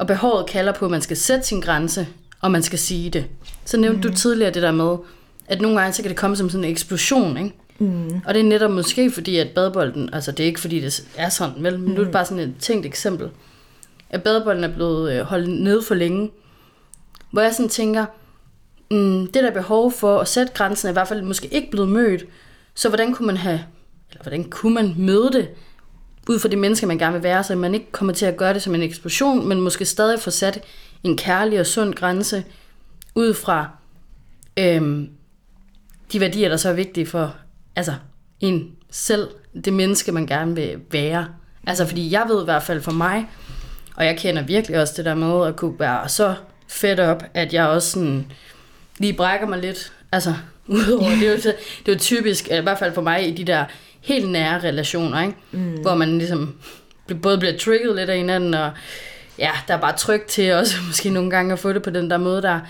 og 0.00 0.06
behovet 0.06 0.46
kalder 0.46 0.72
på, 0.72 0.84
at 0.84 0.90
man 0.90 1.02
skal 1.02 1.16
sætte 1.16 1.46
sin 1.46 1.60
grænse, 1.60 2.08
og 2.40 2.50
man 2.50 2.62
skal 2.62 2.78
sige 2.78 3.10
det. 3.10 3.26
Så 3.64 3.76
nævnte 3.76 3.96
mm. 3.96 4.02
du 4.02 4.18
tidligere 4.18 4.52
det 4.52 4.62
der 4.62 4.72
med, 4.72 4.96
at 5.46 5.60
nogle 5.60 5.80
gange 5.80 5.92
så 5.92 6.02
kan 6.02 6.08
det 6.08 6.18
komme 6.18 6.36
som 6.36 6.50
sådan 6.50 6.64
en 6.64 6.70
eksplosion, 6.70 7.36
ikke? 7.36 7.56
Mm. 7.80 8.20
Og 8.24 8.34
det 8.34 8.40
er 8.40 8.44
netop 8.44 8.70
måske 8.70 9.10
fordi, 9.10 9.36
at 9.36 9.48
badebolden, 9.48 10.10
altså 10.12 10.32
det 10.32 10.40
er 10.40 10.46
ikke 10.46 10.60
fordi, 10.60 10.80
det 10.80 11.04
er 11.16 11.28
sådan, 11.28 11.62
vel, 11.62 11.78
men 11.78 11.88
mm. 11.88 11.88
nu 11.88 11.94
er 11.94 11.98
det 11.98 12.06
mm. 12.06 12.12
bare 12.12 12.24
sådan 12.24 12.48
et 12.48 12.54
tænkt 12.58 12.86
eksempel, 12.86 13.30
at 14.10 14.22
badebolden 14.22 14.64
er 14.64 14.74
blevet 14.74 15.12
øh, 15.12 15.20
holdt 15.20 15.48
nede 15.48 15.82
for 15.82 15.94
længe, 15.94 16.30
hvor 17.32 17.42
jeg 17.42 17.54
sådan 17.54 17.68
tænker, 17.68 18.06
mm, 18.90 19.26
det 19.26 19.42
der 19.42 19.50
behov 19.50 19.92
for 19.92 20.18
at 20.18 20.28
sætte 20.28 20.52
grænsen 20.52 20.86
er 20.86 20.90
i 20.90 20.92
hvert 20.92 21.08
fald 21.08 21.22
måske 21.22 21.48
ikke 21.48 21.70
blevet 21.70 21.88
mødt, 21.88 22.24
så 22.74 22.88
hvordan 22.88 23.14
kunne 23.14 23.26
man 23.26 23.36
have, 23.36 23.60
eller 24.10 24.22
hvordan 24.22 24.44
kunne 24.44 24.74
man 24.74 24.94
møde 24.98 25.30
det, 25.32 25.48
ud 26.28 26.38
fra 26.38 26.48
de 26.48 26.56
mennesker, 26.56 26.86
man 26.86 26.98
gerne 26.98 27.12
vil 27.12 27.22
være, 27.22 27.44
så 27.44 27.56
man 27.56 27.74
ikke 27.74 27.92
kommer 27.92 28.12
til 28.12 28.26
at 28.26 28.36
gøre 28.36 28.54
det 28.54 28.62
som 28.62 28.74
en 28.74 28.82
eksplosion, 28.82 29.48
men 29.48 29.60
måske 29.60 29.84
stadig 29.84 30.20
få 30.20 30.30
sat 30.30 30.64
en 31.04 31.16
kærlig 31.16 31.60
og 31.60 31.66
sund 31.66 31.94
grænse, 31.94 32.44
ud 33.14 33.34
fra 33.34 33.70
øhm, 34.58 35.10
de 36.12 36.20
værdier, 36.20 36.48
der 36.48 36.56
så 36.56 36.68
er 36.68 36.72
vigtige 36.72 37.06
for 37.06 37.34
altså, 37.80 37.94
en 38.40 38.70
selv, 38.90 39.28
det 39.64 39.72
menneske, 39.72 40.12
man 40.12 40.26
gerne 40.26 40.54
vil 40.54 40.76
være. 40.90 41.26
Altså, 41.66 41.86
fordi 41.86 42.12
jeg 42.12 42.24
ved 42.28 42.42
i 42.42 42.44
hvert 42.44 42.62
fald 42.62 42.80
for 42.80 42.92
mig, 42.92 43.26
og 43.96 44.04
jeg 44.04 44.18
kender 44.18 44.42
virkelig 44.42 44.80
også 44.80 44.94
det 44.96 45.04
der 45.04 45.14
med 45.14 45.46
at 45.46 45.56
kunne 45.56 45.74
være 45.78 46.08
så 46.08 46.34
fedt 46.68 47.00
op, 47.00 47.22
at 47.34 47.54
jeg 47.54 47.66
også 47.66 47.90
sådan 47.90 48.26
lige 48.98 49.12
brækker 49.12 49.46
mig 49.46 49.58
lidt. 49.58 49.92
Altså, 50.12 50.34
udover, 50.66 51.10
det 51.10 51.28
er 51.28 51.30
jo, 51.30 51.36
det 51.36 51.88
er 51.88 51.92
jo 51.92 51.98
typisk, 51.98 52.48
i 52.48 52.60
hvert 52.60 52.78
fald 52.78 52.94
for 52.94 53.02
mig, 53.02 53.28
i 53.28 53.32
de 53.32 53.44
der 53.44 53.64
helt 54.00 54.30
nære 54.30 54.60
relationer, 54.60 55.22
ikke? 55.22 55.34
Mm. 55.52 55.72
hvor 55.72 55.94
man 55.94 56.18
ligesom 56.18 56.54
både 57.22 57.38
bliver 57.38 57.58
trigget 57.58 57.96
lidt 57.96 58.10
af 58.10 58.16
hinanden, 58.16 58.54
og 58.54 58.70
ja, 59.38 59.50
der 59.68 59.74
er 59.74 59.80
bare 59.80 59.96
tryk 59.96 60.26
til 60.26 60.52
også 60.52 60.74
måske 60.88 61.10
nogle 61.10 61.30
gange 61.30 61.52
at 61.52 61.58
få 61.58 61.72
det 61.72 61.82
på 61.82 61.90
den 61.90 62.10
der 62.10 62.18
måde 62.18 62.42
der. 62.42 62.60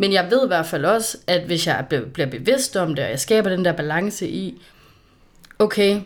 Men 0.00 0.12
jeg 0.12 0.30
ved 0.30 0.44
i 0.44 0.46
hvert 0.46 0.66
fald 0.66 0.84
også, 0.84 1.18
at 1.26 1.42
hvis 1.42 1.66
jeg 1.66 1.86
bliver 2.12 2.30
bevidst 2.30 2.76
om 2.76 2.94
det, 2.94 3.04
og 3.04 3.10
jeg 3.10 3.20
skaber 3.20 3.50
den 3.50 3.64
der 3.64 3.72
balance 3.72 4.28
i, 4.28 4.62
okay, 5.58 6.00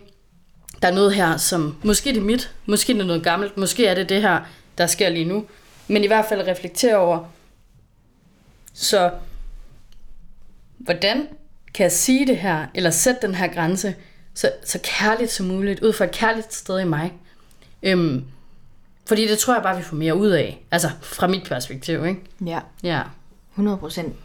der 0.81 0.87
er 0.87 0.93
noget 0.93 1.13
her, 1.13 1.37
som 1.37 1.77
måske 1.83 2.09
det 2.09 2.17
er 2.17 2.21
mit, 2.21 2.55
måske 2.65 2.93
det 2.93 3.01
er 3.01 3.05
noget 3.05 3.23
gammelt, 3.23 3.57
måske 3.57 3.85
er 3.87 3.95
det 3.95 4.09
det 4.09 4.21
her, 4.21 4.39
der 4.77 4.87
sker 4.87 5.09
lige 5.09 5.25
nu. 5.25 5.45
Men 5.87 6.03
i 6.03 6.07
hvert 6.07 6.25
fald 6.29 6.47
reflektere 6.47 6.97
over, 6.97 7.25
så 8.73 9.11
hvordan 10.77 11.27
kan 11.73 11.83
jeg 11.83 11.91
sige 11.91 12.27
det 12.27 12.37
her, 12.37 12.65
eller 12.73 12.89
sætte 12.89 13.27
den 13.27 13.35
her 13.35 13.47
grænse, 13.47 13.95
så, 14.33 14.51
så 14.65 14.79
kærligt 14.83 15.31
som 15.31 15.45
muligt, 15.45 15.79
ud 15.79 15.93
fra 15.93 16.05
et 16.05 16.11
kærligt 16.11 16.53
sted 16.53 16.79
i 16.79 16.85
mig. 16.85 17.13
Øhm, 17.83 18.25
fordi 19.05 19.27
det 19.27 19.37
tror 19.37 19.53
jeg 19.53 19.63
bare, 19.63 19.77
vi 19.77 19.83
får 19.83 19.95
mere 19.95 20.15
ud 20.15 20.29
af. 20.29 20.65
Altså, 20.71 20.89
fra 21.01 21.27
mit 21.27 21.43
perspektiv, 21.43 22.05
ikke? 22.05 22.21
Ja. 22.45 22.59
Ja. 22.83 23.01
100 23.53 23.77
procent. 23.77 24.15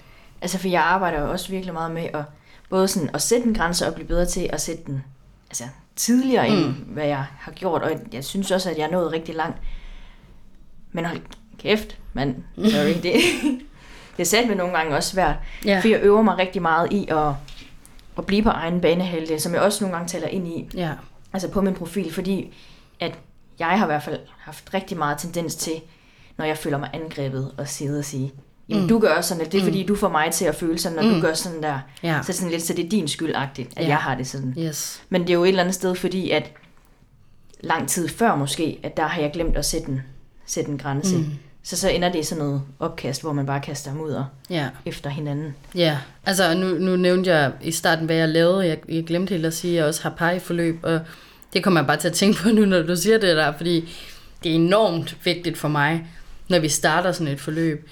Altså, 0.40 0.58
for 0.58 0.68
jeg 0.68 0.82
arbejder 0.82 1.20
jo 1.20 1.30
også 1.30 1.48
virkelig 1.48 1.74
meget 1.74 1.90
med 1.90 2.08
at 2.14 2.22
både 2.70 2.88
sådan 2.88 3.10
at 3.14 3.22
sætte 3.22 3.46
en 3.46 3.54
grænse 3.54 3.86
og 3.86 3.94
blive 3.94 4.06
bedre 4.08 4.26
til 4.26 4.50
at 4.52 4.60
sætte 4.60 4.82
den 4.86 5.04
altså, 5.50 5.64
tidligere, 5.96 6.48
mm. 6.48 6.54
end 6.54 6.74
hvad 6.86 7.06
jeg 7.06 7.24
har 7.38 7.52
gjort. 7.52 7.82
Og 7.82 7.90
jeg 8.12 8.24
synes 8.24 8.50
også, 8.50 8.70
at 8.70 8.78
jeg 8.78 8.84
er 8.84 8.90
nået 8.90 9.12
rigtig 9.12 9.34
langt. 9.34 9.58
Men 10.92 11.04
hold 11.04 11.20
kæft, 11.58 11.98
man. 12.12 12.44
Sorry, 12.56 12.94
det, 13.02 13.02
det 14.16 14.34
er 14.34 14.46
med 14.48 14.56
nogle 14.56 14.76
gange 14.76 14.96
også 14.96 15.10
svært. 15.10 15.36
Ja. 15.64 15.80
For 15.80 15.88
jeg 15.88 16.00
øver 16.02 16.22
mig 16.22 16.38
rigtig 16.38 16.62
meget 16.62 16.92
i 16.92 17.08
at, 17.08 17.32
at 18.18 18.26
blive 18.26 18.42
på 18.42 18.50
egen 18.50 18.80
banehalvdel, 18.80 19.40
som 19.40 19.54
jeg 19.54 19.60
også 19.60 19.84
nogle 19.84 19.96
gange 19.96 20.08
taler 20.08 20.28
ind 20.28 20.48
i. 20.48 20.68
Ja. 20.74 20.92
Altså 21.32 21.50
på 21.50 21.60
min 21.60 21.74
profil, 21.74 22.12
fordi 22.12 22.54
at 23.00 23.18
jeg 23.58 23.66
har 23.66 23.84
i 23.84 23.86
hvert 23.86 24.02
fald 24.02 24.20
haft 24.38 24.74
rigtig 24.74 24.98
meget 24.98 25.18
tendens 25.18 25.54
til, 25.54 25.72
når 26.36 26.44
jeg 26.44 26.58
føler 26.58 26.78
mig 26.78 26.90
angrebet, 26.92 27.54
og 27.58 27.68
sidde 27.68 27.98
og 27.98 28.04
sige, 28.04 28.32
jamen 28.68 28.82
mm. 28.82 28.88
du 28.88 28.98
gør 28.98 29.20
sådan, 29.20 29.46
at 29.46 29.52
det 29.52 29.60
er 29.60 29.64
fordi, 29.64 29.86
du 29.86 29.94
får 29.96 30.08
mig 30.08 30.30
til 30.32 30.44
at 30.44 30.54
føle 30.54 30.78
sådan, 30.78 30.96
når 30.96 31.02
mm. 31.02 31.14
du 31.14 31.20
gør 31.20 31.34
sådan 31.34 31.62
der. 31.62 31.78
Ja. 32.02 32.20
Så, 32.26 32.32
sådan 32.32 32.50
lidt, 32.50 32.62
så 32.62 32.72
det 32.72 32.84
er 32.84 32.88
din 32.88 33.08
skyldagtigt, 33.08 33.68
at 33.76 33.82
Ja. 33.84 33.88
jeg 33.88 33.96
har 33.96 34.14
det 34.14 34.26
sådan. 34.26 34.54
Yes. 34.58 35.02
Men 35.08 35.20
det 35.22 35.30
er 35.30 35.34
jo 35.34 35.44
et 35.44 35.48
eller 35.48 35.62
andet 35.62 35.74
sted, 35.74 35.94
fordi 35.94 36.30
at 36.30 36.52
lang 37.60 37.88
tid 37.88 38.08
før 38.08 38.34
måske, 38.36 38.78
at 38.82 38.96
der 38.96 39.06
har 39.06 39.20
jeg 39.20 39.30
glemt 39.32 39.56
at 39.56 39.64
sætte 39.64 39.88
en, 39.88 40.02
sætte 40.46 40.70
en 40.70 40.78
grænse. 40.78 41.16
Mm. 41.16 41.26
Så 41.62 41.76
så 41.76 41.88
ender 41.88 42.12
det 42.12 42.18
i 42.18 42.22
sådan 42.22 42.44
noget 42.44 42.62
opkast, 42.78 43.22
hvor 43.22 43.32
man 43.32 43.46
bare 43.46 43.60
kaster 43.60 43.90
og 44.16 44.26
Ja. 44.50 44.68
efter 44.86 45.10
hinanden. 45.10 45.54
Ja, 45.74 45.98
altså 46.26 46.54
nu, 46.54 46.66
nu 46.74 46.96
nævnte 46.96 47.30
jeg 47.30 47.52
i 47.62 47.72
starten, 47.72 48.06
hvad 48.06 48.16
jeg 48.16 48.28
lavede. 48.28 48.66
Jeg, 48.66 48.78
jeg 48.88 49.04
glemte 49.04 49.30
helt 49.30 49.46
at 49.46 49.54
sige, 49.54 49.72
at 49.72 49.76
jeg 49.76 49.84
også 49.84 50.02
har 50.02 50.10
par-forløb, 50.10 50.78
og 50.82 51.00
det 51.52 51.64
kommer 51.64 51.80
jeg 51.80 51.86
bare 51.86 51.96
til 51.96 52.08
at 52.08 52.14
tænke 52.14 52.42
på 52.42 52.48
nu, 52.58 52.64
når 52.64 52.82
du 52.82 52.96
siger 52.96 53.18
det 53.18 53.36
der, 53.36 53.52
fordi 53.56 53.88
det 54.44 54.50
er 54.50 54.54
enormt 54.54 55.16
vigtigt 55.24 55.58
for 55.58 55.68
mig, 55.68 56.06
når 56.48 56.58
vi 56.58 56.68
starter 56.68 57.12
sådan 57.12 57.32
et 57.32 57.40
forløb, 57.40 57.88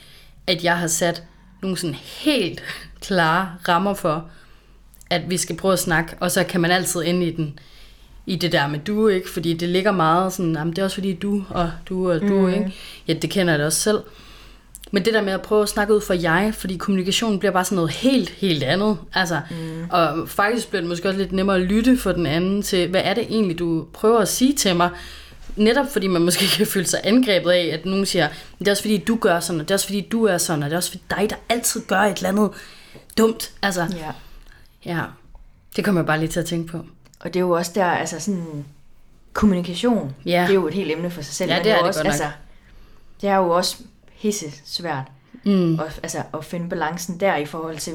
at 0.46 0.64
jeg 0.64 0.78
har 0.78 0.86
sat 0.86 1.22
nogle 1.62 1.76
sådan 1.76 1.94
helt 1.94 2.62
klare 3.00 3.50
rammer 3.68 3.94
for, 3.94 4.24
at 5.10 5.30
vi 5.30 5.36
skal 5.36 5.56
prøve 5.56 5.72
at 5.72 5.78
snakke, 5.78 6.16
og 6.20 6.30
så 6.30 6.44
kan 6.44 6.60
man 6.60 6.70
altid 6.70 7.02
ende 7.04 7.26
i 7.26 7.30
den 7.30 7.58
i 8.26 8.36
det 8.36 8.52
der 8.52 8.66
med 8.66 8.78
du, 8.78 9.08
ikke? 9.08 9.30
Fordi 9.30 9.54
det 9.54 9.68
ligger 9.68 9.92
meget 9.92 10.32
sådan, 10.32 10.52
jamen 10.52 10.70
det 10.70 10.78
er 10.78 10.84
også 10.84 10.94
fordi 10.94 11.12
du, 11.12 11.44
og 11.50 11.70
du, 11.88 12.12
og 12.12 12.20
du, 12.20 12.40
mm. 12.40 12.48
ikke? 12.48 12.74
Ja, 13.08 13.12
det 13.12 13.30
kender 13.30 13.52
jeg 13.52 13.60
da 13.60 13.66
også 13.66 13.80
selv. 13.80 13.98
Men 14.90 15.04
det 15.04 15.14
der 15.14 15.22
med 15.22 15.32
at 15.32 15.42
prøve 15.42 15.62
at 15.62 15.68
snakke 15.68 15.94
ud 15.94 16.00
for 16.00 16.14
jeg, 16.14 16.52
fordi 16.54 16.76
kommunikationen 16.76 17.38
bliver 17.38 17.52
bare 17.52 17.64
sådan 17.64 17.76
noget 17.76 17.90
helt, 17.90 18.30
helt 18.30 18.62
andet. 18.62 18.98
Altså, 19.14 19.40
mm. 19.50 19.84
Og 19.90 20.28
faktisk 20.28 20.68
bliver 20.68 20.80
det 20.80 20.88
måske 20.88 21.08
også 21.08 21.18
lidt 21.18 21.32
nemmere 21.32 21.56
at 21.56 21.62
lytte 21.62 21.96
for 21.96 22.12
den 22.12 22.26
anden 22.26 22.62
til, 22.62 22.88
hvad 22.88 23.00
er 23.04 23.14
det 23.14 23.22
egentlig, 23.22 23.58
du 23.58 23.86
prøver 23.92 24.18
at 24.18 24.28
sige 24.28 24.52
til 24.52 24.76
mig? 24.76 24.90
Netop 25.56 25.86
fordi 25.92 26.06
man 26.06 26.22
måske 26.22 26.44
kan 26.56 26.66
føle 26.66 26.86
sig 26.86 27.00
angrebet 27.04 27.50
af, 27.50 27.70
at 27.72 27.86
nogen 27.86 28.06
siger, 28.06 28.28
det 28.58 28.68
er 28.68 28.72
også 28.72 28.82
fordi 28.82 28.98
du 28.98 29.16
gør 29.16 29.40
sådan, 29.40 29.60
og 29.60 29.68
det 29.68 29.70
er 29.70 29.76
også 29.76 29.86
fordi 29.86 30.00
du 30.00 30.24
er 30.24 30.38
sådan, 30.38 30.62
og 30.62 30.70
det 30.70 30.72
er 30.74 30.76
også 30.78 30.90
fordi 30.90 31.04
dig, 31.10 31.30
der 31.30 31.36
altid 31.48 31.84
gør 31.86 32.00
et 32.00 32.16
eller 32.16 32.28
andet 32.28 32.50
dumt. 33.18 33.52
Altså, 33.62 33.86
Ja. 33.96 34.12
ja, 34.84 35.02
det 35.76 35.84
kommer 35.84 36.00
jeg 36.00 36.06
bare 36.06 36.18
lige 36.18 36.28
til 36.28 36.40
at 36.40 36.46
tænke 36.46 36.72
på. 36.72 36.78
Og 37.20 37.34
det 37.34 37.36
er 37.36 37.40
jo 37.40 37.50
også 37.50 37.72
der, 37.74 37.84
altså 37.86 38.20
sådan, 38.20 38.64
kommunikation, 39.32 40.14
Ja. 40.26 40.42
det 40.42 40.50
er 40.50 40.54
jo 40.54 40.68
et 40.68 40.74
helt 40.74 40.90
emne 40.92 41.10
for 41.10 41.22
sig 41.22 41.34
selv. 41.34 41.50
Ja, 41.50 41.56
men 41.56 41.64
det 41.64 41.72
er 41.72 41.76
det 41.76 41.84
også, 41.86 41.98
godt 42.00 42.04
nok. 42.06 42.12
Altså, 42.12 42.28
det 43.20 43.28
er 43.28 43.36
jo 43.36 43.50
også 43.50 43.76
hisse 44.12 44.46
svært 44.64 45.04
Mm. 45.44 45.80
at, 45.80 46.00
altså, 46.02 46.22
at 46.34 46.44
finde 46.44 46.68
balancen 46.68 47.20
der 47.20 47.36
i 47.36 47.46
forhold 47.46 47.78
til, 47.78 47.94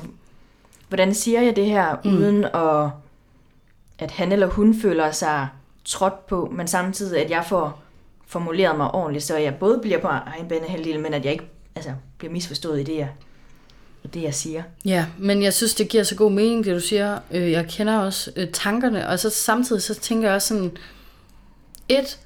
hvordan 0.89 1.13
siger 1.13 1.41
jeg 1.41 1.55
det 1.55 1.65
her, 1.65 1.95
mm. 2.05 2.17
uden 2.17 2.43
at, 2.43 2.89
at 3.99 4.11
han 4.11 4.31
eller 4.31 4.47
hun 4.47 4.81
føler 4.81 5.11
sig 5.11 5.47
trådt 5.85 6.27
på, 6.27 6.51
men 6.55 6.67
samtidig, 6.67 7.23
at 7.23 7.29
jeg 7.29 7.45
får 7.49 7.83
formuleret 8.27 8.77
mig 8.77 8.91
ordentligt, 8.91 9.25
så 9.25 9.37
jeg 9.37 9.55
både 9.55 9.79
bliver 9.81 9.97
på 9.97 10.07
egen 10.07 10.47
banehalvdel, 10.47 10.99
men 10.99 11.13
at 11.13 11.25
jeg 11.25 11.31
ikke 11.31 11.49
altså, 11.75 11.91
bliver 12.17 12.33
misforstået 12.33 12.79
i 12.79 12.83
det, 12.83 12.97
jeg, 12.97 13.09
i 14.03 14.07
det, 14.07 14.21
jeg 14.21 14.33
siger. 14.33 14.63
Ja, 14.85 15.05
men 15.17 15.43
jeg 15.43 15.53
synes, 15.53 15.75
det 15.75 15.89
giver 15.89 16.03
så 16.03 16.15
god 16.15 16.31
mening, 16.31 16.65
det 16.65 16.75
du 16.75 16.79
siger. 16.79 17.19
Øh, 17.31 17.51
Jeg 17.51 17.67
kender 17.69 17.97
også 17.97 18.31
øh, 18.35 18.51
tankerne, 18.51 19.09
og 19.09 19.19
så 19.19 19.29
samtidig 19.29 19.81
så 19.81 19.93
tænker 19.95 20.27
jeg 20.27 20.35
også 20.35 20.47
sådan, 20.47 20.77
et, 21.89 22.19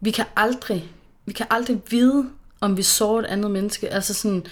vi 0.00 0.10
kan 0.10 0.24
aldrig, 0.36 0.84
vi 1.26 1.32
kan 1.32 1.46
aldrig 1.50 1.80
vide, 1.90 2.24
om 2.60 2.76
vi 2.76 2.82
sår 2.82 3.18
et 3.18 3.26
andet 3.26 3.50
menneske. 3.50 3.88
Altså 3.88 4.14
sådan, 4.14 4.46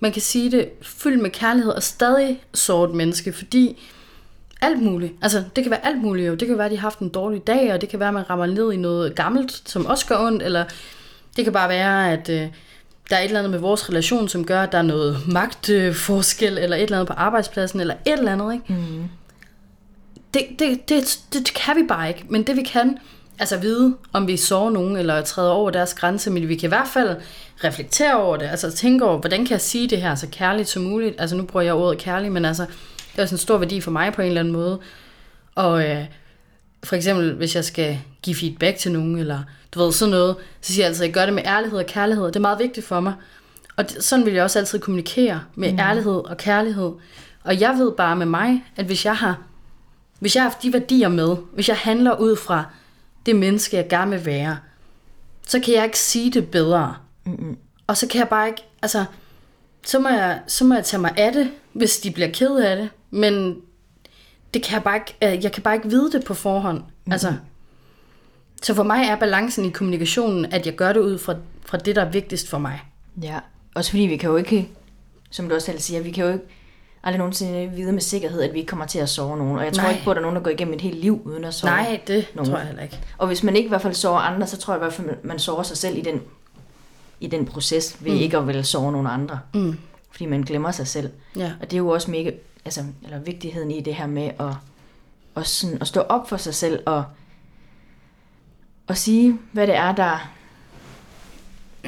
man 0.00 0.12
kan 0.12 0.22
sige 0.22 0.50
det 0.50 0.68
fyldt 0.82 1.22
med 1.22 1.30
kærlighed, 1.30 1.72
og 1.72 1.82
stadig 1.82 2.42
sår 2.54 2.84
et 2.84 2.94
menneske, 2.94 3.32
fordi 3.32 3.82
alt 4.60 4.82
muligt. 4.82 5.12
Altså, 5.22 5.44
det 5.56 5.64
kan 5.64 5.70
være 5.70 5.86
alt 5.86 6.02
muligt 6.02 6.28
jo. 6.28 6.34
Det 6.34 6.48
kan 6.48 6.58
være, 6.58 6.64
at 6.64 6.70
de 6.70 6.76
har 6.76 6.82
haft 6.82 6.98
en 6.98 7.08
dårlig 7.08 7.46
dag, 7.46 7.72
og 7.72 7.80
det 7.80 7.88
kan 7.88 7.98
være, 7.98 8.08
at 8.08 8.14
man 8.14 8.30
rammer 8.30 8.46
ned 8.46 8.72
i 8.72 8.76
noget 8.76 9.14
gammelt, 9.14 9.62
som 9.66 9.86
også 9.86 10.06
gør 10.06 10.18
ondt, 10.18 10.42
eller 10.42 10.64
det 11.36 11.44
kan 11.44 11.52
bare 11.52 11.68
være, 11.68 12.12
at 12.12 12.28
øh, 12.28 12.48
der 13.10 13.16
er 13.16 13.20
et 13.20 13.24
eller 13.24 13.38
andet 13.38 13.50
med 13.50 13.58
vores 13.58 13.88
relation, 13.88 14.28
som 14.28 14.44
gør, 14.44 14.62
at 14.62 14.72
der 14.72 14.78
er 14.78 14.82
noget 14.82 15.28
magtforskel, 15.28 16.58
eller 16.58 16.76
et 16.76 16.82
eller 16.82 16.96
andet 16.96 17.08
på 17.08 17.14
arbejdspladsen, 17.14 17.80
eller 17.80 17.94
et 18.04 18.18
eller 18.18 18.32
andet, 18.32 18.52
ikke? 18.52 18.64
Mm. 18.68 19.04
Det, 20.34 20.42
det, 20.58 20.88
det, 20.88 21.20
det 21.32 21.54
kan 21.54 21.76
vi 21.76 21.82
bare 21.88 22.08
ikke. 22.08 22.24
Men 22.28 22.42
det 22.42 22.56
vi 22.56 22.62
kan, 22.62 22.98
altså 23.38 23.56
vide, 23.56 23.96
om 24.12 24.26
vi 24.26 24.36
sover 24.36 24.70
nogen, 24.70 24.96
eller 24.96 25.22
træder 25.22 25.50
over 25.50 25.70
deres 25.70 25.94
grænse, 25.94 26.30
men 26.30 26.48
vi 26.48 26.56
kan 26.56 26.66
i 26.66 26.68
hvert 26.68 26.88
fald 26.88 27.16
reflektere 27.64 28.16
over 28.16 28.36
det, 28.36 28.46
altså 28.46 28.70
tænke 28.72 29.04
over, 29.04 29.18
hvordan 29.18 29.44
kan 29.44 29.50
jeg 29.52 29.60
sige 29.60 29.88
det 29.88 30.02
her 30.02 30.14
så 30.14 30.26
kærligt 30.32 30.68
som 30.68 30.82
muligt? 30.82 31.14
Altså 31.18 31.36
nu 31.36 31.44
bruger 31.44 31.64
jeg 31.64 31.74
ordet 31.74 31.98
kærlig, 31.98 32.32
men 32.32 32.44
altså, 32.44 32.66
det 33.16 33.22
er 33.22 33.22
også 33.22 33.34
en 33.34 33.38
stor 33.38 33.58
værdi 33.58 33.80
for 33.80 33.90
mig 33.90 34.12
på 34.12 34.22
en 34.22 34.28
eller 34.28 34.40
anden 34.40 34.52
måde. 34.52 34.80
Og 35.54 35.90
øh, 35.90 36.04
for 36.84 36.96
eksempel, 36.96 37.34
hvis 37.34 37.56
jeg 37.56 37.64
skal 37.64 37.98
give 38.22 38.36
feedback 38.36 38.78
til 38.78 38.92
nogen, 38.92 39.18
eller 39.18 39.42
du 39.72 39.78
ved, 39.78 39.92
sådan 39.92 40.10
noget, 40.10 40.36
så 40.60 40.72
siger 40.72 40.84
jeg 40.84 40.88
altid, 40.88 41.02
at 41.02 41.06
jeg 41.06 41.14
gør 41.14 41.24
det 41.24 41.34
med 41.34 41.42
ærlighed 41.46 41.78
og 41.78 41.86
kærlighed. 41.86 42.26
Det 42.26 42.36
er 42.36 42.40
meget 42.40 42.58
vigtigt 42.58 42.86
for 42.86 43.00
mig. 43.00 43.14
Og 43.76 43.90
det, 43.90 44.04
sådan 44.04 44.26
vil 44.26 44.34
jeg 44.34 44.44
også 44.44 44.58
altid 44.58 44.78
kommunikere 44.78 45.40
med 45.54 45.72
mm. 45.72 45.78
ærlighed 45.78 46.12
og 46.12 46.36
kærlighed. 46.36 46.92
Og 47.44 47.60
jeg 47.60 47.74
ved 47.78 47.92
bare 47.92 48.16
med 48.16 48.26
mig, 48.26 48.64
at 48.76 48.86
hvis 48.86 49.04
jeg 49.04 49.16
har 49.16 49.36
hvis 50.18 50.36
jeg 50.36 50.42
har 50.42 50.50
haft 50.50 50.62
de 50.62 50.72
værdier 50.72 51.08
med, 51.08 51.36
hvis 51.52 51.68
jeg 51.68 51.76
handler 51.76 52.16
ud 52.16 52.36
fra 52.36 52.64
det 53.26 53.36
menneske, 53.36 53.76
jeg 53.76 53.88
gerne 53.88 54.10
vil 54.10 54.26
være, 54.26 54.58
så 55.46 55.60
kan 55.60 55.74
jeg 55.74 55.84
ikke 55.84 55.98
sige 55.98 56.30
det 56.30 56.50
bedre. 56.50 56.96
Mm-mm. 57.24 57.56
Og 57.86 57.96
så 57.96 58.06
kan 58.06 58.18
jeg 58.18 58.28
bare 58.28 58.46
ikke, 58.46 58.62
altså, 58.82 59.04
så 59.84 59.98
må 59.98 60.08
jeg, 60.08 60.40
så 60.46 60.64
må 60.64 60.74
jeg 60.74 60.84
tage 60.84 61.00
mig 61.00 61.14
af 61.16 61.32
det, 61.32 61.50
hvis 61.76 61.98
de 61.98 62.10
bliver 62.10 62.28
ked 62.32 62.56
af 62.56 62.76
det. 62.76 62.88
Men 63.10 63.56
det 64.54 64.62
kan 64.62 64.74
jeg 64.74 64.82
bare 64.82 64.96
ikke, 64.96 65.36
øh, 65.36 65.44
jeg 65.44 65.52
kan 65.52 65.62
bare 65.62 65.74
ikke 65.74 65.88
vide 65.88 66.12
det 66.12 66.24
på 66.24 66.34
forhånd. 66.34 66.82
Mm. 67.04 67.12
Altså, 67.12 67.34
så 68.62 68.74
for 68.74 68.82
mig 68.82 69.04
er 69.08 69.16
balancen 69.16 69.64
i 69.64 69.70
kommunikationen, 69.70 70.44
at 70.44 70.66
jeg 70.66 70.74
gør 70.74 70.92
det 70.92 71.00
ud 71.00 71.18
fra, 71.18 71.34
fra 71.66 71.78
det, 71.78 71.96
der 71.96 72.04
er 72.04 72.10
vigtigst 72.10 72.48
for 72.48 72.58
mig. 72.58 72.80
Ja, 73.22 73.38
også 73.74 73.90
fordi 73.90 74.02
vi 74.02 74.16
kan 74.16 74.30
jo 74.30 74.36
ikke, 74.36 74.68
som 75.30 75.48
du 75.48 75.54
også 75.54 75.66
selv 75.66 75.78
siger, 75.78 76.00
vi 76.00 76.10
kan 76.10 76.24
jo 76.24 76.32
ikke 76.32 76.44
aldrig 77.02 77.18
nogensinde 77.18 77.70
vide 77.76 77.92
med 77.92 78.00
sikkerhed, 78.00 78.42
at 78.42 78.52
vi 78.52 78.58
ikke 78.58 78.68
kommer 78.68 78.86
til 78.86 78.98
at 78.98 79.08
sove 79.08 79.36
nogen. 79.36 79.58
Og 79.58 79.64
jeg 79.64 79.72
tror 79.72 79.82
Nej. 79.82 79.92
ikke 79.92 80.04
på, 80.04 80.10
at 80.10 80.14
der 80.14 80.20
er 80.20 80.22
nogen, 80.22 80.36
der 80.36 80.42
går 80.42 80.50
igennem 80.50 80.74
et 80.74 80.80
helt 80.80 80.98
liv 81.00 81.22
uden 81.24 81.44
at 81.44 81.54
sove. 81.54 81.70
Nej, 81.70 82.00
det 82.06 82.26
nogen. 82.34 82.50
tror 82.50 82.58
jeg 82.58 82.66
heller 82.66 82.82
ikke. 82.82 82.98
Og 83.18 83.26
hvis 83.26 83.42
man 83.42 83.56
ikke 83.56 83.66
i 83.66 83.68
hvert 83.68 83.82
fald 83.82 83.94
sover 83.94 84.18
andre, 84.18 84.46
så 84.46 84.56
tror 84.56 84.74
jeg 84.74 84.78
i 84.78 84.84
hvert 84.84 84.92
fald, 84.92 85.08
man 85.22 85.38
sover 85.38 85.62
sig 85.62 85.76
selv 85.76 85.98
i 85.98 86.00
den, 86.00 86.22
i 87.20 87.26
den 87.26 87.46
proces, 87.46 87.96
ved 88.00 88.12
mm. 88.12 88.18
ikke 88.18 88.36
at 88.36 88.46
ville 88.46 88.64
sove 88.64 88.92
nogen 88.92 89.06
andre. 89.06 89.40
Mm. 89.54 89.78
Fordi 90.16 90.26
man 90.26 90.42
glemmer 90.42 90.70
sig 90.70 90.86
selv. 90.86 91.10
Ja. 91.36 91.52
Og 91.60 91.70
det 91.70 91.72
er 91.72 91.78
jo 91.78 91.88
også 91.88 92.10
mega, 92.10 92.30
altså, 92.64 92.84
eller 93.02 93.18
vigtigheden 93.18 93.70
i 93.70 93.80
det 93.80 93.94
her 93.94 94.06
med 94.06 94.30
at, 94.40 94.54
at, 95.36 95.46
sådan, 95.46 95.78
at 95.80 95.86
stå 95.86 96.00
op 96.00 96.28
for 96.28 96.36
sig 96.36 96.54
selv 96.54 96.82
og, 96.86 97.04
og 98.86 98.96
sige, 98.96 99.38
hvad 99.52 99.66
det 99.66 99.74
er, 99.74 99.94
der, 99.94 100.30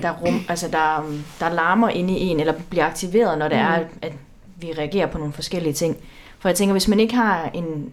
der, 0.02 0.12
rum, 0.12 0.40
altså 0.48 0.68
der, 0.68 1.12
der 1.40 1.48
larmer 1.48 1.88
inde 1.88 2.18
i 2.18 2.22
en, 2.22 2.40
eller 2.40 2.54
bliver 2.70 2.84
aktiveret, 2.86 3.38
når 3.38 3.48
det 3.48 3.56
mm. 3.56 3.64
er, 3.64 3.84
at 4.02 4.12
vi 4.56 4.72
reagerer 4.72 5.06
på 5.06 5.18
nogle 5.18 5.32
forskellige 5.32 5.72
ting. 5.72 5.96
For 6.38 6.48
jeg 6.48 6.56
tænker, 6.56 6.72
hvis 6.72 6.88
man 6.88 7.00
ikke 7.00 7.14
har 7.14 7.50
en... 7.54 7.92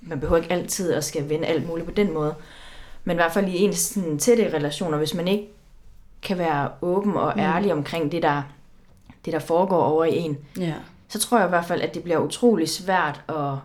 Man 0.00 0.20
behøver 0.20 0.42
ikke 0.42 0.52
altid 0.52 0.92
at 0.92 1.04
skal 1.04 1.28
vende 1.28 1.46
alt 1.46 1.66
muligt 1.66 1.88
på 1.88 1.94
den 1.94 2.12
måde. 2.12 2.34
Men 3.04 3.14
i 3.14 3.18
hvert 3.18 3.32
fald 3.32 3.48
i 3.48 3.58
ens 3.58 3.78
sådan, 3.78 4.18
tætte 4.18 4.54
relationer, 4.54 4.98
hvis 4.98 5.14
man 5.14 5.28
ikke 5.28 5.48
kan 6.22 6.38
være 6.38 6.70
åben 6.82 7.12
og 7.16 7.38
ærlig 7.38 7.72
mm. 7.72 7.78
omkring 7.78 8.12
det 8.12 8.22
der, 8.22 8.42
det, 9.24 9.32
der 9.32 9.38
foregår 9.38 9.82
over 9.82 10.04
i 10.04 10.16
en, 10.18 10.38
Ja. 10.58 10.74
så 11.08 11.18
tror 11.18 11.38
jeg 11.38 11.46
i 11.46 11.48
hvert 11.48 11.64
fald, 11.64 11.82
at 11.82 11.94
det 11.94 12.02
bliver 12.02 12.18
utrolig 12.18 12.68
svært 12.68 13.24
at 13.28 13.58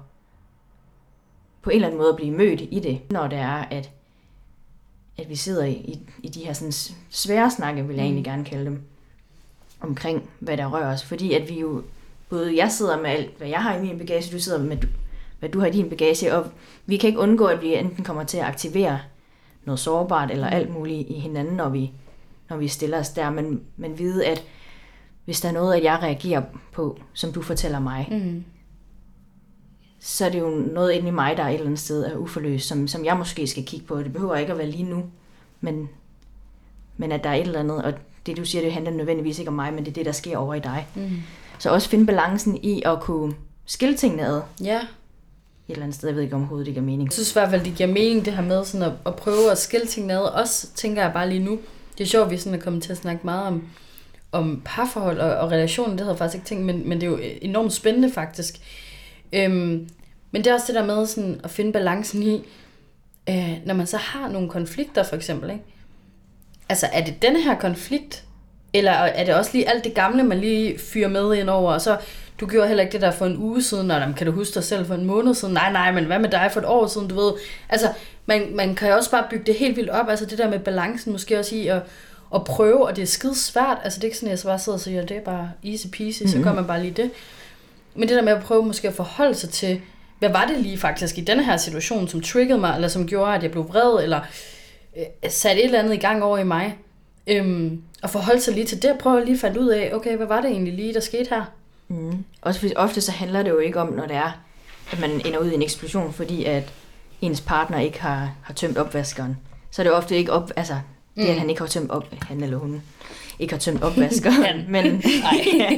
på 1.61 1.69
en 1.69 1.75
eller 1.75 1.87
anden 1.87 1.97
måde 1.97 2.09
at 2.09 2.15
blive 2.15 2.31
mødt 2.31 2.61
i 2.61 2.79
det, 2.79 3.01
når 3.11 3.27
det 3.27 3.37
er, 3.37 3.53
at, 3.71 3.89
at 5.17 5.29
vi 5.29 5.35
sidder 5.35 5.65
i, 5.65 5.71
i, 5.73 5.99
i 6.23 6.27
de 6.27 6.45
her 6.45 6.53
sådan 6.53 6.71
svære 7.09 7.51
snakke, 7.51 7.87
vil 7.87 7.95
jeg 7.95 8.03
egentlig 8.05 8.23
gerne 8.25 8.45
kalde 8.45 8.65
dem, 8.65 8.81
omkring 9.81 10.29
hvad 10.39 10.57
der 10.57 10.65
rører 10.73 10.93
os. 10.93 11.03
Fordi 11.03 11.33
at 11.33 11.49
vi 11.49 11.59
jo, 11.59 11.83
både 12.29 12.57
jeg 12.57 12.71
sidder 12.71 13.01
med 13.01 13.09
alt, 13.09 13.37
hvad 13.37 13.47
jeg 13.47 13.63
har 13.63 13.75
i 13.75 13.81
min 13.81 13.97
bagage, 13.97 14.31
du 14.31 14.39
sidder 14.41 14.63
med, 14.63 14.77
hvad 15.39 15.49
du 15.49 15.59
har 15.59 15.67
i 15.67 15.71
din 15.71 15.89
bagage, 15.89 16.35
og 16.35 16.47
vi 16.85 16.97
kan 16.97 17.07
ikke 17.07 17.19
undgå, 17.19 17.45
at 17.45 17.61
vi 17.61 17.75
enten 17.75 18.03
kommer 18.03 18.23
til 18.23 18.37
at 18.37 18.45
aktivere 18.45 18.99
noget 19.65 19.79
sårbart 19.79 20.31
eller 20.31 20.47
alt 20.47 20.69
muligt 20.73 21.09
i 21.09 21.13
hinanden, 21.19 21.55
når 21.55 21.69
vi, 21.69 21.91
når 22.49 22.57
vi 22.57 22.67
stiller 22.67 22.99
os 22.99 23.09
der, 23.09 23.29
men, 23.29 23.61
men 23.77 23.97
vide, 23.99 24.25
at 24.25 24.43
hvis 25.29 25.41
der 25.41 25.49
er 25.49 25.53
noget, 25.53 25.75
at 25.75 25.83
jeg 25.83 25.99
reagerer 26.01 26.41
på, 26.73 26.99
som 27.13 27.31
du 27.31 27.41
fortæller 27.41 27.79
mig, 27.79 28.07
Mm. 28.11 28.43
så 29.99 30.25
er 30.25 30.29
det 30.29 30.39
jo 30.39 30.49
noget 30.49 30.91
inde 30.91 31.07
i 31.07 31.11
mig, 31.11 31.37
der 31.37 31.43
er 31.43 31.47
et 31.47 31.53
eller 31.53 31.65
andet 31.65 31.79
sted 31.79 32.05
er 32.05 32.15
uforløst, 32.17 32.67
som, 32.67 32.87
som 32.87 33.05
jeg 33.05 33.17
måske 33.17 33.47
skal 33.47 33.65
kigge 33.65 33.85
på. 33.85 33.99
Det 34.03 34.13
behøver 34.13 34.35
ikke 34.35 34.51
at 34.51 34.57
være 34.57 34.67
lige 34.67 34.83
nu, 34.83 35.03
men, 35.61 35.89
men 36.97 37.11
at 37.11 37.23
der 37.23 37.29
er 37.29 37.33
et 37.35 37.41
eller 37.41 37.59
andet, 37.59 37.83
og 37.83 37.93
det 38.25 38.37
du 38.37 38.45
siger, 38.45 38.61
det 38.61 38.73
handler 38.73 38.91
nødvendigvis 38.91 39.39
ikke 39.39 39.49
om 39.49 39.55
mig, 39.55 39.73
men 39.73 39.83
det 39.85 39.91
er 39.91 39.93
det, 39.93 40.05
der 40.05 40.11
sker 40.11 40.37
over 40.37 40.53
i 40.53 40.59
dig. 40.59 40.87
Mm. 40.95 41.09
Så 41.59 41.69
også 41.69 41.89
finde 41.89 42.05
balancen 42.05 42.57
i 42.63 42.81
at 42.85 42.99
kunne 43.01 43.33
skille 43.65 43.97
tingene 43.97 44.25
ad 44.27 44.37
et 44.37 44.43
Ja. 44.65 44.81
eller 45.67 45.83
andet 45.83 45.95
sted. 45.95 46.09
Jeg 46.09 46.15
ved 46.15 46.23
ikke, 46.23 46.35
om 46.35 46.41
overhovedet 46.41 46.65
det 46.65 46.73
giver 46.73 46.85
mening. 46.85 47.03
Jeg 47.03 47.13
synes 47.13 47.31
i 47.31 47.33
hvert 47.33 47.49
fald, 47.49 47.65
det 47.65 47.75
giver 47.75 47.89
mening, 47.93 48.25
det 48.25 48.33
her 48.33 48.41
med 48.43 48.65
sådan 48.65 48.87
at, 48.87 48.93
at 49.05 49.15
prøve 49.15 49.51
at 49.51 49.57
skille 49.57 49.85
tingene 49.87 50.13
ad. 50.13 50.19
Også 50.21 50.67
tænker 50.75 51.01
jeg 51.01 51.13
bare 51.13 51.29
lige 51.29 51.43
nu. 51.45 51.59
Det 51.97 52.03
er 52.03 52.07
sjovt, 52.07 52.25
at 52.25 52.31
vi 52.31 52.37
sådan 52.37 52.59
er 52.59 52.63
kommet 52.63 52.83
til 52.83 52.91
at 52.91 52.97
snakke 52.97 53.21
meget 53.25 53.47
om, 53.47 53.63
om 54.31 54.61
parforhold 54.65 55.19
og, 55.19 55.35
og 55.35 55.51
relationer. 55.51 55.89
Det 55.91 55.99
havde 55.99 56.11
jeg 56.11 56.17
faktisk 56.17 56.35
ikke 56.35 56.47
tænkt, 56.47 56.65
men, 56.65 56.89
men 56.89 57.01
det 57.01 57.07
er 57.07 57.11
jo 57.11 57.19
enormt 57.41 57.73
spændende 57.73 58.11
faktisk. 58.11 58.59
Øhm, 59.33 59.89
men 60.31 60.43
det 60.43 60.47
er 60.47 60.53
også 60.53 60.67
det 60.67 60.75
der 60.75 60.85
med 60.85 61.05
sådan 61.05 61.41
at 61.43 61.49
finde 61.49 61.71
balancen 61.71 62.23
i, 62.23 62.43
øh, 63.29 63.57
når 63.65 63.73
man 63.73 63.87
så 63.87 63.97
har 63.97 64.27
nogle 64.27 64.49
konflikter 64.49 65.03
for 65.03 65.15
eksempel. 65.15 65.49
Ikke? 65.49 65.63
Altså 66.69 66.87
er 66.93 67.05
det 67.05 67.21
den 67.21 67.35
her 67.35 67.55
konflikt, 67.55 68.23
eller 68.73 68.91
er 68.91 69.25
det 69.25 69.35
også 69.35 69.51
lige 69.53 69.69
alt 69.69 69.83
det 69.83 69.93
gamle, 69.93 70.23
man 70.23 70.39
lige 70.39 70.79
fyrer 70.79 71.07
med 71.09 71.35
ind 71.35 71.49
over, 71.49 71.73
og 71.73 71.81
så 71.81 71.97
du 72.39 72.47
gjorde 72.47 72.67
heller 72.67 72.83
ikke 72.83 72.93
det 72.93 73.01
der 73.01 73.11
for 73.11 73.25
en 73.25 73.37
uge 73.37 73.63
siden, 73.63 73.91
og 73.91 74.15
kan 74.17 74.27
du 74.27 74.33
huske 74.33 74.55
dig 74.55 74.63
selv 74.63 74.85
for 74.85 74.95
en 74.95 75.05
måned 75.05 75.33
siden? 75.33 75.53
Nej, 75.53 75.71
nej, 75.71 75.91
men 75.91 76.05
hvad 76.05 76.19
med 76.19 76.29
dig 76.29 76.49
for 76.53 76.59
et 76.59 76.65
år 76.65 76.87
siden, 76.87 77.07
du 77.07 77.15
ved? 77.15 77.33
Altså, 77.69 77.87
man, 78.25 78.55
man 78.55 78.75
kan 78.75 78.89
jo 78.89 78.95
også 78.95 79.11
bare 79.11 79.27
bygge 79.29 79.45
det 79.45 79.55
helt 79.55 79.77
vildt 79.77 79.89
op, 79.89 80.09
altså 80.09 80.25
det 80.25 80.37
der 80.37 80.49
med 80.49 80.59
balancen, 80.59 81.11
måske 81.11 81.39
også 81.39 81.55
i 81.55 81.67
at, 81.67 81.81
at 82.35 82.43
prøve, 82.43 82.87
og 82.87 82.95
det 82.95 83.01
er 83.01 83.05
skide 83.05 83.35
svært, 83.35 83.77
altså 83.83 83.99
det 83.99 84.03
er 84.03 84.07
ikke 84.07 84.17
sådan, 84.17 84.27
at 84.27 84.31
jeg 84.31 84.39
så 84.39 84.47
bare 84.47 84.59
sidder 84.59 84.77
og 84.77 84.81
siger, 84.81 85.05
det 85.05 85.17
er 85.17 85.21
bare 85.21 85.51
easy 85.65 85.87
peasy, 85.87 86.23
så 86.23 86.41
gør 86.43 86.53
man 86.53 86.67
bare 86.67 86.81
lige 86.81 86.93
det. 86.93 87.11
Men 87.95 88.07
det 88.07 88.15
der 88.15 88.23
med 88.23 88.33
at 88.33 88.43
prøve 88.43 88.65
måske 88.65 88.87
at 88.87 88.93
forholde 88.93 89.35
sig 89.35 89.49
til, 89.49 89.81
hvad 90.19 90.29
var 90.29 90.45
det 90.45 90.57
lige 90.57 90.77
faktisk 90.77 91.17
i 91.17 91.21
denne 91.21 91.45
her 91.45 91.57
situation, 91.57 92.07
som 92.07 92.21
triggede 92.21 92.59
mig, 92.59 92.75
eller 92.75 92.87
som 92.87 93.07
gjorde, 93.07 93.35
at 93.35 93.43
jeg 93.43 93.51
blev 93.51 93.67
vred, 93.67 94.03
eller 94.03 94.21
øh, 94.97 95.29
satte 95.29 95.61
et 95.61 95.65
eller 95.65 95.79
andet 95.79 95.93
i 95.93 95.97
gang 95.97 96.23
over 96.23 96.37
i 96.37 96.43
mig. 96.43 96.77
Øhm, 97.27 97.81
og 98.01 98.09
forholde 98.09 98.41
sig 98.41 98.53
lige 98.53 98.65
til 98.65 98.81
det, 98.81 98.91
og 98.91 98.97
prøve 98.97 99.25
lige 99.25 99.33
at 99.33 99.39
finde 99.39 99.59
ud 99.59 99.67
af, 99.67 99.91
okay, 99.93 100.17
hvad 100.17 100.27
var 100.27 100.41
det 100.41 100.51
egentlig 100.51 100.73
lige, 100.73 100.93
der 100.93 100.99
skete 100.99 101.29
her? 101.29 101.45
Mm. 101.87 102.25
Også 102.41 102.59
fordi 102.59 102.73
ofte 102.75 103.01
så 103.01 103.11
handler 103.11 103.43
det 103.43 103.49
jo 103.49 103.59
ikke 103.59 103.79
om, 103.79 103.93
når 103.93 104.05
det 104.05 104.15
er, 104.15 104.41
at 104.91 104.99
man 104.99 105.11
ender 105.11 105.39
ud 105.39 105.51
i 105.51 105.53
en 105.53 105.61
eksplosion, 105.61 106.13
fordi 106.13 106.45
at 106.45 106.73
ens 107.21 107.41
partner 107.41 107.79
ikke 107.79 108.01
har, 108.01 108.35
har 108.43 108.53
tømt 108.53 108.77
opvaskeren. 108.77 109.37
Så 109.71 109.81
er 109.81 109.83
det 109.83 109.93
ofte 109.93 110.17
ikke 110.17 110.31
op, 110.31 110.51
altså, 110.55 110.75
det 111.23 111.29
at 111.29 111.33
Mm. 111.35 111.39
han 111.39 111.49
ikke 111.49 111.61
har 111.61 111.67
tømt 111.67 111.91
op, 111.91 112.05
han 112.27 112.43
eller 112.43 112.57
hun 112.57 112.81
ikke 113.39 113.53
har 113.53 113.59
tømt 113.59 113.83
opvaskeren, 113.83 114.65
men 114.73 115.01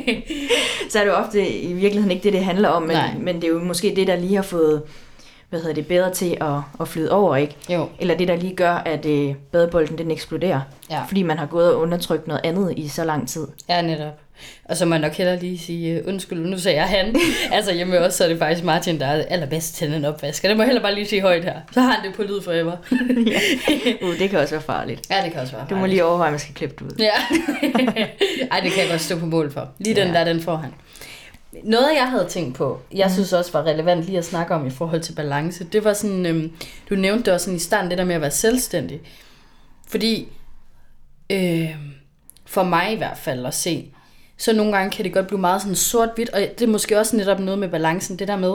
så 0.90 1.00
er 1.00 1.04
det 1.04 1.12
jo 1.12 1.16
ofte 1.16 1.50
i 1.50 1.74
virkeligheden 1.74 2.12
ikke 2.12 2.24
det, 2.24 2.34
det 2.34 2.44
handler 2.44 2.70
om, 2.70 2.82
men, 2.84 2.92
Nej. 2.96 3.14
men 3.20 3.36
det 3.36 3.44
er 3.44 3.48
jo 3.48 3.60
måske 3.64 3.94
det, 3.96 4.08
der 4.08 4.16
lige 4.16 4.36
har 4.36 4.44
fået 4.44 4.82
hvad 5.52 5.60
hedder 5.60 5.74
det, 5.76 5.88
bedre 5.88 6.14
til 6.14 6.38
at, 6.42 6.48
at 6.82 6.88
flyde 6.88 7.12
over, 7.12 7.36
ikke? 7.36 7.56
Jo. 7.70 7.90
Eller 8.00 8.16
det, 8.18 8.28
der 8.28 8.36
lige 8.36 8.56
gør, 8.56 8.74
at 8.74 9.06
øh, 9.06 9.36
badebolden 9.52 9.98
den 9.98 10.12
eksploderer, 10.12 10.62
Ja. 10.90 11.04
fordi 11.08 11.24
man 11.24 11.38
har 11.38 11.46
gået 11.46 11.74
og 11.74 11.80
undertrykt 11.80 12.28
noget 12.28 12.42
andet 12.44 12.74
i 12.78 12.88
så 12.88 13.04
lang 13.04 13.28
tid. 13.30 13.48
Ja, 13.70 13.82
netop. 13.82 14.20
Og 14.66 14.78
så 14.78 14.86
må 14.86 14.96
jeg 14.96 15.02
nok 15.02 15.12
heller 15.14 15.36
lige 15.40 15.58
sige, 15.60 16.02
uh, 16.02 16.08
undskyld, 16.08 16.40
nu 16.40 16.58
sagde 16.60 16.78
jeg 16.78 16.88
han. 16.88 17.16
altså 17.58 17.74
hjemme 17.74 18.00
også, 18.00 18.18
så 18.18 18.24
er 18.24 18.28
det 18.28 18.40
faktisk 18.40 18.66
Martin, 18.66 19.00
der 19.00 19.06
er 19.06 19.24
allerbedst 19.30 19.76
til 19.76 19.94
en 19.94 20.06
opvasker. 20.06 20.48
Det 20.48 20.58
må 20.58 20.64
jeg 20.64 20.68
heller 20.68 20.82
bare 20.82 20.96
lige 20.96 21.08
sige 21.08 21.22
højt 21.22 21.44
her. 21.44 21.56
Så 21.72 21.82
har 21.82 21.92
han 21.92 22.06
det 22.08 22.16
på 22.16 22.24
lyd 22.24 22.42
forever. 22.42 22.78
Uh, 24.08 24.20
det 24.20 24.30
kan 24.30 24.40
også 24.40 24.54
være 24.56 24.62
farligt. 24.62 25.02
ja, 25.12 25.16
det 25.24 25.32
kan 25.32 25.42
også 25.42 25.54
være 25.56 25.66
Du 25.70 25.76
må 25.76 25.86
lige 25.86 26.06
overveje, 26.06 26.28
om 26.28 26.32
man 26.34 26.40
skal 26.40 26.54
klippe 26.56 26.76
det 26.80 26.92
ud. 26.92 26.98
Ja. 27.00 27.12
Ej, 28.52 28.60
det 28.60 28.72
kan 28.72 28.82
jeg 28.84 28.90
godt 28.90 29.02
stå 29.02 29.20
på 29.20 29.26
mål 29.26 29.52
for. 29.52 29.70
Lige 29.80 29.96
den 29.96 30.08
Ja. 30.08 30.14
der, 30.14 30.24
den 30.24 30.42
får 30.42 30.56
han. 30.56 30.74
Noget, 31.64 31.96
jeg 31.96 32.10
havde 32.10 32.26
tænkt 32.30 32.56
på, 32.56 32.80
jeg 32.94 33.12
synes 33.12 33.34
også 33.34 33.52
var 33.52 33.64
relevant 33.64 34.04
lige 34.04 34.18
at 34.18 34.26
snakke 34.26 34.54
om 34.54 34.68
i 34.68 34.70
forhold 34.70 35.02
til 35.02 35.14
balance, 35.14 35.64
det 35.64 35.84
var 35.84 35.94
sådan, 35.94 36.26
øhm, 36.26 36.52
du 36.90 36.96
nævnte 36.96 37.24
det 37.24 37.34
også 37.34 37.44
sådan 37.44 37.56
i 37.56 37.60
starten, 37.60 37.90
det 37.90 37.98
der 37.98 38.06
med 38.06 38.16
at 38.16 38.22
være 38.22 38.32
selvstændig. 38.32 39.02
Fordi, 39.88 40.28
øh, 41.30 41.76
for 42.46 42.64
mig 42.64 42.94
i 42.94 42.96
hvert 42.96 43.18
fald 43.18 43.46
at 43.46 43.54
se, 43.54 43.92
så 44.38 44.54
nogle 44.54 44.78
gange 44.78 44.92
kan 44.92 45.06
det 45.06 45.14
godt 45.14 45.28
blive 45.28 45.40
meget 45.40 45.62
sådan 45.62 45.76
sort-hvidt, 45.76 46.30
og 46.30 46.40
det 46.40 46.62
er 46.62 46.72
måske 46.72 47.00
også 47.00 47.16
netop 47.16 47.40
noget 47.40 47.60
med 47.60 47.70
balancen, 47.70 48.20
det 48.20 48.28
der 48.28 48.38
med, 48.38 48.54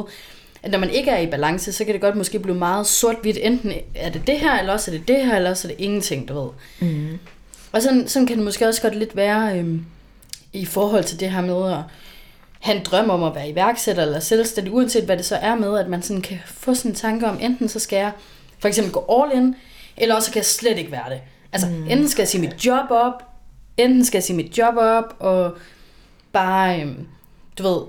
at 0.63 0.71
når 0.71 0.79
man 0.79 0.91
ikke 0.91 1.11
er 1.11 1.19
i 1.19 1.27
balance, 1.27 1.73
så 1.73 1.85
kan 1.85 1.95
det 1.95 2.01
godt 2.01 2.17
måske 2.17 2.39
blive 2.39 2.57
meget 2.57 2.87
sort-hvidt, 2.87 3.39
enten 3.41 3.73
er 3.95 4.11
det 4.11 4.27
det 4.27 4.41
her, 4.41 4.59
eller 4.59 4.73
også 4.73 4.91
er 4.91 4.99
det 4.99 5.09
det 5.09 5.27
her, 5.27 5.37
eller 5.37 5.51
også 5.51 5.69
er 5.69 5.73
det 5.73 5.85
ingenting, 5.85 6.29
du 6.29 6.41
ved. 6.41 6.51
Mm. 6.89 7.19
Og 7.73 7.83
sådan, 7.83 8.09
sådan 8.09 8.27
kan 8.27 8.37
det 8.37 8.45
måske 8.45 8.69
også 8.69 8.83
godt 8.83 8.95
lidt 8.95 9.17
være 9.17 9.59
øhm, 9.59 9.87
i 10.53 10.65
forhold 10.65 11.05
til 11.05 11.21
det 11.21 11.31
her 11.31 11.41
med 11.41 11.73
at 11.73 11.79
have 12.67 12.79
en 12.79 12.85
drøm 12.85 13.11
om 13.11 13.23
at 13.23 13.35
være 13.35 13.49
iværksætter 13.49 14.03
eller 14.03 14.21
selvstændig, 14.21 14.73
uanset 14.73 15.05
hvad 15.05 15.17
det 15.17 15.25
så 15.25 15.37
er 15.37 15.55
med, 15.55 15.79
at 15.79 15.89
man 15.89 16.03
sådan 16.03 16.23
kan 16.23 16.39
få 16.47 16.75
sådan 16.75 16.91
en 16.91 16.95
tanke 16.95 17.27
om, 17.27 17.39
enten 17.41 17.69
så 17.69 17.79
skal 17.79 17.97
jeg 17.97 18.13
for 18.59 18.69
eksempel 18.69 18.93
gå 18.93 19.23
all 19.23 19.39
in, 19.39 19.55
eller 19.97 20.15
også 20.15 20.31
kan 20.31 20.39
jeg 20.39 20.47
slet 20.47 20.79
ikke 20.79 20.93
være 20.93 21.11
det. 21.11 21.21
Altså, 21.53 21.69
mm. 21.69 21.83
enten 21.83 22.09
skal 22.09 22.23
jeg 22.23 22.29
sige 22.29 22.41
mit 22.41 22.67
job 22.67 22.91
op, 22.91 23.23
enten 23.77 24.05
skal 24.05 24.19
jeg 24.19 24.23
sige 24.23 24.37
mit 24.37 24.59
job 24.59 24.75
op, 24.77 25.17
og 25.19 25.57
bare, 26.33 26.81
øhm, 26.81 27.07
du 27.59 27.63
ved, 27.63 27.81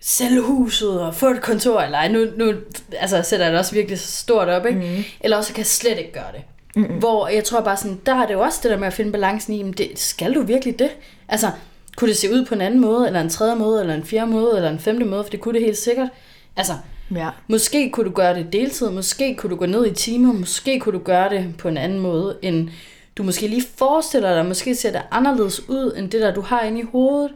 sælge 0.00 0.40
huset 0.40 1.00
og 1.00 1.14
få 1.14 1.26
et 1.28 1.42
kontor, 1.42 1.80
eller 1.80 1.98
ej, 1.98 2.08
nu, 2.08 2.26
nu 2.36 2.54
altså, 2.98 3.22
sætter 3.22 3.46
jeg 3.46 3.52
det 3.52 3.60
også 3.60 3.74
virkelig 3.74 3.98
stort 4.00 4.48
op, 4.48 4.66
ikke? 4.66 4.80
Mm. 4.80 5.04
Eller 5.20 5.36
også 5.36 5.52
kan 5.52 5.58
jeg 5.58 5.66
slet 5.66 5.98
ikke 5.98 6.12
gøre 6.12 6.32
det. 6.32 6.42
Mm-hmm. 6.76 6.98
Hvor 6.98 7.28
jeg 7.28 7.44
tror 7.44 7.60
bare 7.60 7.76
sådan, 7.76 8.00
der 8.06 8.14
er 8.14 8.26
det 8.26 8.34
jo 8.34 8.40
også 8.40 8.60
det 8.62 8.70
der 8.70 8.78
med 8.78 8.86
at 8.86 8.92
finde 8.92 9.12
balancen 9.12 9.54
i, 9.54 9.62
men 9.62 9.72
det, 9.72 9.98
skal 9.98 10.34
du 10.34 10.42
virkelig 10.42 10.78
det? 10.78 10.90
Altså, 11.28 11.50
kunne 11.96 12.08
det 12.08 12.16
se 12.16 12.32
ud 12.32 12.44
på 12.44 12.54
en 12.54 12.60
anden 12.60 12.80
måde, 12.80 13.06
eller 13.06 13.20
en 13.20 13.28
tredje 13.28 13.56
måde, 13.56 13.80
eller 13.80 13.94
en 13.94 14.04
fjerde 14.04 14.30
måde, 14.30 14.56
eller 14.56 14.70
en 14.70 14.78
femte 14.78 15.04
måde, 15.04 15.24
for 15.24 15.30
det 15.30 15.40
kunne 15.40 15.54
det 15.54 15.64
helt 15.64 15.78
sikkert. 15.78 16.08
Altså, 16.56 16.72
Ja. 17.14 17.28
måske 17.48 17.90
kunne 17.90 18.06
du 18.06 18.14
gøre 18.14 18.34
det 18.34 18.52
deltid, 18.52 18.90
måske 18.90 19.34
kunne 19.34 19.50
du 19.50 19.56
gå 19.56 19.66
ned 19.66 19.86
i 19.86 19.94
timer, 19.94 20.32
måske 20.32 20.80
kunne 20.80 20.98
du 20.98 21.04
gøre 21.04 21.30
det 21.30 21.54
på 21.58 21.68
en 21.68 21.76
anden 21.76 21.98
måde, 21.98 22.38
end 22.42 22.68
du 23.16 23.22
måske 23.22 23.48
lige 23.48 23.64
forestiller 23.76 24.34
dig, 24.34 24.46
måske 24.46 24.74
ser 24.74 24.92
det 24.92 25.02
anderledes 25.10 25.68
ud, 25.68 25.94
end 25.96 26.10
det 26.10 26.20
der, 26.20 26.34
du 26.34 26.40
har 26.40 26.60
inde 26.60 26.80
i 26.80 26.84
hovedet. 26.92 27.30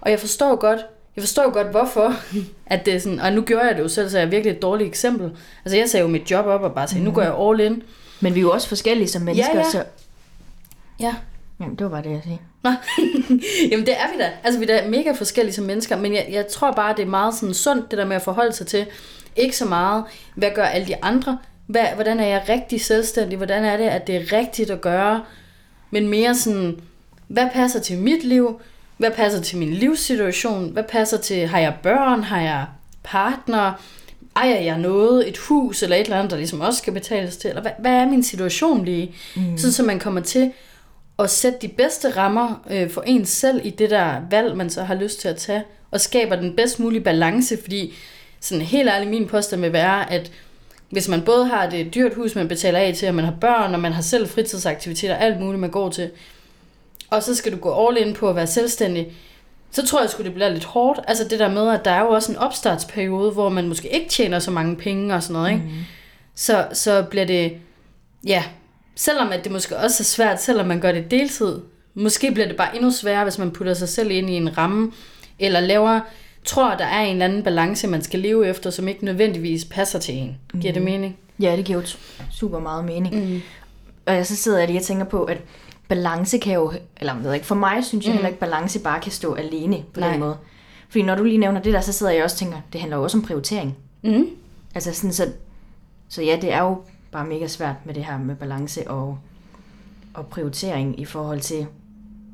Og 0.00 0.10
jeg 0.10 0.20
forstår 0.20 0.56
godt, 0.56 0.80
jeg 1.16 1.22
forstår 1.22 1.50
godt, 1.50 1.66
hvorfor, 1.66 2.14
at 2.66 2.86
det 2.86 2.94
er 2.94 2.98
sådan, 2.98 3.20
og 3.20 3.32
nu 3.32 3.42
gjorde 3.42 3.66
jeg 3.66 3.76
det 3.76 3.82
jo 3.82 3.88
selv, 3.88 4.10
så 4.10 4.18
jeg 4.18 4.26
er 4.26 4.30
virkelig 4.30 4.56
et 4.56 4.62
dårligt 4.62 4.88
eksempel. 4.88 5.30
Altså 5.64 5.76
jeg 5.76 5.88
sagde 5.88 6.02
jo 6.02 6.08
mit 6.10 6.30
job 6.30 6.46
op 6.46 6.60
og 6.62 6.74
bare 6.74 6.88
sagde, 6.88 7.04
nu 7.04 7.10
går 7.10 7.22
jeg 7.22 7.34
all 7.40 7.60
in. 7.60 7.82
Men 8.20 8.34
vi 8.34 8.40
er 8.40 8.42
jo 8.42 8.50
også 8.50 8.68
forskellige 8.68 9.08
som 9.08 9.22
mennesker, 9.22 9.58
ja. 9.58 9.70
så... 9.70 9.84
Ja, 11.00 11.14
Jamen, 11.60 11.74
det 11.76 11.84
var 11.84 11.90
bare 11.90 12.02
det, 12.02 12.10
jeg 12.10 12.20
sagde. 12.24 12.38
Nå. 12.62 12.70
Jamen 13.70 13.86
det 13.86 13.94
er 13.94 14.12
vi 14.12 14.18
da. 14.18 14.30
Altså 14.44 14.60
vi 14.60 14.66
er 14.66 14.80
da 14.80 14.88
mega 14.88 15.12
forskellige 15.12 15.54
som 15.54 15.64
mennesker, 15.64 15.96
men 15.96 16.14
jeg, 16.14 16.26
jeg 16.30 16.46
tror 16.46 16.72
bare, 16.72 16.94
det 16.96 17.02
er 17.02 17.06
meget 17.06 17.34
sådan 17.34 17.54
sundt, 17.54 17.90
det 17.90 17.98
der 17.98 18.06
med 18.06 18.16
at 18.16 18.22
forholde 18.22 18.52
sig 18.52 18.66
til. 18.66 18.86
Ikke 19.36 19.56
så 19.56 19.64
meget, 19.64 20.04
hvad 20.34 20.50
gør 20.54 20.64
alle 20.64 20.86
de 20.86 21.04
andre? 21.04 21.38
Hvad, 21.66 21.86
hvordan 21.94 22.20
er 22.20 22.26
jeg 22.26 22.44
rigtig 22.48 22.80
selvstændig? 22.80 23.36
Hvordan 23.36 23.64
er 23.64 23.76
det, 23.76 23.84
at 23.84 24.06
det 24.06 24.16
er 24.16 24.38
rigtigt 24.38 24.70
at 24.70 24.80
gøre? 24.80 25.24
Men 25.90 26.08
mere 26.08 26.34
sådan, 26.34 26.80
hvad 27.28 27.48
passer 27.52 27.80
til 27.80 27.98
mit 27.98 28.24
liv? 28.24 28.60
Hvad 28.96 29.10
passer 29.10 29.40
til 29.40 29.58
min 29.58 29.72
livssituation? 29.72 30.70
Hvad 30.72 30.82
passer 30.82 31.18
til, 31.18 31.46
har 31.46 31.58
jeg 31.58 31.74
børn? 31.82 32.22
Har 32.22 32.40
jeg 32.40 32.66
partner? 33.02 33.72
Ejer 34.36 34.60
jeg 34.60 34.78
noget? 34.78 35.28
Et 35.28 35.38
hus 35.38 35.82
eller 35.82 35.96
et 35.96 36.00
eller 36.00 36.16
andet, 36.16 36.30
der 36.30 36.36
ligesom 36.36 36.60
også 36.60 36.78
skal 36.78 36.92
betales 36.92 37.36
til? 37.36 37.48
Eller 37.48 37.62
hvad, 37.62 37.72
hvad 37.78 37.92
er 37.92 38.06
min 38.06 38.22
situation 38.22 38.84
lige? 38.84 39.14
Mm. 39.36 39.58
Sådan, 39.58 39.72
så 39.72 39.82
man 39.82 40.00
kommer 40.00 40.20
til 40.20 40.52
at 41.18 41.30
sætte 41.30 41.58
de 41.62 41.68
bedste 41.68 42.10
rammer 42.16 42.64
øh, 42.70 42.90
for 42.90 43.02
ens 43.06 43.28
selv 43.28 43.60
i 43.64 43.70
det 43.70 43.90
der 43.90 44.20
valg, 44.30 44.56
man 44.56 44.70
så 44.70 44.82
har 44.82 44.94
lyst 44.94 45.20
til 45.20 45.28
at 45.28 45.36
tage, 45.36 45.64
og 45.90 46.00
skaber 46.00 46.36
den 46.36 46.56
bedst 46.56 46.80
mulige 46.80 47.00
balance, 47.00 47.58
fordi 47.62 47.94
sådan 48.40 48.62
helt 48.62 48.88
ærligt 48.88 49.10
min 49.10 49.28
påstand 49.28 49.60
vil 49.60 49.72
være, 49.72 50.12
at 50.12 50.32
hvis 50.90 51.08
man 51.08 51.22
både 51.22 51.46
har 51.46 51.70
det 51.70 51.94
dyrt 51.94 52.14
hus, 52.14 52.34
man 52.34 52.48
betaler 52.48 52.78
af 52.78 52.94
til, 52.94 53.08
og 53.08 53.14
man 53.14 53.24
har 53.24 53.34
børn, 53.40 53.74
og 53.74 53.80
man 53.80 53.92
har 53.92 54.02
selv 54.02 54.28
fritidsaktiviteter, 54.28 55.14
alt 55.14 55.40
muligt, 55.40 55.60
man 55.60 55.70
går 55.70 55.88
til, 55.88 56.10
og 57.10 57.22
så 57.22 57.34
skal 57.34 57.52
du 57.52 57.56
gå 57.56 57.88
all 57.88 58.06
in 58.06 58.14
på 58.14 58.28
at 58.28 58.36
være 58.36 58.46
selvstændig, 58.46 59.12
så 59.70 59.86
tror 59.86 60.00
jeg 60.00 60.10
sgu, 60.10 60.22
det 60.22 60.34
bliver 60.34 60.48
lidt 60.48 60.64
hårdt. 60.64 61.00
Altså 61.08 61.24
det 61.24 61.38
der 61.38 61.48
med, 61.48 61.68
at 61.68 61.84
der 61.84 61.90
er 61.90 62.00
jo 62.00 62.08
også 62.08 62.32
en 62.32 62.38
opstartsperiode, 62.38 63.30
hvor 63.30 63.48
man 63.48 63.68
måske 63.68 63.88
ikke 63.88 64.08
tjener 64.08 64.38
så 64.38 64.50
mange 64.50 64.76
penge 64.76 65.14
og 65.14 65.22
sådan 65.22 65.32
noget, 65.32 65.50
ikke? 65.50 65.64
Mm. 65.64 65.72
Så, 66.34 66.66
så 66.72 67.02
bliver 67.02 67.26
det, 67.26 67.52
ja, 68.26 68.44
selvom 68.98 69.32
at 69.32 69.44
det 69.44 69.52
måske 69.52 69.76
også 69.76 70.02
er 70.02 70.04
svært, 70.04 70.42
selvom 70.42 70.66
man 70.66 70.80
gør 70.80 70.92
det 70.92 71.10
deltid, 71.10 71.60
måske 71.94 72.32
bliver 72.32 72.46
det 72.46 72.56
bare 72.56 72.76
endnu 72.76 72.90
sværere, 72.90 73.22
hvis 73.22 73.38
man 73.38 73.50
putter 73.50 73.74
sig 73.74 73.88
selv 73.88 74.10
ind 74.10 74.30
i 74.30 74.32
en 74.32 74.58
ramme, 74.58 74.92
eller 75.38 75.60
laver, 75.60 76.00
tror, 76.44 76.74
der 76.74 76.84
er 76.84 77.00
en 77.00 77.12
eller 77.12 77.24
anden 77.24 77.42
balance, 77.42 77.86
man 77.86 78.02
skal 78.02 78.20
leve 78.20 78.46
efter, 78.46 78.70
som 78.70 78.88
ikke 78.88 79.04
nødvendigvis 79.04 79.64
passer 79.64 79.98
til 79.98 80.14
en. 80.14 80.36
Giver 80.60 80.72
det 80.72 80.82
mening? 80.82 81.16
Ja, 81.40 81.56
det 81.56 81.64
giver 81.64 81.80
jo 81.80 81.86
super 82.32 82.58
meget 82.58 82.84
mening. 82.84 83.14
Mm. 83.14 83.40
Og 84.06 84.14
jeg 84.14 84.26
så 84.26 84.36
sidder 84.36 84.58
jeg 84.58 84.68
lige 84.68 84.80
og 84.80 84.84
tænker 84.84 85.04
på, 85.04 85.24
at 85.24 85.38
balance 85.88 86.38
kan 86.38 86.54
jo, 86.54 86.72
eller 86.96 87.14
jeg 87.14 87.24
ved 87.24 87.34
ikke, 87.34 87.46
for 87.46 87.54
mig 87.54 87.84
synes 87.84 88.04
jeg 88.04 88.12
mm. 88.12 88.16
heller 88.16 88.28
ikke, 88.28 88.40
balance 88.40 88.80
bare 88.80 89.00
kan 89.00 89.12
stå 89.12 89.34
alene 89.34 89.84
på 89.94 90.00
Nej. 90.00 90.10
den 90.10 90.20
måde. 90.20 90.36
Fordi 90.88 91.02
når 91.02 91.14
du 91.14 91.24
lige 91.24 91.38
nævner 91.38 91.60
det 91.62 91.72
der, 91.72 91.80
så 91.80 91.92
sidder 91.92 92.12
jeg 92.12 92.24
også 92.24 92.34
og 92.34 92.38
tænker, 92.38 92.56
det 92.72 92.80
handler 92.80 92.96
jo 92.96 93.02
også 93.02 93.18
om 93.18 93.22
prioritering. 93.22 93.76
Mm. 94.04 94.26
Altså 94.74 94.94
sådan, 94.94 95.12
så, 95.12 95.26
så 96.08 96.22
ja, 96.22 96.38
det 96.42 96.52
er 96.52 96.62
jo 96.62 96.76
bare 97.12 97.26
mega 97.26 97.46
svært 97.46 97.76
med 97.84 97.94
det 97.94 98.04
her 98.04 98.18
med 98.18 98.36
balance 98.36 98.90
og, 98.90 99.18
og 100.14 100.26
prioritering 100.26 101.00
i 101.00 101.04
forhold 101.04 101.40
til 101.40 101.66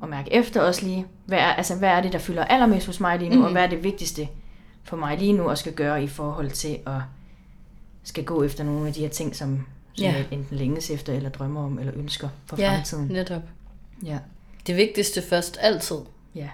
at 0.03 0.09
mærke 0.09 0.33
efter 0.33 0.61
også 0.61 0.85
lige, 0.87 1.07
hvad 1.27 1.39
er, 1.39 1.53
altså, 1.53 1.77
hvad 1.77 1.89
er 1.89 2.01
det, 2.01 2.13
der 2.13 2.19
fylder 2.19 2.45
allermest 2.45 2.87
hos 2.87 3.01
mig 3.01 3.19
lige 3.19 3.31
nu, 3.31 3.37
mm. 3.37 3.45
og 3.45 3.53
hvad 3.53 3.63
er 3.63 3.67
det 3.69 3.85
vigtigste 3.85 4.29
for 4.85 4.97
mig 4.97 5.19
lige 5.19 5.33
nu 5.33 5.49
at 5.49 5.59
skal 5.59 5.73
gøre 5.73 6.03
i 6.05 6.09
forhold 6.09 6.51
til 6.51 6.79
at 6.87 7.01
skal 8.03 8.25
gå 8.25 8.43
efter 8.43 8.65
nogle 8.65 8.89
af 8.89 8.95
de 8.95 9.01
her 9.01 9.09
ting, 9.09 9.37
som, 9.37 9.67
som 9.95 10.05
ja. 10.05 10.13
jeg 10.13 10.27
enten 10.31 10.57
længes 10.57 10.91
efter, 10.91 11.13
eller 11.13 11.31
drømmer 11.31 11.65
om, 11.65 11.79
eller 11.79 11.93
ønsker 11.97 12.29
for 12.47 12.57
ja, 12.61 12.75
fremtiden. 12.75 13.07
netop. 13.07 13.43
Ja. 14.05 14.19
Det 14.67 14.77
vigtigste 14.77 15.23
først, 15.23 15.59
altid. 15.61 15.97
Ja. 16.35 16.49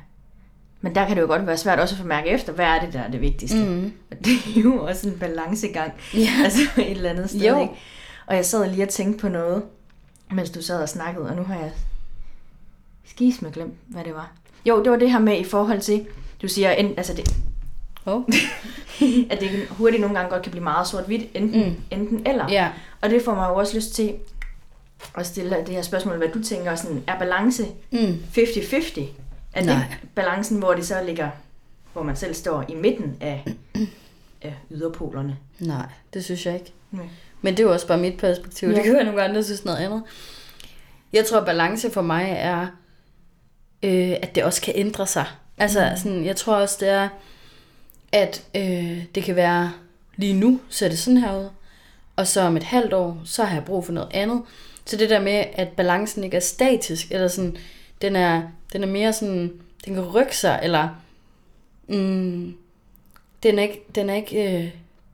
Men 0.81 0.95
der 0.95 1.07
kan 1.07 1.17
det 1.17 1.23
jo 1.23 1.27
godt 1.27 1.47
være 1.47 1.57
svært 1.57 1.79
også 1.79 1.95
at 1.95 2.01
få 2.01 2.07
mærke 2.07 2.29
efter, 2.29 2.53
hvad 2.53 2.67
er 2.67 2.81
det, 2.81 2.93
der 2.93 3.01
er 3.01 3.11
det 3.11 3.21
vigtigste. 3.21 3.65
Mm. 3.65 3.93
Og 4.11 4.17
det 4.25 4.33
er 4.57 4.61
jo 4.61 4.85
også 4.85 5.09
en 5.09 5.19
balancegang, 5.19 5.93
ja. 6.15 6.29
altså 6.45 6.61
et 6.77 6.91
eller 6.91 7.11
andet 7.11 7.31
sted. 7.31 7.41
Jo. 7.41 7.61
Ikke? 7.61 7.75
Og 8.31 8.37
jeg 8.37 8.47
sad 8.47 8.71
lige 8.71 8.83
og 8.83 8.89
tænkte 8.89 9.21
på 9.21 9.29
noget, 9.29 9.63
mens 10.31 10.51
du 10.51 10.63
sad 10.63 10.83
og 10.83 10.89
snakkede, 10.89 11.29
og 11.29 11.37
nu 11.37 11.43
har 11.43 11.55
jeg 11.55 11.73
skis 13.05 13.43
med 13.43 13.53
glemt, 13.53 13.75
hvad 13.87 14.05
det 14.05 14.15
var. 14.15 14.33
Jo, 14.67 14.83
det 14.83 14.91
var 14.93 14.99
det 14.99 15.13
her 15.13 15.19
med 15.19 15.39
i 15.39 15.45
forhold 15.45 15.81
til, 15.81 16.07
du 16.43 16.49
siger, 16.49 16.73
en, 16.73 16.95
altså 16.97 17.15
det, 17.15 17.37
oh. 18.07 18.23
at 19.31 19.41
det 19.41 19.69
hurtigt 19.69 20.01
nogle 20.01 20.17
gange 20.17 20.31
godt 20.31 20.43
kan 20.43 20.51
blive 20.51 20.63
meget 20.63 20.89
sort-hvidt, 20.89 21.31
enten, 21.35 21.69
mm. 21.69 21.77
enten 21.91 22.27
eller. 22.27 22.51
Yeah. 22.51 22.71
Og 23.01 23.11
det 23.11 23.23
får 23.23 23.35
mig 23.35 23.49
jo 23.49 23.55
også 23.55 23.77
lyst 23.77 23.95
til 23.95 24.15
at 25.15 25.27
stille 25.27 25.57
det 25.67 25.75
her 25.75 25.83
spørgsmål, 25.83 26.17
hvad 26.17 26.29
du 26.29 26.43
tænker, 26.43 26.75
sådan, 26.75 27.03
er 27.07 27.19
balance 27.19 27.65
mm. 27.91 28.23
50-50? 28.37 29.01
Er 29.53 29.65
Nej. 29.65 29.75
det 29.75 30.09
balancen, 30.15 30.59
hvor 30.59 30.75
det 30.75 30.87
så 30.87 31.03
ligger, 31.07 31.31
hvor 31.93 32.03
man 32.03 32.17
selv 32.17 32.35
står 32.35 32.65
i 32.69 32.75
midten 32.75 33.17
af, 33.21 33.55
af 34.43 34.55
yderpolerne? 34.71 35.37
Nej, 35.59 35.87
det 36.15 36.25
synes 36.25 36.47
jeg 36.47 36.55
ikke. 36.55 36.73
Nej. 36.91 37.07
Men 37.43 37.57
det 37.57 37.61
er 37.61 37.67
jo 37.67 37.73
også 37.73 37.87
bare 37.87 37.99
mit 37.99 38.17
perspektiv. 38.17 38.69
Ja. 38.69 38.75
Det 38.75 38.85
kan 38.85 38.95
være 38.95 39.05
nogle 39.05 39.23
andre, 39.23 39.37
der 39.37 39.43
synes 39.43 39.65
noget 39.65 39.79
andet. 39.79 40.03
Jeg 41.13 41.27
tror, 41.27 41.41
balance 41.41 41.91
for 41.91 42.03
mig 42.03 42.37
er, 42.39 42.67
øh, 43.83 44.17
at 44.23 44.35
det 44.35 44.45
også 44.45 44.63
kan 44.63 44.75
ændre 44.77 45.07
sig. 45.07 45.27
Altså, 45.59 45.89
mm. 45.91 45.97
sådan, 45.97 46.25
jeg 46.25 46.37
tror 46.37 46.55
også, 46.55 46.77
det 46.81 46.89
er, 46.89 47.09
at 48.13 48.45
øh, 48.55 49.05
det 49.15 49.23
kan 49.23 49.37
være, 49.37 49.73
lige 50.17 50.35
nu 50.35 50.61
ser 50.69 50.89
det 50.89 50.99
sådan 50.99 51.17
her 51.17 51.39
ud, 51.39 51.49
og 52.17 52.27
så 52.27 52.41
om 52.41 52.57
et 52.57 52.63
halvt 52.63 52.93
år, 52.93 53.21
så 53.25 53.45
har 53.45 53.55
jeg 53.55 53.65
brug 53.65 53.85
for 53.85 53.93
noget 53.93 54.09
andet. 54.15 54.43
Så 54.85 54.97
det 54.97 55.11
der 55.11 55.21
med, 55.21 55.45
at 55.53 55.69
balancen 55.69 56.25
ikke 56.25 56.37
er 56.37 56.41
statisk, 56.41 57.11
eller 57.11 57.29
sådan, 57.29 57.57
den 58.03 58.17
er, 58.17 58.43
den 58.73 58.83
er 58.83 58.87
mere 58.87 59.13
sådan, 59.13 59.53
den 59.85 59.95
kan 59.95 60.05
rykke 60.05 60.37
sig, 60.37 60.61
eller 60.63 60.89
mm, 61.89 62.57
den 63.43 63.59
er 63.59 63.63
ikke, 63.63 63.83
den 63.95 64.11
er 64.11 64.15
ikke, 64.15 64.59
øh, 64.59 64.71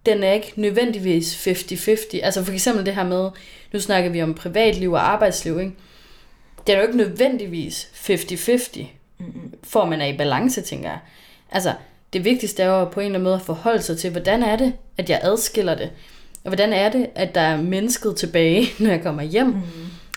den 0.06 0.22
er 0.22 0.32
ikke 0.32 0.52
nødvendigvis 0.56 1.46
50-50. 1.46 2.18
Altså 2.22 2.44
for 2.44 2.52
eksempel 2.52 2.86
det 2.86 2.94
her 2.94 3.04
med, 3.04 3.30
nu 3.72 3.80
snakker 3.80 4.10
vi 4.10 4.22
om 4.22 4.34
privatliv 4.34 4.92
og 4.92 5.12
arbejdsliv, 5.12 5.60
ikke? 5.60 5.72
Det 6.66 6.74
er 6.74 6.78
jo 6.78 6.86
ikke 6.86 6.96
nødvendigvis 6.96 7.88
50-50, 7.94 8.84
for 9.64 9.84
man 9.84 10.00
er 10.00 10.06
i 10.06 10.16
balance, 10.16 10.60
tænker 10.60 10.88
jeg. 10.88 10.98
Altså, 11.52 11.72
det 12.12 12.24
vigtigste 12.24 12.62
er 12.62 12.66
jo 12.66 12.84
på 12.84 13.00
en 13.00 13.06
eller 13.06 13.18
anden 13.18 13.24
måde 13.24 13.34
at 13.34 13.42
forholde 13.42 13.82
sig 13.82 13.98
til, 13.98 14.10
hvordan 14.10 14.42
er 14.42 14.56
det, 14.56 14.72
at 14.98 15.10
jeg 15.10 15.20
adskiller 15.22 15.74
det? 15.74 15.90
Og 16.44 16.50
hvordan 16.50 16.72
er 16.72 16.88
det, 16.88 17.06
at 17.14 17.34
der 17.34 17.40
er 17.40 17.62
mennesket 17.62 18.16
tilbage, 18.16 18.66
når 18.84 18.90
jeg 18.90 19.02
kommer 19.02 19.22
hjem? 19.22 19.46
Mm. 19.46 19.62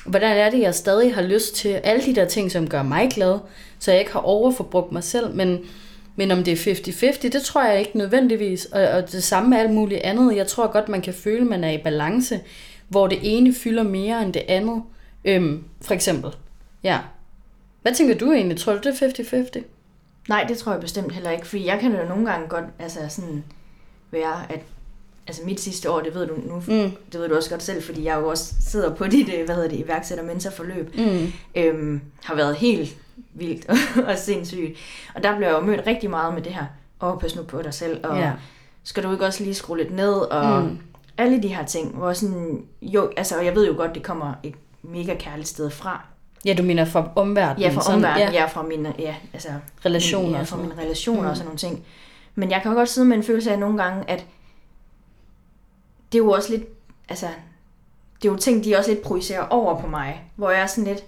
Hvordan 0.06 0.38
er 0.38 0.50
det, 0.50 0.60
jeg 0.60 0.76
stadig 0.76 1.16
har 1.16 1.22
lyst 1.22 1.56
til 1.56 1.70
alle 1.70 2.06
de 2.06 2.16
der 2.16 2.26
ting, 2.26 2.52
som 2.52 2.70
gør 2.70 2.84
mig 2.84 3.10
glad, 3.10 3.40
så 3.80 3.92
jeg 3.92 4.00
ikke 4.00 4.14
har 4.14 4.20
overforbrugt 4.20 4.92
mig 4.92 5.04
selv, 5.04 5.36
men, 5.36 5.60
men 6.20 6.32
om 6.32 6.44
det 6.44 6.68
er 6.68 6.74
50-50, 6.74 7.30
det 7.30 7.42
tror 7.42 7.64
jeg 7.64 7.80
ikke 7.80 7.98
nødvendigvis. 7.98 8.66
Og, 8.66 8.82
og 8.82 9.12
det 9.12 9.24
samme 9.24 9.50
med 9.50 9.58
alt 9.58 9.72
muligt 9.72 10.02
andet. 10.02 10.36
Jeg 10.36 10.48
tror 10.48 10.72
godt, 10.72 10.90
man 10.90 11.02
kan 11.02 11.14
føle, 11.14 11.42
at 11.42 11.48
man 11.48 11.64
er 11.64 11.72
i 11.72 11.78
balance, 11.78 12.40
hvor 12.88 13.08
det 13.08 13.20
ene 13.22 13.54
fylder 13.54 13.84
mere 13.84 14.24
end 14.24 14.34
det 14.34 14.44
andet. 14.48 14.84
Øhm, 15.26 15.64
for 15.82 15.94
eksempel. 15.94 16.32
Ja. 16.84 17.00
Hvad 17.82 17.94
tænker 17.94 18.18
du 18.18 18.32
egentlig? 18.32 18.58
Tror 18.58 18.74
du, 18.74 18.80
det 18.90 19.02
er 19.02 19.44
50-50? 19.58 19.64
Nej, 20.30 20.46
det 20.48 20.58
tror 20.58 20.72
jeg 20.72 20.82
bestemt 20.82 21.14
heller 21.14 21.32
ikke, 21.32 21.48
fordi 21.48 21.66
jeg 21.66 21.80
kan 21.80 21.92
jo 21.92 22.06
nogle 22.06 22.32
gange 22.32 22.48
godt 22.48 22.66
altså 22.80 23.00
sådan 23.10 23.44
være, 24.12 24.52
at 24.52 24.60
altså 25.28 25.42
mit 25.46 25.60
sidste 25.60 25.92
år, 25.92 26.00
det 26.02 26.16
ved 26.16 26.28
du 26.28 26.36
nu, 26.46 26.56
mm. 26.56 26.92
det 27.12 27.20
ved 27.20 27.30
du 27.30 27.36
også 27.36 27.50
godt 27.50 27.64
selv, 27.64 27.84
fordi 27.84 28.04
jeg 28.04 28.18
jo 28.20 28.28
også 28.28 28.54
sidder 28.62 28.96
på 28.96 29.08
dit, 29.08 29.30
øh, 29.34 29.46
hvad 29.46 29.56
hedder 29.56 29.70
det, 29.70 29.80
iværksætter 29.80 30.24
mentorforløb, 30.24 30.96
mm. 30.96 31.32
øhm, 31.56 32.02
har 32.24 32.36
været 32.36 32.56
helt 32.56 32.98
vildt 33.34 33.70
og 34.10 34.18
sindssygt. 34.18 34.78
Og 35.16 35.24
der 35.24 35.38
blev 35.38 35.48
jeg 35.48 35.56
jo 35.56 35.62
mødt 35.62 35.88
rigtig 35.88 36.10
meget 36.10 36.34
med 36.34 36.42
det 36.42 36.54
her, 36.54 36.66
åh, 37.02 37.20
pas 37.20 37.36
nu 37.36 37.44
på 37.44 37.62
dig 37.62 37.74
selv, 37.74 38.08
og 38.08 38.18
ja. 38.18 38.32
skal 38.84 39.04
du 39.04 39.12
ikke 39.12 39.26
også 39.26 39.44
lige 39.44 39.54
skrue 39.54 39.78
lidt 39.78 39.96
ned, 39.96 40.14
og 40.14 40.64
mm. 40.64 40.80
alle 41.18 41.44
de 41.44 41.48
her 41.48 41.66
ting, 41.66 41.96
hvor 41.96 42.14
sådan, 42.14 42.66
jo, 42.82 43.12
altså, 43.18 43.42
jeg 43.42 43.56
ved 43.56 43.68
jo 43.68 43.74
godt, 43.78 43.96
det 43.96 44.04
kommer 44.04 44.34
et 44.44 44.56
mega 44.84 45.16
kærligt 45.16 45.48
sted 45.48 45.70
fra, 45.70 46.02
Ja, 46.46 46.54
du 46.54 46.64
mener 46.64 46.86
fra 46.86 47.12
omverdenen? 47.16 47.72
Ja, 47.72 47.78
fra 47.78 47.94
omverdenen, 47.94 48.34
ja. 48.34 48.42
ja, 48.42 48.46
fra 48.46 48.64
mine, 48.64 48.94
ja, 49.00 49.16
altså, 49.34 49.50
relationer. 49.86 50.38
Ja, 50.38 50.44
fra 50.44 50.58
mine 50.58 50.74
relationer 50.78 51.22
mm. 51.22 51.28
og 51.30 51.36
sådan 51.36 51.46
nogle 51.46 51.58
ting. 51.58 51.86
Men 52.36 52.52
jeg 52.52 52.62
kan 52.62 52.74
godt 52.74 52.90
sidde 52.90 53.08
med 53.08 53.18
en 53.18 53.24
følelse 53.24 53.52
af 53.52 53.60
nogle 53.60 53.84
gange, 53.84 54.10
at 54.10 54.26
det 56.12 56.20
er 56.20 56.24
jo 56.24 56.32
også 56.32 56.52
lidt, 56.52 56.64
altså, 57.10 57.28
det 58.22 58.28
er 58.28 58.32
jo 58.32 58.38
ting, 58.38 58.64
de 58.64 58.78
også 58.78 58.92
lidt 58.92 59.02
projicerer 59.02 59.48
over 59.48 59.82
på 59.82 59.88
mig, 59.88 60.24
hvor 60.36 60.50
jeg 60.50 60.62
er 60.62 60.68
sådan 60.68 60.84
lidt, 60.84 61.04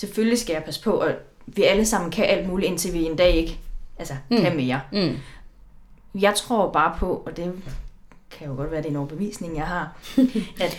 selvfølgelig 0.00 0.38
skal 0.38 0.52
jeg 0.52 0.64
passe 0.64 0.82
på, 0.82 0.92
og 0.92 1.12
vi 1.46 1.62
alle 1.62 1.86
sammen 1.86 2.10
kan 2.10 2.24
alt 2.24 2.48
muligt, 2.48 2.70
indtil 2.70 2.92
vi 2.92 3.04
en 3.04 3.16
dag 3.16 3.30
ikke 3.30 3.58
altså, 3.98 4.14
mm. 4.30 4.36
kan 4.36 4.56
mere. 4.56 4.80
Mm. 4.92 5.16
Jeg 6.20 6.34
tror 6.34 6.72
bare 6.72 6.96
på, 6.98 7.22
og 7.26 7.36
det 7.36 7.52
kan 8.30 8.48
jo 8.48 8.54
godt 8.54 8.70
være, 8.70 8.80
det 8.82 8.86
er 8.86 8.90
en 8.90 8.96
overbevisning, 8.96 9.56
jeg 9.56 9.66
har, 9.66 9.96
at 10.64 10.78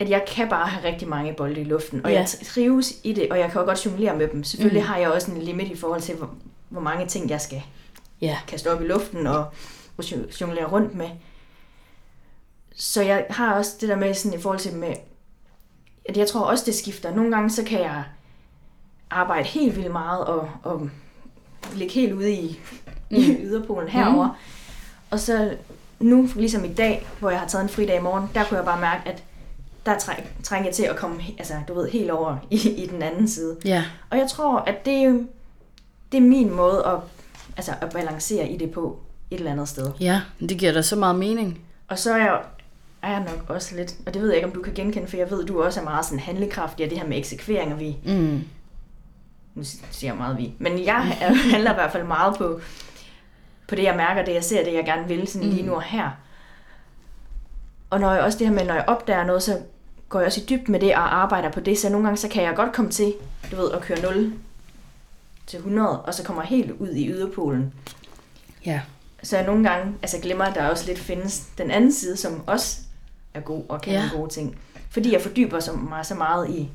at 0.00 0.10
jeg 0.10 0.24
kan 0.28 0.48
bare 0.48 0.66
have 0.66 0.88
rigtig 0.88 1.08
mange 1.08 1.32
bolde 1.32 1.60
i 1.60 1.64
luften, 1.64 2.04
og 2.04 2.10
ja. 2.10 2.18
jeg 2.18 2.28
trives 2.44 2.92
i 3.04 3.12
det, 3.12 3.28
og 3.30 3.38
jeg 3.38 3.50
kan 3.50 3.60
jo 3.60 3.66
godt 3.66 3.86
jonglere 3.86 4.16
med 4.16 4.28
dem. 4.28 4.44
Selvfølgelig 4.44 4.82
mm. 4.82 4.88
har 4.88 4.98
jeg 4.98 5.10
også 5.10 5.30
en 5.30 5.42
limit 5.42 5.68
i 5.68 5.76
forhold 5.76 6.00
til, 6.00 6.14
hvor, 6.14 6.34
hvor 6.68 6.80
mange 6.80 7.06
ting 7.06 7.30
jeg 7.30 7.40
skal 7.40 7.62
ja. 8.20 8.38
kaste 8.48 8.72
op 8.72 8.82
i 8.82 8.84
luften 8.84 9.26
og, 9.26 9.46
og 9.96 10.04
jonglere 10.40 10.64
rundt 10.64 10.94
med. 10.94 11.08
Så 12.74 13.02
jeg 13.02 13.26
har 13.30 13.54
også 13.54 13.76
det 13.80 13.88
der 13.88 13.96
med 13.96 14.14
sådan 14.14 14.38
i 14.38 14.42
forhold 14.42 14.58
til 14.58 14.74
med, 14.74 14.94
at 16.04 16.16
jeg 16.16 16.28
tror 16.28 16.40
også, 16.40 16.64
det 16.66 16.74
skifter. 16.74 17.14
Nogle 17.14 17.30
gange 17.30 17.50
så 17.50 17.64
kan 17.64 17.80
jeg 17.80 18.04
arbejde 19.10 19.48
helt 19.48 19.76
vildt 19.76 19.92
meget 19.92 20.24
og, 20.24 20.50
og 20.62 20.90
ligge 21.74 21.94
helt 21.94 22.12
ude 22.12 22.32
i, 22.32 22.60
mm. 23.10 23.16
i 23.16 23.36
yderpolen 23.42 23.88
herover. 23.88 24.26
Mm. 24.26 24.34
Og 25.10 25.20
så 25.20 25.56
nu, 26.00 26.28
ligesom 26.36 26.64
i 26.64 26.72
dag, 26.72 27.06
hvor 27.20 27.30
jeg 27.30 27.40
har 27.40 27.46
taget 27.46 27.62
en 27.62 27.68
fri 27.68 27.86
dag 27.86 27.96
i 27.96 28.02
morgen, 28.02 28.30
der 28.34 28.44
kunne 28.44 28.56
jeg 28.56 28.64
bare 28.64 28.80
mærke, 28.80 29.08
at 29.08 29.22
der 29.86 29.98
træng, 29.98 30.28
trænger 30.42 30.66
jeg 30.66 30.74
til 30.74 30.82
at 30.84 30.96
komme, 30.96 31.22
altså 31.38 31.54
du 31.68 31.74
ved, 31.74 31.90
helt 31.90 32.10
over 32.10 32.36
i, 32.50 32.68
i 32.68 32.86
den 32.86 33.02
anden 33.02 33.28
side. 33.28 33.56
Ja. 33.64 33.84
Og 34.10 34.18
jeg 34.18 34.28
tror, 34.28 34.58
at 34.58 34.86
det, 34.86 35.26
det 36.12 36.18
er 36.18 36.22
min 36.22 36.54
måde 36.54 36.86
at, 36.86 36.98
altså, 37.56 37.72
at 37.80 37.90
balancere 37.92 38.48
i 38.48 38.56
det 38.56 38.70
på 38.70 38.98
et 39.30 39.38
eller 39.38 39.52
andet 39.52 39.68
sted. 39.68 39.90
Ja, 40.00 40.20
det 40.40 40.58
giver 40.58 40.72
da 40.72 40.82
så 40.82 40.96
meget 40.96 41.16
mening. 41.16 41.60
Og 41.88 41.98
så 41.98 42.12
er 42.12 42.16
jeg, 42.16 42.40
er 43.02 43.10
jeg 43.10 43.20
nok 43.20 43.50
også 43.50 43.76
lidt, 43.76 43.94
og 44.06 44.14
det 44.14 44.22
ved 44.22 44.28
jeg 44.28 44.36
ikke, 44.36 44.48
om 44.48 44.54
du 44.54 44.62
kan 44.62 44.74
genkende, 44.74 45.08
for 45.08 45.16
jeg 45.16 45.30
ved, 45.30 45.44
du 45.44 45.62
også 45.62 45.80
er 45.80 45.84
meget 45.84 46.04
sådan 46.04 46.18
handlekraftig, 46.18 46.84
og 46.84 46.90
det 46.90 46.98
her 46.98 47.06
med 47.06 47.18
eksekvering, 47.18 47.72
og 47.72 47.80
vi, 47.80 47.96
mm. 48.04 48.42
Nu 49.58 49.64
siger 49.64 50.10
jeg 50.10 50.16
meget 50.16 50.38
vi, 50.38 50.52
men 50.58 50.84
jeg 50.84 51.18
er, 51.20 51.34
handler 51.34 51.70
i 51.70 51.74
hvert 51.74 51.92
fald 51.92 52.04
meget 52.04 52.38
på, 52.38 52.60
på 53.68 53.74
det, 53.74 53.82
jeg 53.82 53.96
mærker, 53.96 54.24
det 54.24 54.34
jeg 54.34 54.44
ser, 54.44 54.64
det 54.64 54.74
jeg 54.74 54.84
gerne 54.84 55.08
vil, 55.08 55.28
sådan 55.28 55.48
mm. 55.48 55.54
lige 55.54 55.66
nu 55.66 55.74
og 55.74 55.82
her. 55.82 56.10
Og 57.90 58.00
når 58.00 58.12
jeg 58.12 58.22
også 58.22 58.38
det 58.38 58.46
her 58.46 58.54
med, 58.54 58.64
når 58.64 58.74
jeg 58.74 58.84
opdager 58.86 59.24
noget, 59.24 59.42
så 59.42 59.60
går 60.08 60.18
jeg 60.18 60.26
også 60.26 60.40
i 60.40 60.44
dyb 60.44 60.68
med 60.68 60.80
det 60.80 60.94
og 60.94 61.14
arbejder 61.14 61.50
på 61.50 61.60
det, 61.60 61.78
så 61.78 61.88
nogle 61.88 62.06
gange 62.06 62.16
så 62.16 62.28
kan 62.28 62.42
jeg 62.42 62.56
godt 62.56 62.72
komme 62.72 62.90
til, 62.90 63.14
du 63.50 63.56
ved, 63.56 63.72
at 63.72 63.80
køre 63.80 64.00
0 64.00 64.32
til 65.46 65.56
100, 65.56 66.02
og 66.02 66.14
så 66.14 66.24
kommer 66.24 66.42
jeg 66.42 66.48
helt 66.48 66.70
ud 66.70 66.88
i 66.88 67.08
yderpolen. 67.08 67.74
Ja. 68.66 68.80
Så 69.22 69.36
jeg 69.36 69.46
nogle 69.46 69.68
gange 69.68 69.94
altså 70.02 70.18
glemmer, 70.22 70.44
at 70.44 70.54
der 70.54 70.68
også 70.68 70.86
lidt 70.86 70.98
findes 70.98 71.40
den 71.58 71.70
anden 71.70 71.92
side, 71.92 72.16
som 72.16 72.42
også 72.46 72.78
er 73.34 73.40
god 73.40 73.64
og 73.68 73.80
kan 73.80 73.92
ja. 73.92 74.08
gode 74.12 74.30
ting. 74.30 74.58
Fordi 74.90 75.12
jeg 75.12 75.20
fordyber 75.20 75.60
så, 75.60 75.72
mig 75.72 76.06
så 76.06 76.14
meget 76.14 76.50
i, 76.50 76.70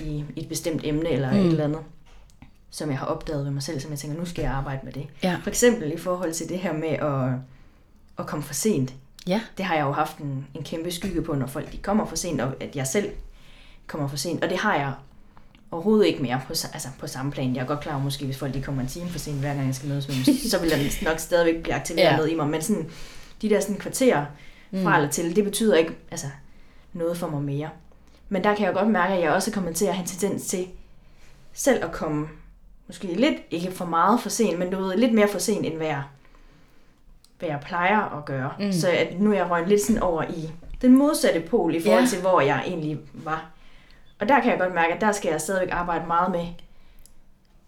i 0.00 0.24
et 0.36 0.48
bestemt 0.48 0.80
emne 0.84 1.08
eller 1.10 1.32
mm. 1.32 1.38
et 1.38 1.46
eller 1.46 1.64
andet. 1.64 1.80
som 2.70 2.90
jeg 2.90 2.98
har 2.98 3.06
opdaget 3.06 3.44
ved 3.44 3.50
mig 3.52 3.62
selv, 3.62 3.80
som 3.80 3.90
jeg 3.90 3.98
tænker, 3.98 4.18
nu 4.18 4.24
skal 4.24 4.42
jeg 4.42 4.52
arbejde 4.52 4.80
med 4.84 4.92
det. 4.92 5.06
Ja. 5.22 5.36
For 5.42 5.50
eksempel 5.50 5.92
i 5.92 5.96
forhold 5.98 6.32
til 6.32 6.48
det 6.48 6.58
her 6.58 6.72
med 6.72 6.88
at, 6.88 7.38
at 8.18 8.26
komme 8.26 8.42
for 8.42 8.54
sent. 8.54 8.94
Ja. 9.26 9.40
Det 9.56 9.64
har 9.64 9.74
jeg 9.74 9.82
jo 9.82 9.92
haft 9.92 10.18
en, 10.18 10.46
en 10.54 10.62
kæmpe 10.64 10.90
skygge 10.90 11.22
på, 11.22 11.34
når 11.34 11.46
folk 11.46 11.72
de 11.72 11.76
kommer 11.78 12.06
for 12.06 12.16
sent, 12.16 12.40
og 12.40 12.52
at 12.60 12.76
jeg 12.76 12.86
selv 12.86 13.10
kommer 13.86 14.08
for 14.08 14.16
sent. 14.16 14.44
Og 14.44 14.50
det 14.50 14.58
har 14.58 14.74
jeg 14.76 14.92
overhovedet 15.70 16.06
ikke 16.06 16.22
mere 16.22 16.40
på, 16.46 16.50
altså 16.50 16.88
på 16.98 17.06
samme 17.06 17.32
plan. 17.32 17.54
Jeg 17.54 17.62
er 17.62 17.66
godt 17.66 17.80
klar 17.80 17.92
over, 17.94 18.02
måske 18.02 18.24
hvis 18.24 18.38
folk 18.38 18.54
de 18.54 18.62
kommer 18.62 18.82
en 18.82 18.88
time 18.88 19.08
for 19.08 19.18
sent, 19.18 19.38
hver 19.38 19.54
gang 19.54 19.66
jeg 19.66 19.74
skal 19.74 19.88
mødes 19.88 20.08
med 20.08 20.16
dem, 20.16 20.34
så 20.50 20.60
vil 20.60 20.70
der 20.70 21.04
nok 21.10 21.18
stadigvæk 21.18 21.62
blive 21.62 21.74
aktiveret 21.74 22.04
Ja. 22.10 22.16
noget 22.16 22.30
i 22.30 22.34
mig. 22.34 22.48
Men 22.48 22.62
sådan, 22.62 22.90
de 23.42 23.48
der 23.50 23.60
sådan 23.60 23.76
kvarterer 23.76 24.26
fra 24.82 24.96
eller 24.96 25.10
til, 25.10 25.36
det 25.36 25.44
betyder 25.44 25.76
ikke 25.76 25.92
altså, 26.10 26.26
noget 26.92 27.16
for 27.16 27.28
mig 27.28 27.42
mere. 27.42 27.68
Men 28.32 28.44
der 28.44 28.54
kan 28.54 28.66
jeg 28.66 28.74
godt 28.74 28.88
mærke, 28.88 29.14
at 29.14 29.20
jeg 29.20 29.30
også 29.30 29.52
kommer 29.52 29.72
til 29.72 29.86
at 29.86 29.94
have 29.94 30.02
en 30.02 30.06
tendens 30.06 30.46
til 30.46 30.66
selv 31.52 31.84
at 31.84 31.92
komme 31.92 32.28
måske 32.86 33.06
lidt, 33.06 33.34
ikke 33.50 33.72
for 33.72 33.84
meget 33.84 34.20
for 34.20 34.28
sent, 34.28 34.58
men 34.58 34.70
du 34.70 34.76
ved, 34.76 34.96
lidt 34.96 35.14
mere 35.14 35.28
for 35.28 35.38
sent, 35.38 35.66
end 35.66 35.76
hvad 35.76 35.86
jeg, 35.86 36.02
hvad 37.38 37.48
jeg 37.48 37.60
plejer 37.60 38.18
at 38.18 38.24
gøre. 38.24 38.52
Mm. 38.58 38.72
Så 38.72 38.90
at 38.90 39.20
nu 39.20 39.32
er 39.32 39.36
jeg 39.36 39.50
røget 39.50 39.68
lidt 39.68 39.82
sådan 39.82 40.02
over 40.02 40.22
i 40.22 40.52
den 40.82 40.96
modsatte 40.96 41.40
pol 41.40 41.74
i 41.74 41.82
forhold 41.82 42.02
ja. 42.02 42.08
til, 42.08 42.20
hvor 42.20 42.40
jeg 42.40 42.64
egentlig 42.66 42.98
var. 43.14 43.50
Og 44.20 44.28
der 44.28 44.40
kan 44.40 44.50
jeg 44.50 44.58
godt 44.58 44.74
mærke, 44.74 44.94
at 44.94 45.00
der 45.00 45.12
skal 45.12 45.30
jeg 45.30 45.40
stadigvæk 45.40 45.74
arbejde 45.74 46.06
meget 46.06 46.30
med 46.30 46.46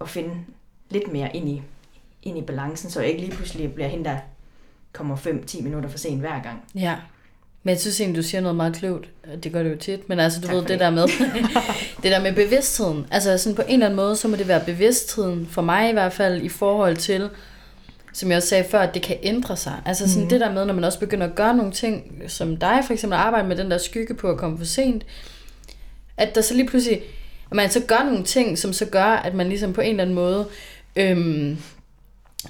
at 0.00 0.08
finde 0.08 0.34
lidt 0.90 1.12
mere 1.12 1.36
ind 1.36 1.48
i, 1.48 1.62
ind 2.22 2.38
i 2.38 2.42
balancen, 2.42 2.90
så 2.90 3.00
jeg 3.00 3.10
ikke 3.10 3.20
lige 3.20 3.36
pludselig 3.36 3.74
bliver 3.74 3.88
hende, 3.88 4.04
der 4.04 4.18
kommer 4.92 5.16
5-10 5.16 5.62
minutter 5.62 5.88
for 5.88 5.98
sent 5.98 6.20
hver 6.20 6.42
gang. 6.42 6.64
Ja. 6.74 6.96
Men 7.64 7.72
jeg 7.72 7.80
synes 7.80 8.00
egentlig, 8.00 8.16
du 8.16 8.22
siger 8.28 8.40
noget 8.40 8.56
meget 8.56 8.74
klogt. 8.76 9.08
Det 9.42 9.52
gør 9.52 9.62
det 9.62 9.70
jo 9.70 9.76
tit. 9.76 10.08
Men 10.08 10.20
altså, 10.20 10.40
du 10.40 10.46
Tak 10.46 10.54
ved, 10.54 10.60
det 10.60 10.68
det. 10.68 10.80
der 10.80 10.90
med, 10.90 11.02
det 12.02 12.10
der 12.12 12.22
med 12.22 12.32
bevidstheden. 12.32 13.06
Altså 13.10 13.38
sådan 13.38 13.56
på 13.56 13.62
en 13.62 13.72
eller 13.72 13.86
anden 13.86 13.96
måde, 13.96 14.16
så 14.16 14.28
må 14.28 14.36
det 14.36 14.48
være 14.48 14.62
bevidstheden, 14.66 15.48
for 15.50 15.62
mig 15.62 15.90
i 15.90 15.92
hvert 15.92 16.12
fald, 16.12 16.42
i 16.42 16.48
forhold 16.48 16.96
til, 16.96 17.28
som 18.12 18.28
jeg 18.30 18.36
også 18.36 18.48
sagde 18.48 18.64
før, 18.70 18.80
at 18.80 18.94
det 18.94 19.02
kan 19.02 19.16
ændre 19.22 19.56
sig. 19.56 19.74
Altså 19.84 20.08
sådan 20.08 20.22
mm. 20.22 20.28
det 20.28 20.40
der 20.40 20.52
med, 20.52 20.64
når 20.64 20.74
man 20.74 20.84
også 20.84 20.98
begynder 20.98 21.26
at 21.26 21.34
gøre 21.34 21.56
nogle 21.56 21.72
ting, 21.72 22.22
som 22.28 22.56
dig 22.56 22.82
for 22.86 22.92
eksempel, 22.92 23.18
at 23.18 23.24
arbejde 23.24 23.48
med 23.48 23.56
den 23.56 23.70
der 23.70 23.78
skygge 23.78 24.14
på 24.14 24.30
at 24.30 24.36
komme 24.36 24.58
for 24.58 24.64
sent, 24.64 25.04
at 26.16 26.34
der 26.34 26.40
så 26.40 26.54
lige 26.54 26.68
pludselig, 26.68 27.00
at 27.50 27.56
man 27.56 27.70
så 27.70 27.80
gør 27.80 28.04
nogle 28.04 28.24
ting, 28.24 28.58
som 28.58 28.72
så 28.72 28.86
gør, 28.86 29.04
at 29.04 29.34
man 29.34 29.48
ligesom 29.48 29.72
på 29.72 29.80
en 29.80 29.90
eller 29.90 30.02
anden 30.02 30.14
måde, 30.14 30.46
øhm, 30.96 31.58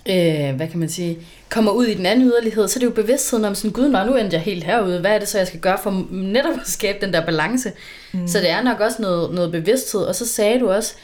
øh, 0.09 0.57
hvad 0.57 0.69
kan 0.69 0.79
man 0.81 0.89
sige, 0.89 1.19
kommer 1.49 1.73
ud 1.73 1.87
i 1.87 1.95
den 1.95 2.07
anden 2.07 2.29
yderlighed, 2.29 2.69
så 2.69 2.79
er 2.79 2.81
det 2.81 2.87
jo 2.87 3.03
bevidstheden 3.03 3.45
om 3.45 3.55
sådan, 3.55 3.71
gud, 3.71 3.89
nå, 3.89 4.05
nu 4.05 4.17
endte 4.17 4.35
jeg 4.35 4.43
helt 4.43 4.65
herude, 4.65 5.01
hvad 5.01 5.11
er 5.11 5.19
det 5.19 5.29
så, 5.29 5.39
jeg 5.39 5.47
skal 5.47 5.61
gøre 5.61 5.79
for 5.83 6.07
netop 6.11 6.55
at 6.61 6.69
skabe 6.69 6.99
den 7.07 7.13
der 7.13 7.27
balance? 7.27 7.73
Mm. 8.13 8.29
Så 8.29 8.39
det 8.39 8.51
er 8.51 8.63
nok 8.63 8.81
også 8.81 9.03
noget, 9.03 9.35
noget 9.35 9.53
bevidsthed, 9.53 10.01
og 10.01 10.15
så 10.15 10.27
sagde 10.27 10.61
du 10.61 10.71
også 10.71 10.95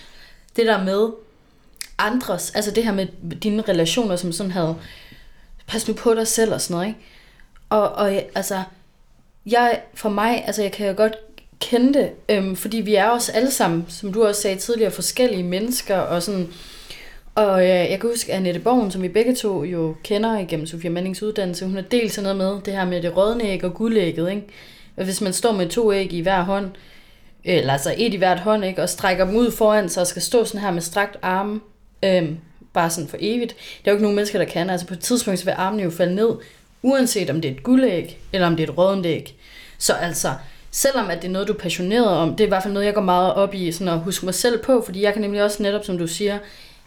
det 0.56 0.66
der 0.66 0.84
med 0.84 1.08
andres, 1.98 2.52
altså 2.54 2.70
det 2.70 2.84
her 2.84 2.92
med 2.92 3.06
dine 3.42 3.62
relationer, 3.68 4.16
som 4.16 4.32
sådan 4.32 4.52
havde, 4.52 4.76
pas 5.66 5.88
nu 5.88 5.94
på 5.94 6.14
dig 6.14 6.26
selv 6.26 6.54
og 6.54 6.60
sådan 6.60 6.74
noget, 6.74 6.88
ikke? 6.88 7.00
Og, 7.68 7.92
og 7.92 8.12
altså, 8.34 8.62
jeg, 9.46 9.80
for 9.94 10.08
mig, 10.08 10.44
altså 10.46 10.62
jeg 10.62 10.72
kan 10.72 10.88
jo 10.88 10.94
godt 10.96 11.16
kende 11.60 11.98
det, 11.98 12.10
øhm, 12.28 12.56
fordi 12.56 12.76
vi 12.76 12.94
er 12.94 13.06
også 13.06 13.32
alle 13.32 13.50
sammen, 13.50 13.86
som 13.88 14.12
du 14.12 14.26
også 14.26 14.42
sagde 14.42 14.56
tidligere, 14.56 14.90
forskellige 14.90 15.42
mennesker, 15.42 15.96
og 15.96 16.22
sådan, 16.22 16.48
og 17.38 17.62
øh, 17.62 17.68
jeg 17.68 18.00
kan 18.00 18.10
huske, 18.10 18.32
at 18.32 18.36
Annette 18.36 18.60
Borgen, 18.60 18.90
som 18.90 19.02
vi 19.02 19.08
begge 19.08 19.34
to 19.34 19.64
jo 19.64 19.94
kender 20.04 20.38
igennem 20.38 20.66
Sofia 20.66 20.90
Mannings 20.90 21.22
uddannelse, 21.22 21.64
hun 21.64 21.74
har 21.74 21.82
delt 21.82 22.12
sådan 22.12 22.36
noget 22.36 22.54
med 22.54 22.62
det 22.64 22.74
her 22.74 22.84
med 22.84 23.02
det 23.02 23.16
rådne 23.16 23.44
æg 23.44 23.64
og 23.64 23.74
guldægget, 23.74 24.30
ikke? 24.30 24.46
Og 24.96 25.04
hvis 25.04 25.20
man 25.20 25.32
står 25.32 25.52
med 25.52 25.68
to 25.68 25.92
æg 25.92 26.12
i 26.12 26.20
hver 26.20 26.42
hånd, 26.42 26.70
eller 27.44 27.72
altså 27.72 27.94
et 27.96 28.14
i 28.14 28.16
hvert 28.16 28.40
hånd, 28.40 28.64
ikke? 28.64 28.82
Og 28.82 28.88
strækker 28.88 29.24
dem 29.24 29.36
ud 29.36 29.50
foran 29.50 29.88
sig 29.88 30.00
og 30.00 30.06
skal 30.06 30.22
stå 30.22 30.44
sådan 30.44 30.60
her 30.60 30.70
med 30.70 30.82
strakt 30.82 31.16
arme, 31.22 31.60
øhm, 32.02 32.36
bare 32.72 32.90
sådan 32.90 33.08
for 33.08 33.16
evigt. 33.20 33.56
Der 33.84 33.90
er 33.90 33.92
jo 33.92 33.96
ikke 33.96 34.02
nogen 34.02 34.16
mennesker, 34.16 34.38
der 34.38 34.46
kan. 34.46 34.70
Altså 34.70 34.86
på 34.86 34.94
et 34.94 35.00
tidspunkt, 35.00 35.38
så 35.38 35.44
vil 35.44 35.54
armene 35.56 35.82
jo 35.82 35.90
falde 35.90 36.14
ned, 36.14 36.30
uanset 36.82 37.30
om 37.30 37.40
det 37.40 37.48
er 37.48 37.52
et 37.54 37.62
guldæg, 37.62 38.18
eller 38.32 38.46
om 38.46 38.56
det 38.56 38.68
er 38.68 38.72
et 38.72 38.78
rådent 38.78 39.06
æg. 39.06 39.34
Så 39.78 39.92
altså, 39.92 40.32
selvom 40.70 41.10
at 41.10 41.22
det 41.22 41.28
er 41.28 41.32
noget, 41.32 41.48
du 41.48 41.52
er 41.52 41.58
passioneret 41.58 42.08
om, 42.08 42.30
det 42.30 42.40
er 42.40 42.46
i 42.46 42.48
hvert 42.48 42.62
fald 42.62 42.74
noget, 42.74 42.86
jeg 42.86 42.94
går 42.94 43.00
meget 43.00 43.34
op 43.34 43.54
i, 43.54 43.72
sådan 43.72 43.94
at 43.94 44.00
huske 44.00 44.24
mig 44.24 44.34
selv 44.34 44.62
på, 44.62 44.82
fordi 44.84 45.02
jeg 45.02 45.12
kan 45.12 45.22
nemlig 45.22 45.42
også 45.42 45.62
netop, 45.62 45.84
som 45.84 45.98
du 45.98 46.06
siger, 46.06 46.38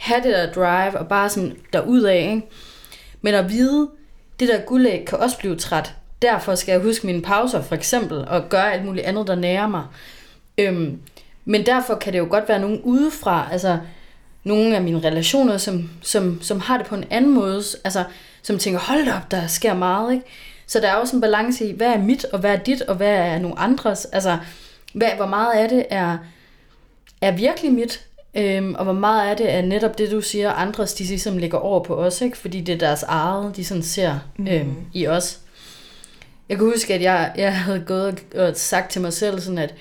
have 0.02 0.24
det 0.24 0.34
der 0.34 0.52
drive, 0.54 1.00
og 1.00 1.08
bare 1.08 1.30
sådan 1.30 1.58
derudad, 1.74 2.14
ikke? 2.14 2.42
Men 3.22 3.34
at 3.34 3.50
vide, 3.50 3.90
det 4.40 4.48
der 4.48 4.60
guldæg 4.60 5.06
kan 5.06 5.18
også 5.18 5.38
blive 5.38 5.56
træt. 5.56 5.94
Derfor 6.22 6.56
skal 6.56 6.72
jeg 6.72 6.82
huske 6.82 7.08
mine 7.08 7.22
pauser, 7.22 7.62
for 7.62 7.76
eksempel, 7.76 8.28
og 8.28 8.50
gøre 8.50 8.74
alt 8.74 8.86
muligt 8.86 9.06
andet, 9.06 9.28
der 9.28 9.36
nærer 9.36 9.68
mig. 9.68 9.84
Øhm, 10.58 11.00
men 11.46 11.66
derfor 11.66 11.96
kan 11.96 12.14
det 12.14 12.20
jo 12.20 12.28
godt 12.30 12.50
være 12.50 12.60
nogen 12.60 12.82
udefra, 12.82 13.48
altså 13.52 13.78
nogle 14.44 14.76
af 14.76 14.82
mine 14.82 15.00
relationer, 15.00 15.58
som, 15.58 15.90
som, 16.02 16.42
som 16.42 16.60
har 16.60 16.78
det 16.78 16.88
på 16.88 16.96
en 16.96 17.06
anden 17.10 17.32
måde, 17.32 17.64
altså 17.84 18.04
som 18.42 18.58
tænker, 18.58 18.80
hold 18.80 19.08
op, 19.08 19.32
der 19.32 19.48
sker 19.48 19.74
meget, 19.74 20.14
ikke? 20.14 20.26
Så 20.68 20.80
der 20.80 20.88
er 20.88 20.96
også 20.96 21.16
en 21.16 21.22
balance 21.22 21.66
i, 21.66 21.76
hvad 21.76 21.88
er 21.88 21.98
mit, 21.98 22.26
og 22.26 22.40
hvad 22.40 22.52
er 22.52 22.64
dit, 22.64 22.82
og 22.82 22.96
hvad 22.96 23.16
er 23.16 23.40
nogle 23.40 23.60
andres, 23.60 24.06
altså 24.06 24.38
hvad, 24.94 25.10
hvor 25.16 25.26
meget 25.26 25.54
af 25.54 25.70
det 25.70 25.86
er, 25.90 26.18
er 27.22 27.32
virkelig 27.32 27.72
mit, 27.72 28.06
øhm, 28.36 28.76
og 28.76 28.84
hvor 28.84 28.94
meget 28.94 29.30
af 29.30 29.38
det 29.38 29.52
er 29.52 29.62
netop 29.62 29.98
det, 29.98 30.12
du 30.12 30.22
siger, 30.22 30.52
andres, 30.52 30.94
de 30.94 31.04
ligesom 31.04 31.38
lægger 31.38 31.58
over 31.58 31.84
på 31.84 31.96
os, 31.96 32.22
ikke? 32.22 32.38
Fordi 32.38 32.62
det 32.62 32.74
er 32.74 32.80
deres 32.80 33.04
eget, 33.04 33.56
de 33.56 33.66
sådan 33.66 33.84
ser 33.84 34.20
øhm, 34.40 34.76
i 34.94 35.08
os. 35.08 35.40
Jeg 36.50 36.58
kan 36.58 36.68
huske, 36.68 36.94
at 36.94 37.02
jeg, 37.02 37.32
jeg 37.38 37.60
havde 37.60 37.84
gået 37.88 38.06
og, 38.36 38.46
og 38.48 38.56
sagt 38.56 38.92
til 38.92 39.02
mig 39.02 39.14
selv 39.14 39.40
sådan, 39.40 39.58
at 39.58 39.76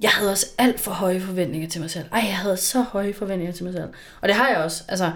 jeg 0.00 0.10
havde 0.10 0.30
også 0.30 0.46
alt 0.58 0.80
for 0.80 0.90
høje 0.90 1.20
forventninger 1.20 1.68
til 1.68 1.80
mig 1.80 1.90
selv. 1.90 2.04
Ej, 2.12 2.20
jeg 2.26 2.36
havde 2.36 2.56
så 2.56 2.82
høje 2.82 3.14
forventninger 3.14 3.52
til 3.52 3.64
mig 3.64 3.72
selv. 3.72 3.88
Og 4.20 4.28
det 4.28 4.36
har 4.36 4.48
jeg 4.48 4.56
også. 4.56 4.84
Altså, 4.88 5.12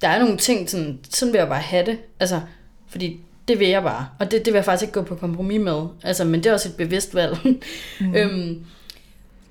der 0.00 0.08
er 0.08 0.18
nogle 0.18 0.36
ting, 0.36 0.70
sådan, 0.70 0.98
sådan 1.10 1.32
vil 1.32 1.38
jeg 1.38 1.48
bare 1.48 1.60
have 1.60 1.86
det. 1.86 1.98
Altså, 2.20 2.40
fordi 2.88 3.20
det 3.48 3.58
vil 3.58 3.68
jeg 3.68 3.82
bare. 3.82 4.08
Og 4.18 4.30
det, 4.30 4.44
det 4.44 4.52
vil 4.52 4.58
jeg 4.58 4.64
faktisk 4.64 4.82
ikke 4.82 4.92
gå 4.92 5.02
på 5.02 5.14
kompromis 5.14 5.60
med. 5.60 5.86
Altså, 6.02 6.24
men 6.24 6.42
det 6.42 6.50
er 6.50 6.52
også 6.52 6.68
et 6.68 6.76
bevidst 6.76 7.14
valg. 7.14 7.38
Mm. 8.00 8.14
øhm, 8.16 8.64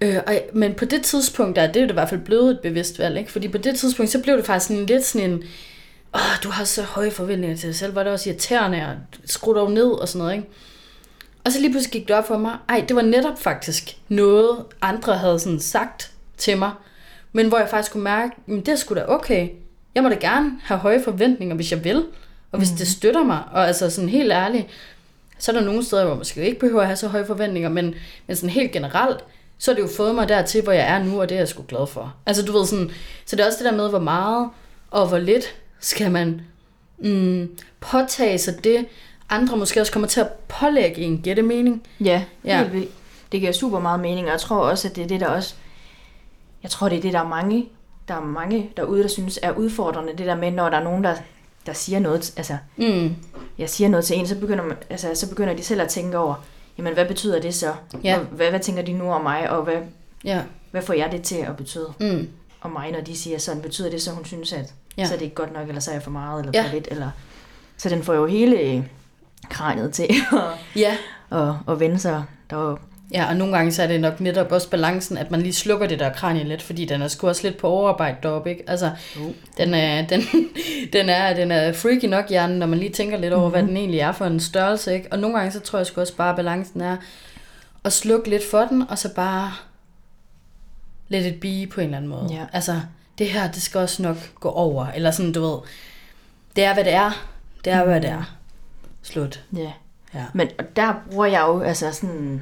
øh, 0.01 0.17
og, 0.27 0.41
men 0.53 0.73
på 0.73 0.85
det 0.85 1.03
tidspunkt, 1.03 1.55
der 1.55 1.61
er 1.61 1.71
det 1.71 1.89
i 1.89 1.93
hvert 1.93 2.09
fald 2.09 2.21
blevet 2.21 2.51
et 2.51 2.59
bevidst 2.59 2.99
valg. 2.99 3.17
Ikke? 3.17 3.31
Fordi 3.31 3.47
på 3.47 3.57
det 3.57 3.75
tidspunkt, 3.75 4.11
så 4.11 4.21
blev 4.21 4.37
det 4.37 4.45
faktisk 4.45 4.67
sådan 4.67 4.85
lidt 4.85 5.05
sådan 5.05 5.31
en, 5.31 5.43
åh, 6.15 6.43
du 6.43 6.49
har 6.49 6.63
så 6.63 6.83
høje 6.83 7.11
forventninger 7.11 7.57
til 7.57 7.67
dig 7.67 7.75
selv. 7.75 7.95
Var 7.95 8.03
det 8.03 8.11
også 8.11 8.29
irriterende, 8.29 8.87
og 8.87 8.95
skru 9.25 9.53
dog 9.53 9.71
ned 9.71 9.91
og 9.91 10.07
sådan 10.07 10.19
noget, 10.19 10.35
ikke? 10.35 10.47
Og 11.45 11.51
så 11.51 11.59
lige 11.59 11.71
pludselig 11.71 11.91
gik 11.91 12.07
det 12.07 12.15
op 12.15 12.27
for 12.27 12.37
mig, 12.37 12.57
ej, 12.69 12.85
det 12.87 12.95
var 12.95 13.01
netop 13.01 13.39
faktisk 13.39 13.97
noget, 14.09 14.65
andre 14.81 15.17
havde 15.17 15.39
sådan 15.39 15.59
sagt 15.59 16.11
til 16.37 16.57
mig, 16.57 16.71
men 17.33 17.47
hvor 17.47 17.57
jeg 17.57 17.69
faktisk 17.69 17.91
kunne 17.91 18.03
mærke, 18.03 18.35
at 18.47 18.53
det 18.65 18.67
er 18.67 18.75
sgu 18.75 18.95
da 18.95 19.05
okay. 19.07 19.49
Jeg 19.95 20.03
må 20.03 20.09
da 20.09 20.15
gerne 20.15 20.51
have 20.63 20.77
høje 20.77 21.03
forventninger, 21.03 21.55
hvis 21.55 21.71
jeg 21.71 21.83
vil, 21.83 22.05
og 22.51 22.57
hvis 22.57 22.71
mm. 22.71 22.77
det 22.77 22.87
støtter 22.87 23.23
mig, 23.23 23.39
og 23.51 23.67
altså 23.67 23.89
sådan 23.89 24.09
helt 24.09 24.31
ærligt, 24.31 24.67
så 25.39 25.51
er 25.51 25.55
der 25.55 25.65
nogle 25.65 25.83
steder, 25.83 26.03
hvor 26.03 26.13
man 26.13 26.17
måske 26.17 26.45
ikke 26.45 26.59
behøver 26.59 26.81
at 26.81 26.87
have 26.87 26.95
så 26.95 27.07
høje 27.07 27.25
forventninger, 27.25 27.69
men, 27.69 27.95
men 28.27 28.35
sådan 28.35 28.49
helt 28.49 28.71
generelt, 28.71 29.23
så 29.57 29.71
har 29.71 29.75
det 29.75 29.81
jo 29.83 29.89
fået 29.97 30.15
mig 30.15 30.29
dertil, 30.29 30.61
hvor 30.63 30.71
jeg 30.71 30.87
er 30.87 31.03
nu, 31.03 31.21
og 31.21 31.29
det 31.29 31.35
er 31.35 31.39
jeg 31.39 31.47
sgu 31.47 31.63
glad 31.67 31.87
for. 31.87 32.13
Altså 32.25 32.43
du 32.45 32.51
ved 32.57 32.65
sådan, 32.65 32.91
så 33.25 33.35
det 33.35 33.43
er 33.43 33.47
også 33.47 33.57
det 33.63 33.71
der 33.71 33.77
med, 33.77 33.89
hvor 33.89 33.99
meget 33.99 34.49
og 34.91 35.07
hvor 35.07 35.17
lidt 35.17 35.55
skal 35.79 36.11
man 36.11 36.41
mm, 36.97 37.49
påtage 37.79 38.37
sig 38.37 38.63
det, 38.63 38.85
andre 39.29 39.57
måske 39.57 39.81
også 39.81 39.91
kommer 39.91 40.07
til 40.07 40.19
at 40.19 40.27
pålægge 40.47 41.01
en. 41.01 41.21
Det 41.25 41.45
mening? 41.45 41.83
Ja, 41.99 42.23
Ja. 42.45 42.57
helt 42.59 42.73
vildt. 42.73 42.91
Det 43.31 43.39
giver 43.39 43.51
super 43.51 43.79
meget 43.79 43.99
mening, 43.99 44.25
og 44.27 44.31
jeg 44.31 44.39
tror 44.39 44.57
også, 44.57 44.87
at 44.87 44.95
det 44.95 45.03
er 45.03 45.07
det, 45.07 45.19
der 45.19 45.27
også... 45.27 45.55
Jeg 46.63 46.71
tror, 46.71 46.89
det 46.89 46.97
er 46.97 47.01
det, 47.01 47.13
der 47.13 47.19
er 47.19 47.27
mange, 47.27 47.69
der 48.07 48.13
er 48.13 48.21
mange 48.21 48.69
derude, 48.77 49.01
der 49.03 49.07
synes 49.07 49.39
er 49.41 49.51
udfordrende. 49.51 50.11
Det 50.17 50.25
der 50.25 50.35
med, 50.35 50.51
når 50.51 50.69
der 50.69 50.77
er 50.77 50.83
nogen, 50.83 51.03
der, 51.03 51.15
der 51.65 51.73
siger 51.73 51.99
noget... 51.99 52.33
Altså, 52.37 52.57
Mm. 52.77 53.15
jeg 53.57 53.69
siger 53.69 53.89
noget 53.89 54.05
til 54.05 54.17
en, 54.17 54.27
så 54.27 54.39
begynder, 54.39 54.63
man, 54.63 54.77
altså, 54.89 55.07
så 55.15 55.29
begynder 55.29 55.53
de 55.55 55.63
selv 55.63 55.81
at 55.81 55.87
tænke 55.89 56.17
over, 56.17 56.35
jamen, 56.77 56.93
hvad 56.93 57.05
betyder 57.05 57.41
det 57.41 57.55
så? 57.55 57.73
Ja. 58.03 58.17
Hvad, 58.19 58.49
hvad 58.49 58.59
tænker 58.59 58.81
de 58.81 58.93
nu 58.93 59.11
om 59.11 59.21
mig, 59.21 59.49
og 59.49 59.63
hvad, 59.63 59.77
Ja. 60.23 60.41
hvad 60.71 60.81
får 60.81 60.93
jeg 60.93 61.11
det 61.11 61.21
til 61.23 61.35
at 61.35 61.57
betyde 61.57 61.93
Mm. 61.99 62.29
om 62.61 62.71
mig, 62.71 62.91
når 62.91 63.01
de 63.01 63.17
siger 63.17 63.37
sådan? 63.37 63.61
Betyder 63.61 63.89
det 63.89 64.01
så, 64.01 64.11
hun 64.11 64.25
synes, 64.25 64.53
at 64.53 64.73
Ja. 64.97 65.01
ja. 65.01 65.07
så 65.07 65.13
er 65.13 65.17
det 65.17 65.25
ikke 65.25 65.35
godt 65.35 65.53
nok, 65.53 65.67
eller 65.67 65.81
så 65.81 65.91
er 65.91 65.95
jeg 65.95 66.03
for 66.03 66.11
meget, 66.11 66.39
eller 66.45 66.61
Ja. 66.61 66.67
for 66.67 66.73
lidt? 66.73 66.87
Eller... 66.91 67.09
Så 67.77 67.89
den 67.89 68.03
får 68.03 68.13
jo 68.13 68.25
hele 68.25 68.89
kraniet 69.49 69.93
til 69.93 70.03
at, 70.31 70.39
Ja. 70.75 70.97
at, 71.31 71.53
at 71.69 71.79
vende 71.79 71.99
sig 71.99 72.23
derop. 72.49 72.79
Ja, 73.13 73.29
og 73.29 73.35
nogle 73.35 73.55
gange 73.57 73.71
så 73.71 73.83
er 73.83 73.87
det 73.87 74.01
nok 74.01 74.19
netop 74.19 74.51
også 74.51 74.69
balancen, 74.69 75.17
at 75.17 75.31
man 75.31 75.41
lige 75.41 75.53
slukker 75.53 75.87
det 75.87 75.99
der 75.99 76.13
kranie 76.13 76.43
lidt, 76.43 76.61
fordi 76.61 76.85
den 76.85 77.01
er 77.01 77.07
sgu 77.07 77.27
også 77.27 77.47
lidt 77.47 77.57
på 77.57 77.67
overarbejde 77.67 78.17
deroppe, 78.23 78.49
ikke? 78.49 78.63
Altså, 78.67 78.91
Jo. 79.15 79.33
den 79.57 79.73
er, 79.73 80.07
den, 80.07 80.21
den, 80.93 81.09
er, 81.09 81.33
den 81.33 81.51
er 81.51 81.73
freaky 81.73 82.05
nok, 82.05 82.29
hjernen, 82.29 82.59
når 82.59 82.65
man 82.65 82.79
lige 82.79 82.91
tænker 82.91 83.17
lidt 83.17 83.33
over, 83.33 83.41
mm-hmm. 83.41 83.51
hvad 83.51 83.69
den 83.69 83.77
egentlig 83.77 83.99
er 83.99 84.11
for 84.11 84.25
en 84.25 84.39
størrelse, 84.39 84.93
ikke? 84.93 85.07
Og 85.11 85.19
nogle 85.19 85.37
gange 85.37 85.51
så 85.51 85.59
tror 85.59 85.79
jeg 85.79 85.85
sgu 85.85 86.01
også 86.01 86.15
bare, 86.15 86.29
at 86.29 86.35
balancen 86.35 86.81
er 86.81 86.97
at 87.83 87.93
slukke 87.93 88.29
lidt 88.29 88.43
for 88.51 88.61
den, 88.61 88.83
og 88.89 88.97
så 88.97 89.13
bare 89.13 89.51
let 91.07 91.25
it 91.25 91.39
be 91.39 91.71
på 91.73 91.81
en 91.81 91.85
eller 91.85 91.97
anden 91.97 92.09
måde. 92.09 92.27
Ja. 92.31 92.45
Altså, 92.53 92.81
det 93.17 93.29
her, 93.29 93.51
det 93.51 93.61
skal 93.61 93.79
også 93.79 94.03
nok 94.03 94.17
gå 94.39 94.49
over, 94.49 94.87
eller 94.87 95.11
sådan, 95.11 95.31
du 95.31 95.41
ved, 95.41 95.57
det 96.55 96.63
er, 96.63 96.73
hvad 96.73 96.83
det 96.83 96.93
er. 96.93 97.11
Det 97.65 97.73
er, 97.73 97.83
hvad 97.83 98.01
det 98.01 98.09
er. 98.09 98.37
Slut. 99.01 99.43
Ja. 99.55 99.71
Ja. 100.13 100.23
Men 100.33 100.49
og 100.59 100.65
der 100.75 100.93
bruger 101.11 101.25
jeg 101.25 101.43
jo 101.47 101.61
altså 101.61 101.91
sådan 101.91 102.41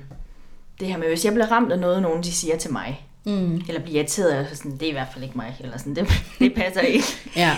det 0.79 0.87
her 0.87 0.97
med, 0.97 1.07
hvis 1.07 1.25
jeg 1.25 1.33
bliver 1.33 1.51
ramt 1.51 1.71
af 1.71 1.79
noget, 1.79 2.01
nogen 2.01 2.23
de 2.23 2.31
siger 2.31 2.57
til 2.57 2.71
mig, 2.71 3.05
Mm. 3.25 3.61
eller 3.67 3.81
blive 3.81 3.97
irriteret, 3.97 4.47
så 4.49 4.55
sådan, 4.55 4.71
det 4.71 4.83
er 4.83 4.89
i 4.89 4.91
hvert 4.91 5.07
fald 5.13 5.23
ikke 5.23 5.37
mig, 5.37 5.55
eller 5.59 5.77
sådan, 5.77 5.95
det, 5.95 6.07
det 6.39 6.53
passer 6.55 6.81
ikke. 6.81 7.05
Ja. 7.35 7.57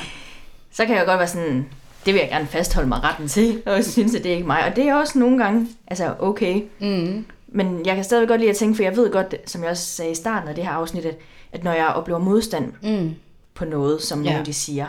Så 0.72 0.86
kan 0.86 0.96
jeg 0.96 1.06
godt 1.06 1.20
være 1.20 1.28
sådan, 1.28 1.66
det 2.06 2.14
vil 2.14 2.20
jeg 2.20 2.30
gerne 2.30 2.48
fastholde 2.48 2.88
mig 2.90 3.04
retten 3.04 3.28
til, 3.28 3.62
og 3.66 3.72
jeg 3.74 3.86
synes, 3.86 4.16
at 4.16 4.24
det 4.24 4.32
er 4.32 4.36
ikke 4.36 4.48
mig. 4.48 4.64
Og 4.66 4.76
det 4.76 4.88
er 4.88 4.96
også 4.96 5.20
nogle 5.20 5.44
gange, 5.44 5.68
altså 5.88 6.16
okay, 6.20 6.62
Mm. 6.80 7.26
men 7.48 7.86
jeg 7.86 7.96
kan 7.96 8.04
stadig 8.04 8.28
godt 8.28 8.40
lide 8.40 8.50
at 8.52 8.58
tænke, 8.58 8.76
for 8.76 8.84
jeg 8.84 8.96
ved 8.96 9.12
godt, 9.12 9.36
som 9.46 9.62
jeg 9.64 9.70
også 9.72 9.86
sagde 9.86 10.12
i 10.12 10.16
starten 10.16 10.50
af 10.50 10.56
det 10.56 10.64
her 10.64 10.72
afsnit, 10.72 11.06
at, 11.06 11.18
at 11.52 11.64
når 11.64 11.74
jeg 11.74 11.88
oplever 11.88 12.20
modstand 12.20 12.74
Mm. 12.84 13.16
på 13.54 13.66
noget, 13.66 14.02
som 14.02 14.24
Ja. 14.24 14.30
nogen 14.32 14.46
de 14.46 14.54
siger, 14.54 14.88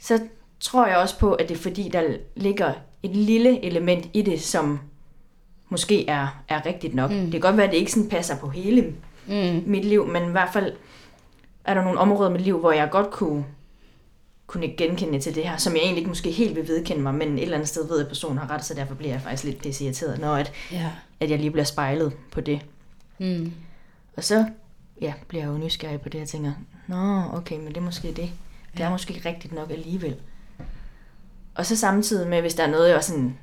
så 0.00 0.20
tror 0.60 0.86
jeg 0.86 0.96
også 0.96 1.18
på, 1.18 1.32
at 1.32 1.48
det 1.48 1.54
er 1.56 1.58
fordi, 1.58 1.88
der 1.92 2.02
ligger 2.36 2.72
et 3.02 3.16
lille 3.16 3.64
element 3.64 4.06
i 4.12 4.22
det, 4.22 4.40
som 4.42 4.80
måske 5.68 6.06
er, 6.08 6.42
er 6.48 6.66
rigtigt 6.66 6.94
nok. 6.94 7.10
Mm. 7.10 7.16
Det 7.20 7.30
kan 7.32 7.40
godt 7.40 7.56
være, 7.56 7.66
at 7.66 7.72
det 7.72 7.78
ikke 7.78 7.92
sådan 7.92 8.08
passer 8.08 8.36
på 8.36 8.48
hele 8.48 8.94
Mm. 9.26 9.62
mit 9.66 9.84
liv, 9.84 10.06
men 10.06 10.28
i 10.28 10.30
hvert 10.30 10.48
fald 10.52 10.72
er 11.64 11.74
der 11.74 11.84
nogle 11.84 11.98
områder 11.98 12.30
i 12.30 12.32
mit 12.32 12.42
liv, 12.42 12.58
hvor 12.58 12.72
jeg 12.72 12.88
godt 12.90 13.10
kunne, 13.10 13.44
kunne 14.46 14.68
genkende 14.68 15.20
til 15.20 15.34
det 15.34 15.44
her, 15.48 15.56
som 15.56 15.72
jeg 15.72 15.80
egentlig 15.80 15.98
ikke 15.98 16.08
måske 16.08 16.30
helt 16.30 16.56
vil 16.56 16.68
vedkende 16.68 17.02
mig, 17.02 17.14
men 17.14 17.34
et 17.38 17.42
eller 17.42 17.54
andet 17.56 17.68
sted 17.68 17.88
ved, 17.88 18.00
at 18.00 18.08
personen 18.08 18.38
har 18.38 18.50
ret, 18.50 18.64
så 18.64 18.74
derfor 18.74 18.94
bliver 18.94 19.12
jeg 19.12 19.20
faktisk 19.22 19.44
lidt 19.44 19.62
pisse 19.62 19.84
irriteret, 19.84 20.20
når 20.20 20.34
at, 20.34 20.52
Ja. 20.72 20.90
at 21.20 21.30
jeg 21.30 21.38
lige 21.38 21.50
bliver 21.50 21.64
spejlet 21.64 22.12
på 22.32 22.40
det. 22.40 22.60
Mm. 23.18 23.52
Og 24.16 24.24
så 24.24 24.46
ja, 25.00 25.12
bliver 25.28 25.44
jeg 25.44 25.52
jo 25.52 25.58
nysgerrig 25.58 26.00
på 26.00 26.08
det, 26.08 26.22
og 26.22 26.28
tænker, 26.28 26.52
nå, 26.86 27.22
okay, 27.32 27.56
men 27.58 27.68
det 27.68 27.76
er 27.76 27.80
måske 27.80 28.08
det. 28.08 28.16
Det 28.16 28.80
er 28.80 28.84
Ja. 28.84 28.90
måske 28.90 29.14
ikke 29.14 29.28
rigtigt 29.28 29.54
nok 29.54 29.70
alligevel. 29.70 30.16
Og 31.54 31.66
så 31.66 31.76
samtidig 31.76 32.28
med, 32.28 32.40
hvis 32.40 32.54
der 32.54 32.62
er 32.62 32.70
noget, 32.70 32.88
jeg 32.88 32.96
også 32.96 33.10
sådan, 33.10 33.38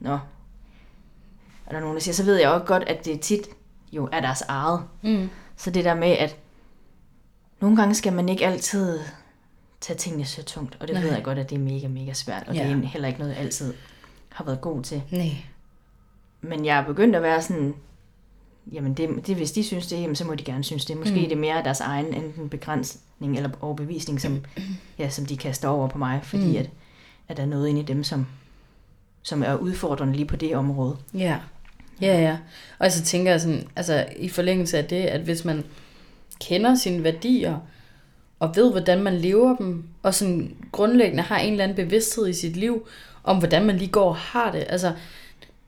nå, 0.00 0.18
er 1.66 1.72
der 1.72 1.80
nogen, 1.80 1.94
der 1.94 2.00
siger, 2.00 2.14
så 2.14 2.24
ved 2.24 2.36
jeg 2.36 2.50
også 2.50 2.66
godt, 2.66 2.82
at 2.86 3.04
det 3.04 3.20
tit 3.20 3.48
jo 3.92 4.08
er 4.12 4.20
deres 4.20 4.42
eget. 4.48 4.82
Mm. 5.02 5.28
Så 5.56 5.70
det 5.70 5.84
der 5.84 5.94
med, 5.94 6.08
at 6.08 6.36
nogle 7.60 7.76
gange 7.76 7.94
skal 7.94 8.12
man 8.12 8.28
ikke 8.28 8.46
altid 8.46 8.98
tage 9.80 9.96
tingene 9.96 10.24
så 10.24 10.42
tungt, 10.42 10.76
og 10.80 10.88
det 10.88 10.94
Nej. 10.94 11.02
Ved 11.04 11.12
jeg 11.12 11.24
godt, 11.24 11.38
at 11.38 11.50
det 11.50 11.56
er 11.56 11.60
mega, 11.60 11.88
mega 11.88 12.12
svært, 12.12 12.44
og 12.48 12.54
Ja. 12.54 12.68
det 12.68 12.72
er 12.72 12.86
heller 12.86 13.08
ikke 13.08 13.20
noget, 13.20 13.34
jeg 13.34 13.40
altid 13.42 13.74
har 14.28 14.44
været 14.44 14.60
god 14.60 14.82
til. 14.82 15.02
Nej. 15.10 15.36
Men 16.40 16.64
jeg 16.64 16.78
er 16.78 16.84
begyndt 16.84 17.16
at 17.16 17.22
være 17.22 17.42
sådan, 17.42 17.74
jamen 18.72 18.94
det, 18.94 19.26
det 19.26 19.36
hvis 19.36 19.52
de 19.52 19.64
synes 19.64 19.86
det, 19.86 20.00
jamen 20.00 20.16
så 20.16 20.24
må 20.24 20.34
de 20.34 20.44
gerne 20.44 20.64
synes 20.64 20.84
det. 20.84 20.96
Måske 20.96 21.14
mm. 21.14 21.24
er 21.24 21.28
det 21.28 21.38
mere 21.38 21.64
deres 21.64 21.80
egen 21.80 22.14
enten 22.14 22.48
begrænsning 22.48 23.36
eller 23.36 23.50
overbevisning, 23.60 24.20
som, 24.20 24.44
ja, 24.98 25.08
som 25.08 25.26
de 25.26 25.36
kaster 25.36 25.68
over 25.68 25.88
på 25.88 25.98
mig, 25.98 26.20
fordi 26.22 26.50
mm. 26.50 26.56
at, 26.56 26.70
at 27.28 27.36
der 27.36 27.42
er 27.42 27.46
noget 27.46 27.68
inde 27.68 27.80
i 27.80 27.84
dem, 27.84 28.04
som, 28.04 28.26
som 29.22 29.42
er 29.42 29.54
udfordrende 29.54 30.12
lige 30.14 30.26
på 30.26 30.36
det 30.36 30.56
område. 30.56 30.96
Ja. 31.14 31.38
Ja, 32.02 32.20
ja. 32.20 32.36
Og 32.78 32.92
så 32.92 33.04
tænker 33.04 33.30
jeg 33.30 33.40
sådan, 33.40 33.68
altså 33.76 34.04
i 34.16 34.28
forlængelse 34.28 34.78
af 34.78 34.84
det, 34.84 35.02
at 35.02 35.20
hvis 35.20 35.44
man 35.44 35.64
kender 36.40 36.74
sine 36.74 37.04
værdier, 37.04 37.58
og 38.40 38.56
ved, 38.56 38.70
hvordan 38.70 39.02
man 39.02 39.14
lever 39.14 39.56
dem, 39.56 39.84
og 40.02 40.14
sådan 40.14 40.56
grundlæggende 40.72 41.22
har 41.22 41.38
en 41.38 41.52
eller 41.52 41.64
anden 41.64 41.76
bevidsthed 41.76 42.28
i 42.28 42.32
sit 42.32 42.56
liv, 42.56 42.88
om 43.24 43.38
hvordan 43.38 43.64
man 43.64 43.76
lige 43.76 43.90
går 43.90 44.08
og 44.08 44.16
har 44.16 44.52
det, 44.52 44.66
altså, 44.68 44.92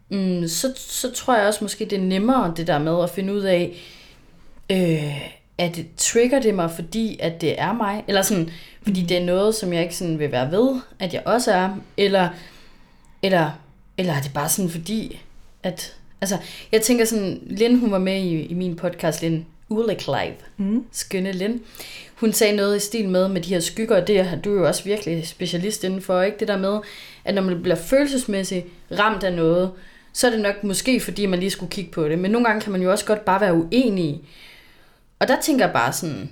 mm, 0.08 0.48
så, 0.48 0.72
så 0.76 1.12
tror 1.12 1.36
jeg 1.36 1.46
også 1.46 1.64
måske, 1.64 1.84
det 1.84 1.98
er 1.98 2.02
nemmere 2.02 2.54
det 2.56 2.66
der 2.66 2.78
med 2.78 3.02
at 3.02 3.10
finde 3.10 3.34
ud 3.34 3.40
af, 3.40 3.76
øh, 4.70 5.30
at 5.58 5.78
trigger 5.96 6.40
det 6.40 6.54
mig, 6.54 6.70
fordi 6.70 7.18
at 7.20 7.40
det 7.40 7.60
er 7.60 7.72
mig, 7.72 8.04
eller 8.08 8.22
sådan, 8.22 8.50
fordi 8.82 9.02
det 9.02 9.16
er 9.16 9.24
noget, 9.24 9.54
som 9.54 9.72
jeg 9.72 9.82
ikke 9.82 9.96
sådan 9.96 10.18
vil 10.18 10.32
være 10.32 10.50
ved, 10.50 10.80
at 10.98 11.14
jeg 11.14 11.22
også 11.26 11.52
er, 11.52 11.76
eller, 11.96 12.28
eller, 13.22 13.50
eller 13.98 14.12
er 14.12 14.20
det 14.20 14.32
bare 14.34 14.48
sådan 14.48 14.70
fordi, 14.70 15.20
at, 15.62 15.97
altså, 16.20 16.38
jeg 16.72 16.82
tænker 16.82 17.04
sådan, 17.04 17.40
Lynn, 17.46 17.78
hun 17.78 17.90
var 17.90 17.98
med 17.98 18.16
i, 18.22 18.42
i 18.42 18.54
min 18.54 18.76
podcast, 18.76 19.22
Lynn 19.22 19.46
Ulrik 19.68 20.06
Live, 20.06 20.34
Mm. 20.56 20.84
skønne 20.92 21.32
Lynn, 21.32 21.60
hun 22.14 22.32
sagde 22.32 22.56
noget 22.56 22.76
i 22.76 22.80
stil 22.80 23.08
med, 23.08 23.28
med 23.28 23.40
de 23.40 23.48
her 23.48 23.60
skygger, 23.60 23.96
og 24.00 24.06
det 24.06 24.18
er 24.18 24.40
du 24.40 24.54
er 24.54 24.60
jo 24.60 24.66
også 24.66 24.84
virkelig 24.84 25.26
specialist 25.28 25.84
indenfor, 25.84 26.22
ikke? 26.22 26.38
Det 26.38 26.48
der 26.48 26.58
med, 26.58 26.78
at 27.24 27.34
når 27.34 27.42
man 27.42 27.62
bliver 27.62 27.76
følelsesmæssigt 27.76 28.66
ramt 28.98 29.24
af 29.24 29.32
noget, 29.32 29.70
så 30.12 30.26
er 30.26 30.30
det 30.30 30.40
nok 30.40 30.64
måske, 30.64 31.00
fordi 31.00 31.26
man 31.26 31.38
lige 31.38 31.50
skulle 31.50 31.70
kigge 31.70 31.90
på 31.90 32.08
det. 32.08 32.18
Men 32.18 32.30
nogle 32.30 32.46
gange 32.46 32.60
kan 32.60 32.72
man 32.72 32.82
jo 32.82 32.90
også 32.90 33.04
godt 33.04 33.24
bare 33.24 33.40
være 33.40 33.54
uenig. 33.54 34.20
Og 35.18 35.28
der 35.28 35.40
tænker 35.40 35.64
jeg 35.64 35.72
bare 35.72 35.92
sådan, 35.92 36.30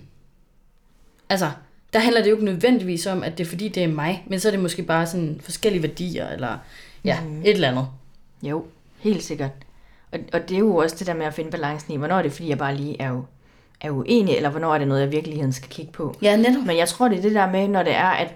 altså, 1.28 1.50
der 1.92 1.98
handler 1.98 2.22
det 2.22 2.30
jo 2.30 2.34
ikke 2.34 2.44
nødvendigvis 2.44 3.06
om, 3.06 3.22
at 3.22 3.38
det 3.38 3.44
er 3.44 3.48
fordi, 3.48 3.68
det 3.68 3.82
er 3.84 3.88
mig, 3.88 4.24
men 4.26 4.40
så 4.40 4.48
er 4.48 4.50
det 4.50 4.60
måske 4.60 4.82
bare 4.82 5.06
sådan 5.06 5.40
forskellige 5.40 5.82
værdier, 5.82 6.28
eller 6.28 6.58
ja, 7.04 7.20
mm. 7.20 7.40
et 7.40 7.50
eller 7.50 7.68
andet. 7.68 7.86
Jo, 8.42 8.64
helt 8.98 9.22
sikkert. 9.22 9.50
Og, 10.16 10.40
og 10.40 10.48
det 10.48 10.54
er 10.54 10.58
jo 10.58 10.76
også 10.76 10.96
det 10.98 11.06
der 11.06 11.14
med 11.14 11.26
at 11.26 11.34
finde 11.34 11.50
balancen 11.50 11.92
i, 11.92 11.96
hvornår 11.96 12.16
er 12.18 12.22
det, 12.22 12.32
fordi 12.32 12.48
jeg 12.48 12.58
bare 12.58 12.74
lige 12.76 13.00
er, 13.02 13.08
jo, 13.08 13.24
er 13.80 13.90
uenig, 13.90 14.34
eller 14.36 14.50
hvornår 14.50 14.74
er 14.74 14.78
det 14.78 14.88
noget, 14.88 15.00
jeg 15.02 15.12
virkeligheden 15.12 15.52
skal 15.52 15.68
kigge 15.70 15.92
på. 15.92 16.16
Ja, 16.22 16.36
netop. 16.36 16.66
Men 16.66 16.76
jeg 16.76 16.88
tror, 16.88 17.08
det 17.08 17.18
er 17.18 17.22
det 17.22 17.34
der 17.34 17.50
med, 17.50 17.68
når 17.68 17.82
det 17.82 17.94
er, 17.94 18.08
at 18.08 18.34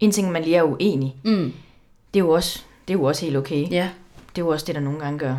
en 0.00 0.10
ting, 0.10 0.32
man 0.32 0.42
lige 0.42 0.56
er 0.56 0.62
uenig, 0.62 1.16
Mm. 1.24 1.52
det 2.14 2.20
er 2.20 2.24
jo 2.24 2.30
også, 2.30 2.62
det 2.88 2.94
er 2.94 2.98
jo 2.98 3.04
også 3.04 3.24
helt 3.24 3.36
okay. 3.36 3.70
Ja, 3.70 3.88
Det 4.36 4.42
er 4.42 4.46
jo 4.46 4.48
også 4.48 4.66
det, 4.66 4.74
der 4.74 4.80
nogle 4.80 4.98
gange 5.00 5.18
gør, 5.18 5.36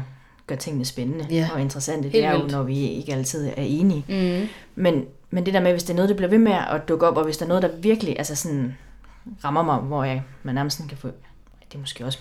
gør 0.48 0.56
tingene 0.56 0.86
spændende 0.86 1.26
Ja. 1.30 1.50
og 1.54 1.62
interessante. 1.62 2.04
Det 2.04 2.12
Helt 2.12 2.26
er 2.26 2.32
jo, 2.32 2.38
vildt. 2.38 2.52
når 2.52 2.64
vi 2.64 2.78
ikke 2.88 3.14
altid 3.14 3.48
er 3.48 3.52
enige. 3.64 4.06
mm. 4.42 4.48
Men, 4.76 5.06
men 5.30 5.46
det 5.46 5.54
der 5.54 5.60
med, 5.60 5.72
hvis 5.72 5.84
det 5.84 5.90
er 5.90 5.96
noget, 5.96 6.10
der 6.10 6.16
bliver 6.16 6.30
ved 6.30 6.38
med 6.40 6.52
at 6.52 6.88
dukke 6.90 7.08
op, 7.08 7.18
og 7.18 7.24
hvis 7.24 7.38
der 7.38 7.46
er 7.46 7.48
noget, 7.48 7.64
der 7.64 7.70
virkelig 7.82 8.16
altså 8.18 8.36
sådan, 8.36 8.78
rammer 9.44 9.64
mig, 9.64 9.78
hvor 9.78 10.04
jeg, 10.04 10.24
man 10.44 10.56
nærmest 10.56 10.82
kan 10.90 10.98
få, 10.98 11.08
det 11.70 11.76
er 11.76 11.80
måske 11.80 12.06
også 12.06 12.20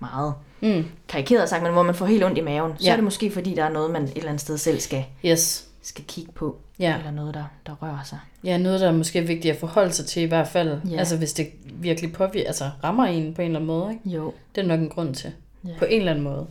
meget 0.00 0.34
Mm. 0.60 0.84
karikeret 1.08 1.48
sagt, 1.48 1.62
men 1.62 1.72
hvor 1.72 1.82
man 1.82 1.94
får 1.94 2.06
helt 2.06 2.24
ondt 2.24 2.38
i 2.38 2.40
maven, 2.40 2.72
så 2.78 2.84
Ja. 2.84 2.90
er 2.92 2.96
det 2.96 3.04
måske, 3.04 3.30
fordi 3.30 3.54
der 3.54 3.64
er 3.64 3.68
noget, 3.68 3.90
man 3.90 4.02
et 4.04 4.16
eller 4.16 4.28
andet 4.28 4.40
sted 4.40 4.58
selv 4.58 4.80
skal, 4.80 5.04
yes. 5.24 5.66
skal 5.82 6.04
kigge 6.04 6.32
på, 6.32 6.56
Ja. 6.78 6.98
eller 6.98 7.10
noget, 7.10 7.34
der, 7.34 7.44
der 7.66 7.74
rører 7.82 8.02
sig. 8.04 8.18
Ja, 8.44 8.58
noget, 8.58 8.80
der 8.80 8.88
er 8.88 8.92
måske 8.92 9.20
vigtigt 9.22 9.54
at 9.54 9.60
forholde 9.60 9.92
sig 9.92 10.06
til 10.06 10.22
i 10.22 10.26
hvert 10.26 10.48
fald. 10.48 10.80
Ja. 10.90 10.96
Altså 10.98 11.16
hvis 11.16 11.32
det 11.32 11.48
virkelig 11.64 12.12
påvirker, 12.12 12.46
altså 12.48 12.70
rammer 12.84 13.04
en 13.04 13.34
på 13.34 13.42
en 13.42 13.46
eller 13.46 13.58
anden 13.58 13.66
måde, 13.66 13.92
ikke? 13.92 14.08
Jo. 14.16 14.34
Det 14.54 14.62
er 14.62 14.66
nok 14.66 14.80
en 14.80 14.88
grund 14.88 15.14
til. 15.14 15.32
Ja. 15.64 15.70
På 15.78 15.84
en 15.84 15.98
eller 15.98 16.10
anden 16.12 16.24
måde. 16.24 16.46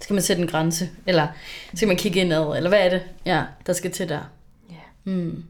Skal 0.00 0.14
man 0.14 0.22
sætte 0.22 0.42
en 0.42 0.48
grænse? 0.48 0.90
Eller 1.06 1.26
skal 1.74 1.88
man 1.88 1.96
kigge 1.96 2.20
indad? 2.20 2.56
Eller 2.56 2.68
hvad 2.68 2.86
er 2.86 2.90
det, 2.90 3.02
ja, 3.26 3.42
der 3.66 3.72
skal 3.72 3.90
til 3.90 4.08
der? 4.08 4.20
Ja. 4.70 4.74
Mm. 5.12 5.44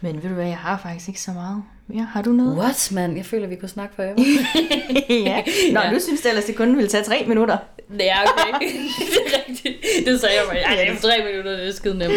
Men 0.00 0.22
ved 0.22 0.28
du 0.28 0.34
hvad, 0.34 0.46
jeg 0.46 0.58
har 0.58 0.78
faktisk 0.78 1.08
ikke 1.08 1.20
så 1.20 1.32
meget 1.32 1.62
mere. 1.86 2.04
Har 2.04 2.22
du 2.22 2.30
noget? 2.30 2.56
What, 2.58 2.88
man? 2.94 3.16
Jeg 3.16 3.26
føler, 3.26 3.46
vi 3.46 3.56
kunne 3.56 3.68
snakke 3.68 3.94
forever. 3.94 4.14
ja. 5.30 5.42
Nå, 5.72 5.80
Ja. 5.80 5.94
du 5.94 6.00
synes 6.00 6.20
det 6.20 6.28
ellers, 6.28 6.44
det 6.44 6.56
kun 6.56 6.76
ville 6.76 6.88
tage 6.90 7.04
tre 7.04 7.24
minutter. 7.28 7.56
det 7.90 8.10
er 8.10 8.14
okay. 8.22 8.68
det 8.98 9.18
er 9.26 9.48
rigtigt. 9.48 9.76
Det 10.06 10.20
sagde 10.20 10.34
jeg 10.34 10.44
mig. 10.52 10.56
Ja, 10.76 10.82
det 10.82 10.90
er 10.96 11.00
tre 11.00 11.24
minutter, 11.32 11.50
det 11.56 11.68
er 11.68 11.72
skide 11.72 11.98
nemt. 11.98 12.14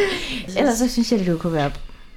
Ellers 0.57 0.77
så 0.77 0.89
synes 0.89 1.11
jeg, 1.11 1.19
det 1.19 1.39
kunne 1.39 1.53
være 1.53 1.71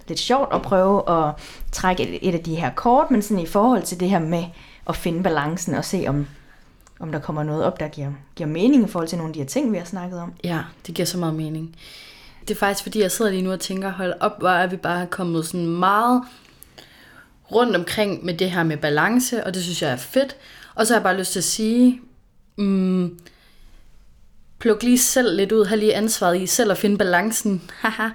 lidt 0.09 0.19
sjovt 0.21 0.55
at 0.55 0.63
prøve 0.63 1.11
at 1.29 1.35
trække 1.73 2.03
et, 2.09 2.29
et 2.29 2.35
af 2.35 2.41
de 2.41 2.55
her 2.55 2.71
kort, 2.71 3.11
men 3.11 3.23
sådan 3.23 3.39
i 3.43 3.47
forhold 3.47 3.83
til 3.83 4.01
det 4.01 4.11
her 4.11 4.19
med 4.19 4.45
at 4.89 4.97
finde 4.97 5.23
balancen 5.23 5.75
og 5.75 5.85
se, 5.85 6.05
om, 6.09 6.27
om 7.01 7.13
der 7.13 7.19
kommer 7.19 7.43
noget 7.43 7.65
op, 7.65 7.81
der 7.81 7.89
giver, 7.89 8.11
giver 8.37 8.49
mening 8.49 8.85
i 8.85 8.89
forhold 8.89 9.09
til 9.09 9.19
nogle 9.19 9.31
af 9.31 9.35
de 9.35 9.41
her 9.41 9.47
ting, 9.47 9.73
vi 9.73 9.79
har 9.79 9.85
snakket 9.85 10.21
om. 10.21 10.33
Ja, 10.45 10.59
det 10.87 10.95
giver 10.95 11.07
så 11.07 11.19
meget 11.19 11.35
mening. 11.35 11.77
Det 12.41 12.51
er 12.51 12.59
faktisk, 12.59 12.83
fordi 12.83 13.01
jeg 13.01 13.11
sidder 13.11 13.31
lige 13.31 13.43
nu 13.43 13.53
og 13.53 13.61
tænker, 13.61 13.91
hold 13.93 14.13
op, 14.21 14.39
hvor 14.39 14.49
er 14.49 14.67
vi 14.67 14.77
bare 14.77 15.07
kommet 15.07 15.47
sådan 15.47 15.67
meget 15.67 16.23
rundt 17.53 17.77
omkring 17.77 18.25
med 18.25 18.35
det 18.35 18.51
her 18.51 18.63
med 18.63 18.77
balance, 18.77 19.45
og 19.45 19.55
det 19.55 19.63
synes 19.63 19.83
jeg 19.83 19.91
er 19.91 19.97
fedt. 19.97 20.37
Og 20.75 20.87
så 20.87 20.93
har 20.93 20.99
jeg 20.99 21.05
bare 21.05 21.19
lyst 21.19 21.33
til 21.33 21.41
at 21.41 21.45
sige, 21.45 22.01
mm, 22.57 23.19
pluk 24.59 24.83
lige 24.83 24.99
selv 24.99 25.37
lidt 25.37 25.53
ud, 25.53 25.65
have 25.65 25.81
lige 25.81 25.95
ansvaret 25.95 26.43
i 26.43 26.47
selv 26.47 26.71
at 26.71 26.79
finde 26.79 26.99
balancen. 26.99 27.63
Haha, 27.83 28.09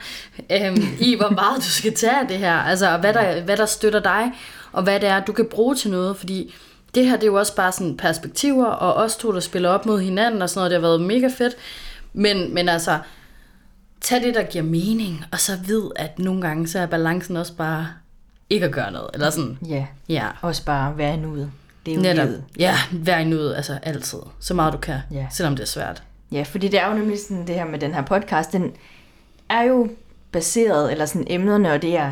øhm, 0.51 0.83
i, 0.99 1.15
hvor 1.15 1.29
meget 1.29 1.57
du 1.57 1.69
skal 1.69 1.95
tage 1.95 2.19
af 2.19 2.27
det 2.27 2.37
her, 2.37 2.53
altså 2.53 2.89
og 2.89 2.99
hvad 2.99 3.13
der, 3.13 3.41
hvad 3.41 3.57
der 3.57 3.65
støtter 3.65 3.99
dig, 3.99 4.31
og 4.71 4.83
hvad 4.83 4.99
det 4.99 5.09
er, 5.09 5.25
du 5.25 5.33
kan 5.33 5.45
bruge 5.45 5.75
til 5.75 5.91
noget, 5.91 6.17
fordi 6.17 6.55
det 6.95 7.05
her, 7.05 7.15
det 7.15 7.23
er 7.23 7.27
jo 7.27 7.39
også 7.39 7.55
bare 7.55 7.71
sådan 7.71 7.97
perspektiver, 7.97 8.65
og 8.65 8.93
os 8.93 9.15
to, 9.15 9.31
der 9.31 9.39
spiller 9.39 9.69
op 9.69 9.85
mod 9.85 10.01
hinanden 10.01 10.41
og 10.41 10.49
sådan 10.49 10.59
noget, 10.59 10.71
det 10.71 10.81
har 10.81 10.87
været 10.87 11.01
mega 11.01 11.27
fedt, 11.37 11.55
men, 12.13 12.53
men 12.53 12.69
altså, 12.69 12.99
tag 14.01 14.21
det, 14.21 14.35
der 14.35 14.43
giver 14.43 14.63
mening, 14.63 15.25
og 15.31 15.39
så 15.39 15.57
vid, 15.65 15.81
at 15.95 16.19
nogle 16.19 16.41
gange, 16.41 16.67
så 16.67 16.79
er 16.79 16.85
balancen 16.85 17.37
også 17.37 17.53
bare 17.53 17.87
ikke 18.49 18.65
at 18.65 18.71
gøre 18.71 18.91
noget, 18.91 19.09
eller 19.13 19.29
sådan, 19.29 19.57
Ja, 19.67 19.85
ja, 20.09 20.27
også 20.41 20.65
bare 20.65 20.97
være 20.97 21.17
nuet. 21.17 21.51
Det 21.85 21.91
er 21.91 21.95
jo 21.95 22.01
netop, 22.01 22.25
livet. 22.27 22.43
ja, 22.59 22.75
vær 22.91 23.17
i 23.17 23.23
nuet, 23.25 23.55
altså 23.55 23.79
altid, 23.83 24.19
så 24.39 24.53
meget 24.53 24.73
du 24.73 24.77
kan, 24.77 24.99
Ja. 25.11 25.27
selvom 25.31 25.55
det 25.55 25.63
er 25.63 25.67
svært. 25.67 26.03
Ja, 26.31 26.43
fordi 26.43 26.67
det 26.67 26.79
er 26.81 26.87
jo 26.87 26.93
nemlig 26.93 27.17
sådan, 27.27 27.47
det 27.47 27.55
her 27.55 27.65
med 27.65 27.79
den 27.79 27.93
her 27.93 28.01
podcast, 28.01 28.51
den 28.51 28.71
er 29.49 29.61
jo 29.61 29.89
baseret, 30.31 30.91
eller 30.91 31.05
sådan 31.05 31.27
emnerne 31.29 31.71
og 31.73 31.81
det 31.81 31.91
her, 31.91 32.11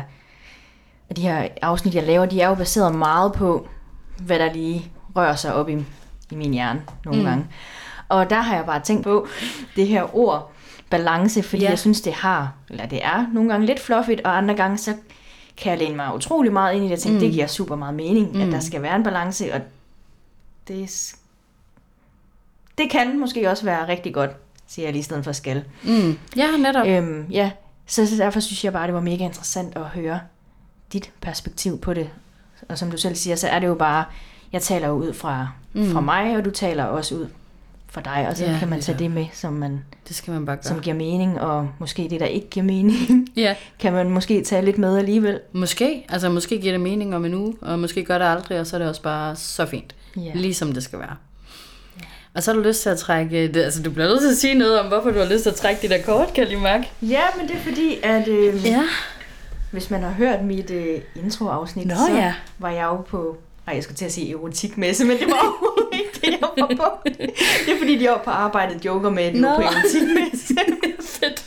og 1.10 1.16
de 1.16 1.22
her 1.22 1.48
afsnit, 1.62 1.94
jeg 1.94 2.02
laver, 2.02 2.26
de 2.26 2.40
er 2.40 2.48
jo 2.48 2.54
baseret 2.54 2.94
meget 2.94 3.32
på, 3.32 3.68
hvad 4.18 4.38
der 4.38 4.52
lige 4.52 4.92
rører 5.16 5.34
sig 5.36 5.54
op 5.54 5.68
i, 5.68 5.72
i 6.30 6.34
min 6.34 6.52
hjerne 6.52 6.82
nogle 7.04 7.20
mm. 7.20 7.26
gange. 7.28 7.46
Og 8.08 8.30
der 8.30 8.40
har 8.40 8.56
jeg 8.56 8.64
bare 8.66 8.80
tænkt 8.80 9.04
på 9.04 9.26
det 9.76 9.88
her 9.88 10.16
ord, 10.16 10.52
balance, 10.90 11.42
fordi 11.42 11.62
ja. 11.62 11.70
jeg 11.70 11.78
synes, 11.78 12.00
det 12.00 12.12
har, 12.12 12.52
eller 12.70 12.86
det 12.86 13.04
er 13.04 13.26
nogle 13.32 13.50
gange 13.50 13.66
lidt 13.66 13.80
fluffigt, 13.80 14.20
og 14.20 14.36
andre 14.36 14.54
gange, 14.54 14.78
så 14.78 14.94
kan 15.56 15.70
jeg 15.70 15.78
læne 15.78 15.96
mig 15.96 16.14
utrolig 16.14 16.52
meget 16.52 16.74
ind 16.74 16.84
i 16.84 16.88
det, 16.88 16.94
og 16.94 16.98
tænke, 16.98 17.14
mm. 17.14 17.20
det 17.20 17.32
giver 17.32 17.46
super 17.46 17.76
meget 17.76 17.94
mening, 17.94 18.32
mm. 18.32 18.40
at 18.40 18.52
der 18.52 18.60
skal 18.60 18.82
være 18.82 18.96
en 18.96 19.02
balance, 19.02 19.54
og 19.54 19.60
det, 20.68 21.14
det 22.78 22.90
kan 22.90 23.20
måske 23.20 23.50
også 23.50 23.64
være 23.64 23.88
rigtig 23.88 24.14
godt, 24.14 24.30
siger 24.66 24.86
jeg 24.86 24.92
lige 24.92 25.00
i 25.00 25.02
stedet 25.02 25.24
for 25.24 25.32
skal. 25.32 25.64
Mm. 25.82 26.18
Ja, 26.36 26.56
netop. 26.56 26.86
Øhm, 26.86 27.26
ja, 27.30 27.50
Så 27.86 28.06
så 28.06 28.16
derfor 28.16 28.40
synes 28.40 28.64
jeg 28.64 28.72
bare, 28.72 28.86
det 28.86 28.94
var 28.94 29.00
mega 29.00 29.24
interessant 29.24 29.76
at 29.76 29.82
høre 29.82 30.20
dit 30.92 31.12
perspektiv 31.20 31.80
på 31.80 31.94
det. 31.94 32.10
Og 32.68 32.78
som 32.78 32.90
du 32.90 32.96
selv 32.96 33.14
siger, 33.14 33.36
så 33.36 33.48
er 33.48 33.58
det 33.58 33.66
jo 33.66 33.74
bare, 33.74 34.04
jeg 34.52 34.62
taler 34.62 34.88
jo 34.88 34.94
ud 34.94 35.12
fra, 35.12 35.48
mm. 35.72 35.92
fra 35.92 36.00
mig, 36.00 36.36
og 36.36 36.44
du 36.44 36.50
taler 36.50 36.84
også 36.84 37.14
ud 37.14 37.28
fra 37.92 38.00
dig, 38.00 38.26
og 38.30 38.36
så 38.36 38.44
Ja, 38.44 38.56
kan 38.58 38.68
man 38.68 38.80
tage 38.80 38.94
er- 38.94 38.98
det 38.98 39.10
med, 39.10 39.26
som, 39.32 39.52
man, 39.52 39.84
Det 40.08 40.16
skal 40.16 40.32
man 40.32 40.46
bare 40.46 40.56
gøre. 40.56 40.62
som 40.64 40.80
giver 40.80 40.96
mening, 40.96 41.40
og 41.40 41.68
måske 41.78 42.06
det, 42.10 42.20
der 42.20 42.26
ikke 42.26 42.48
giver 42.50 42.66
mening, 42.66 42.96
Ja, 43.36 43.54
kan 43.78 43.92
man 43.92 44.10
måske 44.10 44.44
tage 44.44 44.64
lidt 44.64 44.78
med 44.78 44.98
alligevel. 44.98 45.40
måske. 45.52 46.06
Altså 46.08 46.28
måske 46.28 46.60
giver 46.60 46.72
det 46.72 46.80
mening 46.80 47.14
om 47.16 47.24
en 47.24 47.34
uge, 47.34 47.54
og 47.60 47.78
måske 47.78 48.04
gør 48.04 48.18
det 48.18 48.24
aldrig, 48.26 48.60
og 48.60 48.66
så 48.66 48.76
er 48.76 48.78
det 48.78 48.88
også 48.88 49.02
bare 49.02 49.36
så 49.36 49.66
fint. 49.66 49.94
Ja. 50.16 50.30
Ligesom 50.34 50.72
det 50.72 50.82
skal 50.82 50.98
være. 50.98 51.16
Og 52.34 52.42
så 52.42 52.50
har 52.52 52.56
du 52.60 52.68
lyst 52.68 52.82
til 52.82 52.88
at 52.90 52.98
trække, 52.98 53.48
det, 53.48 53.62
altså 53.62 53.82
du 53.82 53.90
bliver 53.90 54.08
nødt 54.08 54.20
til 54.20 54.30
at 54.30 54.36
sige 54.36 54.54
noget 54.54 54.80
om, 54.80 54.86
hvorfor 54.86 55.10
du 55.10 55.18
har 55.18 55.26
lyst 55.26 55.42
til 55.42 55.50
at 55.50 55.56
trække 55.56 55.82
dit 55.82 55.90
der 55.90 56.02
kort, 56.02 56.26
kan 56.34 56.42
jeg 56.44 56.48
lige 56.48 56.60
mærke. 56.60 56.90
Ja, 57.02 57.20
men 57.38 57.48
det 57.48 57.56
er 57.56 57.60
fordi, 57.60 57.96
at 58.02 58.28
øh, 58.28 58.66
Ja. 58.66 58.82
hvis 59.70 59.90
man 59.90 60.02
har 60.02 60.10
hørt 60.10 60.44
mit 60.44 60.70
øh, 60.70 60.98
introafsnit, 61.24 61.86
Nå 61.86 61.94
så 62.08 62.14
ja. 62.16 62.34
var 62.58 62.70
jeg 62.70 62.84
jo 62.84 62.96
på... 62.96 63.36
Ej, 63.66 63.74
jeg 63.74 63.82
skulle 63.82 63.96
til 63.96 64.04
at 64.04 64.12
sige 64.12 64.32
erotikmesse, 64.32 65.04
men 65.04 65.18
det 65.18 65.26
var 65.26 65.32
overhovedet 65.32 65.88
ikke 65.92 66.20
det, 66.20 66.40
jeg 66.40 66.48
var 66.58 66.66
på. 66.76 67.08
Det 67.66 67.74
er 67.74 67.78
fordi, 67.78 67.98
de 67.98 68.08
oppe 68.08 68.24
på 68.24 68.30
arbejdet 68.30 68.84
joker 68.84 69.10
med, 69.10 69.22
at 69.22 69.34
var 69.34 69.40
Nå. 69.40 69.56
på 69.56 69.62
erotikmesse. 69.62 70.54
Fedt. 71.20 71.44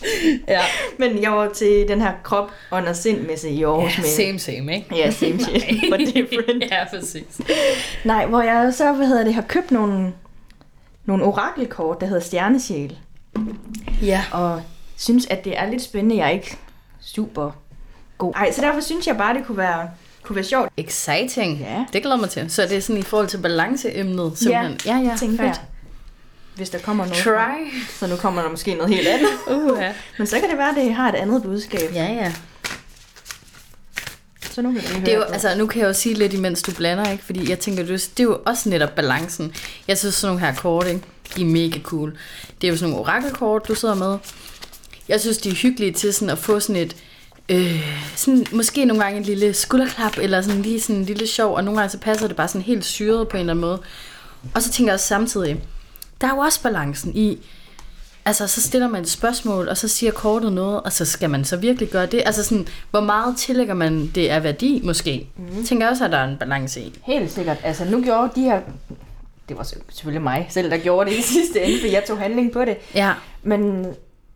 Ja. 0.47 0.61
Men 0.99 1.21
jeg 1.21 1.31
var 1.31 1.49
til 1.49 1.87
den 1.87 2.01
her 2.01 2.13
krop 2.23 2.51
under 2.71 2.93
sindmesse 2.93 3.49
i 3.49 3.63
Aarhus 3.63 3.97
ja 3.97 4.01
med... 4.01 4.09
same 4.09 4.39
same, 4.39 4.75
ikke? 4.75 4.95
Ja, 4.95 5.11
same 5.11 5.39
shit, 5.39 5.63
but 5.91 5.99
different. 5.99 6.63
ja, 6.71 6.89
præcis. 6.89 7.41
Nej, 8.03 8.25
hvor 8.25 8.41
jeg 8.41 8.73
så, 8.73 8.93
hvad 8.93 9.07
hedder 9.07 9.23
det, 9.23 9.33
har 9.33 9.41
købt 9.41 9.71
nogle, 9.71 10.13
nogle 11.05 11.23
orakelkort, 11.23 12.01
der 12.01 12.07
hedder 12.07 12.21
Stjernesjæl. 12.21 12.97
Ja. 14.01 14.23
Og 14.31 14.61
synes, 14.97 15.27
at 15.27 15.45
det 15.45 15.57
er 15.57 15.69
lidt 15.69 15.81
spændende. 15.81 16.15
Jeg 16.15 16.25
er 16.25 16.29
ikke 16.29 16.57
super 17.01 17.51
god. 18.17 18.33
Ej, 18.35 18.51
så 18.51 18.61
derfor 18.61 18.79
synes 18.79 19.07
jeg 19.07 19.17
bare, 19.17 19.33
det 19.33 19.45
kunne 19.45 19.57
være, 19.57 19.89
kunne 20.25 20.35
være 20.35 20.45
sjovt. 20.45 20.71
Exciting. 20.77 21.59
Ja. 21.59 21.85
Det 21.93 22.01
glæder 22.01 22.17
mig 22.17 22.29
til. 22.29 22.45
Så 22.49 22.61
det 22.61 22.71
er 22.71 22.81
sådan 22.81 22.97
i 22.99 23.03
forhold 23.03 23.27
til 23.27 23.37
balanceemnet, 23.37 24.31
simpelthen. 24.35 24.79
Ja, 24.85 24.97
ja, 25.09 25.15
tænker 25.17 25.37
fedt. 25.37 25.47
jeg. 25.47 25.59
Hvis 26.55 26.69
der 26.69 26.79
kommer 26.79 27.05
noget. 27.05 27.23
Try. 27.23 27.79
Så 27.99 28.07
nu 28.07 28.15
kommer 28.15 28.41
der 28.41 28.49
måske 28.49 28.73
noget 28.73 28.93
helt 28.95 29.07
andet. 29.07 29.29
Uh, 29.51 29.79
ja. 29.79 29.93
Men 30.17 30.27
så 30.27 30.39
kan 30.39 30.49
det 30.49 30.57
være, 30.57 30.69
at 30.69 30.75
det 30.75 30.93
har 30.93 31.09
et 31.09 31.15
andet 31.15 31.43
budskab. 31.43 31.93
Ja, 31.93 32.05
ja. 32.05 32.33
Så 34.51 34.61
nu 34.61 34.71
kan 34.73 34.81
Det 34.81 35.07
er 35.07 35.13
jo, 35.13 35.19
høre 35.19 35.33
altså, 35.33 35.57
nu 35.57 35.67
kan 35.67 35.81
jeg 35.81 35.87
jo 35.87 35.93
sige 35.93 36.15
lidt, 36.15 36.33
imens 36.33 36.61
du 36.61 36.71
blander, 36.71 37.11
ikke? 37.11 37.23
Fordi 37.23 37.49
jeg 37.49 37.59
tænker, 37.59 37.83
det 37.83 38.19
er 38.19 38.23
jo 38.23 38.39
også 38.45 38.69
netop 38.69 38.95
balancen. 38.95 39.53
Jeg 39.87 39.97
synes, 39.97 40.15
sådan 40.15 40.35
nogle 40.35 40.47
her 40.47 40.55
kort, 40.55 40.87
ikke? 40.87 41.01
De 41.35 41.41
er 41.41 41.45
mega 41.45 41.79
cool. 41.79 42.17
Det 42.61 42.67
er 42.67 42.71
jo 42.71 42.77
sådan 42.77 42.89
nogle 42.89 43.05
orakelkort, 43.05 43.67
du 43.67 43.75
sidder 43.75 43.95
med. 43.95 44.17
Jeg 45.07 45.21
synes, 45.21 45.37
de 45.37 45.49
er 45.49 45.53
hyggelige 45.53 45.91
til 45.91 46.13
sådan 46.13 46.29
at 46.29 46.37
få 46.37 46.59
sådan 46.59 46.75
et... 46.81 46.95
Øh, 47.49 48.01
sådan, 48.15 48.45
måske 48.51 48.85
nogle 48.85 49.03
gange 49.03 49.17
en 49.17 49.23
lille 49.23 49.53
skulderklap, 49.53 50.17
eller 50.17 50.41
sådan 50.41 50.61
lige 50.61 50.81
sådan 50.81 50.95
en 50.95 51.05
lille 51.05 51.27
sjov, 51.27 51.55
og 51.55 51.63
nogle 51.63 51.79
gange 51.79 51.91
så 51.91 51.97
passer 51.97 52.27
det 52.27 52.35
bare 52.35 52.47
sådan 52.47 52.61
helt 52.61 52.85
syret 52.85 53.27
på 53.27 53.37
en 53.37 53.41
eller 53.41 53.53
anden 53.53 53.61
måde. 53.61 53.81
Og 54.53 54.61
så 54.61 54.71
tænker 54.71 54.91
jeg 54.91 54.93
også 54.93 55.07
samtidig, 55.07 55.63
der 56.21 56.27
er 56.27 56.31
jo 56.31 56.37
også 56.37 56.63
balancen 56.63 57.15
i, 57.15 57.39
altså 58.25 58.47
så 58.47 58.61
stiller 58.61 58.87
man 58.87 59.01
et 59.01 59.09
spørgsmål, 59.09 59.67
og 59.67 59.77
så 59.77 59.87
siger 59.87 60.11
kortet 60.11 60.53
noget, 60.53 60.81
og 60.81 60.91
så 60.91 61.05
skal 61.05 61.29
man 61.29 61.45
så 61.45 61.57
virkelig 61.57 61.89
gøre 61.89 62.05
det. 62.05 62.23
Altså 62.25 62.43
sådan, 62.43 62.67
hvor 62.91 63.01
meget 63.01 63.37
tillægger 63.37 63.73
man 63.73 64.11
det 64.15 64.27
af 64.27 64.43
værdi 64.43 64.81
måske? 64.83 65.27
Mm. 65.37 65.65
Tænker 65.65 65.85
jeg 65.85 65.91
også, 65.91 66.05
at 66.05 66.11
der 66.11 66.17
er 66.17 66.27
en 66.27 66.37
balance 66.37 66.81
i. 66.81 66.99
Helt 67.03 67.31
sikkert. 67.31 67.57
Altså 67.63 67.85
nu 67.85 68.03
gjorde 68.03 68.29
de 68.35 68.41
her... 68.41 68.61
Det 69.49 69.57
var 69.57 69.63
selvfølgelig 69.89 70.21
mig 70.21 70.47
selv, 70.49 70.71
der 70.71 70.77
gjorde 70.77 71.09
det 71.09 71.17
i 71.17 71.21
sidste 71.21 71.61
ende, 71.61 71.79
for 71.81 71.87
jeg 71.87 72.03
tog 72.07 72.17
handling 72.17 72.51
på 72.51 72.65
det. 72.65 72.77
Ja, 72.95 73.13
Men 73.43 73.85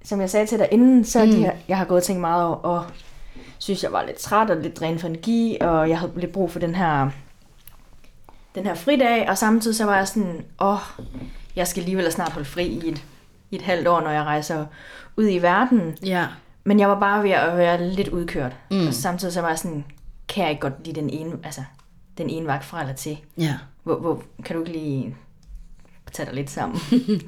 som 0.04 0.22
jeg 0.22 0.30
sagde 0.30 0.46
til 0.46 0.60
dig 0.60 0.68
inden, 0.72 1.06
så 1.06 1.26
mm. 1.26 1.32
de 1.32 1.38
her, 1.38 1.52
jeg 1.68 1.78
har 1.78 1.86
gået 1.86 1.98
og 1.98 2.04
tænkt 2.04 2.22
meget 2.22 2.46
over, 2.46 2.56
og 2.56 2.86
synes, 3.58 3.84
jeg 3.84 3.92
var 3.92 4.06
lidt 4.06 4.18
træt 4.18 4.50
og 4.50 4.58
lidt 4.58 4.80
drænet 4.80 5.02
for 5.02 5.08
energi, 5.08 5.58
og 5.62 5.90
jeg 5.90 6.00
havde 6.00 6.12
lidt 6.16 6.32
brug 6.32 6.52
for 6.52 6.60
den 6.60 6.76
her, 6.76 7.10
den 8.56 8.66
her 8.66 8.76
fridag, 8.76 9.30
og 9.30 9.38
samtidig 9.38 9.78
så 9.78 9.86
var 9.86 9.98
jeg 9.98 10.08
sådan, 10.08 10.46
åh, 10.62 10.80
jeg 11.56 11.68
skal 11.68 11.82
alligevel 11.82 12.12
snart 12.12 12.32
holde 12.32 12.50
fri 12.50 12.66
i 12.68 12.88
et, 12.90 13.04
i 13.52 13.56
et 13.56 13.62
halvt 13.62 13.88
år, 13.88 14.02
når 14.02 14.10
jeg 14.10 14.24
rejser 14.24 14.66
ud 15.18 15.28
i 15.30 15.38
verden. 15.38 15.98
ja, 16.06 16.28
Men 16.64 16.80
jeg 16.80 16.90
var 16.90 17.00
bare 17.00 17.24
ved 17.24 17.32
at 17.32 17.58
være 17.58 17.90
lidt 17.90 18.08
udkørt. 18.08 18.56
Mm. 18.72 18.88
Og 18.88 18.94
samtidig 18.94 19.34
så 19.34 19.42
var 19.42 19.48
jeg 19.48 19.60
sådan, 19.60 19.86
kan 20.28 20.44
jeg 20.44 20.52
ikke 20.52 20.62
godt 20.62 20.86
lide 20.86 21.02
den 21.02 21.10
ene, 21.10 21.34
altså, 21.44 21.62
den 22.18 22.30
ene 22.30 22.48
vagt 22.48 22.66
fra 22.66 22.82
eller 22.82 22.96
til? 22.96 23.18
ja. 23.38 23.58
Hvor, 23.84 23.96
hvor 23.96 24.24
kan 24.46 24.56
du 24.56 24.62
ikke 24.62 24.72
lige 24.72 25.16
tage 26.12 26.26
dig 26.26 26.36
lidt 26.36 26.50
sammen? 26.50 26.80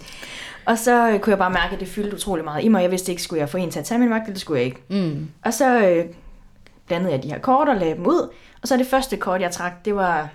og 0.66 0.78
så 0.78 1.10
øh, 1.10 1.20
kunne 1.20 1.32
jeg 1.32 1.38
bare 1.38 1.50
mærke, 1.52 1.74
at 1.74 1.80
det 1.80 1.88
fyldte 1.88 2.16
utrolig 2.16 2.46
meget 2.46 2.64
i 2.64 2.68
mig. 2.68 2.82
Jeg 2.82 2.92
vidste 2.92 3.12
ikke, 3.12 3.24
skulle 3.24 3.40
jeg 3.40 3.50
få 3.50 3.58
en 3.58 3.72
til 3.72 3.80
at 3.80 3.86
tage 3.86 4.00
min 4.00 4.10
vagt, 4.10 4.24
eller 4.24 4.34
det 4.34 4.42
skulle 4.42 4.58
jeg 4.60 4.66
ikke. 4.66 4.82
Mm. 4.90 5.28
Og 5.46 5.54
så 5.54 5.88
øh, 5.88 6.06
blandede 6.88 7.12
jeg 7.14 7.24
de 7.24 7.28
her 7.28 7.40
kort 7.40 7.70
og 7.70 7.76
lagde 7.76 7.96
dem 7.96 8.08
ud. 8.08 8.30
Og 8.62 8.68
så 8.68 8.78
det 8.78 8.88
første 8.88 9.18
kort, 9.18 9.42
jeg 9.42 9.52
trak, 9.52 9.86
det 9.86 9.96
var, 9.96 10.30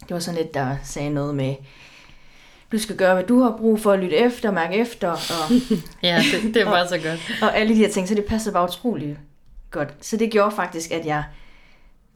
det 0.00 0.10
var 0.10 0.18
sådan 0.18 0.40
lidt, 0.40 0.54
der 0.54 0.76
sagde 0.82 1.10
noget 1.10 1.34
med, 1.34 1.54
du 2.72 2.78
skal 2.78 2.96
gøre, 2.96 3.14
hvad 3.14 3.24
du 3.24 3.42
har 3.42 3.56
brug 3.58 3.80
for 3.80 3.92
at 3.92 3.98
lytte 3.98 4.16
efter, 4.16 4.50
mærke 4.50 4.74
efter, 4.74 5.10
og, 5.10 5.18
Ja, 6.02 6.22
det, 6.32 6.54
det 6.54 6.62
er 6.62 6.64
bare 6.70 6.88
så 6.88 6.98
godt. 6.98 7.38
og 7.42 7.56
alle 7.56 7.74
de 7.74 7.78
her 7.78 7.88
ting. 7.90 8.08
Så 8.08 8.14
det 8.14 8.24
passede 8.24 8.52
bare 8.52 8.64
utrolig 8.64 9.18
godt. 9.70 9.94
Så 10.00 10.16
det 10.16 10.30
gjorde 10.30 10.56
faktisk, 10.56 10.90
at 10.90 11.06
jeg 11.06 11.24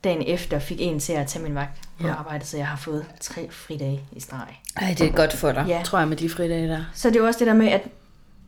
dagen 0.05 0.23
efter 0.27 0.59
fik 0.59 0.77
en 0.81 1.01
til 1.01 1.13
at 1.13 1.27
tage 1.27 1.43
min 1.43 1.55
vagt 1.55 1.81
på 2.01 2.07
Ja. 2.07 2.15
arbejde, 2.15 2.45
så 2.47 2.57
jeg 2.57 2.67
har 2.67 2.77
fået 2.77 3.05
tre 3.21 3.49
fridage 3.51 4.01
i 4.13 4.21
streg. 4.21 4.61
Ej, 4.77 4.95
det 4.99 5.07
er 5.07 5.13
godt 5.13 5.33
for 5.33 5.53
dig, 5.53 5.65
Ja. 5.69 5.81
tror 5.85 5.99
jeg, 5.99 6.09
med 6.09 6.17
de 6.17 6.29
fridage 6.31 6.69
der. 6.69 6.85
Så 6.95 7.11
det 7.11 7.17
er 7.17 7.27
også 7.27 7.39
det 7.39 7.47
der 7.47 7.55
med, 7.55 7.69
at 7.69 7.83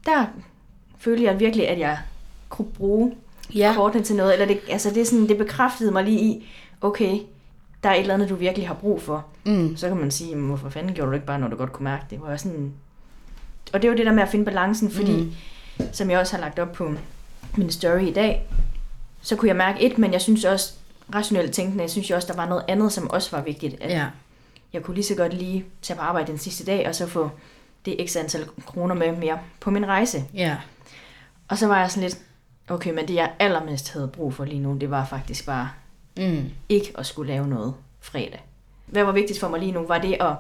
der 0.07 0.27
følte 0.99 1.25
jeg 1.25 1.41
virkelig, 1.41 1.69
at 1.69 1.79
jeg 1.79 1.99
kunne 2.49 2.69
bruge 2.69 3.13
ja. 3.55 3.73
kortene 3.77 4.05
til 4.05 4.17
noget. 4.17 4.33
Eller 4.33 4.47
det, 4.47 4.61
altså 4.71 4.91
det, 4.91 5.01
er 5.01 5.05
sådan, 5.05 5.29
det 5.29 5.39
bekræftede 5.39 5.91
mig 5.91 6.05
lige 6.05 6.21
i, 6.21 6.49
okay, 6.81 7.19
der 7.83 7.89
er 7.89 7.95
et 7.95 8.01
eller 8.01 8.15
andet, 8.15 8.29
du 8.29 8.35
virkelig 8.35 8.67
har 8.69 8.75
brug 8.75 9.03
for. 9.03 9.27
Mm. 9.45 9.77
Så 9.77 9.89
kan 9.89 9.97
man 9.97 10.11
sige, 10.11 10.37
"Men 10.37 10.47
hvorfor 10.47 10.69
fanden 10.69 10.95
gjorde 10.95 11.07
du 11.07 11.13
det 11.13 11.17
ikke 11.17 11.27
bare, 11.27 11.39
når 11.39 11.49
du 11.49 11.57
godt 11.57 11.73
kunne 11.73 11.85
mærke 11.85 12.05
det? 12.11 12.21
Var 12.23 12.37
sådan... 12.37 12.73
Og 13.73 13.83
det 13.83 13.89
er 13.89 13.93
jo 13.93 13.97
det 13.99 14.07
der 14.07 14.13
med 14.13 14.23
at 14.23 14.29
finde 14.29 14.45
balancen, 14.45 14.91
fordi, 14.91 15.13
mm. 15.79 15.85
som 15.93 16.11
jeg 16.11 16.19
også 16.19 16.37
har 16.37 16.41
lagt 16.41 16.59
op 16.59 16.73
på 16.73 16.93
min 17.57 17.71
story 17.71 18.01
i 18.01 18.13
dag, 18.13 18.47
så 19.21 19.37
kunne 19.37 19.49
jeg 19.49 19.57
mærke 19.57 19.83
et, 19.83 19.99
men 19.99 20.13
jeg 20.13 20.21
synes 20.21 20.45
også, 20.45 20.73
rationelt 21.15 21.53
tænkende, 21.53 21.83
jeg 21.83 21.91
synes 21.91 22.11
jo 22.11 22.15
også, 22.17 22.29
der 22.29 22.37
var 22.37 22.49
noget 22.49 22.65
andet, 22.69 22.93
som 22.93 23.11
også 23.11 23.37
var 23.37 23.43
vigtigt. 23.43 23.77
At 23.83 23.91
Ja. 23.91 24.07
jeg 24.73 24.83
kunne 24.83 24.95
lige 24.95 25.05
så 25.05 25.15
godt 25.15 25.35
lige 25.35 25.65
tage 25.83 25.97
på 25.97 26.03
arbejde 26.03 26.27
den 26.33 26.39
sidste 26.39 26.65
dag, 26.65 26.89
og 26.89 26.95
så 26.95 27.07
få 27.07 27.31
det 27.85 27.97
x 28.11 28.17
antal 28.17 28.47
kroner 28.67 28.95
med 28.95 29.17
mere 29.17 29.39
på 29.61 29.71
min 29.71 29.87
rejse. 29.87 30.25
Ja. 30.35 30.57
Og 31.49 31.59
så 31.59 31.67
var 31.67 31.79
jeg 31.81 31.91
sådan 31.91 32.03
lidt, 32.03 32.19
okay, 32.69 32.91
men 32.95 33.09
det 33.09 33.15
jeg 33.15 33.33
allermest 33.39 33.93
havde 33.93 34.09
brug 34.09 34.35
for 34.35 34.45
lige 34.45 34.61
nu, 34.61 34.75
det 34.81 34.91
var 34.91 35.05
faktisk 35.05 35.47
bare 35.47 35.69
Mm. 36.19 36.45
ikke 36.69 36.93
at 36.99 37.07
skulle 37.07 37.33
lave 37.33 37.47
noget 37.49 37.75
fredag. 38.01 38.45
Hvad 38.87 39.05
var 39.05 39.13
vigtigst 39.13 39.41
for 39.41 39.49
mig 39.49 39.61
lige 39.61 39.73
nu? 39.73 39.87
Var 39.87 39.99
det 39.99 40.17
at 40.21 40.33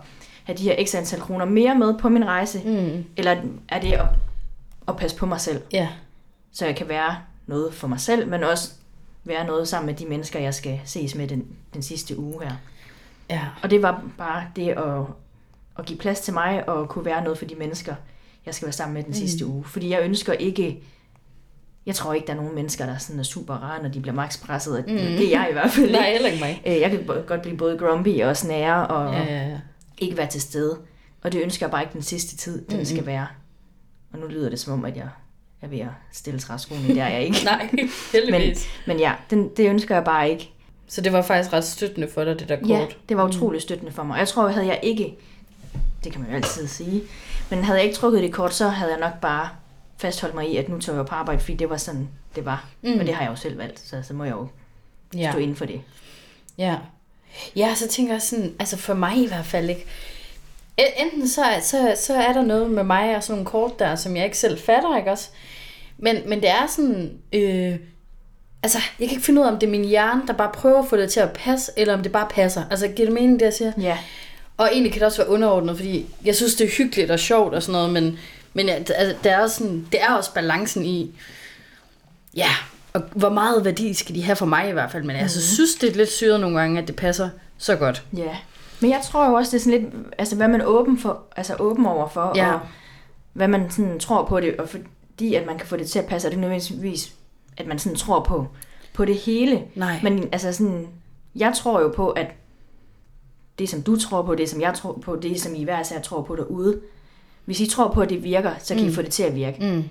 have 0.45 0.59
de 0.59 0.63
her 0.63 0.85
x 0.87 0.95
antal 0.95 1.21
kroner 1.21 1.45
mere 1.45 1.75
med 1.75 1.99
på 1.99 2.09
min 2.09 2.25
rejse? 2.27 2.61
Mm. 2.65 3.05
Eller 3.17 3.37
er 3.69 3.81
det 3.81 3.93
at, 3.93 4.07
at 4.89 4.97
passe 4.97 5.17
på 5.17 5.27
mig 5.27 5.41
selv? 5.41 5.63
Ja. 5.73 5.89
Så 6.53 6.67
jeg 6.67 6.77
kan 6.77 6.89
være 6.89 7.17
noget 7.47 7.75
for 7.75 7.89
mig 7.89 8.01
selv, 8.01 8.29
men 8.29 8.45
også 8.45 8.71
være 9.27 9.47
noget 9.47 9.69
sammen 9.69 9.87
med 9.87 9.95
de 9.95 10.07
mennesker, 10.07 10.39
jeg 10.39 10.55
skal 10.55 10.81
ses 10.85 11.15
med 11.15 11.29
den, 11.29 11.47
den 11.75 11.83
sidste 11.83 12.19
uge 12.19 12.43
her. 12.45 12.53
Ja. 13.31 13.43
Og 13.63 13.71
det 13.71 13.83
var 13.83 14.03
bare 14.19 14.45
det 14.57 14.69
at, 14.69 15.03
at 15.79 15.87
give 15.87 15.99
plads 15.99 16.21
til 16.21 16.35
mig 16.35 16.69
og 16.69 16.89
kunne 16.89 17.05
være 17.05 17.23
noget 17.25 17.39
for 17.39 17.45
de 17.45 17.55
mennesker, 17.55 17.95
jeg 18.47 18.55
skal 18.55 18.67
være 18.67 18.73
sammen 18.73 18.95
med 18.95 19.03
den 19.03 19.11
mm. 19.11 19.15
sidste 19.15 19.47
uge. 19.47 19.65
Fordi 19.65 19.89
jeg 19.91 20.03
ønsker 20.03 20.33
ikke... 20.33 20.83
Jeg 21.87 21.95
tror 21.95 22.13
ikke, 22.13 22.27
der 22.27 22.33
er 22.33 22.37
nogen 22.37 22.55
mennesker, 22.55 22.87
der 22.87 22.99
sådan 22.99 23.19
er 23.21 23.23
super 23.25 23.55
rare, 23.55 23.83
når 23.83 23.89
de 23.89 24.01
bliver 24.01 24.15
max 24.15 24.41
presset. 24.41 24.85
Mm. 24.89 24.95
Det 24.97 25.35
er 25.35 25.41
jeg 25.41 25.47
i 25.51 25.53
hvert 25.53 25.71
fald 25.71 25.91
Nej, 25.93 26.07
ikke. 26.07 26.13
heller 26.13 26.29
ikke 26.29 26.41
mig. 26.45 26.63
Øh, 26.67 26.81
Jeg 26.81 26.91
kan 26.91 27.07
godt 27.27 27.43
blive 27.43 27.57
både 27.57 27.79
grumpy 27.79 28.23
og 28.23 28.37
snære 28.37 28.87
og 28.87 29.15
ja. 29.15 29.23
ja, 29.23 29.49
ja. 29.49 29.59
ikke 29.99 30.17
være 30.17 30.27
til 30.27 30.41
stede. 30.41 30.79
Og 31.23 31.33
det 31.33 31.43
ønsker 31.43 31.67
jeg 31.67 31.71
bare 31.71 31.83
ikke 31.83 31.93
den 31.93 32.03
sidste 32.03 32.37
tid, 32.37 32.65
den 32.65 32.79
mm. 32.79 32.85
skal 32.85 33.07
være. 33.07 33.27
Og 34.13 34.19
nu 34.19 34.27
lyder 34.27 34.51
det 34.51 34.61
som 34.61 34.73
om, 34.73 34.85
at 34.85 34.97
jeg 34.97 35.09
er 35.63 35.67
ved 35.67 35.79
at 35.81 35.87
stille 36.13 36.41
træskoene. 36.41 36.89
Det 36.89 36.99
er 37.01 37.09
jeg 37.09 37.23
ikke. 37.25 37.45
Nej, 37.45 37.69
men, 37.73 37.91
heldigvis. 38.13 38.67
men 38.87 38.99
ja, 38.99 39.13
den, 39.31 39.49
det 39.57 39.69
ønsker 39.69 39.95
jeg 39.95 40.05
bare 40.05 40.31
ikke. 40.31 40.51
Så 40.89 41.01
det 41.01 41.13
var 41.13 41.23
faktisk 41.23 41.53
ret 41.53 41.65
støttende 41.65 42.09
for 42.15 42.25
dig, 42.25 42.39
det 42.41 42.49
der 42.49 42.57
kort. 42.57 42.69
Ja, 42.69 42.87
det 43.09 43.17
var 43.17 43.25
utroligt 43.29 43.63
støttende 43.63 43.93
for 43.93 44.03
mig. 44.03 44.19
Jeg 44.19 44.29
tror, 44.29 44.49
havde 44.49 44.67
jeg 44.67 44.81
ikke, 44.83 45.17
det 46.05 46.13
kan 46.13 46.21
man 46.21 46.31
jo 46.31 46.37
altid 46.37 46.67
sige, 46.69 47.03
men 47.51 47.65
havde 47.65 47.79
jeg 47.79 47.85
ikke 47.87 47.97
trukket 47.97 48.23
det 48.23 48.33
kort, 48.33 48.55
så 48.55 48.69
havde 48.69 48.91
jeg 48.93 49.01
nok 49.01 49.21
bare 49.21 49.49
fastholdt 49.99 50.35
mig 50.35 50.51
i, 50.53 50.57
at 50.57 50.69
nu 50.69 50.79
tog 50.79 50.97
jeg 50.97 51.07
på 51.07 51.15
arbejde, 51.15 51.41
fordi 51.41 51.55
det 51.57 51.71
var 51.71 51.77
sådan, 51.77 52.09
det 52.37 52.45
var. 52.45 52.65
Mm. 52.83 52.89
Men 52.91 53.07
det 53.07 53.15
har 53.15 53.23
jeg 53.23 53.31
jo 53.31 53.37
selv 53.37 53.59
valgt, 53.59 53.81
så, 53.81 54.03
så 54.03 54.15
må 54.15 54.25
jeg 54.25 54.33
jo 54.33 54.49
Ja. 55.15 55.31
stå 55.31 55.39
inden 55.39 55.57
for 55.57 55.65
det. 55.65 55.81
Ja. 56.59 56.77
Ja, 57.57 57.75
så 57.75 57.89
tænker 57.89 58.13
jeg 58.13 58.23
sådan, 58.23 58.55
altså 58.59 58.77
for 58.77 58.95
mig 58.95 59.17
i 59.17 59.27
hvert 59.27 59.47
fald 59.47 59.71
ikke. 59.71 59.85
E- 60.81 61.03
Enten 61.05 61.29
så, 61.29 61.45
så, 61.63 61.95
så 62.01 62.15
er 62.15 62.33
der 62.33 62.43
noget 62.43 62.71
med 62.71 62.85
mig 62.85 63.17
og 63.17 63.23
sådan 63.23 63.33
nogle 63.35 63.47
kort 63.47 63.79
der, 63.79 63.97
som 63.97 64.17
jeg 64.17 64.25
ikke 64.25 64.39
selv 64.39 64.59
fatter, 64.59 64.97
ikke 64.99 65.11
også? 65.11 65.29
Men, 65.99 66.17
men 66.27 66.41
det 66.41 66.49
er 66.51 66.67
sådan, 66.77 67.13
øh, 67.33 67.75
altså 68.63 68.79
jeg 69.01 69.09
kan 69.09 69.15
ikke 69.17 69.25
finde 69.27 69.41
ud 69.41 69.47
af, 69.47 69.51
om 69.51 69.59
det 69.59 69.67
er 69.67 69.71
min 69.71 69.85
hjerne, 69.85 70.23
der 70.27 70.33
bare 70.33 70.51
prøver 70.55 70.83
at 70.83 70.89
få 70.89 70.97
det 70.97 71.13
til 71.13 71.21
at 71.21 71.33
passe, 71.33 71.73
eller 71.77 71.95
om 71.95 72.03
det 72.03 72.13
bare 72.13 72.27
passer. 72.31 72.63
Altså 72.71 72.89
giver 72.89 73.07
det 73.07 73.15
mening, 73.15 73.41
det 73.41 73.47
jeg 73.47 73.55
siger? 73.55 73.73
Ja, 73.81 73.99
Og 74.57 74.69
egentlig 74.73 74.93
kan 74.93 75.01
det 75.01 75.07
også 75.07 75.23
være 75.23 75.29
underordnet, 75.31 75.77
fordi 75.77 76.07
jeg 76.25 76.37
synes, 76.37 76.55
det 76.55 76.67
er 76.67 76.71
hyggeligt 76.79 77.11
og 77.11 77.19
sjovt 77.19 77.55
og 77.55 77.63
sådan 77.63 77.73
noget, 77.73 77.91
men, 77.93 78.19
men 78.55 78.67
ja, 78.67 78.79
det- 78.79 78.95
altså, 78.97 79.17
det, 79.25 79.33
er 79.33 79.39
også 79.39 79.57
sådan, 79.57 79.87
det 79.93 80.03
er 80.03 80.13
også 80.13 80.33
balancen 80.35 80.85
i, 80.85 81.15
Ja, 82.37 82.51
og 82.93 83.03
hvor 83.13 83.29
meget 83.29 83.65
værdi 83.65 83.95
skal 83.95 84.15
de 84.15 84.23
have 84.23 84.37
for 84.37 84.47
mig 84.47 84.69
i 84.69 84.73
hvert 84.73 84.93
fald, 84.93 85.03
men 85.05 85.17
jeg 85.17 85.23
altså, 85.23 85.55
synes, 85.55 85.75
det 85.75 85.91
er 85.91 85.95
lidt 85.95 86.13
syret 86.13 86.41
nogle 86.41 86.61
gange, 86.61 86.83
at 86.83 86.89
det 86.89 86.97
passer 86.97 87.29
så 87.59 87.77
godt. 87.77 88.03
Ja. 88.17 88.37
Men 88.81 88.91
jeg 88.91 89.01
tror 89.05 89.29
jo 89.29 89.35
også, 89.35 89.51
det 89.51 89.57
er 89.57 89.65
sådan 89.65 89.81
lidt, 89.81 89.95
altså 90.19 90.37
hvad 90.37 90.49
man 90.49 90.61
er 90.61 90.65
åben, 90.65 90.99
for, 90.99 91.23
altså 91.37 91.57
åben 91.59 91.87
over 91.87 92.09
for, 92.09 92.33
Ja. 92.35 92.53
og 92.53 92.61
hvad 93.33 93.49
man 93.49 93.71
sådan 93.71 93.99
tror 94.01 94.25
på 94.25 94.41
det, 94.41 94.57
og 94.57 94.69
fordi 94.69 95.35
at 95.35 95.47
man 95.47 95.59
kan 95.59 95.67
få 95.67 95.77
det 95.77 95.87
til 95.87 95.99
at 95.99 96.07
passe, 96.07 96.29
og 96.29 96.31
det 96.31 96.37
er 96.37 96.41
nødvendigvis, 96.41 97.13
at 97.57 97.67
man 97.67 97.79
sådan 97.79 97.97
tror 97.97 98.21
på, 98.21 98.47
på 98.95 99.05
det 99.05 99.17
hele. 99.17 99.63
Nej. 99.75 100.01
Men 100.03 100.29
altså 100.33 100.53
sådan, 100.53 100.89
jeg 101.37 101.53
tror 101.55 101.81
jo 101.81 101.89
på, 101.97 102.11
at 102.11 102.27
det 103.59 103.69
som 103.69 103.83
du 103.83 103.97
tror 103.97 104.23
på, 104.23 104.35
det 104.35 104.49
som 104.49 104.61
jeg 104.61 104.75
tror 104.75 104.99
på, 105.05 105.17
det 105.17 105.41
som 105.41 105.55
I 105.55 105.65
hver 105.65 105.81
især 105.81 106.01
tror 106.01 106.23
på 106.23 106.37
derude, 106.37 106.81
hvis 107.45 107.61
I 107.61 107.67
tror 107.67 107.89
på, 107.93 108.01
at 108.01 108.11
det 108.11 108.23
virker, 108.25 108.51
så 108.59 108.75
kan 108.75 108.83
mm. 108.85 108.91
I 108.91 108.95
få 108.95 109.03
det 109.03 109.11
til 109.11 109.23
at 109.23 109.35
virke. 109.35 109.57
Mm. 109.75 109.85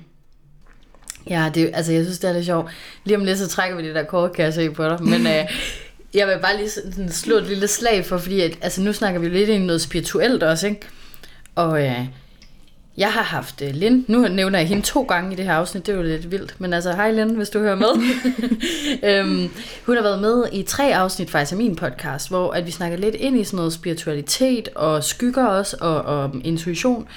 Ja, 1.29 1.51
det, 1.53 1.71
altså 1.73 1.91
jeg 1.91 2.03
synes, 2.03 2.19
det 2.19 2.29
er 2.29 2.33
lidt 2.33 2.45
sjovt. 2.45 2.71
Lige 3.03 3.17
om 3.17 3.23
lidt, 3.23 3.37
så 3.39 3.47
trækker 3.47 3.77
vi 3.77 3.87
det 3.87 3.95
der 3.95 4.03
kort, 4.03 4.33
kan 4.33 4.45
jeg 4.45 4.53
se 4.53 4.71
på 4.71 4.83
dig. 4.83 5.03
Men 5.03 5.27
øh, 5.37 5.45
jeg 6.15 6.27
vil 6.27 6.39
bare 6.41 6.57
lige 6.57 6.69
sådan 6.69 7.11
slå 7.11 7.35
et 7.35 7.47
lille 7.47 7.67
slag 7.67 8.05
for, 8.05 8.17
fordi 8.17 8.41
at, 8.41 8.57
altså, 8.61 8.81
nu 8.81 8.93
snakker 8.93 9.19
vi 9.19 9.29
lidt 9.29 9.49
ind 9.49 9.63
i 9.63 9.65
noget 9.65 9.81
spirituelt 9.81 10.43
også, 10.43 10.67
ikke? 10.67 10.81
Og 11.55 11.85
øh, 11.85 12.07
jeg 12.97 13.13
har 13.13 13.21
haft 13.21 13.61
øh, 13.61 13.73
Lind, 13.73 14.05
nu 14.07 14.27
nævner 14.27 14.59
jeg 14.59 14.67
hende 14.67 14.83
to 14.83 15.03
gange 15.03 15.33
i 15.33 15.35
det 15.35 15.45
her 15.45 15.53
afsnit, 15.53 15.85
det 15.85 15.93
er 15.93 15.97
jo 15.97 16.03
lidt 16.03 16.31
vildt, 16.31 16.55
men 16.61 16.73
altså, 16.73 16.93
hej 16.93 17.11
Lind, 17.11 17.35
hvis 17.35 17.49
du 17.49 17.59
hører 17.59 17.75
med. 17.75 17.89
øhm, 19.09 19.49
hun 19.85 19.95
har 19.95 20.03
været 20.03 20.21
med 20.21 20.43
i 20.51 20.63
tre 20.63 20.95
afsnit 20.95 21.29
faktisk 21.29 21.51
af 21.51 21.57
min 21.57 21.75
podcast, 21.75 22.29
hvor 22.29 22.51
at 22.51 22.65
vi 22.65 22.71
snakker 22.71 22.97
lidt 22.97 23.15
ind 23.15 23.37
i 23.37 23.43
sådan 23.43 23.57
noget 23.57 23.73
spiritualitet 23.73 24.69
og 24.75 25.03
skygger 25.03 25.45
også, 25.45 25.77
og, 25.81 26.01
og 26.01 26.35
intuition. 26.43 27.07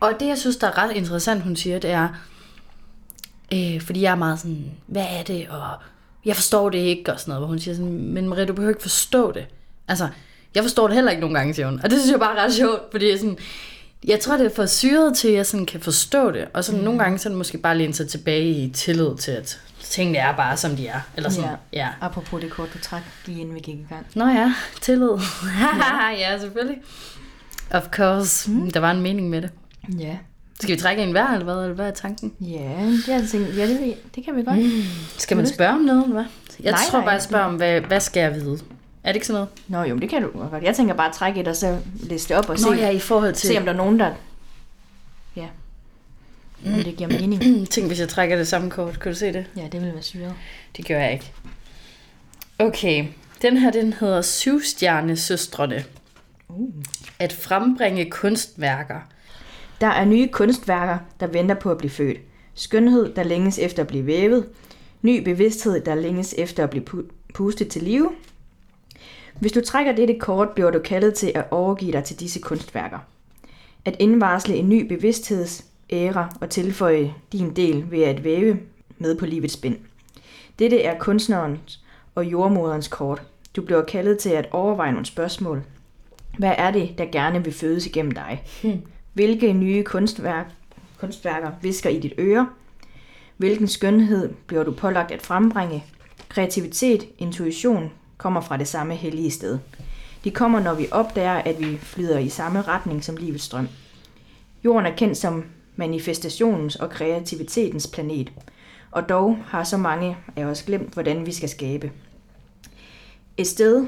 Og 0.00 0.12
det, 0.20 0.28
jeg 0.28 0.38
synes, 0.38 0.56
der 0.56 0.66
er 0.66 0.78
ret 0.78 0.96
interessant, 0.96 1.42
hun 1.42 1.56
siger, 1.56 1.78
det 1.78 1.90
er, 1.90 2.08
øh, 3.54 3.80
fordi 3.80 4.02
jeg 4.02 4.10
er 4.10 4.16
meget 4.16 4.38
sådan, 4.38 4.70
hvad 4.86 5.06
er 5.18 5.22
det, 5.22 5.48
og 5.48 5.68
jeg 6.24 6.36
forstår 6.36 6.70
det 6.70 6.78
ikke, 6.78 7.12
og 7.12 7.20
sådan 7.20 7.30
noget, 7.30 7.40
hvor 7.40 7.48
hun 7.48 7.58
siger 7.58 7.74
sådan, 7.74 7.92
men 7.92 8.28
Marie, 8.28 8.46
du 8.46 8.52
behøver 8.52 8.70
ikke 8.70 8.82
forstå 8.82 9.32
det. 9.32 9.46
Altså, 9.88 10.08
jeg 10.54 10.62
forstår 10.62 10.86
det 10.86 10.94
heller 10.94 11.10
ikke 11.10 11.20
nogen 11.20 11.34
gange, 11.34 11.54
siger 11.54 11.66
hun. 11.66 11.80
Og 11.84 11.90
det 11.90 11.98
synes 12.00 12.12
jeg 12.12 12.20
bare 12.20 12.38
er 12.38 12.44
ret 12.44 12.54
sjovt, 12.54 12.82
fordi 12.90 13.10
jeg 13.10 13.18
sådan, 13.18 13.38
jeg 14.04 14.20
tror, 14.20 14.36
det 14.36 14.46
er 14.46 14.54
for 14.54 14.66
syret 14.66 15.16
til, 15.16 15.28
at 15.28 15.34
jeg 15.34 15.46
sådan 15.46 15.66
kan 15.66 15.80
forstå 15.80 16.30
det. 16.30 16.48
Og 16.54 16.64
sådan 16.64 16.78
mm. 16.78 16.84
nogle 16.84 17.00
gange, 17.02 17.18
så 17.18 17.28
det 17.28 17.38
måske 17.38 17.58
bare 17.58 17.78
læne 17.78 17.94
sig 17.94 18.08
tilbage 18.08 18.48
i 18.50 18.70
tillid 18.70 19.16
til, 19.16 19.30
at 19.30 19.60
tingene 19.80 20.18
er 20.18 20.36
bare, 20.36 20.56
som 20.56 20.76
de 20.76 20.86
er. 20.86 21.00
Eller 21.16 21.30
sådan, 21.30 21.50
ja. 21.50 21.56
ja. 21.80 21.88
Apropos 22.00 22.40
det 22.40 22.50
kort, 22.50 22.68
du 22.74 22.78
trak 22.78 23.02
lige 23.26 23.40
inden 23.40 23.54
vi 23.54 23.60
gik 23.60 23.74
i 23.74 23.86
gang. 23.88 24.06
Nå 24.14 24.28
ja, 24.28 24.54
tillid. 24.80 25.10
ja. 25.60 26.08
ja, 26.30 26.38
selvfølgelig. 26.38 26.78
Of 27.70 27.84
course. 27.88 28.50
Mm. 28.50 28.70
Der 28.70 28.80
var 28.80 28.90
en 28.90 29.00
mening 29.00 29.30
med 29.30 29.42
det. 29.42 29.50
Ja. 29.98 30.16
Skal 30.64 30.76
vi 30.76 30.80
trække 30.80 31.02
en 31.02 31.10
hver, 31.10 31.28
eller 31.28 31.44
hvad, 31.44 31.62
eller 31.62 31.74
hvad 31.74 31.86
er 31.86 31.90
tanken? 31.90 32.32
Ja, 32.40 32.90
det, 33.06 33.08
jeg 33.08 33.24
tænkt, 33.30 33.56
ja, 33.56 33.66
det, 33.66 33.94
det 34.14 34.24
kan 34.24 34.36
vi 34.36 34.42
godt. 34.42 34.58
Mm. 34.58 34.82
Skal 35.18 35.36
man 35.36 35.46
spørge 35.46 35.72
om 35.72 35.80
noget, 35.80 36.02
eller 36.02 36.14
hvad? 36.14 36.24
Jeg 36.60 36.72
Nej, 36.72 36.80
tror 36.90 36.98
nej. 36.98 37.06
bare, 37.06 37.12
jeg 37.12 37.22
spørger 37.22 37.44
om, 37.44 37.54
hvad, 37.54 37.80
hvad 37.80 38.00
skal 38.00 38.20
jeg 38.20 38.34
vide? 38.34 38.58
Er 39.04 39.08
det 39.08 39.16
ikke 39.16 39.26
sådan 39.26 39.34
noget? 39.34 39.48
Nå 39.68 39.82
jo, 39.82 39.94
men 39.94 40.02
det 40.02 40.10
kan 40.10 40.22
du 40.22 40.28
godt. 40.28 40.62
Jeg 40.62 40.76
tænker 40.76 40.94
bare 40.94 41.08
at 41.08 41.14
trække 41.14 41.40
et, 41.40 41.48
og 41.48 41.56
så 41.56 41.78
læse 42.00 42.28
det 42.28 42.36
op 42.36 42.48
og 42.48 42.58
se, 42.58 42.66
Nå 42.66 42.72
ja, 42.72 42.90
i 42.90 42.98
forhold 42.98 43.34
til... 43.34 43.48
se, 43.48 43.58
om 43.58 43.64
der 43.64 43.72
er 43.72 43.76
nogen, 43.76 44.00
der... 44.00 44.12
Ja. 45.36 45.46
Om 46.66 46.72
det 46.72 46.96
giver 46.96 47.10
mening. 47.10 47.42
Tænk, 47.70 47.86
hvis 47.86 48.00
jeg 48.00 48.08
trækker 48.08 48.36
det 48.36 48.48
samme 48.48 48.70
kort. 48.70 49.00
Kan 49.00 49.12
du 49.12 49.18
se 49.18 49.32
det? 49.32 49.46
Ja, 49.56 49.68
det 49.72 49.82
vil 49.82 49.92
være 49.92 50.02
syret. 50.02 50.34
Det 50.76 50.86
gør 50.86 50.98
jeg 50.98 51.12
ikke. 51.12 51.32
Okay, 52.58 53.06
den 53.42 53.56
her, 53.56 53.70
den 53.70 53.92
hedder 53.92 54.22
Syvstjernesøstrene. 54.22 55.84
Uh. 56.48 56.68
At 57.18 57.32
frembringe 57.32 58.10
kunstværker. 58.10 59.00
Der 59.80 59.86
er 59.86 60.04
nye 60.04 60.28
kunstværker, 60.28 60.98
der 61.20 61.26
venter 61.26 61.54
på 61.54 61.70
at 61.70 61.78
blive 61.78 61.90
født. 61.90 62.18
Skønhed, 62.54 63.14
der 63.14 63.22
længes 63.22 63.58
efter 63.58 63.82
at 63.82 63.86
blive 63.86 64.06
vævet. 64.06 64.48
Ny 65.02 65.24
bevidsthed, 65.24 65.80
der 65.80 65.94
længes 65.94 66.34
efter 66.38 66.64
at 66.64 66.70
blive 66.70 66.84
pustet 67.34 67.68
til 67.68 67.82
live. 67.82 68.10
Hvis 69.40 69.52
du 69.52 69.60
trækker 69.60 69.92
dette 69.92 70.18
kort, 70.18 70.48
bliver 70.50 70.70
du 70.70 70.78
kaldet 70.78 71.14
til 71.14 71.32
at 71.34 71.44
overgive 71.50 71.92
dig 71.92 72.04
til 72.04 72.20
disse 72.20 72.40
kunstværker. 72.40 72.98
At 73.84 73.96
indvarsle 73.98 74.54
en 74.54 74.68
ny 74.68 74.86
bevidstheds 74.88 75.64
æra 75.90 76.36
og 76.40 76.50
tilføje 76.50 77.14
din 77.32 77.56
del 77.56 77.90
ved 77.90 78.02
at 78.02 78.24
væve 78.24 78.58
med 78.98 79.16
på 79.16 79.26
livets 79.26 79.54
spind. 79.54 79.76
Dette 80.58 80.82
er 80.82 80.98
kunstnerens 80.98 81.80
og 82.14 82.24
jordmoderens 82.24 82.88
kort. 82.88 83.22
Du 83.56 83.62
bliver 83.62 83.84
kaldet 83.84 84.18
til 84.18 84.30
at 84.30 84.48
overveje 84.50 84.92
nogle 84.92 85.06
spørgsmål. 85.06 85.62
Hvad 86.38 86.54
er 86.58 86.70
det, 86.70 86.94
der 86.98 87.04
gerne 87.04 87.44
vil 87.44 87.52
fødes 87.52 87.86
igennem 87.86 88.12
dig? 88.12 88.42
Hm. 88.62 88.82
Hvilke 89.14 89.52
nye 89.52 89.82
kunstværk, 89.82 90.46
kunstværker 90.98 91.50
visker 91.62 91.90
i 91.90 92.00
dit 92.00 92.12
øre? 92.18 92.48
Hvilken 93.36 93.68
skønhed 93.68 94.32
bliver 94.46 94.64
du 94.64 94.72
pålagt 94.72 95.10
at 95.10 95.22
frembringe? 95.22 95.84
Kreativitet, 96.28 97.08
intuition 97.18 97.92
kommer 98.16 98.40
fra 98.40 98.56
det 98.56 98.68
samme 98.68 98.94
hellige 98.94 99.30
sted. 99.30 99.58
De 100.24 100.30
kommer, 100.30 100.60
når 100.60 100.74
vi 100.74 100.88
opdager, 100.90 101.34
at 101.34 101.60
vi 101.60 101.76
flyder 101.76 102.18
i 102.18 102.28
samme 102.28 102.62
retning 102.62 103.04
som 103.04 103.16
livets 103.16 103.44
strøm. 103.44 103.68
Jorden 104.64 104.86
er 104.86 104.96
kendt 104.96 105.18
som 105.18 105.44
manifestationens 105.76 106.76
og 106.76 106.90
kreativitetens 106.90 107.86
planet, 107.86 108.32
og 108.90 109.08
dog 109.08 109.38
har 109.46 109.64
så 109.64 109.76
mange 109.76 110.16
af 110.36 110.44
os 110.44 110.62
glemt, 110.62 110.92
hvordan 110.92 111.26
vi 111.26 111.32
skal 111.32 111.48
skabe. 111.48 111.92
Et 113.36 113.46
sted 113.46 113.86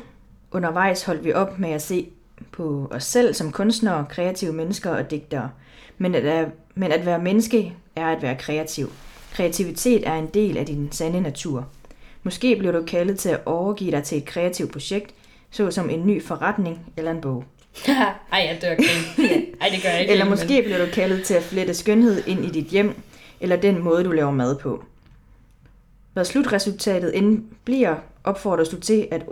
undervejs 0.50 1.04
holdt 1.04 1.24
vi 1.24 1.32
op 1.32 1.58
med 1.58 1.70
at 1.70 1.82
se 1.82 2.08
på 2.52 2.88
os 2.90 3.04
selv 3.04 3.34
som 3.34 3.52
kunstnere, 3.52 4.06
kreative 4.08 4.52
mennesker 4.52 4.90
og 4.90 5.10
digtere. 5.10 5.50
Men 5.98 6.14
at, 6.14 6.24
er, 6.24 6.48
men 6.74 6.92
at 6.92 7.06
være 7.06 7.18
menneske 7.18 7.74
er 7.96 8.06
at 8.06 8.22
være 8.22 8.36
kreativ. 8.36 8.90
Kreativitet 9.32 10.08
er 10.08 10.14
en 10.14 10.26
del 10.26 10.56
af 10.56 10.66
din 10.66 10.92
sande 10.92 11.20
natur. 11.20 11.66
Måske 12.22 12.56
bliver 12.56 12.72
du 12.72 12.84
kaldet 12.86 13.18
til 13.18 13.28
at 13.28 13.40
overgive 13.46 13.90
dig 13.90 14.02
til 14.04 14.18
et 14.18 14.24
kreativt 14.24 14.72
projekt, 14.72 15.14
såsom 15.50 15.90
en 15.90 16.06
ny 16.06 16.22
forretning 16.22 16.92
eller 16.96 17.10
en 17.10 17.20
bog. 17.20 17.44
Ej, 17.88 17.98
jeg 18.32 18.58
dør 18.62 18.74
grin. 18.74 19.16
Ej, 19.60 19.68
det 19.68 19.82
gør 19.82 19.88
jeg 19.88 20.00
ikke. 20.00 20.12
Eller 20.12 20.24
men- 20.24 20.30
måske 20.30 20.62
bliver 20.62 20.86
du 20.86 20.90
kaldet 20.92 21.24
til 21.24 21.34
at 21.34 21.42
flette 21.42 21.74
skønhed 21.74 22.22
ind 22.26 22.44
i 22.44 22.50
dit 22.50 22.64
hjem, 22.66 22.94
eller 23.40 23.56
den 23.56 23.82
måde, 23.82 24.04
du 24.04 24.12
laver 24.12 24.30
mad 24.30 24.56
på. 24.56 24.84
Hvad 26.12 26.24
slutresultatet 26.24 27.16
end 27.18 27.44
bliver, 27.64 27.96
opfordres 28.24 28.68
du 28.68 28.80
til 28.80 29.08
at 29.10 29.22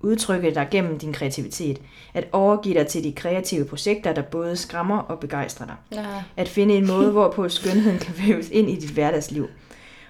udtrykke 0.00 0.54
dig 0.54 0.68
gennem 0.70 0.98
din 0.98 1.12
kreativitet. 1.12 1.80
At 2.14 2.28
overgive 2.32 2.74
dig 2.78 2.86
til 2.86 3.04
de 3.04 3.12
kreative 3.12 3.64
projekter, 3.64 4.12
der 4.12 4.22
både 4.22 4.56
skræmmer 4.56 4.98
og 4.98 5.20
begejstrer 5.20 5.66
dig. 5.66 5.74
Ja. 5.92 6.04
At 6.36 6.48
finde 6.48 6.74
en 6.74 6.86
måde, 6.86 7.10
hvorpå 7.18 7.48
skønheden 7.48 7.98
kan 7.98 8.14
væves 8.26 8.48
ind 8.48 8.70
i 8.70 8.76
dit 8.76 8.90
hverdagsliv. 8.90 9.48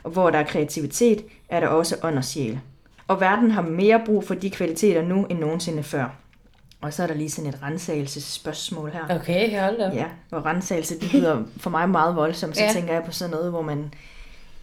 Og 0.03 0.11
hvor 0.11 0.30
der 0.30 0.39
er 0.39 0.45
kreativitet, 0.45 1.24
er 1.49 1.61
der 1.61 1.66
også 1.68 1.97
ånd 2.03 2.18
og 2.18 2.24
sjæl. 2.24 2.61
Og 3.09 3.20
verden 3.20 3.51
har 3.51 3.62
mere 3.62 4.01
brug 4.07 4.24
for 4.24 4.34
de 4.34 4.50
kvaliteter 4.50 5.03
nu 5.03 5.25
end 5.25 5.38
nogensinde 5.38 5.83
før. 5.83 6.17
Og 6.80 6.92
så 6.92 7.03
er 7.03 7.07
der 7.07 7.14
lige 7.14 7.30
sådan 7.30 7.49
et 7.50 7.58
rensagelsesspørgsmål 7.62 8.91
her. 8.91 9.17
Okay, 9.21 9.61
hold 9.61 9.79
da. 9.79 9.91
Ja, 9.95 10.04
og 10.30 10.45
rensagelse, 10.45 11.00
det 11.00 11.14
lyder 11.14 11.42
for 11.57 11.71
mig 11.71 11.88
meget 11.88 12.17
voldsomt. 12.17 12.57
Så 12.57 12.62
Ja. 12.64 12.72
tænker 12.72 12.92
jeg 12.92 13.03
på 13.04 13.12
sådan 13.12 13.30
noget, 13.30 13.50
hvor 13.50 13.62
man 13.62 13.95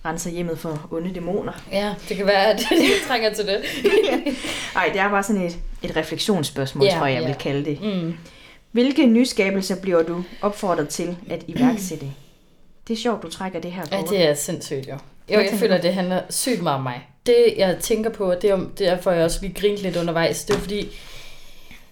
renser 0.06 0.30
hjemmet 0.32 0.60
for 0.60 0.88
onde 0.91 1.14
dæmoner. 1.14 1.52
Ja, 1.72 1.94
det 2.10 2.18
kan 2.18 2.26
være, 2.26 2.45
at 2.45 2.57
det 2.57 2.90
trænger 3.07 3.34
til 3.34 3.45
det. 3.48 3.61
Nej, 4.76 4.90
det 4.94 4.99
er 5.02 5.10
bare 5.10 5.23
sådan 5.23 5.41
et, 5.41 5.57
et 5.84 5.95
refleksionsspørgsmål, 5.95 6.86
Ja, 6.86 6.98
tror 6.98 7.06
jeg, 7.06 7.14
jeg 7.15 7.22
ja. 7.22 7.27
vil 7.27 7.36
kalde 7.36 7.65
det. 7.65 7.82
Mm. 7.82 8.14
Hvilke 8.72 9.06
nyskabelser 9.06 9.76
bliver 9.82 10.03
du 10.03 10.23
opfordret 10.41 10.90
til 10.90 11.18
at 11.30 11.44
iværksætte? 11.48 12.06
Det 12.88 12.94
er 12.94 12.98
sjovt, 12.98 13.23
du 13.23 13.30
trækker 13.30 13.60
det 13.60 13.72
her 13.72 13.84
Ja, 13.91 13.99
kort. 14.02 14.10
det 14.10 14.30
er 14.30 14.34
sindssygt 14.34 14.88
jo. 14.88 14.91
Jo, 14.94 14.98
Hvad 15.27 15.38
jeg 15.52 15.60
føler, 15.60 15.77
du? 15.77 15.84
det 15.84 15.94
handler 15.94 16.22
sygt 16.30 16.61
meget 16.64 16.77
om 16.77 16.84
mig. 16.84 17.02
Det, 17.26 17.36
jeg 17.57 17.77
tænker 17.80 18.10
på, 18.10 18.32
er 18.32 18.40
det 18.40 18.49
er 18.49 18.60
derfor, 18.77 19.11
jeg 19.11 19.23
også 19.23 19.40
lige 19.41 19.53
grinte 19.53 19.82
lidt 19.84 19.95
undervejs, 19.95 20.44
det 20.44 20.56
er 20.56 20.60
fordi, 20.60 20.88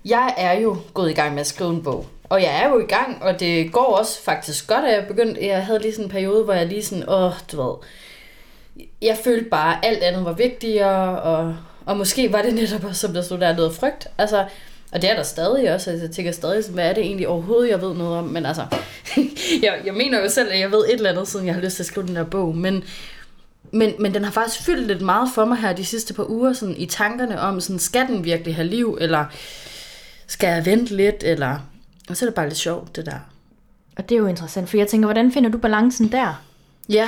jeg 0.05 0.33
er 0.37 0.59
jo 0.59 0.77
gået 0.93 1.11
i 1.11 1.13
gang 1.13 1.33
med 1.33 1.39
at 1.39 1.47
skrive 1.47 1.69
en 1.69 1.83
bog. 1.83 2.05
Og 2.23 2.41
jeg 2.41 2.61
er 2.63 2.69
jo 2.69 2.79
i 2.79 2.85
gang, 2.85 3.23
og 3.23 3.39
det 3.39 3.71
går 3.71 3.97
også 3.97 4.23
faktisk 4.23 4.67
godt, 4.67 4.85
at 4.85 4.93
jeg 4.93 5.07
begyndte, 5.07 5.47
jeg 5.47 5.65
havde 5.65 5.79
lige 5.79 5.93
sådan 5.93 6.05
en 6.05 6.11
periode, 6.11 6.43
hvor 6.43 6.53
jeg 6.53 6.67
lige 6.67 6.83
sådan, 6.83 7.09
åh, 7.09 7.31
du 7.51 7.61
ved, 7.61 7.75
jeg 9.01 9.17
følte 9.23 9.49
bare, 9.49 9.73
at 9.73 9.91
alt 9.91 10.03
andet 10.03 10.25
var 10.25 10.33
vigtigere, 10.33 11.21
og, 11.21 11.55
og 11.85 11.97
måske 11.97 12.33
var 12.33 12.41
det 12.41 12.53
netop 12.61 12.83
også, 12.83 13.01
som 13.01 13.13
der 13.13 13.21
stod 13.21 13.37
der, 13.37 13.55
noget 13.55 13.75
frygt. 13.75 14.07
Altså, 14.17 14.45
og 14.91 15.01
det 15.01 15.11
er 15.11 15.15
der 15.15 15.23
stadig 15.23 15.73
også, 15.73 15.89
altså, 15.89 16.05
jeg 16.05 16.15
tænker 16.15 16.31
stadig, 16.31 16.63
hvad 16.73 16.89
er 16.89 16.93
det 16.93 17.03
egentlig 17.03 17.27
overhovedet, 17.27 17.69
jeg 17.69 17.81
ved 17.81 17.93
noget 17.93 18.17
om, 18.17 18.23
men 18.23 18.45
altså, 18.45 18.65
jeg, 19.63 19.81
jeg 19.85 19.93
mener 19.93 20.19
jo 20.21 20.29
selv, 20.29 20.51
at 20.51 20.59
jeg 20.59 20.71
ved 20.71 20.85
et 20.85 20.93
eller 20.93 21.09
andet, 21.09 21.27
siden 21.27 21.45
jeg 21.45 21.55
har 21.55 21.61
lyst 21.61 21.75
til 21.75 21.83
at 21.83 21.87
skrive 21.87 22.07
den 22.07 22.15
der 22.15 22.23
bog, 22.23 22.55
men, 22.55 22.83
men, 23.71 23.93
men 23.99 24.13
den 24.13 24.23
har 24.23 24.31
faktisk 24.31 24.65
fyldt 24.65 24.87
lidt 24.87 25.01
meget 25.01 25.29
for 25.35 25.45
mig 25.45 25.57
her 25.57 25.73
de 25.73 25.85
sidste 25.85 26.13
par 26.13 26.29
uger, 26.29 26.53
sådan 26.53 26.77
i 26.77 26.85
tankerne 26.85 27.41
om, 27.41 27.61
sådan, 27.61 27.79
skal 27.79 28.07
den 28.07 28.23
virkelig 28.23 28.55
have 28.55 28.67
liv, 28.67 28.97
eller 29.01 29.25
skal 30.27 30.47
jeg 30.47 30.65
vente 30.65 30.95
lidt, 30.95 31.23
eller... 31.23 31.59
Og 32.09 32.17
så 32.17 32.25
er 32.25 32.29
det 32.29 32.35
bare 32.35 32.47
lidt 32.47 32.57
sjovt, 32.57 32.95
det 32.95 33.05
der. 33.05 33.19
Og 33.97 34.09
det 34.09 34.15
er 34.15 34.19
jo 34.19 34.27
interessant, 34.27 34.69
for 34.69 34.77
jeg 34.77 34.87
tænker, 34.87 35.07
hvordan 35.07 35.31
finder 35.31 35.49
du 35.49 35.57
balancen 35.57 36.11
der? 36.11 36.43
Ja, 36.89 37.07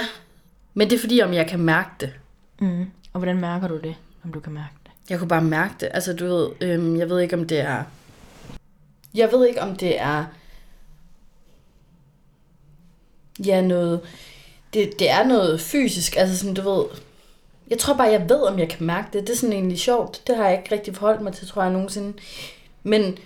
men 0.74 0.90
det 0.90 0.96
er 0.96 1.00
fordi, 1.00 1.22
om 1.22 1.34
jeg 1.34 1.48
kan 1.48 1.60
mærke 1.60 1.90
det. 2.00 2.14
Mm. 2.60 2.86
Og 3.14 3.20
hvordan 3.20 3.40
mærker 3.40 3.68
du 3.68 3.78
det, 3.78 3.96
om 4.24 4.34
du 4.34 4.40
kan 4.40 4.54
mærke 4.54 4.74
det? 4.84 4.92
Jeg 5.10 5.20
kunne 5.20 5.28
bare 5.28 5.42
mærke 5.42 5.74
det. 5.80 5.90
Altså, 5.94 6.14
du 6.14 6.26
ved, 6.26 6.50
øhm, 6.62 6.98
jeg 6.98 7.10
ved 7.10 7.20
ikke, 7.20 7.36
om 7.36 7.48
det 7.48 7.60
er... 7.60 7.84
Jeg 9.14 9.32
ved 9.32 9.48
ikke, 9.48 9.62
om 9.62 9.76
det 9.76 10.02
er... 10.02 10.26
Ja, 13.46 13.62
noget... 13.62 14.02
Det, 14.74 15.00
det 15.00 15.10
er 15.10 15.24
noget 15.24 15.62
fysisk. 15.62 16.16
Altså, 16.18 16.38
sådan, 16.38 16.54
du 16.54 16.70
ved... 16.70 16.86
Jeg 17.70 17.78
tror 17.80 17.94
bare, 17.94 18.08
jeg 18.08 18.30
ved, 18.30 18.42
om 18.42 18.60
jeg 18.60 18.70
kan 18.70 18.86
mærke 18.86 19.08
det. 19.14 19.28
Det 19.28 19.34
er 19.34 19.38
sådan 19.38 19.54
egentlig 19.54 19.80
sjovt. 19.80 20.22
Det 20.28 20.38
har 20.38 20.48
jeg 20.48 20.58
ikke 20.58 20.76
rigtig 20.76 20.96
forholdt 20.96 21.22
mig 21.22 21.34
til, 21.34 21.48
tror 21.48 21.64
jeg, 21.64 21.72
nogensinde. 21.72 22.14
Men, 22.86 23.18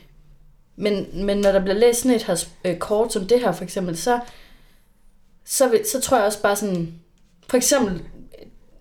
men, 0.75 1.07
men 1.25 1.37
når 1.37 1.51
der 1.51 1.59
bliver 1.59 1.75
læst 1.75 2.01
sådan 2.01 2.15
et 2.15 2.23
her 2.23 2.45
øh, 2.65 2.77
kort 2.77 3.13
som 3.13 3.27
det 3.27 3.39
her, 3.39 3.51
for 3.51 3.63
eksempel, 3.63 3.97
så, 3.97 4.19
så, 5.45 5.69
vil, 5.69 5.81
så 5.91 6.01
tror 6.01 6.17
jeg 6.17 6.25
også 6.25 6.41
bare 6.41 6.55
sådan... 6.55 6.93
For 7.49 7.57
eksempel, 7.57 8.01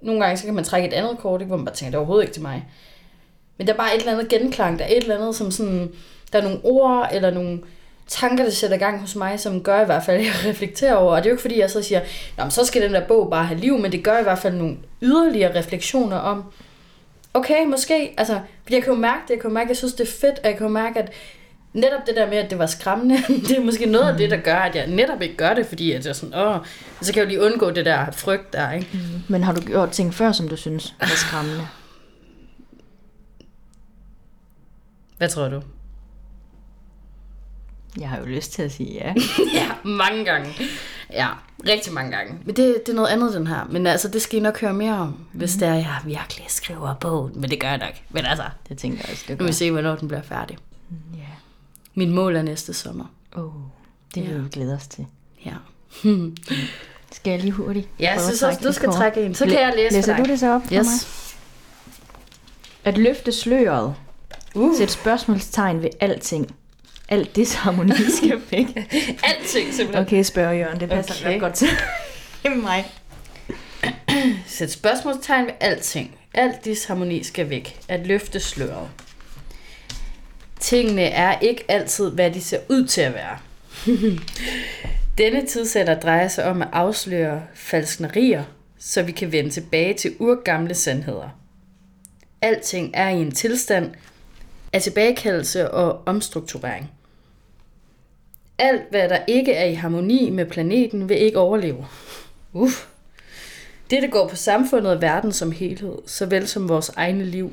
nogle 0.01 0.25
gange 0.25 0.37
så 0.37 0.45
kan 0.45 0.55
man 0.55 0.65
trække 0.65 0.89
et 0.89 0.95
andet 0.95 1.19
kort, 1.19 1.41
ikke, 1.41 1.49
hvor 1.49 1.57
man 1.57 1.65
bare 1.67 1.75
tænker, 1.75 1.91
det 1.91 1.95
er 1.95 1.99
overhovedet 1.99 2.25
ikke 2.25 2.35
til 2.35 2.43
mig. 2.43 2.69
Men 3.57 3.67
der 3.67 3.73
er 3.73 3.77
bare 3.77 3.95
et 3.95 4.01
eller 4.01 4.13
andet 4.13 4.29
genklang. 4.29 4.79
Der 4.79 4.85
er 4.85 4.89
et 4.89 4.97
eller 4.97 5.19
andet, 5.19 5.37
som 5.37 5.51
sådan... 5.51 5.93
Der 6.33 6.39
er 6.39 6.43
nogle 6.43 6.61
ord, 6.65 7.09
eller 7.13 7.31
nogle 7.31 7.61
tanker, 8.07 8.45
der 8.45 8.51
sætter 8.51 8.77
gang 8.77 9.01
hos 9.01 9.17
mig, 9.17 9.41
som 9.41 9.63
gør 9.63 9.83
i 9.83 9.85
hvert 9.85 10.05
fald, 10.05 10.17
at 10.17 10.25
jeg 10.25 10.35
reflekterer 10.51 10.95
over. 10.95 11.13
Og 11.13 11.17
det 11.17 11.27
er 11.27 11.31
jo 11.31 11.35
ikke 11.35 11.43
fordi, 11.43 11.61
jeg 11.61 11.71
så 11.71 11.83
siger, 11.83 12.01
Nå, 12.37 12.45
men 12.45 12.51
så 12.51 12.65
skal 12.65 12.83
den 12.83 12.95
der 12.95 13.07
bog 13.07 13.31
bare 13.31 13.45
have 13.45 13.61
liv, 13.61 13.79
men 13.79 13.93
det 13.93 14.05
gør 14.05 14.19
i 14.19 14.23
hvert 14.23 14.39
fald 14.39 14.55
nogle 14.55 14.77
yderligere 15.03 15.59
refleksioner 15.59 16.17
om, 16.17 16.45
okay, 17.39 17.67
måske, 17.67 18.15
altså, 18.19 18.41
jeg 18.71 18.83
kan 18.83 18.93
jo 18.93 18.99
mærke 18.99 19.23
det, 19.23 19.31
jeg 19.31 19.41
kan 19.41 19.51
jo 19.51 19.55
mærke, 19.55 19.67
at 19.67 19.69
jeg 19.69 19.77
synes, 19.77 19.95
det 19.95 20.09
er 20.09 20.13
fedt, 20.21 20.39
og 20.39 20.45
jeg 20.45 20.57
kan 20.57 20.67
jo 20.67 20.73
mærke, 20.73 20.99
at 20.99 21.13
netop 21.73 22.07
det 22.07 22.17
der 22.17 22.29
med, 22.29 22.37
at 22.37 22.51
det 22.51 22.59
var 22.59 22.67
skræmmende, 22.67 23.17
det 23.49 23.57
er 23.59 23.65
måske 23.65 23.87
noget 23.87 24.13
af 24.13 24.19
det, 24.19 24.31
der 24.31 24.37
gør, 24.37 24.57
at 24.57 24.75
jeg 24.75 24.87
netop 24.87 25.23
ikke 25.23 25.37
gør 25.37 25.55
det, 25.55 25.67
fordi 25.67 25.93
at 25.93 26.05
jeg 26.05 26.11
er 26.11 26.15
sådan, 26.15 26.35
åh, 26.35 26.57
så 27.03 27.13
kan 27.13 27.21
jeg 27.21 27.25
jo 27.25 27.29
lige 27.29 27.53
undgå 27.53 27.71
det 27.71 27.85
der 27.85 28.11
frygt 28.11 28.53
der, 28.53 28.73
ikke? 28.73 28.89
Mm. 28.93 29.23
Men 29.29 29.43
har 29.43 29.55
du 29.55 29.61
gjort 29.61 29.91
ting 29.91 30.15
før, 30.15 30.33
som 30.33 30.49
du 30.49 30.57
synes 30.57 30.95
var 31.01 31.07
skræmmende? 31.07 31.67
Hvad 35.19 35.29
tror 35.29 35.49
du? 35.49 35.63
Jeg 38.01 38.09
har 38.09 38.19
jo 38.19 38.25
lyst 38.25 38.53
til 38.53 38.63
at 38.63 38.73
sige 38.73 38.95
ja. 38.95 39.15
ja, 39.61 39.69
mange 39.85 40.25
gange. 40.25 40.55
Ja, 41.13 41.29
rigtig 41.69 41.93
mange 41.93 42.17
gange. 42.17 42.35
Men 42.45 42.57
det, 42.57 42.83
det 42.87 42.93
er 42.93 42.97
noget 42.97 43.09
andet, 43.09 43.35
den 43.35 43.47
her. 43.47 43.65
Men 43.71 43.87
altså, 43.87 44.09
det 44.09 44.23
skal 44.23 44.39
I 44.39 44.43
nok 44.43 44.61
høre 44.61 44.73
mere 44.75 44.93
om, 44.99 45.09
mm. 45.09 45.15
hvis 45.33 45.53
det 45.55 45.69
er, 45.69 45.75
jeg 45.75 45.97
virkelig 46.05 46.45
skriver 46.49 46.95
bogen. 46.95 47.41
Men 47.41 47.51
det 47.51 47.61
gør 47.61 47.69
jeg 47.69 47.79
nok. 47.79 47.95
Men 48.11 48.25
altså, 48.27 48.45
det 48.69 48.79
tænker 48.79 48.99
jeg 49.05 49.11
også, 49.13 49.25
det 49.29 49.39
nu 49.39 49.45
vil 49.45 49.49
vi 49.49 49.53
se, 49.53 49.71
hvornår 49.71 49.97
den 49.97 50.09
bliver 50.09 50.23
færdig. 50.23 50.59
Ja. 51.15 51.21
Mit 51.95 52.09
mål 52.09 52.37
er 52.37 52.43
næste 52.43 52.75
sommer. 52.75 53.05
Åh, 53.37 53.45
oh, 53.45 53.53
det 54.15 54.23
vil 54.23 54.33
Ja. 54.33 54.39
vi 54.39 54.49
glæde 54.49 54.75
os 54.75 54.87
til. 54.87 55.07
Ja. 55.45 55.55
Skal 57.13 57.31
jeg 57.31 57.41
lige 57.41 57.53
hurtigt 57.53 57.89
Ja, 58.01 58.13
jeg 58.13 58.21
synes 58.21 58.43
også, 58.43 58.61
du 58.63 58.73
skal 58.73 58.89
kort? 58.89 58.97
trække 58.97 59.23
en. 59.23 59.35
Så 59.35 59.45
kan 59.45 59.55
jeg 59.61 59.73
læse 59.77 59.95
Læser 59.97 60.17
du 60.17 60.23
det 60.23 60.41
så 60.41 60.55
op 60.55 60.63
for 60.63 60.75
mig? 60.75 60.81
Yes. 60.81 61.35
At 62.85 62.99
løfte 62.99 63.33
sløret. 63.33 63.95
Uh. 64.55 64.77
Sæt 64.79 64.91
spørgsmålstegn 64.91 65.83
ved 65.83 65.91
alting. 66.01 66.55
Alt 67.09 67.37
disharmoni 67.37 67.93
skal 68.17 68.41
væk. 68.51 68.67
Alting 69.23 69.75
simpelthen. 69.75 69.95
Okay, 70.07 70.23
spørger 70.23 70.53
Jørgen. 70.53 70.81
Det 70.81 70.89
passer 70.89 71.15
Okay. 71.15 71.33
ret 71.35 71.41
godt 71.41 71.55
til 71.55 71.69
mig. 72.63 72.85
Sæt 74.47 74.71
spørgsmålstegn 74.71 75.47
ved 75.47 75.53
alting. 75.61 76.15
Alt 76.35 76.65
disharmoni 76.65 77.23
skal 77.23 77.51
væk. 77.51 77.77
At 77.89 78.07
løfte 78.07 78.41
sløret. 78.41 78.89
Tingene 80.61 81.03
er 81.03 81.39
ikke 81.39 81.65
altid, 81.69 82.11
hvad 82.11 82.31
de 82.31 82.41
ser 82.41 82.59
ud 82.69 82.87
til 82.87 83.01
at 83.01 83.15
være. 83.15 83.39
Denne 85.19 85.47
tidsalder 85.47 86.01
drejer 86.01 86.29
sig 86.29 86.45
om 86.45 86.63
at 86.63 86.69
afsløre 86.73 87.43
falsknerier, 87.55 88.45
så 88.79 89.03
vi 89.03 89.13
kan 89.13 89.33
vende 89.33 89.51
tilbage 89.51 89.95
til 89.95 90.15
urgamle 90.19 90.75
sandheder. 90.75 91.29
Alting 92.43 92.91
er 92.95 93.09
i 93.09 93.21
en 93.21 93.33
tilstand 93.33 93.91
af 94.73 94.83
tilbagekaldelse 94.83 95.71
og 95.71 96.03
omstrukturering. 96.07 96.91
Alt, 98.59 98.83
hvad 98.91 99.09
der 99.09 99.19
ikke 99.27 99.53
er 99.53 99.65
i 99.65 99.75
harmoni 99.75 100.31
med 100.31 100.47
planeten, 100.47 101.09
vil 101.09 101.19
ikke 101.19 101.39
overleve. 101.39 101.87
Uff. 102.53 102.87
Dette 103.91 104.09
går 104.09 104.29
på 104.29 104.37
samfundet 104.37 104.93
og 104.93 105.03
verden 105.03 105.33
som 105.33 105.53
helhed, 105.53 105.95
såvel 106.07 106.49
som 106.49 106.69
vores 106.69 106.89
egne 106.97 107.25
liv. 107.25 107.53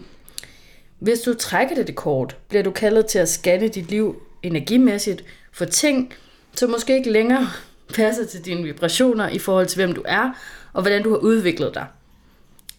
Hvis 1.00 1.20
du 1.20 1.34
trækker 1.34 1.84
det 1.84 1.96
kort, 1.96 2.38
bliver 2.50 2.64
du 2.64 2.72
kaldet 2.72 3.06
til 3.06 3.20
at 3.20 3.30
scanne 3.30 3.68
dit 3.68 3.90
liv 3.90 4.22
energimæssigt 4.44 5.24
for 5.52 5.66
ting, 5.66 6.14
som 6.56 6.70
måske 6.70 6.98
ikke 6.98 7.12
længere 7.12 7.48
passer 7.96 8.26
til 8.26 8.46
dine 8.46 8.64
vibrationer 8.64 9.30
i 9.30 9.40
forhold 9.40 9.66
til, 9.66 9.78
hvem 9.78 9.94
du 9.94 10.04
er 10.06 10.32
og 10.74 10.82
hvordan 10.82 11.04
du 11.04 11.10
har 11.10 11.18
udviklet 11.18 11.74
dig. 11.74 11.86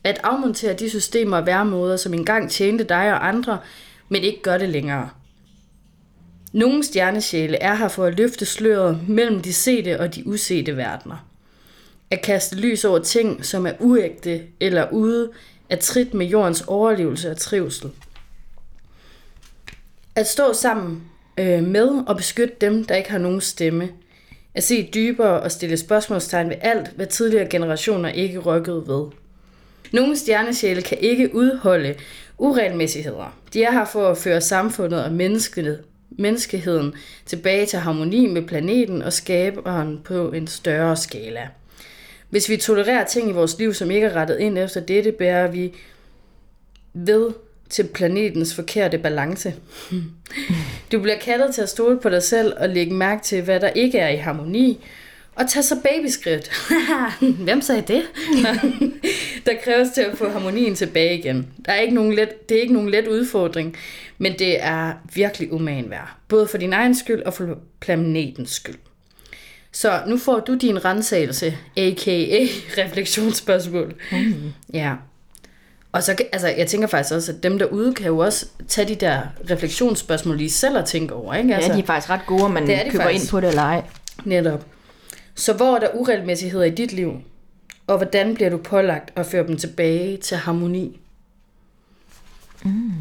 At 0.04 0.20
afmontere 0.24 0.74
de 0.74 0.90
systemer 0.90 1.36
og 1.36 1.46
væremåder, 1.46 1.96
som 1.96 2.14
engang 2.14 2.50
tjente 2.50 2.84
dig 2.84 3.12
og 3.12 3.28
andre, 3.28 3.58
men 4.08 4.22
ikke 4.22 4.42
gør 4.42 4.58
det 4.58 4.68
længere. 4.68 5.10
Nogle 6.56 6.84
stjernesjæle 6.84 7.56
er 7.56 7.74
her 7.74 7.88
for 7.88 8.04
at 8.04 8.16
løfte 8.16 8.46
sløret 8.46 9.08
mellem 9.08 9.40
de 9.40 9.52
sete 9.52 10.00
og 10.00 10.14
de 10.14 10.26
usete 10.26 10.76
verdener 10.76 11.26
at 12.10 12.22
kaste 12.22 12.56
lys 12.56 12.84
over 12.84 12.98
ting, 12.98 13.44
som 13.44 13.66
er 13.66 13.72
uægte 13.80 14.42
eller 14.60 14.90
ude 14.92 15.30
af 15.70 15.78
trit 15.78 16.14
med 16.14 16.26
jordens 16.26 16.64
overlevelse 16.66 17.30
og 17.30 17.36
trivsel. 17.36 17.90
At 20.14 20.26
stå 20.26 20.52
sammen 20.52 21.02
øh, 21.38 21.62
med 21.62 21.88
og 22.06 22.16
beskytte 22.16 22.54
dem, 22.60 22.84
der 22.84 22.94
ikke 22.94 23.10
har 23.10 23.18
nogen 23.18 23.40
stemme. 23.40 23.88
At 24.54 24.62
se 24.62 24.90
dybere 24.94 25.40
og 25.40 25.52
stille 25.52 25.76
spørgsmålstegn 25.76 26.48
ved 26.48 26.56
alt, 26.60 26.88
hvad 26.88 27.06
tidligere 27.06 27.48
generationer 27.48 28.08
ikke 28.08 28.38
rykkede 28.38 28.84
ved. 28.86 29.06
Nogle 29.92 30.16
stjernesjæle 30.16 30.82
kan 30.82 30.98
ikke 31.00 31.34
udholde 31.34 31.94
uregelmæssigheder. 32.38 33.38
De 33.52 33.64
er 33.64 33.72
her 33.72 33.84
for 33.84 34.08
at 34.08 34.18
føre 34.18 34.40
samfundet 34.40 35.04
og 35.04 35.12
mennesket, 35.12 35.84
menneskeheden 36.18 36.94
tilbage 37.26 37.66
til 37.66 37.78
harmoni 37.78 38.26
med 38.26 38.42
planeten 38.42 39.02
og 39.02 39.12
skaberen 39.12 40.00
på 40.04 40.32
en 40.32 40.46
større 40.46 40.96
skala. 40.96 41.48
Hvis 42.30 42.48
vi 42.48 42.56
tolererer 42.56 43.04
ting 43.04 43.28
i 43.30 43.32
vores 43.32 43.58
liv, 43.58 43.74
som 43.74 43.90
ikke 43.90 44.06
er 44.06 44.16
rettet 44.16 44.38
ind 44.38 44.58
efter 44.58 44.80
dette, 44.80 45.12
bærer 45.12 45.50
vi 45.50 45.72
ved 46.94 47.30
til 47.70 47.84
planetens 47.84 48.54
forkerte 48.54 48.98
balance. 48.98 49.54
Du 50.92 51.00
bliver 51.00 51.18
kaldet 51.18 51.54
til 51.54 51.62
at 51.62 51.68
stole 51.68 52.00
på 52.00 52.08
dig 52.08 52.22
selv 52.22 52.54
og 52.56 52.68
lægge 52.68 52.94
mærke 52.94 53.22
til, 53.22 53.42
hvad 53.42 53.60
der 53.60 53.68
ikke 53.68 53.98
er 53.98 54.08
i 54.08 54.16
harmoni, 54.16 54.84
og 55.36 55.48
tage 55.50 55.62
så 55.62 55.76
babyskridt. 55.84 56.50
Hvem 57.44 57.60
sagde 57.60 57.82
det? 57.88 58.02
der 59.46 59.52
kræves 59.64 59.88
til 59.94 60.00
at 60.00 60.18
få 60.18 60.28
harmonien 60.28 60.74
tilbage 60.74 61.18
igen. 61.18 61.46
Der 61.66 61.72
er 61.72 61.80
ikke 61.80 61.94
nogen 61.94 62.14
let, 62.14 62.48
det 62.48 62.56
er 62.56 62.60
ikke 62.60 62.74
nogen 62.74 62.90
let 62.90 63.08
udfordring, 63.08 63.76
men 64.18 64.38
det 64.38 64.64
er 64.64 64.92
virkelig 65.14 65.52
umagen 65.52 65.90
værd. 65.90 66.08
Både 66.28 66.46
for 66.46 66.58
din 66.58 66.72
egen 66.72 66.94
skyld 66.94 67.22
og 67.22 67.34
for 67.34 67.58
planetens 67.80 68.50
skyld. 68.50 68.74
Så 69.72 70.00
nu 70.06 70.18
får 70.18 70.40
du 70.40 70.54
din 70.54 70.84
rensagelse, 70.84 71.58
a.k.a. 71.76 72.46
refleksionsspørgsmål. 72.82 73.94
Mm. 74.12 74.34
Ja. 74.72 74.92
Og 75.92 76.02
så, 76.02 76.16
altså, 76.32 76.48
jeg 76.48 76.66
tænker 76.66 76.88
faktisk 76.88 77.14
også, 77.14 77.32
at 77.32 77.42
dem 77.42 77.58
derude 77.58 77.94
kan 77.94 78.06
jo 78.06 78.18
også 78.18 78.46
tage 78.68 78.88
de 78.88 78.94
der 78.94 79.20
refleksionsspørgsmål 79.50 80.36
lige 80.36 80.50
selv 80.50 80.76
og 80.78 80.84
tænke 80.84 81.14
over, 81.14 81.34
ikke? 81.34 81.54
Altså, 81.54 81.70
Ja, 81.70 81.76
de 81.76 81.82
er 81.82 81.86
faktisk 81.86 82.10
ret 82.10 82.20
gode, 82.26 82.42
om 82.42 82.50
man 82.50 82.66
Det 82.66 82.74
er 82.74 82.90
køber 82.90 83.04
faktisk. 83.04 83.24
ind 83.24 83.30
på 83.30 83.40
det 83.40 83.48
eller 83.48 83.62
ej. 83.62 83.82
Netop. 84.24 84.66
Så 85.36 85.52
hvor 85.52 85.74
er 85.74 85.80
der 85.80 85.88
uregelmæssigheder 85.94 86.64
i 86.64 86.70
dit 86.70 86.92
liv? 86.92 87.12
Og 87.86 87.96
hvordan 87.96 88.34
bliver 88.34 88.50
du 88.50 88.56
pålagt 88.56 89.12
at 89.16 89.26
føre 89.26 89.46
dem 89.46 89.56
tilbage 89.56 90.16
til 90.16 90.36
harmoni? 90.36 91.00
Mm. 92.64 92.92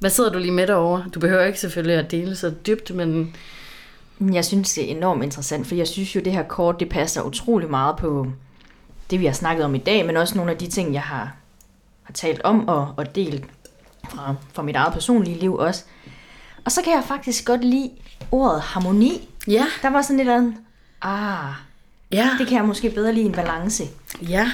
Hvad 0.00 0.10
sidder 0.10 0.30
du 0.30 0.38
lige 0.38 0.52
med 0.52 0.66
derovre? 0.66 1.04
Du 1.14 1.20
behøver 1.20 1.44
ikke 1.44 1.60
selvfølgelig 1.60 1.98
at 1.98 2.10
dele 2.10 2.36
så 2.36 2.54
dybt, 2.66 2.94
men 2.94 3.34
Jeg 4.20 4.44
synes, 4.44 4.74
det 4.74 4.84
er 4.84 4.96
enormt 4.96 5.24
interessant, 5.24 5.66
for 5.66 5.74
jeg 5.74 5.88
synes 5.88 6.16
jo, 6.16 6.20
det 6.20 6.32
her 6.32 6.42
kort, 6.42 6.80
det 6.80 6.88
passer 6.88 7.22
utrolig 7.22 7.70
meget 7.70 7.96
på 7.96 8.26
det, 9.10 9.20
vi 9.20 9.26
har 9.26 9.32
snakket 9.32 9.64
om 9.64 9.74
i 9.74 9.78
dag, 9.78 10.06
men 10.06 10.16
også 10.16 10.34
nogle 10.34 10.50
af 10.50 10.58
de 10.58 10.66
ting, 10.66 10.92
jeg 10.92 11.02
har, 11.02 11.36
har 12.02 12.12
talt 12.12 12.40
om 12.44 12.68
og, 12.68 12.94
og 12.96 13.14
delt 13.14 13.44
fra, 14.08 14.34
fra 14.52 14.62
mit 14.62 14.76
eget 14.76 14.92
personlige 14.92 15.38
liv 15.38 15.54
også. 15.54 15.84
Og 16.64 16.72
så 16.72 16.82
kan 16.82 16.92
jeg 16.92 17.04
faktisk 17.08 17.44
godt 17.44 17.64
lide 17.64 17.90
ordet 18.30 18.60
harmoni. 18.60 19.28
Ja, 19.48 19.66
Der 19.82 19.90
var 19.90 20.02
sådan 20.02 20.16
et 20.16 20.20
eller 20.20 20.36
andet, 20.36 20.54
ah, 21.02 21.52
ja, 22.12 22.30
det 22.38 22.46
kan 22.46 22.56
jeg 22.56 22.64
måske 22.64 22.90
bedre 22.90 23.12
lide 23.12 23.26
en 23.26 23.32
balance. 23.32 23.84
ja. 24.28 24.52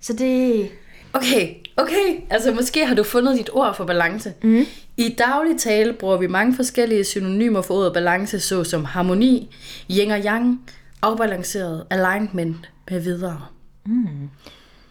Så 0.00 0.12
det, 0.12 0.70
Okay, 1.12 1.54
okay. 1.76 2.20
Altså 2.30 2.52
måske 2.52 2.86
har 2.86 2.94
du 2.94 3.02
fundet 3.02 3.38
dit 3.38 3.50
ord 3.52 3.76
for 3.76 3.84
balance. 3.84 4.32
Mm. 4.42 4.64
I 4.96 5.14
daglig 5.18 5.58
tale 5.58 5.92
bruger 5.92 6.16
vi 6.16 6.26
mange 6.26 6.56
forskellige 6.56 7.04
synonymer 7.04 7.62
for 7.62 7.74
ordet 7.74 7.92
balance, 7.92 8.40
såsom 8.40 8.84
harmoni, 8.84 9.54
yin 9.90 10.10
og 10.10 10.18
yang, 10.24 10.60
afbalanceret, 11.02 11.84
alignment 11.90 12.56
med 12.90 13.00
videre. 13.00 13.42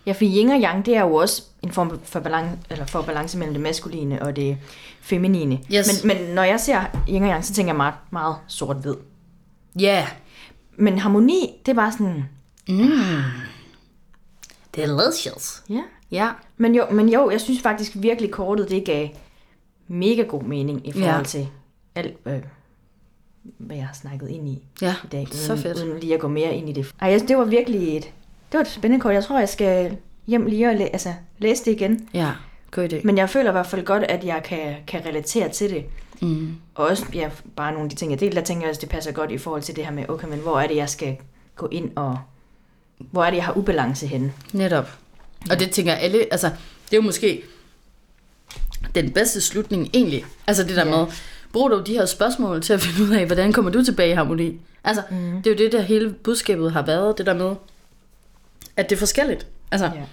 ja, 0.06 0.12
for 0.12 0.24
yin 0.24 0.49
og 0.49 0.62
yang, 0.62 0.86
det 0.86 0.95
er 0.98 1.02
jo 1.02 1.16
også 1.16 1.44
en 1.64 1.72
form 1.72 1.99
for 2.03 2.20
balance, 2.20 2.57
eller 2.70 2.86
for 2.86 3.02
balance 3.02 3.38
mellem 3.38 3.53
det 3.53 3.64
maskuline 3.64 4.22
og 4.22 4.36
det 4.36 4.57
feminine. 5.02 5.60
Yes. 5.74 6.03
Men, 6.03 6.18
men 6.18 6.36
når 6.36 6.44
jeg 6.44 6.60
ser 6.60 6.80
yin 7.10 7.24
og 7.24 7.30
yang, 7.30 7.45
så 7.45 7.53
tænker 7.53 7.70
jeg 7.74 7.78
meget, 7.78 7.94
meget 8.12 8.36
sort-hvid. 8.48 8.95
Ja, 9.80 9.85
yeah. 9.95 10.07
Men 10.77 10.99
harmoni, 10.99 11.61
det 11.65 11.72
er 11.72 11.76
bare 11.76 11.91
sådan, 11.91 12.26
delicious. 14.76 15.64
ja. 15.69 15.81
Ja, 16.11 16.30
Men 16.57 16.76
jo, 16.76 16.85
men 16.91 17.10
jo, 17.10 17.30
jeg 17.30 17.41
synes 17.41 17.61
faktisk 17.61 17.91
virkelig 17.95 18.31
kortet, 18.31 18.69
det 18.69 18.85
gav 18.85 19.07
mega 19.88 20.22
god 20.22 20.43
mening 20.43 20.88
i 20.88 20.91
forhold 20.91 21.18
Ja. 21.18 21.23
til 21.23 21.47
alt, 21.95 22.18
øh, 22.26 22.39
hvad 23.57 23.76
jeg 23.76 23.85
har 23.88 23.93
snakket 23.93 24.30
ind 24.30 24.47
i 24.49 24.64
ja. 24.81 24.95
i 25.03 25.07
dag. 25.07 25.22
Uden, 25.22 25.34
så 25.34 25.56
fedt. 25.56 25.77
Uden 25.84 25.99
lige 25.99 26.14
at 26.14 26.19
gå 26.19 26.27
mere 26.27 26.56
ind 26.56 26.69
i 26.69 26.73
det. 26.73 26.95
Ej, 27.02 27.10
jeg, 27.10 27.27
det 27.27 27.38
var 27.38 27.43
virkelig 27.45 27.97
et, 27.97 28.03
det 28.52 28.53
var 28.53 28.60
et 28.61 28.68
spændende 28.68 29.02
kort. 29.03 29.14
Jeg 29.14 29.23
tror, 29.23 29.39
jeg 29.39 29.49
skal 29.49 29.97
hjem 30.27 30.45
lige 30.45 30.69
og 30.69 30.76
læ- 30.76 30.88
altså, 30.93 31.14
læse 31.38 31.65
det 31.65 31.72
igen. 31.72 32.10
Ja, 32.14 32.31
god 32.72 32.93
idé. 32.93 33.02
Men 33.03 33.18
jeg 33.18 33.30
føler 33.30 33.49
i 33.49 33.52
hvert 33.52 33.68
fald 33.68 33.85
godt, 33.85 34.03
at 34.03 34.23
jeg 34.26 34.43
kan, 34.43 34.76
kan 34.88 35.06
relatere 35.06 35.49
til 35.49 35.69
det. 35.69 35.85
Mm. 36.21 36.55
Og 36.75 36.85
også 36.87 37.05
ja, 37.13 37.29
bare 37.55 37.71
nogle 37.71 37.85
af 37.85 37.89
de 37.89 37.95
ting, 37.95 38.11
jeg 38.11 38.19
delte, 38.19 38.35
der 38.35 38.43
tænker 38.43 38.63
jeg 38.63 38.69
også, 38.69 38.81
det 38.81 38.89
passer 38.89 39.11
godt 39.11 39.31
i 39.31 39.37
forhold 39.37 39.61
til 39.61 39.75
det 39.75 39.85
her 39.85 39.91
med, 39.91 40.09
okay, 40.09 40.27
men 40.27 40.39
hvor 40.39 40.59
er 40.59 40.67
det, 40.67 40.75
jeg 40.75 40.89
skal 40.89 41.17
gå 41.55 41.67
ind 41.71 41.91
og... 41.95 42.19
Hvor 42.97 43.23
er 43.25 43.29
det, 43.29 43.37
jeg 43.37 43.45
har 43.45 43.57
ubalance 43.57 44.07
henne? 44.07 44.33
Netop. 44.53 44.97
Og 45.51 45.59
det 45.59 45.71
tænker 45.71 45.93
alle, 45.93 46.27
altså, 46.31 46.47
det 46.85 46.93
er 46.93 46.97
jo 46.97 47.01
måske 47.01 47.43
den 48.95 49.11
bedste 49.11 49.41
slutning 49.41 49.89
egentlig. 49.93 50.25
Altså 50.47 50.63
det 50.63 50.75
der 50.75 50.85
Ja. 50.87 50.97
med, 50.97 51.05
brug 51.53 51.71
dog 51.71 51.87
de 51.87 51.93
her 51.93 52.05
spørgsmål 52.05 52.61
til 52.61 52.73
at 52.73 52.81
finde 52.81 53.09
ud 53.11 53.15
af, 53.17 53.25
hvordan 53.25 53.53
kommer 53.53 53.71
du 53.71 53.83
tilbage 53.83 54.11
i 54.11 54.13
harmoni? 54.13 54.59
Altså, 54.83 55.03
mm. 55.11 55.41
det 55.43 55.47
er 55.47 55.51
jo 55.51 55.57
det, 55.57 55.71
der 55.71 55.81
hele 55.81 56.13
budskabet 56.13 56.71
har 56.71 56.81
været, 56.81 57.17
det 57.17 57.25
der 57.25 57.33
med, 57.33 57.55
at 58.77 58.89
det 58.89 58.95
er 58.95 58.99
forskelligt. 58.99 59.47
Altså, 59.71 59.85
Ja. 59.85 60.03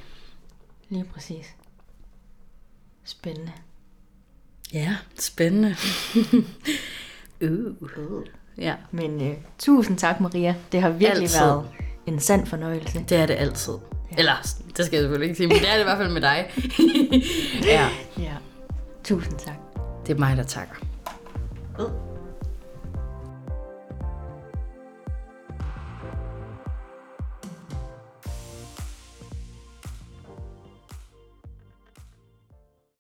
Lige 0.89 1.05
præcis. 1.05 1.47
Spændende. 3.05 3.53
Ja, 4.73 4.97
spændende. 5.19 5.77
uh. 7.43 7.73
Ja, 8.59 8.75
Men 8.91 9.21
øh, 9.31 9.35
tusind 9.59 9.99
tak, 9.99 10.21
Maria. 10.21 10.55
Det 10.73 10.81
har 10.81 10.89
virkelig 10.91 11.23
Altid. 11.23 11.39
været 11.41 11.65
en 12.07 12.21
sand 12.21 12.47
fornøjelse. 12.47 13.05
det 13.09 13.19
er 13.19 13.27
det 13.27 13.35
altid. 13.35 13.73
Eller, 14.19 14.33
det 14.77 14.87
skal 14.87 14.97
jeg 14.97 15.03
selvfølgelig 15.03 15.25
ikke 15.29 15.37
sige, 15.37 15.47
men 15.47 15.57
det 15.59 15.69
er 15.69 15.73
det 15.73 15.81
i 15.81 15.85
hvert 15.85 15.99
fald 15.99 16.13
med 16.13 16.21
dig. 16.21 16.51
ja, 17.73 17.89
Ja. 18.19 18.33
Tusind 19.05 19.39
tak. 19.39 19.55
det 20.07 20.15
er 20.15 20.19
mig, 20.19 20.37
der 20.37 20.43
takker. 20.43 20.75
Øh. 21.81 22.12